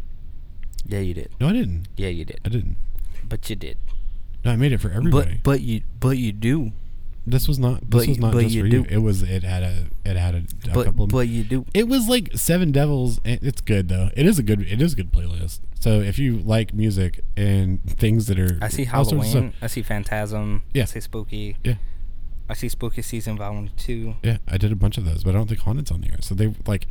Yeah, 0.85 0.99
you 1.07 1.13
did. 1.13 1.29
no 1.39 1.49
i 1.49 1.53
didn't 1.53 1.87
Yeah, 1.97 2.09
you 2.09 2.25
did. 2.25 2.39
i 2.45 2.49
didn't 2.49 2.77
But 3.29 3.49
you 3.49 3.55
did. 3.55 3.77
No 4.45 4.51
i 4.51 4.55
made 4.55 4.71
it 4.71 4.79
for 4.79 4.89
everybody 4.91 5.39
But 5.43 5.43
but 5.43 5.61
you 5.61 5.81
but 5.99 6.17
you 6.17 6.31
do. 6.31 6.71
this 7.27 7.47
was 7.47 7.57
not 7.59 7.81
this 7.81 7.89
but 7.89 8.07
was 8.07 8.19
not 8.19 8.33
but 8.33 8.41
just 8.43 8.55
you 8.55 8.61
for 8.61 8.67
you 8.67 8.85
it 8.89 8.99
was 8.99 9.21
it 9.23 9.43
had 9.43 9.63
a 9.63 9.87
it 10.05 10.15
had 10.15 10.35
a, 10.35 10.37
a 10.69 10.73
But 10.73 10.85
couple 10.85 11.07
but 11.07 11.27
you 11.27 11.43
do. 11.43 11.65
it 11.73 11.87
was 11.87 12.07
like 12.07 12.29
seven 12.35 12.71
devils 12.71 13.19
and 13.25 13.39
it's 13.41 13.61
good 13.61 13.89
though 13.89 14.09
it 14.15 14.25
is 14.25 14.37
a 14.39 14.43
good 14.43 14.61
it 14.61 14.81
is 14.81 14.93
a 14.93 14.95
good 14.95 15.11
playlist 15.11 15.59
so 15.79 15.99
if 16.01 16.17
you 16.19 16.37
like 16.39 16.73
music 16.73 17.19
and 17.35 17.83
things 17.83 18.27
that 18.27 18.39
are 18.39 18.57
I 18.61 18.69
see 18.69 18.87
all 18.87 19.03
sorts 19.05 19.11
of 19.11 19.31
Halloween. 19.33 19.51
stuff- 19.51 19.63
I 19.63 19.67
see 19.67 19.81
Phantasm. 19.83 20.63
Yeah. 20.73 20.83
I 20.83 20.85
see 20.85 20.99
Spooky. 21.01 21.57
yeah 21.63 21.75
I 22.49 22.53
see 22.53 22.69
Spooky 22.69 23.01
Season 23.01 23.37
Volume 23.37 23.69
Two. 23.75 24.15
Yeah, 24.21 24.37
I 24.47 24.57
did 24.57 24.71
a 24.71 24.75
bunch 24.75 24.99
of 24.99 25.05
those, 25.05 25.23
but 25.23 25.31
I 25.31 25.37
don't 25.39 25.47
think 25.47 25.61
Haunted's 25.61 25.89
on 25.89 26.01
there. 26.01 26.17
So 26.21 26.35
they 26.35 26.53
like 26.67 26.85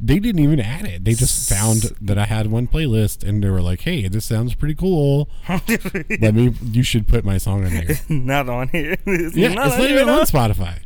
they 0.00 0.18
didn't 0.18 0.40
even 0.42 0.60
add 0.60 0.84
it. 0.84 1.04
They 1.04 1.14
just 1.14 1.48
found 1.48 1.82
that 2.00 2.18
I 2.18 2.26
had 2.26 2.48
one 2.48 2.68
playlist 2.68 3.26
and 3.26 3.42
they 3.42 3.50
were 3.50 3.60
like, 3.60 3.80
"Hey, 3.80 4.06
this 4.08 4.24
sounds 4.24 4.54
pretty 4.54 4.74
cool. 4.74 5.28
Let 5.48 6.34
me 6.34 6.54
you 6.62 6.82
should 6.82 7.08
put 7.08 7.24
my 7.24 7.38
song 7.38 7.64
on 7.64 7.70
here." 7.72 7.98
not 8.08 8.48
on 8.48 8.68
here. 8.68 8.96
It's 9.06 9.36
yeah, 9.36 9.50
it's 9.50 9.78
not 9.78 9.90
even 9.90 10.08
on 10.08 10.20
Spotify. 10.20 10.78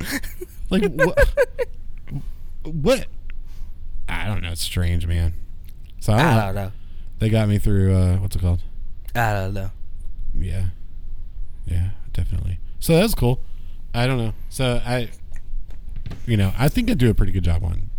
Like 0.70 0.90
what 0.94 1.34
what 2.64 3.06
I 4.08 4.26
don't 4.26 4.42
know, 4.42 4.50
it's 4.50 4.62
strange, 4.62 5.06
man. 5.06 5.34
So 6.00 6.12
I 6.14 6.16
don't, 6.16 6.26
I 6.26 6.34
know. 6.34 6.40
don't 6.46 6.54
know. 6.54 6.72
They 7.18 7.28
got 7.28 7.48
me 7.48 7.58
through 7.58 7.94
uh 7.94 8.16
what's 8.16 8.34
it 8.36 8.40
called? 8.40 8.62
I 9.14 9.32
don't 9.34 9.52
know. 9.54 9.70
Yeah. 10.34 10.66
Yeah, 11.66 11.90
definitely. 12.12 12.58
So 12.80 12.94
that's 12.94 13.14
cool. 13.14 13.40
I 13.92 14.06
don't 14.06 14.18
know. 14.18 14.32
So 14.48 14.80
I 14.84 15.10
you 16.26 16.36
know, 16.38 16.52
I 16.58 16.68
think 16.68 16.90
I 16.90 16.94
do 16.94 17.10
a 17.10 17.14
pretty 17.14 17.32
good 17.32 17.44
job 17.44 17.62
on 17.62 17.90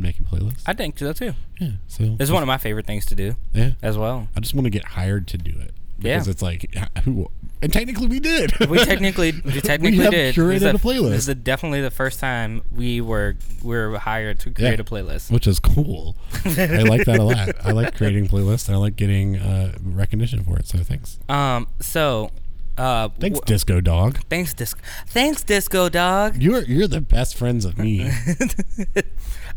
making 0.00 0.26
playlists. 0.26 0.62
I 0.66 0.72
think 0.72 0.98
so 0.98 1.12
too. 1.12 1.34
Yeah. 1.60 1.70
So 1.88 2.16
It's 2.18 2.30
one 2.30 2.42
of 2.42 2.46
my 2.46 2.58
favorite 2.58 2.86
things 2.86 3.06
to 3.06 3.14
do 3.14 3.36
yeah. 3.52 3.72
as 3.82 3.96
well. 3.98 4.28
I 4.36 4.40
just 4.40 4.54
want 4.54 4.64
to 4.64 4.70
get 4.70 4.84
hired 4.84 5.26
to 5.28 5.38
do 5.38 5.50
it 5.58 5.74
Yeah. 5.98 6.14
because 6.16 6.28
it's 6.28 6.42
like 6.42 6.74
who 7.04 7.30
and 7.62 7.70
technically 7.70 8.06
we 8.06 8.20
did. 8.20 8.52
We 8.70 8.78
technically, 8.84 9.32
we 9.44 9.60
technically 9.60 9.98
have 10.04 10.12
did. 10.12 10.34
curated 10.34 10.70
a 10.70 10.72
the- 10.72 10.78
playlist, 10.78 11.10
This 11.10 11.28
is 11.28 11.34
definitely 11.36 11.82
the 11.82 11.90
first 11.90 12.18
time 12.18 12.62
we 12.74 13.02
were 13.02 13.36
we 13.62 13.76
were 13.76 13.98
hired 13.98 14.40
to 14.40 14.50
create 14.50 14.76
Yeah. 14.78 14.80
a 14.80 14.84
playlist. 14.84 15.30
which 15.30 15.46
is 15.46 15.60
cool. 15.60 16.16
I 16.44 16.82
like 16.84 17.04
that 17.04 17.18
a 17.18 17.22
lot. 17.22 17.50
I 17.62 17.72
like 17.72 17.96
creating 17.96 18.28
playlists. 18.28 18.66
and 18.68 18.76
I 18.76 18.78
like 18.78 18.96
getting 18.96 19.36
uh, 19.36 19.76
recognition 19.82 20.42
for 20.42 20.56
it. 20.58 20.66
So 20.66 20.78
thanks. 20.78 21.18
Um. 21.28 21.66
So, 21.80 22.30
Uh, 22.78 23.10
Thanks, 23.20 23.38
wh- 23.38 23.44
Disco 23.44 23.80
Dog. 23.82 24.20
thanks, 24.30 24.54
disco. 24.54 24.80
Thanks, 25.08 25.42
disco 25.44 25.90
dog. 25.90 26.40
You're 26.40 26.62
you're 26.64 26.88
the 26.88 27.02
best 27.02 27.36
friends 27.36 27.66
of 27.66 27.76
me. 27.76 28.08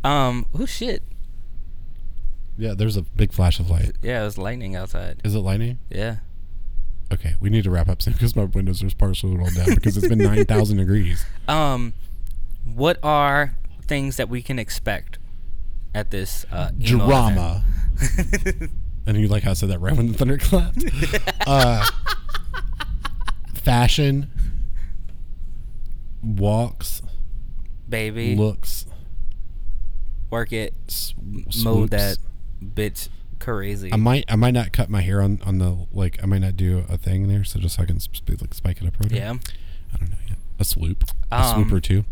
Um, 0.04 0.46
oh 0.54 0.66
shit. 0.66 1.04
yeah, 2.58 2.74
there's 2.76 2.98
a 2.98 3.02
big 3.02 3.32
flash 3.32 3.60
of 3.60 3.70
light. 3.70 3.94
Yeah, 4.02 4.22
it 4.22 4.26
was 4.26 4.38
lightning 4.38 4.76
outside. 4.76 5.22
Is 5.24 5.34
it 5.36 5.40
lightning? 5.40 5.80
Yeah. 5.90 6.18
Okay, 7.12 7.36
we 7.40 7.50
need 7.50 7.64
to 7.64 7.70
wrap 7.70 7.88
up 7.90 8.02
soon 8.02 8.14
because 8.14 8.36
my 8.36 8.46
windows 8.46 8.84
are 8.84 8.90
partially 8.98 9.36
rolled 9.36 9.54
down 9.56 9.76
because 9.76 9.98
it's 9.98 10.08
been 10.08 10.18
nine 10.18 10.46
thousand 10.46 10.78
degrees. 10.84 11.26
Um, 11.48 11.94
what 12.66 12.98
are 13.04 13.56
things 13.88 14.18
that 14.18 14.30
we 14.30 14.42
can 14.42 14.58
expect 14.60 15.20
at 15.94 16.12
this 16.12 16.46
uh, 16.52 16.72
Drama. 16.80 17.64
And 19.06 19.18
you 19.18 19.28
like 19.28 19.44
how 19.44 19.52
I 19.52 19.54
said 19.54 19.70
that 19.70 19.80
right 19.80 19.96
when 19.96 20.08
the 20.08 20.18
thunder 20.18 20.38
clapped? 20.38 20.82
uh, 21.46 21.86
fashion, 23.54 24.32
walks, 26.24 27.02
Baby, 27.90 28.36
looks, 28.38 28.86
work 30.34 30.52
it, 30.52 30.74
s- 30.90 31.14
mode 31.64 31.92
that 31.92 32.18
bitch 32.64 33.08
crazy. 33.40 33.92
I 33.94 33.96
might 33.98 34.26
I 34.28 34.36
might 34.36 34.54
not 34.54 34.72
cut 34.74 34.90
my 34.90 35.02
hair 35.02 35.22
on 35.22 35.40
on 35.46 35.58
the 35.60 35.86
like 35.92 36.22
I 36.22 36.26
might 36.26 36.40
not 36.42 36.58
do 36.58 36.84
a 36.90 36.98
thing 36.98 37.28
there 37.28 37.44
so 37.44 37.60
just 37.60 37.76
so 37.76 37.84
I 37.84 37.86
can 37.86 38.00
sp- 38.04 38.28
like 38.42 38.54
spike 38.54 38.82
it 38.82 38.88
up. 38.88 38.94
Right 39.00 39.12
yeah. 39.12 39.34
I 39.94 39.98
don't 39.98 40.10
know 40.10 40.18
yet. 40.28 40.38
A 40.60 40.66
swoop, 40.66 41.04
a 41.32 41.36
Um, 41.42 41.54
swoop 41.64 41.72
or 41.74 41.80
two. 41.80 42.04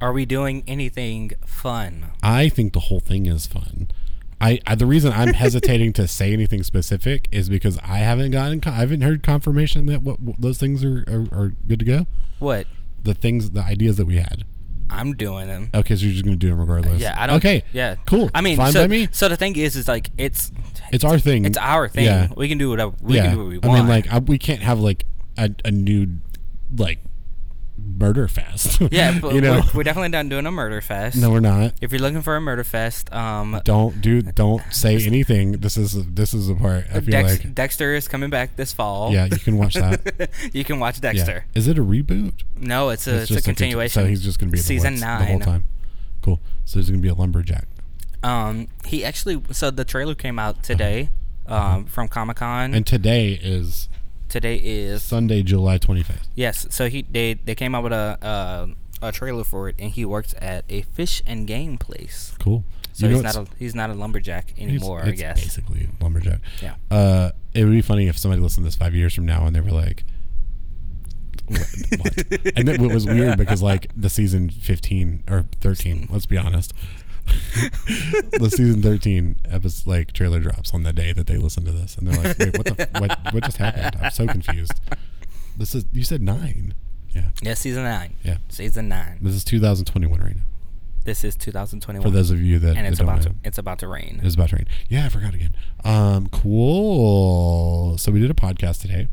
Are 0.00 0.12
we 0.12 0.26
doing 0.26 0.62
anything 0.68 1.32
fun? 1.44 2.06
I 2.22 2.48
think 2.48 2.72
the 2.72 2.80
whole 2.80 3.00
thing 3.00 3.26
is 3.26 3.46
fun. 3.46 3.88
I, 4.40 4.60
I 4.66 4.76
the 4.76 4.86
reason 4.86 5.12
I'm 5.12 5.34
hesitating 5.34 5.92
to 5.94 6.06
say 6.06 6.32
anything 6.32 6.62
specific 6.62 7.26
is 7.32 7.48
because 7.48 7.76
I 7.82 7.98
haven't 7.98 8.30
gotten 8.30 8.60
I 8.66 8.76
haven't 8.76 9.00
heard 9.00 9.22
confirmation 9.24 9.86
that 9.86 10.02
what, 10.02 10.20
what 10.20 10.40
those 10.40 10.58
things 10.58 10.84
are, 10.84 11.04
are 11.08 11.26
are 11.32 11.52
good 11.66 11.80
to 11.80 11.84
go. 11.84 12.06
What? 12.38 12.66
The 13.02 13.14
things 13.14 13.50
the 13.50 13.62
ideas 13.62 13.96
that 13.96 14.06
we 14.06 14.16
had. 14.16 14.44
I'm 14.90 15.14
doing 15.14 15.46
them. 15.48 15.70
Okay, 15.74 15.96
so 15.96 16.04
you're 16.04 16.12
just 16.12 16.24
gonna 16.24 16.36
do 16.36 16.48
them 16.48 16.58
regardless. 16.60 17.00
Yeah, 17.00 17.14
I 17.18 17.26
don't. 17.26 17.36
Okay, 17.36 17.62
Yeah. 17.72 17.96
cool. 18.06 18.30
I 18.34 18.40
mean, 18.40 18.56
fine 18.56 18.72
so, 18.72 18.82
by 18.82 18.86
me. 18.88 19.08
so 19.12 19.28
the 19.28 19.36
thing 19.36 19.56
is, 19.56 19.76
is 19.76 19.86
like 19.88 20.10
it's 20.16 20.50
It's 20.92 21.04
our 21.04 21.18
thing. 21.18 21.44
it's 21.44 21.58
our 21.58 21.88
thing. 21.88 22.04
Yeah. 22.06 22.28
We 22.36 22.48
can 22.48 22.58
do 22.58 22.70
whatever. 22.70 22.92
We 23.00 23.16
yeah. 23.16 23.22
can 23.26 23.32
do 23.34 23.38
what 23.38 23.48
we 23.64 23.70
I 23.70 23.74
mean, 23.74 23.88
like 23.88 24.12
I, 24.12 24.18
we 24.18 24.38
can't 24.38 24.62
have 24.62 24.80
like 24.80 25.04
a, 25.36 25.50
a 25.64 25.70
nude 25.70 26.20
like 26.76 26.98
murder 27.78 28.28
fest. 28.28 28.80
yeah, 28.90 29.18
but 29.20 29.34
you 29.34 29.40
know. 29.40 29.54
we're, 29.72 29.78
we're 29.78 29.82
definitely 29.82 30.08
not 30.10 30.28
doing 30.28 30.46
a 30.46 30.50
murder 30.50 30.80
fest. 30.80 31.16
no, 31.16 31.30
we're 31.30 31.40
not. 31.40 31.74
If 31.80 31.92
you're 31.92 32.00
looking 32.00 32.22
for 32.22 32.36
a 32.36 32.40
murder 32.40 32.64
fest, 32.64 33.12
um, 33.12 33.60
Don't 33.64 34.00
do. 34.00 34.22
Don't 34.22 34.62
say 34.72 34.96
anything. 35.04 35.52
This 35.52 35.76
is 35.76 35.92
this 36.12 36.34
is 36.34 36.48
the 36.48 36.54
part. 36.54 36.86
I 36.90 37.00
feel 37.00 37.10
Dex- 37.10 37.44
like. 37.44 37.54
Dexter 37.54 37.94
is 37.94 38.08
coming 38.08 38.30
back 38.30 38.56
this 38.56 38.72
fall. 38.72 39.12
Yeah, 39.12 39.26
you 39.26 39.38
can 39.38 39.56
watch 39.58 39.74
that. 39.74 40.30
you 40.52 40.64
can 40.64 40.78
watch 40.80 40.96
Yeah. 40.96 41.12
Dexter. 41.12 41.44
Is 41.54 41.66
it 41.68 41.78
a 41.78 41.82
reboot? 41.84 42.34
No, 42.56 42.90
it's 42.90 43.06
a 43.06 43.22
it's, 43.22 43.30
a 43.30 43.34
just 43.34 43.44
conti- 43.46 43.64
continuation. 43.64 44.02
so 44.02 44.06
he's 44.06 44.22
just 44.22 44.38
gonna 44.38 44.52
be 44.52 44.58
the 44.58 44.64
season 44.64 44.94
woods 44.94 45.02
nine. 45.02 45.20
the 45.20 45.26
whole 45.26 45.40
time. 45.40 45.64
Cool. 46.22 46.40
So 46.64 46.78
he's 46.78 46.90
gonna 46.90 47.02
be 47.02 47.08
a 47.08 47.14
lumberjack. 47.14 47.66
Um, 48.22 48.68
he 48.84 49.04
actually 49.04 49.42
so 49.52 49.70
the 49.70 49.84
trailer 49.84 50.14
came 50.14 50.38
out 50.38 50.62
today, 50.64 51.10
um, 51.46 51.86
from 51.86 52.08
Comic 52.08 52.38
Con. 52.38 52.74
And 52.74 52.84
today 52.86 53.32
is 53.32 53.88
today 54.28 54.56
is 54.56 55.02
Sunday, 55.02 55.42
July 55.42 55.78
twenty 55.78 56.02
fifth. 56.02 56.28
yes. 56.34 56.66
So 56.70 56.88
he 56.88 57.02
they 57.02 57.34
they 57.34 57.54
came 57.54 57.74
out 57.74 57.82
with 57.82 57.92
a 57.92 58.18
uh, 58.22 58.66
a 59.08 59.12
trailer 59.12 59.44
for 59.44 59.68
it, 59.68 59.76
and 59.78 59.90
he 59.90 60.04
works 60.04 60.34
at 60.40 60.64
a 60.68 60.82
fish 60.82 61.22
and 61.26 61.46
game 61.46 61.78
place. 61.78 62.34
Cool. 62.38 62.64
So 62.92 63.06
You 63.06 63.14
he's 63.14 63.22
not 63.22 63.36
a 63.36 63.46
he's 63.58 63.74
not 63.74 63.90
a 63.90 63.94
lumberjack 63.94 64.54
anymore, 64.58 65.02
I 65.04 65.12
guess. 65.12 65.40
Basically, 65.40 65.88
lumberjack. 66.00 66.40
Yeah. 66.60 66.74
Uh, 66.90 67.30
it 67.54 67.64
would 67.64 67.70
be 67.72 67.82
funny 67.82 68.08
if 68.08 68.18
somebody 68.18 68.42
listened 68.42 68.64
to 68.64 68.68
this 68.68 68.74
five 68.76 68.94
years 68.94 69.14
from 69.14 69.24
now 69.24 69.46
and 69.46 69.54
they 69.54 69.60
were 69.60 69.70
like, 69.70 70.04
what? 71.46 71.60
what? 71.98 72.16
and 72.56 72.68
it 72.68 72.80
was 72.80 73.06
weird 73.06 73.38
because 73.38 73.62
like 73.62 73.90
the 73.96 74.10
season 74.10 74.50
15 74.50 75.22
or 75.30 75.44
13, 75.60 76.08
let's 76.10 76.26
be 76.26 76.36
honest. 76.36 76.72
the 78.38 78.50
season 78.50 78.82
13 78.82 79.36
episode 79.48 79.86
like 79.88 80.12
trailer 80.12 80.40
drops 80.40 80.72
on 80.74 80.82
the 80.82 80.92
day 80.92 81.12
that 81.12 81.26
they 81.26 81.36
listen 81.36 81.64
to 81.64 81.72
this 81.72 81.96
and 81.96 82.06
they're 82.06 82.22
like, 82.22 82.38
wait, 82.38 82.56
what 82.56 82.66
the, 82.66 82.88
what, 82.98 83.34
what 83.34 83.44
just 83.44 83.56
happened? 83.58 83.96
I'm 84.02 84.10
so 84.10 84.26
confused. 84.26 84.80
This 85.56 85.74
is, 85.74 85.84
you 85.92 86.04
said 86.04 86.22
nine. 86.22 86.74
Yeah. 87.10 87.30
Yeah, 87.42 87.54
season 87.54 87.82
nine. 87.84 88.16
Yeah. 88.22 88.38
Season 88.48 88.88
nine. 88.88 89.18
This 89.20 89.34
is 89.34 89.44
2021 89.44 90.20
right 90.20 90.36
now. 90.36 90.42
This 91.04 91.24
is 91.24 91.36
2021. 91.36 92.02
For 92.02 92.14
those 92.14 92.30
of 92.30 92.40
you 92.40 92.58
that, 92.58 92.76
and 92.76 92.84
that 92.84 92.90
it's 92.90 92.98
don't 92.98 93.08
about 93.08 93.24
know. 93.24 93.30
to 93.30 93.36
it's 93.44 93.56
about 93.56 93.78
to 93.78 93.88
rain. 93.88 94.20
It's 94.22 94.34
about 94.34 94.50
to 94.50 94.56
rain. 94.56 94.66
Yeah, 94.88 95.06
I 95.06 95.08
forgot 95.08 95.32
again. 95.32 95.56
Um, 95.82 96.28
cool. 96.28 97.96
So 97.96 98.12
we 98.12 98.20
did 98.20 98.30
a 98.30 98.34
podcast 98.34 98.82
today. 98.82 99.08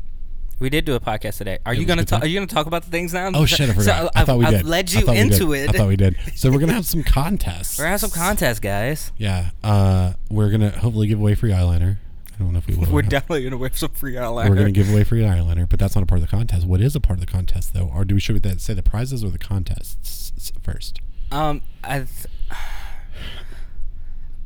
We 0.58 0.70
did 0.70 0.84
do 0.86 0.94
a 0.94 1.00
podcast 1.00 1.36
today. 1.38 1.58
Are 1.66 1.74
It 1.74 1.78
you 1.80 1.84
gonna 1.84 2.04
talk? 2.04 2.22
Are 2.22 2.26
you 2.26 2.34
gonna 2.38 2.46
talk 2.46 2.66
about 2.66 2.84
the 2.84 2.90
things 2.90 3.12
now? 3.12 3.30
Oh 3.34 3.44
shit, 3.44 3.68
I 3.68 3.74
So 3.74 3.80
forgot. 3.80 4.04
I 4.14 4.20
I've- 4.20 4.26
thought 4.26 4.38
we 4.38 4.44
I've 4.46 4.52
did. 4.52 4.64
led 4.66 4.88
I 4.88 4.98
you 4.98 5.04
thought 5.06 5.12
we 5.14 5.20
into 5.20 5.38
did. 5.52 5.64
it. 5.64 5.68
I 5.68 5.72
thought 5.78 5.88
we 5.88 5.96
did. 5.96 6.16
So 6.34 6.50
we're 6.50 6.58
gonna 6.60 6.72
have 6.72 6.86
some 6.86 7.02
contests. 7.02 7.78
We're 7.78 7.84
gonna 7.84 7.90
have 7.92 8.00
some 8.00 8.10
contests, 8.10 8.60
guys. 8.60 9.12
Yeah. 9.18 9.50
Uh, 9.62 10.14
we're 10.30 10.50
gonna 10.50 10.70
hopefully 10.70 11.08
give 11.08 11.20
away 11.20 11.34
free 11.34 11.50
eyeliner. 11.52 11.98
I 12.34 12.38
don't 12.42 12.52
know 12.52 12.58
if 12.58 12.66
we 12.66 12.74
will. 12.74 12.90
we're 12.90 13.02
definitely 13.02 13.44
gonna 13.44 13.56
wear 13.58 13.70
some 13.74 13.90
free 13.90 14.14
eyeliner. 14.14 14.48
We're 14.48 14.56
gonna 14.56 14.70
give 14.70 14.90
away 14.90 15.04
free 15.04 15.22
eyeliner, 15.22 15.68
but 15.68 15.78
that's 15.78 15.94
not 15.94 16.02
a 16.02 16.06
part 16.06 16.20
of 16.22 16.26
the 16.30 16.34
contest. 16.36 16.66
What 16.66 16.80
is 16.80 16.96
a 16.96 17.00
part 17.00 17.18
of 17.18 17.26
the 17.26 17.30
contest 17.30 17.74
though? 17.74 17.90
Or 17.94 18.04
do 18.06 18.14
we 18.14 18.20
should 18.20 18.42
we 18.42 18.58
say 18.58 18.72
the 18.74 18.82
prizes 18.82 19.22
or 19.24 19.30
the 19.30 19.38
contests 19.38 20.52
first? 20.62 21.00
Um, 21.30 21.60
I. 21.84 21.98
Th- 21.98 22.08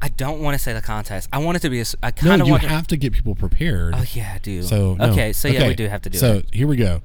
I 0.03 0.09
don't 0.09 0.41
want 0.41 0.55
to 0.57 0.59
say 0.63 0.73
the 0.73 0.81
contest. 0.81 1.29
I 1.33 1.39
want 1.39 1.57
it 1.57 1.61
to 1.61 1.71
be. 1.71 1.81
A, 1.81 1.85
I 2.03 2.07
No, 2.09 2.13
kind 2.13 2.43
of 2.43 2.49
want. 2.49 2.63
you 2.63 2.69
want. 2.69 2.75
have 2.77 2.87
to 2.89 2.97
get 2.97 3.13
people 3.13 3.35
prepared. 3.35 3.95
oh 3.97 4.05
yeah, 4.13 4.33
I 4.35 4.39
do. 4.39 4.63
So 4.63 4.95
no. 4.95 5.11
okay, 5.13 5.33
so 5.33 5.49
yeah, 5.49 5.67
we 5.69 5.75
do 5.75 5.89
have 5.89 6.03
to 6.03 6.11
do 6.11 6.17
it. 6.17 6.21
So 6.21 6.35
it. 6.39 6.47
here 6.53 6.67
we 6.67 6.77
go. 6.77 7.03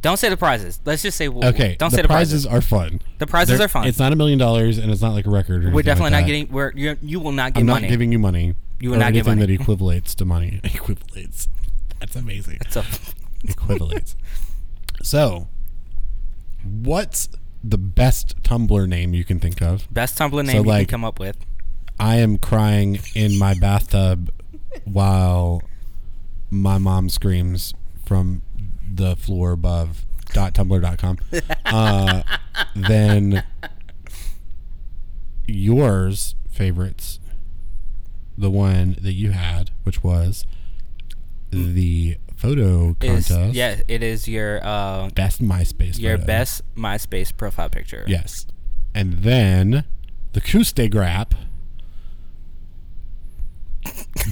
Don't 0.00 0.16
say 0.16 0.28
the 0.30 0.36
prizes. 0.36 0.80
Let's 0.84 1.02
just 1.02 1.16
say. 1.16 1.28
Okay. 1.28 1.76
Don't 1.78 1.90
the 1.90 1.96
say 1.96 2.02
the 2.02 2.08
prizes, 2.08 2.44
prizes. 2.44 2.46
are 2.46 2.60
fun. 2.60 3.00
The 3.18 3.26
prizes 3.26 3.58
They're- 3.58 3.66
are 3.66 3.68
fun. 3.68 3.86
It's 3.86 3.98
not 3.98 4.12
a 4.12 4.16
million 4.16 4.38
dollars, 4.38 4.78
and 4.78 4.90
it's 4.90 5.00
not 5.02 5.12
like 5.12 5.26
a 5.26 5.30
record. 5.30 5.64
Or 5.66 5.70
We're 5.70 5.82
definitely 5.82 6.10
like 6.12 6.22
not 6.22 6.26
that. 6.26 6.26
getting. 6.26 6.48
We're 6.52 6.72
you. 6.74 6.96
You 7.02 7.20
will 7.20 7.32
not 7.32 7.52
get 7.54 7.60
I'm 7.60 7.66
money. 7.66 7.82
not 7.82 7.90
giving 7.90 8.10
you 8.12 8.18
money. 8.18 8.54
You 8.80 8.90
will 8.90 8.98
not 8.98 9.12
get 9.12 9.26
anything 9.26 9.38
money. 9.38 9.56
that 9.56 9.64
equivalates 9.64 10.14
to 10.16 10.24
money. 10.24 10.60
equivalates. 10.64 11.46
That's 12.00 12.16
amazing. 12.16 12.58
It's 12.62 12.74
a. 12.76 12.80
equivalates. 13.46 14.14
So, 15.04 15.48
what's 16.64 17.28
the 17.62 17.78
best 17.78 18.42
Tumblr 18.42 18.88
name 18.88 19.14
you 19.14 19.24
can 19.24 19.38
think 19.38 19.60
of? 19.62 19.86
Best 19.92 20.18
Tumblr 20.18 20.32
name 20.44 20.46
So, 20.46 20.62
you 20.62 20.68
like- 20.68 20.88
can 20.88 20.92
come 20.92 21.04
up 21.04 21.20
with. 21.20 21.36
I 21.98 22.16
am 22.16 22.38
crying 22.38 22.98
in 23.14 23.38
my 23.38 23.54
bathtub 23.54 24.30
while 24.84 25.62
my 26.50 26.78
mom 26.78 27.08
screams 27.08 27.74
from 28.04 28.42
the 28.92 29.16
floor 29.16 29.52
above. 29.52 30.04
Dot 30.32 30.54
tumblr.com. 30.54 31.18
Uh, 31.66 32.22
then 32.76 33.42
yours 35.46 36.34
favorites, 36.50 37.18
the 38.36 38.50
one 38.50 38.96
that 39.00 39.12
you 39.12 39.30
had, 39.30 39.70
which 39.84 40.02
was 40.02 40.44
the 41.50 42.16
photo 42.36 42.96
Is 43.00 43.28
contest. 43.28 43.54
yeah, 43.54 43.80
it 43.88 44.02
is 44.02 44.26
your 44.28 44.60
uh 44.64 45.08
Best 45.14 45.42
MySpace. 45.42 45.98
your 45.98 46.16
photo. 46.16 46.26
best 46.26 46.62
MySpace 46.74 47.34
profile 47.36 47.68
picture. 47.70 48.04
Yes. 48.06 48.46
And 48.94 49.18
then 49.22 49.84
the 50.32 50.40
Kustegrap. 50.40 51.32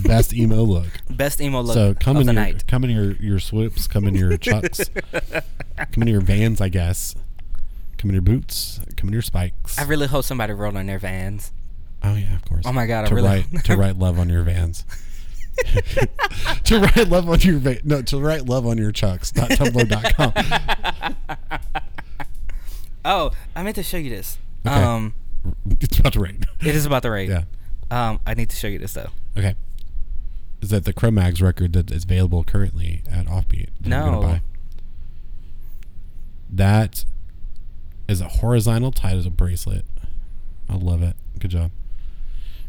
Best 0.05 0.32
emo 0.34 0.62
look. 0.62 0.88
Best 1.11 1.40
emo 1.40 1.61
look 1.62 1.74
so 1.74 1.94
come 1.94 2.16
of 2.16 2.20
in 2.22 2.26
the 2.26 2.32
your 2.34 2.42
night. 2.42 2.66
come 2.66 2.84
in 2.84 2.90
your 2.90 3.12
your 3.16 3.38
swoops, 3.40 3.86
come 3.86 4.06
in 4.06 4.14
your 4.14 4.36
chucks, 4.36 4.89
come 5.93 6.02
in 6.02 6.09
your 6.09 6.20
vans, 6.20 6.60
I 6.60 6.68
guess. 6.68 7.14
Come 7.98 8.10
in 8.10 8.14
your 8.14 8.22
boots, 8.22 8.81
come 8.97 9.09
in 9.09 9.12
your 9.12 9.22
spikes. 9.22 9.78
I 9.78 9.82
really 9.85 10.06
hope 10.06 10.24
somebody 10.24 10.52
wrote 10.52 10.77
on 10.77 10.86
their 10.86 10.98
vans. 10.98 11.52
oh 12.02 12.14
yeah, 12.14 12.35
of 12.35 12.44
course. 12.44 12.64
Oh 12.66 12.72
my 12.72 12.86
God, 12.86 13.05
I 13.05 13.09
To 13.09 13.14
really- 13.14 13.28
write 13.52 13.64
to 13.64 13.77
write 13.77 13.98
love 13.98 14.18
on 14.18 14.28
your 14.28 14.43
vans. 14.43 14.85
to 16.64 16.78
write 16.81 17.09
love 17.09 17.28
on 17.28 17.40
your 17.40 17.59
va- 17.59 17.81
no 17.85 18.01
to 18.02 18.18
write 18.18 18.47
love 18.47 18.66
on 18.66 18.78
your 18.78 18.93
chucks. 18.93 19.31
Dot 19.32 19.51
tumblr 19.51 19.89
dot 19.89 20.14
com. 20.14 20.32
Oh, 23.05 23.31
I 23.56 23.62
meant 23.62 23.77
to 23.77 23.82
show 23.82 23.97
you 23.97 24.10
this. 24.10 24.36
Okay. 24.66 24.74
Um, 24.82 25.14
It's 25.81 25.98
about 25.98 26.12
to 26.12 26.20
rain. 26.20 26.44
it 26.60 26.74
is 26.77 26.85
about 26.85 27.02
to 27.02 27.10
rain. 27.10 27.31
Yeah. 27.31 27.43
Um, 27.91 28.21
I 28.27 28.35
need 28.35 28.51
to 28.51 28.57
show 28.57 28.69
you 28.69 28.79
this 28.79 28.93
though. 28.95 29.11
Okay. 29.37 29.55
Is 30.61 30.69
that 30.71 30.85
the 30.85 30.93
Cro-Mags 30.93 31.41
record 31.41 31.73
that 31.73 31.91
is 31.91 32.05
available 32.05 32.45
currently 32.45 33.03
at 33.11 33.27
Offbeat? 33.27 33.69
that 33.81 33.89
No. 33.89 34.21
buy? 34.21 34.43
That 36.53 37.05
is 38.09 38.21
a 38.21 38.29
horizontal 38.29 38.93
tied 38.93 39.37
bracelet. 39.37 39.85
I 40.69 40.75
love 40.75 41.03
it. 41.03 41.17
Good 41.39 41.51
job. 41.53 41.71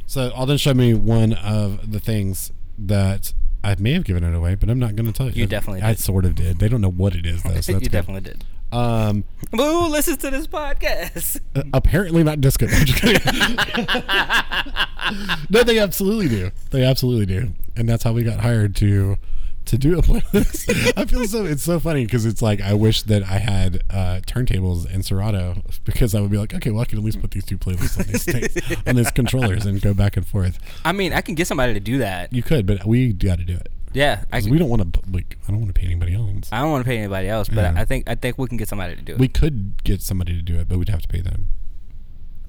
So 0.05 0.31
Alden 0.31 0.57
showed 0.57 0.77
me 0.77 0.93
one 0.93 1.33
of 1.33 1.91
the 1.91 1.99
things 1.99 2.51
that 2.77 3.33
I 3.63 3.75
may 3.79 3.93
have 3.93 4.03
given 4.03 4.23
it 4.23 4.33
away, 4.35 4.55
but 4.55 4.69
I'm 4.69 4.79
not 4.79 4.95
going 4.95 5.05
to 5.05 5.11
tell 5.13 5.27
you. 5.27 5.33
You 5.41 5.47
definitely 5.47 5.81
I 5.81 5.89
did. 5.91 5.99
sort 5.99 6.25
of 6.25 6.35
did. 6.35 6.59
They 6.59 6.67
don't 6.67 6.81
know 6.81 6.91
what 6.91 7.15
it 7.15 7.25
is 7.25 7.43
though. 7.43 7.61
So 7.61 7.71
you 7.73 7.79
good. 7.81 7.91
definitely 7.91 8.21
did. 8.21 8.43
Um, 8.71 9.23
Boo! 9.51 9.87
Listen 9.87 10.17
to 10.17 10.29
this 10.29 10.47
podcast. 10.47 11.39
uh, 11.55 11.63
apparently 11.73 12.23
not 12.23 12.41
disco. 12.41 12.67
I'm 12.67 12.85
just 12.85 13.01
kidding. 13.01 13.21
no, 15.49 15.63
they 15.63 15.79
absolutely 15.79 16.29
do. 16.29 16.51
They 16.69 16.83
absolutely 16.83 17.25
do, 17.25 17.53
and 17.75 17.89
that's 17.89 18.03
how 18.03 18.13
we 18.13 18.23
got 18.23 18.39
hired 18.39 18.75
to 18.77 19.17
to 19.65 19.77
do 19.77 19.97
a 19.97 20.01
playlist. 20.01 20.93
I 20.97 21.05
feel 21.05 21.25
so 21.27 21.45
it's 21.45 21.63
so 21.63 21.79
funny 21.79 22.05
because 22.05 22.25
it's 22.25 22.41
like 22.41 22.61
I 22.61 22.73
wish 22.73 23.03
that 23.03 23.23
I 23.23 23.37
had 23.37 23.83
uh, 23.89 24.21
turntables 24.25 24.91
and 24.91 25.05
Serato 25.05 25.61
because 25.85 26.15
I 26.15 26.21
would 26.21 26.31
be 26.31 26.37
like, 26.37 26.53
okay, 26.53 26.71
well 26.71 26.81
I 26.81 26.85
can 26.85 26.97
at 26.97 27.03
least 27.03 27.21
put 27.21 27.31
these 27.31 27.45
two 27.45 27.57
playlists 27.57 27.99
on 27.99 28.07
these 28.07 28.25
things, 28.25 28.81
on 28.87 28.95
these 28.95 29.11
controllers 29.11 29.65
and 29.65 29.81
go 29.81 29.93
back 29.93 30.17
and 30.17 30.25
forth. 30.25 30.57
I 30.83 30.91
mean, 30.93 31.13
I 31.13 31.21
can 31.21 31.35
get 31.35 31.47
somebody 31.47 31.73
to 31.73 31.79
do 31.79 31.99
that. 31.99 32.33
You 32.33 32.43
could, 32.43 32.65
but 32.65 32.85
we 32.85 33.13
got 33.13 33.37
to 33.39 33.45
do 33.45 33.55
it. 33.55 33.71
Yeah, 33.93 34.23
I, 34.31 34.39
'Cause 34.39 34.49
we 34.49 34.57
don't 34.57 34.69
want 34.69 34.93
to 34.93 35.01
like 35.11 35.37
I 35.47 35.51
don't 35.51 35.59
want 35.61 35.73
to 35.73 35.79
pay 35.79 35.85
anybody 35.87 36.13
else. 36.13 36.49
I 36.51 36.59
don't 36.61 36.71
want 36.71 36.83
to 36.85 36.89
pay 36.89 36.97
anybody 36.97 37.27
else, 37.27 37.49
but 37.49 37.57
Yeah. 37.57 37.73
I 37.75 37.85
think 37.85 38.09
I 38.09 38.15
think 38.15 38.37
we 38.37 38.47
can 38.47 38.57
get 38.57 38.67
somebody 38.69 38.95
to 38.95 39.01
do 39.01 39.13
it. 39.13 39.19
We 39.19 39.27
could 39.27 39.83
get 39.83 40.01
somebody 40.01 40.33
to 40.35 40.41
do 40.41 40.55
it, 40.59 40.67
but 40.69 40.77
we'd 40.77 40.89
have 40.89 41.01
to 41.01 41.07
pay 41.07 41.21
them. 41.21 41.47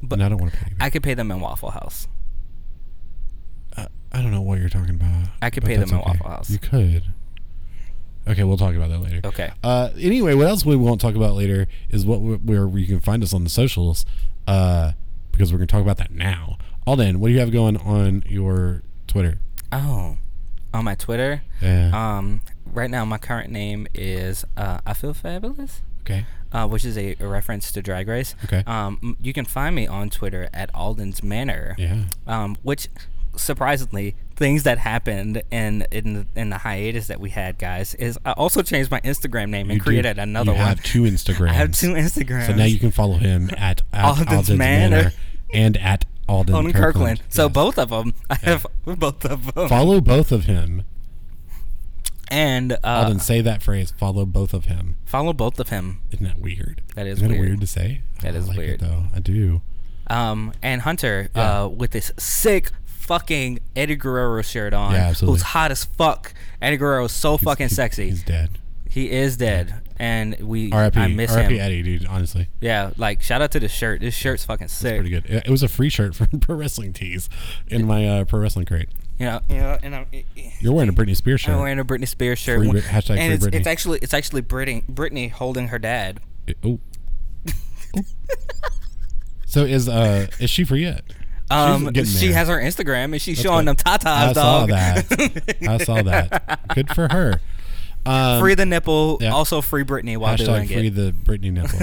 But 0.03 0.15
and 0.17 0.25
I 0.25 0.29
don't 0.29 0.39
want 0.39 0.53
to 0.53 0.59
pay 0.59 0.67
anybody. 0.67 0.85
I 0.87 0.91
could 0.91 1.03
pay 1.03 1.15
them 1.15 1.31
in 1.31 1.41
Waffle 1.41 1.71
House. 1.71 2.09
I, 3.77 3.87
I 4.13 4.23
don't 4.23 4.31
know 4.31 4.43
what 4.43 4.59
you're 4.59 4.69
talking 4.69 4.95
about. 4.95 5.29
I 5.41 5.51
could 5.51 5.65
pay 5.65 5.77
them 5.77 5.91
in 5.91 5.99
Waffle 5.99 6.29
House. 6.29 6.51
You 6.51 6.59
could. 6.59 7.05
Okay, 8.29 8.45
we'll 8.45 8.57
talk 8.57 8.75
about 8.77 8.91
that 8.91 9.01
later. 9.01 9.21
Okay. 9.25 9.51
Uh, 9.65 9.91
anyway, 9.99 10.35
what 10.35 10.47
else 10.47 10.65
we 10.65 10.77
won't 10.77 11.01
talk 11.01 11.17
about 11.17 11.35
later 11.35 11.67
is 11.91 12.07
what 12.07 12.19
where 12.21 12.69
you 12.79 12.87
can 12.87 13.01
find 13.01 13.23
us 13.23 13.33
on 13.35 13.43
the 13.43 13.51
socials, 13.51 14.07
uh, 14.47 14.93
because 15.33 15.53
we're 15.53 15.59
gonna 15.59 15.67
talk 15.67 15.83
about 15.83 15.97
that 15.99 16.13
now. 16.13 16.57
Alden, 16.87 17.19
what 17.21 17.29
do 17.29 17.35
you 17.35 17.41
have 17.41 17.51
going 17.51 17.77
on 17.79 18.23
your 18.29 18.83
Twitter? 19.09 19.41
Oh, 19.73 20.19
on 20.75 20.85
my 20.85 20.95
Twitter. 20.95 21.43
Yeah. 21.61 21.91
Um, 21.93 22.41
right 22.67 22.91
now 22.91 23.05
my 23.05 23.19
current 23.19 23.51
name 23.51 23.87
is 23.95 24.45
uh, 24.57 24.79
I 24.87 24.95
feel 24.95 25.15
fabulous. 25.15 25.83
okay. 26.03 26.27
Uh, 26.53 26.67
which 26.69 26.85
is 26.85 26.99
a, 26.99 27.17
a 27.19 27.27
reference 27.27 27.73
to 27.73 27.81
Drag 27.81 28.07
Race. 28.09 28.35
Okay. 28.45 28.63
Um, 28.67 29.17
you 29.23 29.33
can 29.33 29.47
find 29.47 29.75
me 29.75 29.87
on 29.87 30.11
Twitter 30.11 30.51
at 30.53 30.69
Alden's 30.75 31.23
Manor. 31.23 31.75
Yeah. 31.79 32.05
Um, 32.27 32.57
which 32.63 32.89
surprisingly, 33.37 34.15
things 34.37 34.63
that 34.65 34.77
happened 34.79 35.43
in 35.51 35.87
in 35.91 36.13
the, 36.13 36.27
in 36.37 36.51
the 36.51 36.59
hiatus 36.59 37.07
that 37.07 37.21
we 37.21 37.31
had, 37.31 37.59
guys, 37.59 37.95
is 37.95 38.19
I 38.27 38.33
also 38.33 38.63
changed 38.63 38.91
my 38.91 39.01
Instagram 39.01 39.49
name 39.49 39.71
and 39.71 39.75
You 39.75 39.79
do- 39.81 39.85
created 39.85 40.19
another 40.19 40.53
you 40.53 40.59
one. 40.59 40.67
have 40.69 40.83
two 40.83 41.03
Instagrams. 41.03 41.49
I 41.51 41.55
have 41.55 41.73
two 41.73 41.95
Instagrams. 41.95 42.47
So 42.49 42.55
now 42.55 42.65
you 42.65 42.79
can 42.79 42.91
follow 42.91 43.17
him 43.17 43.49
at, 43.57 43.81
at 43.93 44.05
Alden's 44.05 44.29
Alden's, 44.33 44.59
Manor. 44.59 44.97
Manor. 44.97 45.13
and 45.55 45.77
at 45.79 46.05
Alden, 46.29 46.55
Alden 46.55 46.73
Kirkland. 46.73 47.19
Kirkland. 47.19 47.23
So 47.29 47.45
Yes. 47.47 47.53
both 47.53 47.79
of 47.79 47.91
them, 47.91 48.15
I 48.31 48.35
have 48.43 48.67
both 48.85 49.25
of 49.25 49.55
them. 49.55 49.69
follow 49.69 50.01
both 50.01 50.33
of 50.33 50.45
him. 50.45 50.85
and 52.29 52.73
uh, 52.73 52.77
Alden, 52.85 53.19
say 53.21 53.41
that 53.41 53.63
phrase. 53.63 53.93
Follow 53.97 54.25
both 54.25 54.55
of 54.55 54.67
him. 54.67 54.97
follow 55.05 55.33
both 55.33 55.59
of 55.61 55.69
him. 55.69 56.01
Isn't 56.13 56.25
that 56.27 56.39
weird? 56.39 56.83
That 56.95 57.07
is 57.07 57.19
Isn't 57.19 57.29
that 57.29 57.35
weird. 57.35 57.49
weird 57.51 57.61
to 57.61 57.67
say? 57.67 58.01
That 58.23 58.35
I 58.35 58.39
is 58.39 58.49
like 58.49 58.57
weird. 58.59 58.81
It, 58.83 58.87
though 58.87 59.05
I 59.15 59.21
do. 59.21 59.61
Um, 60.09 60.53
and 60.63 60.83
Hunter 60.83 61.29
Yeah. 61.35 61.65
uh, 61.65 61.69
with 61.69 61.91
this 61.91 62.13
sick 62.19 62.71
fucking 62.85 63.61
Eddie 63.77 63.97
Guerrero 63.97 64.41
shirt 64.43 64.73
on. 64.73 64.93
Yeah, 64.93 65.09
absolutely. 65.09 65.39
Who's 65.39 65.43
hot 65.49 65.71
as 65.71 65.85
fuck. 65.85 66.33
Eddie 66.61 66.77
Guerrero 66.77 67.05
is 67.07 67.13
so 67.13 67.33
He's- 67.33 67.43
fucking 67.45 67.69
sexy. 67.69 68.09
He's 68.11 68.23
dead. 68.23 68.59
he 68.89 69.11
is 69.11 69.37
dead, 69.37 69.75
and 70.03 70.37
we 70.41 70.73
R.I.P. 70.73 70.99
I 71.01 71.07
miss 71.07 71.31
R.I.P. 71.33 71.55
him. 71.55 71.61
Eddie, 71.61 71.83
dude. 71.83 72.07
Honestly, 72.07 72.49
Yeah, 72.61 72.91
like 72.97 73.23
shout 73.23 73.41
out 73.41 73.53
to 73.53 73.61
the 73.61 73.69
shirt. 73.69 74.01
This 74.01 74.15
shirt's 74.15 74.45
fucking 74.45 74.67
sick. 74.69 74.75
it's 74.75 74.81
sick. 74.81 74.97
pretty 75.01 75.11
good. 75.11 75.25
It, 75.27 75.47
it 75.47 75.51
was 75.51 75.63
a 75.63 75.69
free 75.69 75.89
shirt 75.89 76.15
from 76.17 76.27
Pro 76.41 76.57
Wrestling 76.57 76.93
Tees 76.93 77.29
in 77.69 77.87
my 77.87 78.07
uh, 78.09 78.25
Pro 78.25 78.41
Wrestling 78.41 78.67
crate. 78.67 78.89
You 79.19 79.27
know, 79.27 79.41
you 79.49 79.57
know, 79.59 79.79
and 79.83 79.95
I'm, 79.95 80.07
You're 80.59 80.73
wearing 80.73 80.89
a 80.89 80.93
Britney 80.93 81.15
Spears 81.17 81.43
shirt. 81.43 81.55
I'm 81.55 81.61
wearing 81.61 81.79
a 81.79 81.85
Britney 81.85 82.09
Spears 82.09 82.41
shirt. 82.41 82.59
Free 82.59 82.71
Brit- 82.73 82.85
hashtag 82.85 83.19
and 83.19 83.27
free 83.29 83.35
it's, 83.35 83.47
Britney. 83.47 83.55
it's 83.59 83.67
actually 83.69 83.99
it's 84.01 84.15
actually 84.15 84.43
Britney 84.43 84.85
Britney 84.91 85.31
holding 85.31 85.69
her 85.69 85.79
dad. 85.79 86.19
It- 86.49 86.59
oh. 86.65 86.81
So 89.47 89.65
is 89.65 89.89
uh 89.89 90.29
is 90.41 90.49
she 90.51 90.65
free 90.65 90.83
yet? 90.83 91.05
Um, 91.51 91.93
she 91.95 92.29
there. 92.29 92.33
has 92.35 92.49
her 92.49 92.59
Instagram 92.59 93.13
and 93.13 93.21
she's 93.21 93.37
That's 93.37 93.43
showing 93.47 93.67
good. 93.67 93.77
them 93.77 93.99
tatas, 93.99 94.07
I 94.07 94.33
saw 94.33 94.67
that. 94.67 95.57
I 95.69 95.77
saw 95.79 96.03
that. 96.03 96.61
Good 96.75 96.89
for 96.95 97.09
her. 97.13 97.43
Um, 98.05 98.41
free 98.41 98.55
the 98.57 98.67
nipple, 98.67 99.19
yeah. 99.21 99.33
also 99.33 99.61
free 99.61 99.85
Britney 99.85 100.17
while 100.17 100.37
doing 100.37 100.67
Hashtag 100.67 100.67
free 100.67 100.87
it. 100.89 100.95
the 100.95 101.13
Britney 101.13 101.53
nipple. 101.53 101.79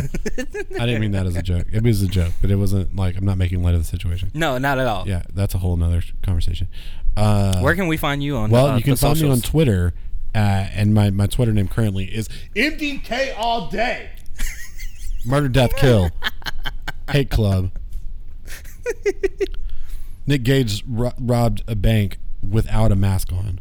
I 0.81 0.85
didn't 0.85 0.99
mean 0.99 1.11
that 1.11 1.25
as 1.25 1.37
a 1.37 1.41
joke. 1.41 1.67
It 1.71 1.81
was 1.81 2.01
a 2.01 2.07
joke, 2.07 2.33
but 2.41 2.51
it 2.51 2.57
wasn't 2.57 2.93
like 2.95 3.15
I'm 3.15 3.25
not 3.25 3.37
making 3.37 3.63
light 3.63 3.73
of 3.73 3.81
the 3.81 3.87
situation. 3.87 4.29
No, 4.33 4.57
not 4.57 4.79
at 4.79 4.87
all. 4.87 5.07
Yeah, 5.07 5.23
that's 5.33 5.55
a 5.55 5.59
whole 5.59 5.77
nother 5.77 6.03
conversation. 6.21 6.67
Uh, 7.15 7.59
Where 7.61 7.73
can 7.73 7.87
we 7.87 7.95
find 7.95 8.21
you 8.21 8.35
on? 8.35 8.49
well, 8.49 8.67
uh, 8.67 8.77
you 8.77 8.83
can 8.83 8.97
find 8.97 9.19
me 9.21 9.29
on? 9.29 9.39
Twitter, 9.39 9.93
uh, 10.35 10.37
and 10.37 10.93
my, 10.93 11.09
my 11.09 11.27
Twitter 11.27 11.53
name 11.53 11.69
currently 11.69 12.05
is 12.05 12.27
MDK 12.55 13.33
all 13.37 13.69
day. 13.69 14.09
Murder, 15.25 15.47
death, 15.47 15.75
kill, 15.77 16.09
hate 17.11 17.29
club. 17.29 17.71
Nick 20.27 20.43
Gage 20.43 20.83
ro- 20.87 21.13
robbed 21.19 21.63
a 21.67 21.75
bank 21.75 22.17
without 22.47 22.91
a 22.91 22.95
mask 22.95 23.31
on. 23.31 23.59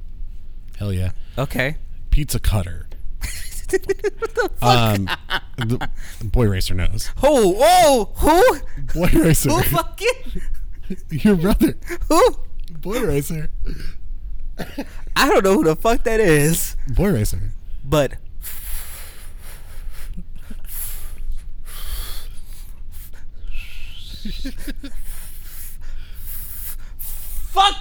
Hell 0.76 0.92
yeah. 0.92 1.12
Okay. 1.36 1.76
Pizza 2.18 2.40
cutter. 2.40 2.88
Um, 4.60 5.08
the, 5.56 5.88
boy 6.24 6.48
racer 6.48 6.74
knows. 6.74 7.12
Who? 7.18 7.52
Whoa! 7.56 8.06
Who? 8.16 8.58
Boy 8.92 9.10
racer, 9.14 9.50
Who 9.50 9.62
fucking? 9.62 10.42
your 11.10 11.36
brother. 11.36 11.74
Who? 12.08 12.38
Boy 12.72 13.00
racer. 13.04 13.50
I 15.14 15.28
don't 15.28 15.44
know 15.44 15.54
who 15.54 15.64
the 15.64 15.76
fuck 15.76 16.02
that 16.04 16.18
is, 16.18 16.76
Boy 16.88 17.12
racer. 17.12 17.52
but 17.84 18.14
fuck, 26.98 27.76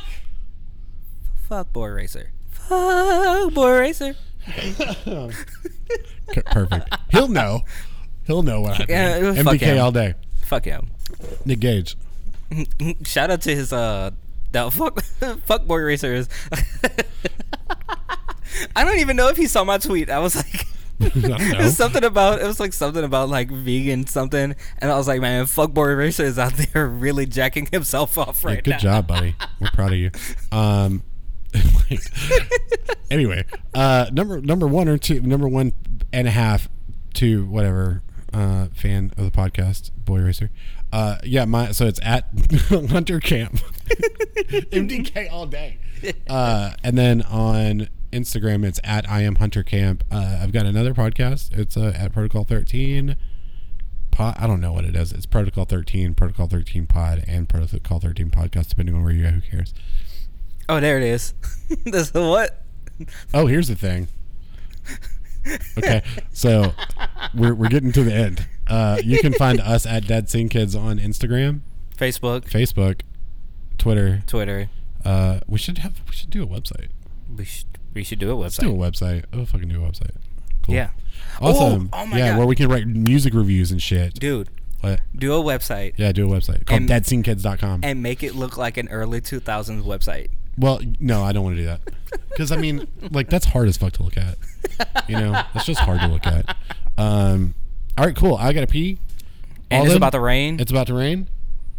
fuck 1.47 1.73
boy 1.73 1.87
racer, 1.87 2.31
fuck 2.51 3.51
boy 3.53 3.79
racer. 3.79 4.15
Perfect. 6.45 6.95
He'll 7.09 7.27
know. 7.27 7.61
He'll 8.25 8.43
know 8.43 8.61
what 8.61 8.75
I 8.75 8.77
mean. 8.79 8.87
Yeah, 8.89 9.19
MDK 9.43 9.59
him. 9.59 9.79
all 9.79 9.91
day. 9.91 10.13
Fuck 10.43 10.65
him. 10.65 10.89
Nick 11.45 11.59
Gage. 11.59 11.95
Shout 13.05 13.29
out 13.31 13.41
to 13.41 13.55
his 13.55 13.71
uh 13.73 14.11
the 14.51 14.71
fuck 14.71 15.01
fuck 15.45 15.65
boy 15.65 15.77
racer 15.79 16.13
is 16.13 16.29
I 18.75 18.83
don't 18.85 18.99
even 18.99 19.15
know 19.17 19.27
if 19.29 19.37
he 19.37 19.47
saw 19.47 19.63
my 19.63 19.77
tweet. 19.77 20.09
I 20.09 20.19
was 20.19 20.35
like 20.35 20.65
I 20.99 21.11
it 21.13 21.57
was 21.59 21.77
something 21.77 22.03
about 22.03 22.41
it 22.41 22.45
was 22.47 22.59
like 22.59 22.73
something 22.73 23.03
about 23.03 23.29
like 23.29 23.51
vegan 23.51 24.07
something 24.07 24.55
and 24.79 24.91
I 24.91 24.97
was 24.97 25.07
like, 25.07 25.21
man, 25.21 25.45
fuck 25.45 25.71
boy 25.71 25.89
racer 25.93 26.23
is 26.23 26.39
out 26.39 26.53
there 26.53 26.87
really 26.87 27.25
jacking 27.25 27.67
himself 27.71 28.17
off 28.17 28.41
Yeah, 28.43 28.49
right 28.49 28.63
good 28.63 28.71
now. 28.71 28.77
job, 28.77 29.07
buddy. 29.07 29.35
We're 29.59 29.69
proud 29.71 29.93
of 29.93 29.99
you. 29.99 30.11
Um. 30.51 31.03
anyway, 33.11 33.45
uh, 33.73 34.07
number 34.11 34.41
number 34.41 34.67
one 34.67 34.87
or 34.87 34.97
two, 34.97 35.21
number 35.21 35.47
one 35.47 35.73
and 36.11 36.27
a 36.27 36.31
half 36.31 36.69
to 37.15 37.45
whatever 37.45 38.01
uh, 38.33 38.67
fan 38.73 39.11
of 39.17 39.25
the 39.25 39.31
podcast, 39.31 39.91
Boy 40.05 40.19
Racer. 40.19 40.49
Uh, 40.91 41.17
yeah, 41.23 41.45
my 41.45 41.71
so 41.71 41.85
it's 41.85 41.99
at 42.03 42.27
Hunter 42.69 43.19
Camp, 43.19 43.59
MDK 44.71 45.31
all 45.31 45.45
day. 45.45 45.79
Uh, 46.29 46.73
and 46.83 46.97
then 46.97 47.21
on 47.23 47.89
Instagram, 48.11 48.65
it's 48.65 48.79
at 48.83 49.09
I 49.09 49.21
am 49.21 49.35
Hunter 49.35 49.63
Camp. 49.63 50.03
Uh, 50.11 50.39
I've 50.41 50.51
got 50.51 50.65
another 50.65 50.93
podcast. 50.93 51.57
It's 51.57 51.75
uh, 51.75 51.93
at 51.95 52.13
Protocol 52.13 52.43
Thirteen. 52.43 53.17
Pod, 54.11 54.35
I 54.39 54.47
don't 54.47 54.61
know 54.61 54.73
what 54.73 54.85
it 54.85 54.95
is. 54.95 55.11
It's 55.11 55.27
Protocol 55.27 55.65
13, 55.65 56.15
Protocol 56.15 56.47
13 56.47 56.87
Pod, 56.87 57.23
and 57.27 57.47
Protocol 57.47 57.99
13 57.99 58.31
Podcast, 58.31 58.69
depending 58.69 58.95
on 58.95 59.03
where 59.03 59.13
you 59.13 59.21
go. 59.21 59.29
Who 59.29 59.41
cares? 59.41 59.75
Oh, 60.69 60.79
there 60.79 60.97
it 60.97 61.03
is. 61.03 61.33
this 61.85 62.13
what? 62.13 62.63
Oh, 63.33 63.47
here's 63.47 63.67
the 63.67 63.75
thing. 63.75 64.07
Okay, 65.77 66.01
so 66.33 66.73
we're, 67.33 67.53
we're 67.53 67.69
getting 67.69 67.93
to 67.93 68.03
the 68.03 68.13
end. 68.13 68.45
Uh, 68.67 68.99
you 69.01 69.19
can 69.19 69.31
find 69.33 69.61
us 69.61 69.85
at 69.85 70.05
Dead 70.05 70.29
Scene 70.29 70.49
Kids 70.49 70.75
on 70.75 70.99
Instagram, 70.99 71.61
Facebook, 71.97 72.49
Facebook, 72.49 73.01
Twitter. 73.77 74.23
Twitter. 74.27 74.69
Uh, 75.05 75.39
we 75.47 75.57
should 75.57 75.77
have 75.79 76.01
we 76.07 76.13
should 76.13 76.29
do 76.29 76.43
a 76.43 76.47
website. 76.47 76.87
We 77.33 77.45
should 77.45 77.65
we 77.93 78.03
should 78.03 78.19
do 78.19 78.29
a 78.31 78.35
website. 78.35 78.41
Let's 78.41 78.57
do 78.57 78.71
a 78.71 78.73
website. 78.75 79.23
Oh, 79.31 79.45
fucking 79.45 79.69
do 79.69 79.81
a 79.85 79.87
website. 79.87 80.15
Cool. 80.63 80.75
Yeah. 80.75 80.89
Awesome. 81.39 81.89
Oh, 81.93 82.07
oh 82.11 82.15
yeah, 82.17 82.31
God. 82.31 82.39
where 82.39 82.47
we 82.47 82.55
can 82.55 82.67
write 82.69 82.85
music 82.87 83.33
reviews 83.33 83.71
and 83.71 83.81
shit. 83.81 84.15
Dude, 84.15 84.49
What? 84.81 84.99
do 85.15 85.33
a 85.33 85.41
website 85.41 85.93
Yeah, 85.97 86.11
do 86.11 86.29
a 86.31 86.35
website 86.35 86.65
called 86.65 86.81
And- 86.81 86.89
deadscenekids.com. 86.89 87.81
and 87.83 88.03
make 88.03 88.21
it 88.21 88.35
look 88.35 88.57
like 88.57 88.75
an 88.77 88.89
early 88.89 89.21
2000s 89.21 89.83
website. 89.83 90.27
Well, 90.57 90.81
no, 90.99 91.23
I 91.23 91.31
don't 91.31 91.43
want 91.43 91.55
to 91.55 91.61
do 91.61 91.67
that. 91.67 91.81
Because 92.29 92.51
I 92.51 92.57
mean, 92.57 92.87
like 93.09 93.31
that's 93.31 93.47
hard 93.47 93.67
as 93.67 93.77
fuck 93.77 93.93
to 93.93 94.03
look 94.03 94.15
at. 94.15 94.37
You 95.09 95.15
know, 95.15 95.41
it's 95.55 95.65
just 95.65 95.79
hard 95.79 95.99
to 96.01 96.07
look 96.07 96.27
at. 96.27 96.55
Um, 96.95 97.55
all 97.97 98.05
right, 98.05 98.15
cool. 98.15 98.35
I 98.35 98.53
gotta 98.53 98.67
pee. 98.67 98.99
And 99.71 99.79
Alden, 99.79 99.91
it's 99.91 99.97
about 99.97 100.11
to 100.11 100.19
rain. 100.19 100.59
It's 100.59 100.69
about 100.69 100.85
to 100.87 100.93
rain. 100.93 101.29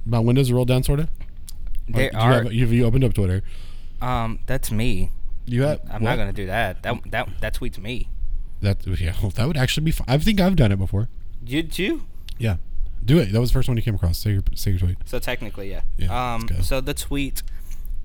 My 0.05 0.18
windows 0.18 0.50
are 0.50 0.56
rolled 0.56 0.66
down, 0.66 0.82
sort 0.82 0.98
of. 0.98 1.09
There 1.88 2.10
do 2.10 2.16
you 2.16 2.22
are 2.22 2.42
have, 2.42 2.52
you, 2.52 2.66
you 2.66 2.84
opened 2.84 3.05
up 3.05 3.14
Twitter. 3.14 3.42
um 4.02 4.40
that's 4.46 4.72
me. 4.72 5.12
You 5.46 5.62
have. 5.62 5.80
I'm 5.84 6.02
what? 6.02 6.10
not 6.10 6.16
gonna 6.16 6.32
do 6.32 6.46
that. 6.46 6.82
That 6.82 6.96
that 7.10 7.28
that 7.40 7.55
tweet's 7.55 7.78
me. 7.78 8.09
That 8.60 8.84
yeah, 8.86 9.14
well, 9.22 9.30
that 9.30 9.46
would 9.46 9.56
actually 9.56 9.84
be. 9.84 9.92
Fun. 9.92 10.06
I 10.09 10.18
think 10.18 10.40
I've 10.40 10.56
done 10.56 10.72
it 10.72 10.78
before. 10.78 11.09
Did 11.44 11.78
you? 11.78 12.02
Yeah, 12.36 12.56
do 13.05 13.18
it. 13.18 13.32
That 13.32 13.40
was 13.40 13.50
the 13.50 13.55
first 13.55 13.68
one 13.68 13.76
you 13.76 13.82
came 13.82 13.94
across. 13.94 14.18
Say 14.18 14.32
your 14.32 14.42
say 14.55 14.72
your 14.72 14.80
tweet. 14.80 14.98
So 15.05 15.18
technically, 15.18 15.70
yeah. 15.70 15.82
Yeah, 15.96 16.34
um. 16.34 16.40
let's 16.42 16.52
go. 16.52 16.62
So 16.62 16.80
the 16.80 16.94
tweet, 16.94 17.42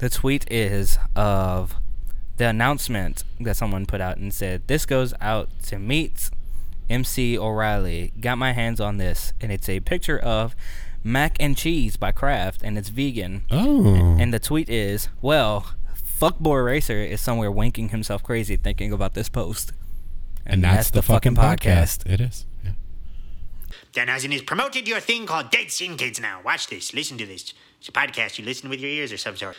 the 0.03 0.09
tweet 0.09 0.45
is 0.51 0.99
of 1.15 1.75
the 2.35 2.45
announcement 2.45 3.23
that 3.39 3.55
someone 3.55 3.85
put 3.85 4.01
out 4.01 4.17
and 4.17 4.33
said, 4.33 4.61
"This 4.67 4.85
goes 4.85 5.13
out 5.21 5.49
to 5.67 5.79
meet 5.79 6.29
MC 6.89 7.37
O'Reilly. 7.37 8.11
Got 8.19 8.37
my 8.37 8.51
hands 8.51 8.81
on 8.81 8.97
this, 8.97 9.31
and 9.39 9.49
it's 9.49 9.69
a 9.69 9.79
picture 9.79 10.19
of 10.19 10.57
mac 11.05 11.37
and 11.39 11.55
cheese 11.55 11.95
by 11.95 12.11
Kraft, 12.11 12.61
and 12.63 12.77
it's 12.77 12.89
vegan. 12.89 13.45
Oh. 13.49 14.17
And 14.19 14.33
the 14.33 14.39
tweet 14.39 14.67
is, 14.67 15.07
"Well, 15.21 15.73
fuckboy 15.95 16.65
racer 16.65 16.97
is 16.97 17.21
somewhere 17.21 17.49
winking 17.49 17.89
himself 17.89 18.21
crazy 18.23 18.57
thinking 18.57 18.91
about 18.91 19.13
this 19.13 19.29
post." 19.29 19.71
and 20.45 20.61
that's, 20.61 20.89
the, 20.89 21.01
fucking 21.01 21.35
podcast. 21.35 22.05
It 22.05 22.19
is. 22.19 22.45
Yeah. 22.65 22.71
Dan 23.93 24.09
Eisen 24.09 24.33
has 24.33 24.41
promoted 24.41 24.85
your 24.85 24.99
thing 24.99 25.25
called 25.25 25.49
Dead 25.49 25.71
Scene 25.71 25.95
Kids 25.95 26.19
now. 26.19 26.41
Watch 26.43 26.67
this. 26.67 26.93
Listen 26.93 27.17
to 27.19 27.25
this. 27.25 27.53
It's 27.79 27.87
a 27.87 27.93
podcast 27.93 28.37
you 28.37 28.43
listen 28.43 28.69
with 28.69 28.81
your 28.81 28.89
ears 28.89 29.13
or 29.13 29.17
some 29.17 29.37
sort. 29.37 29.55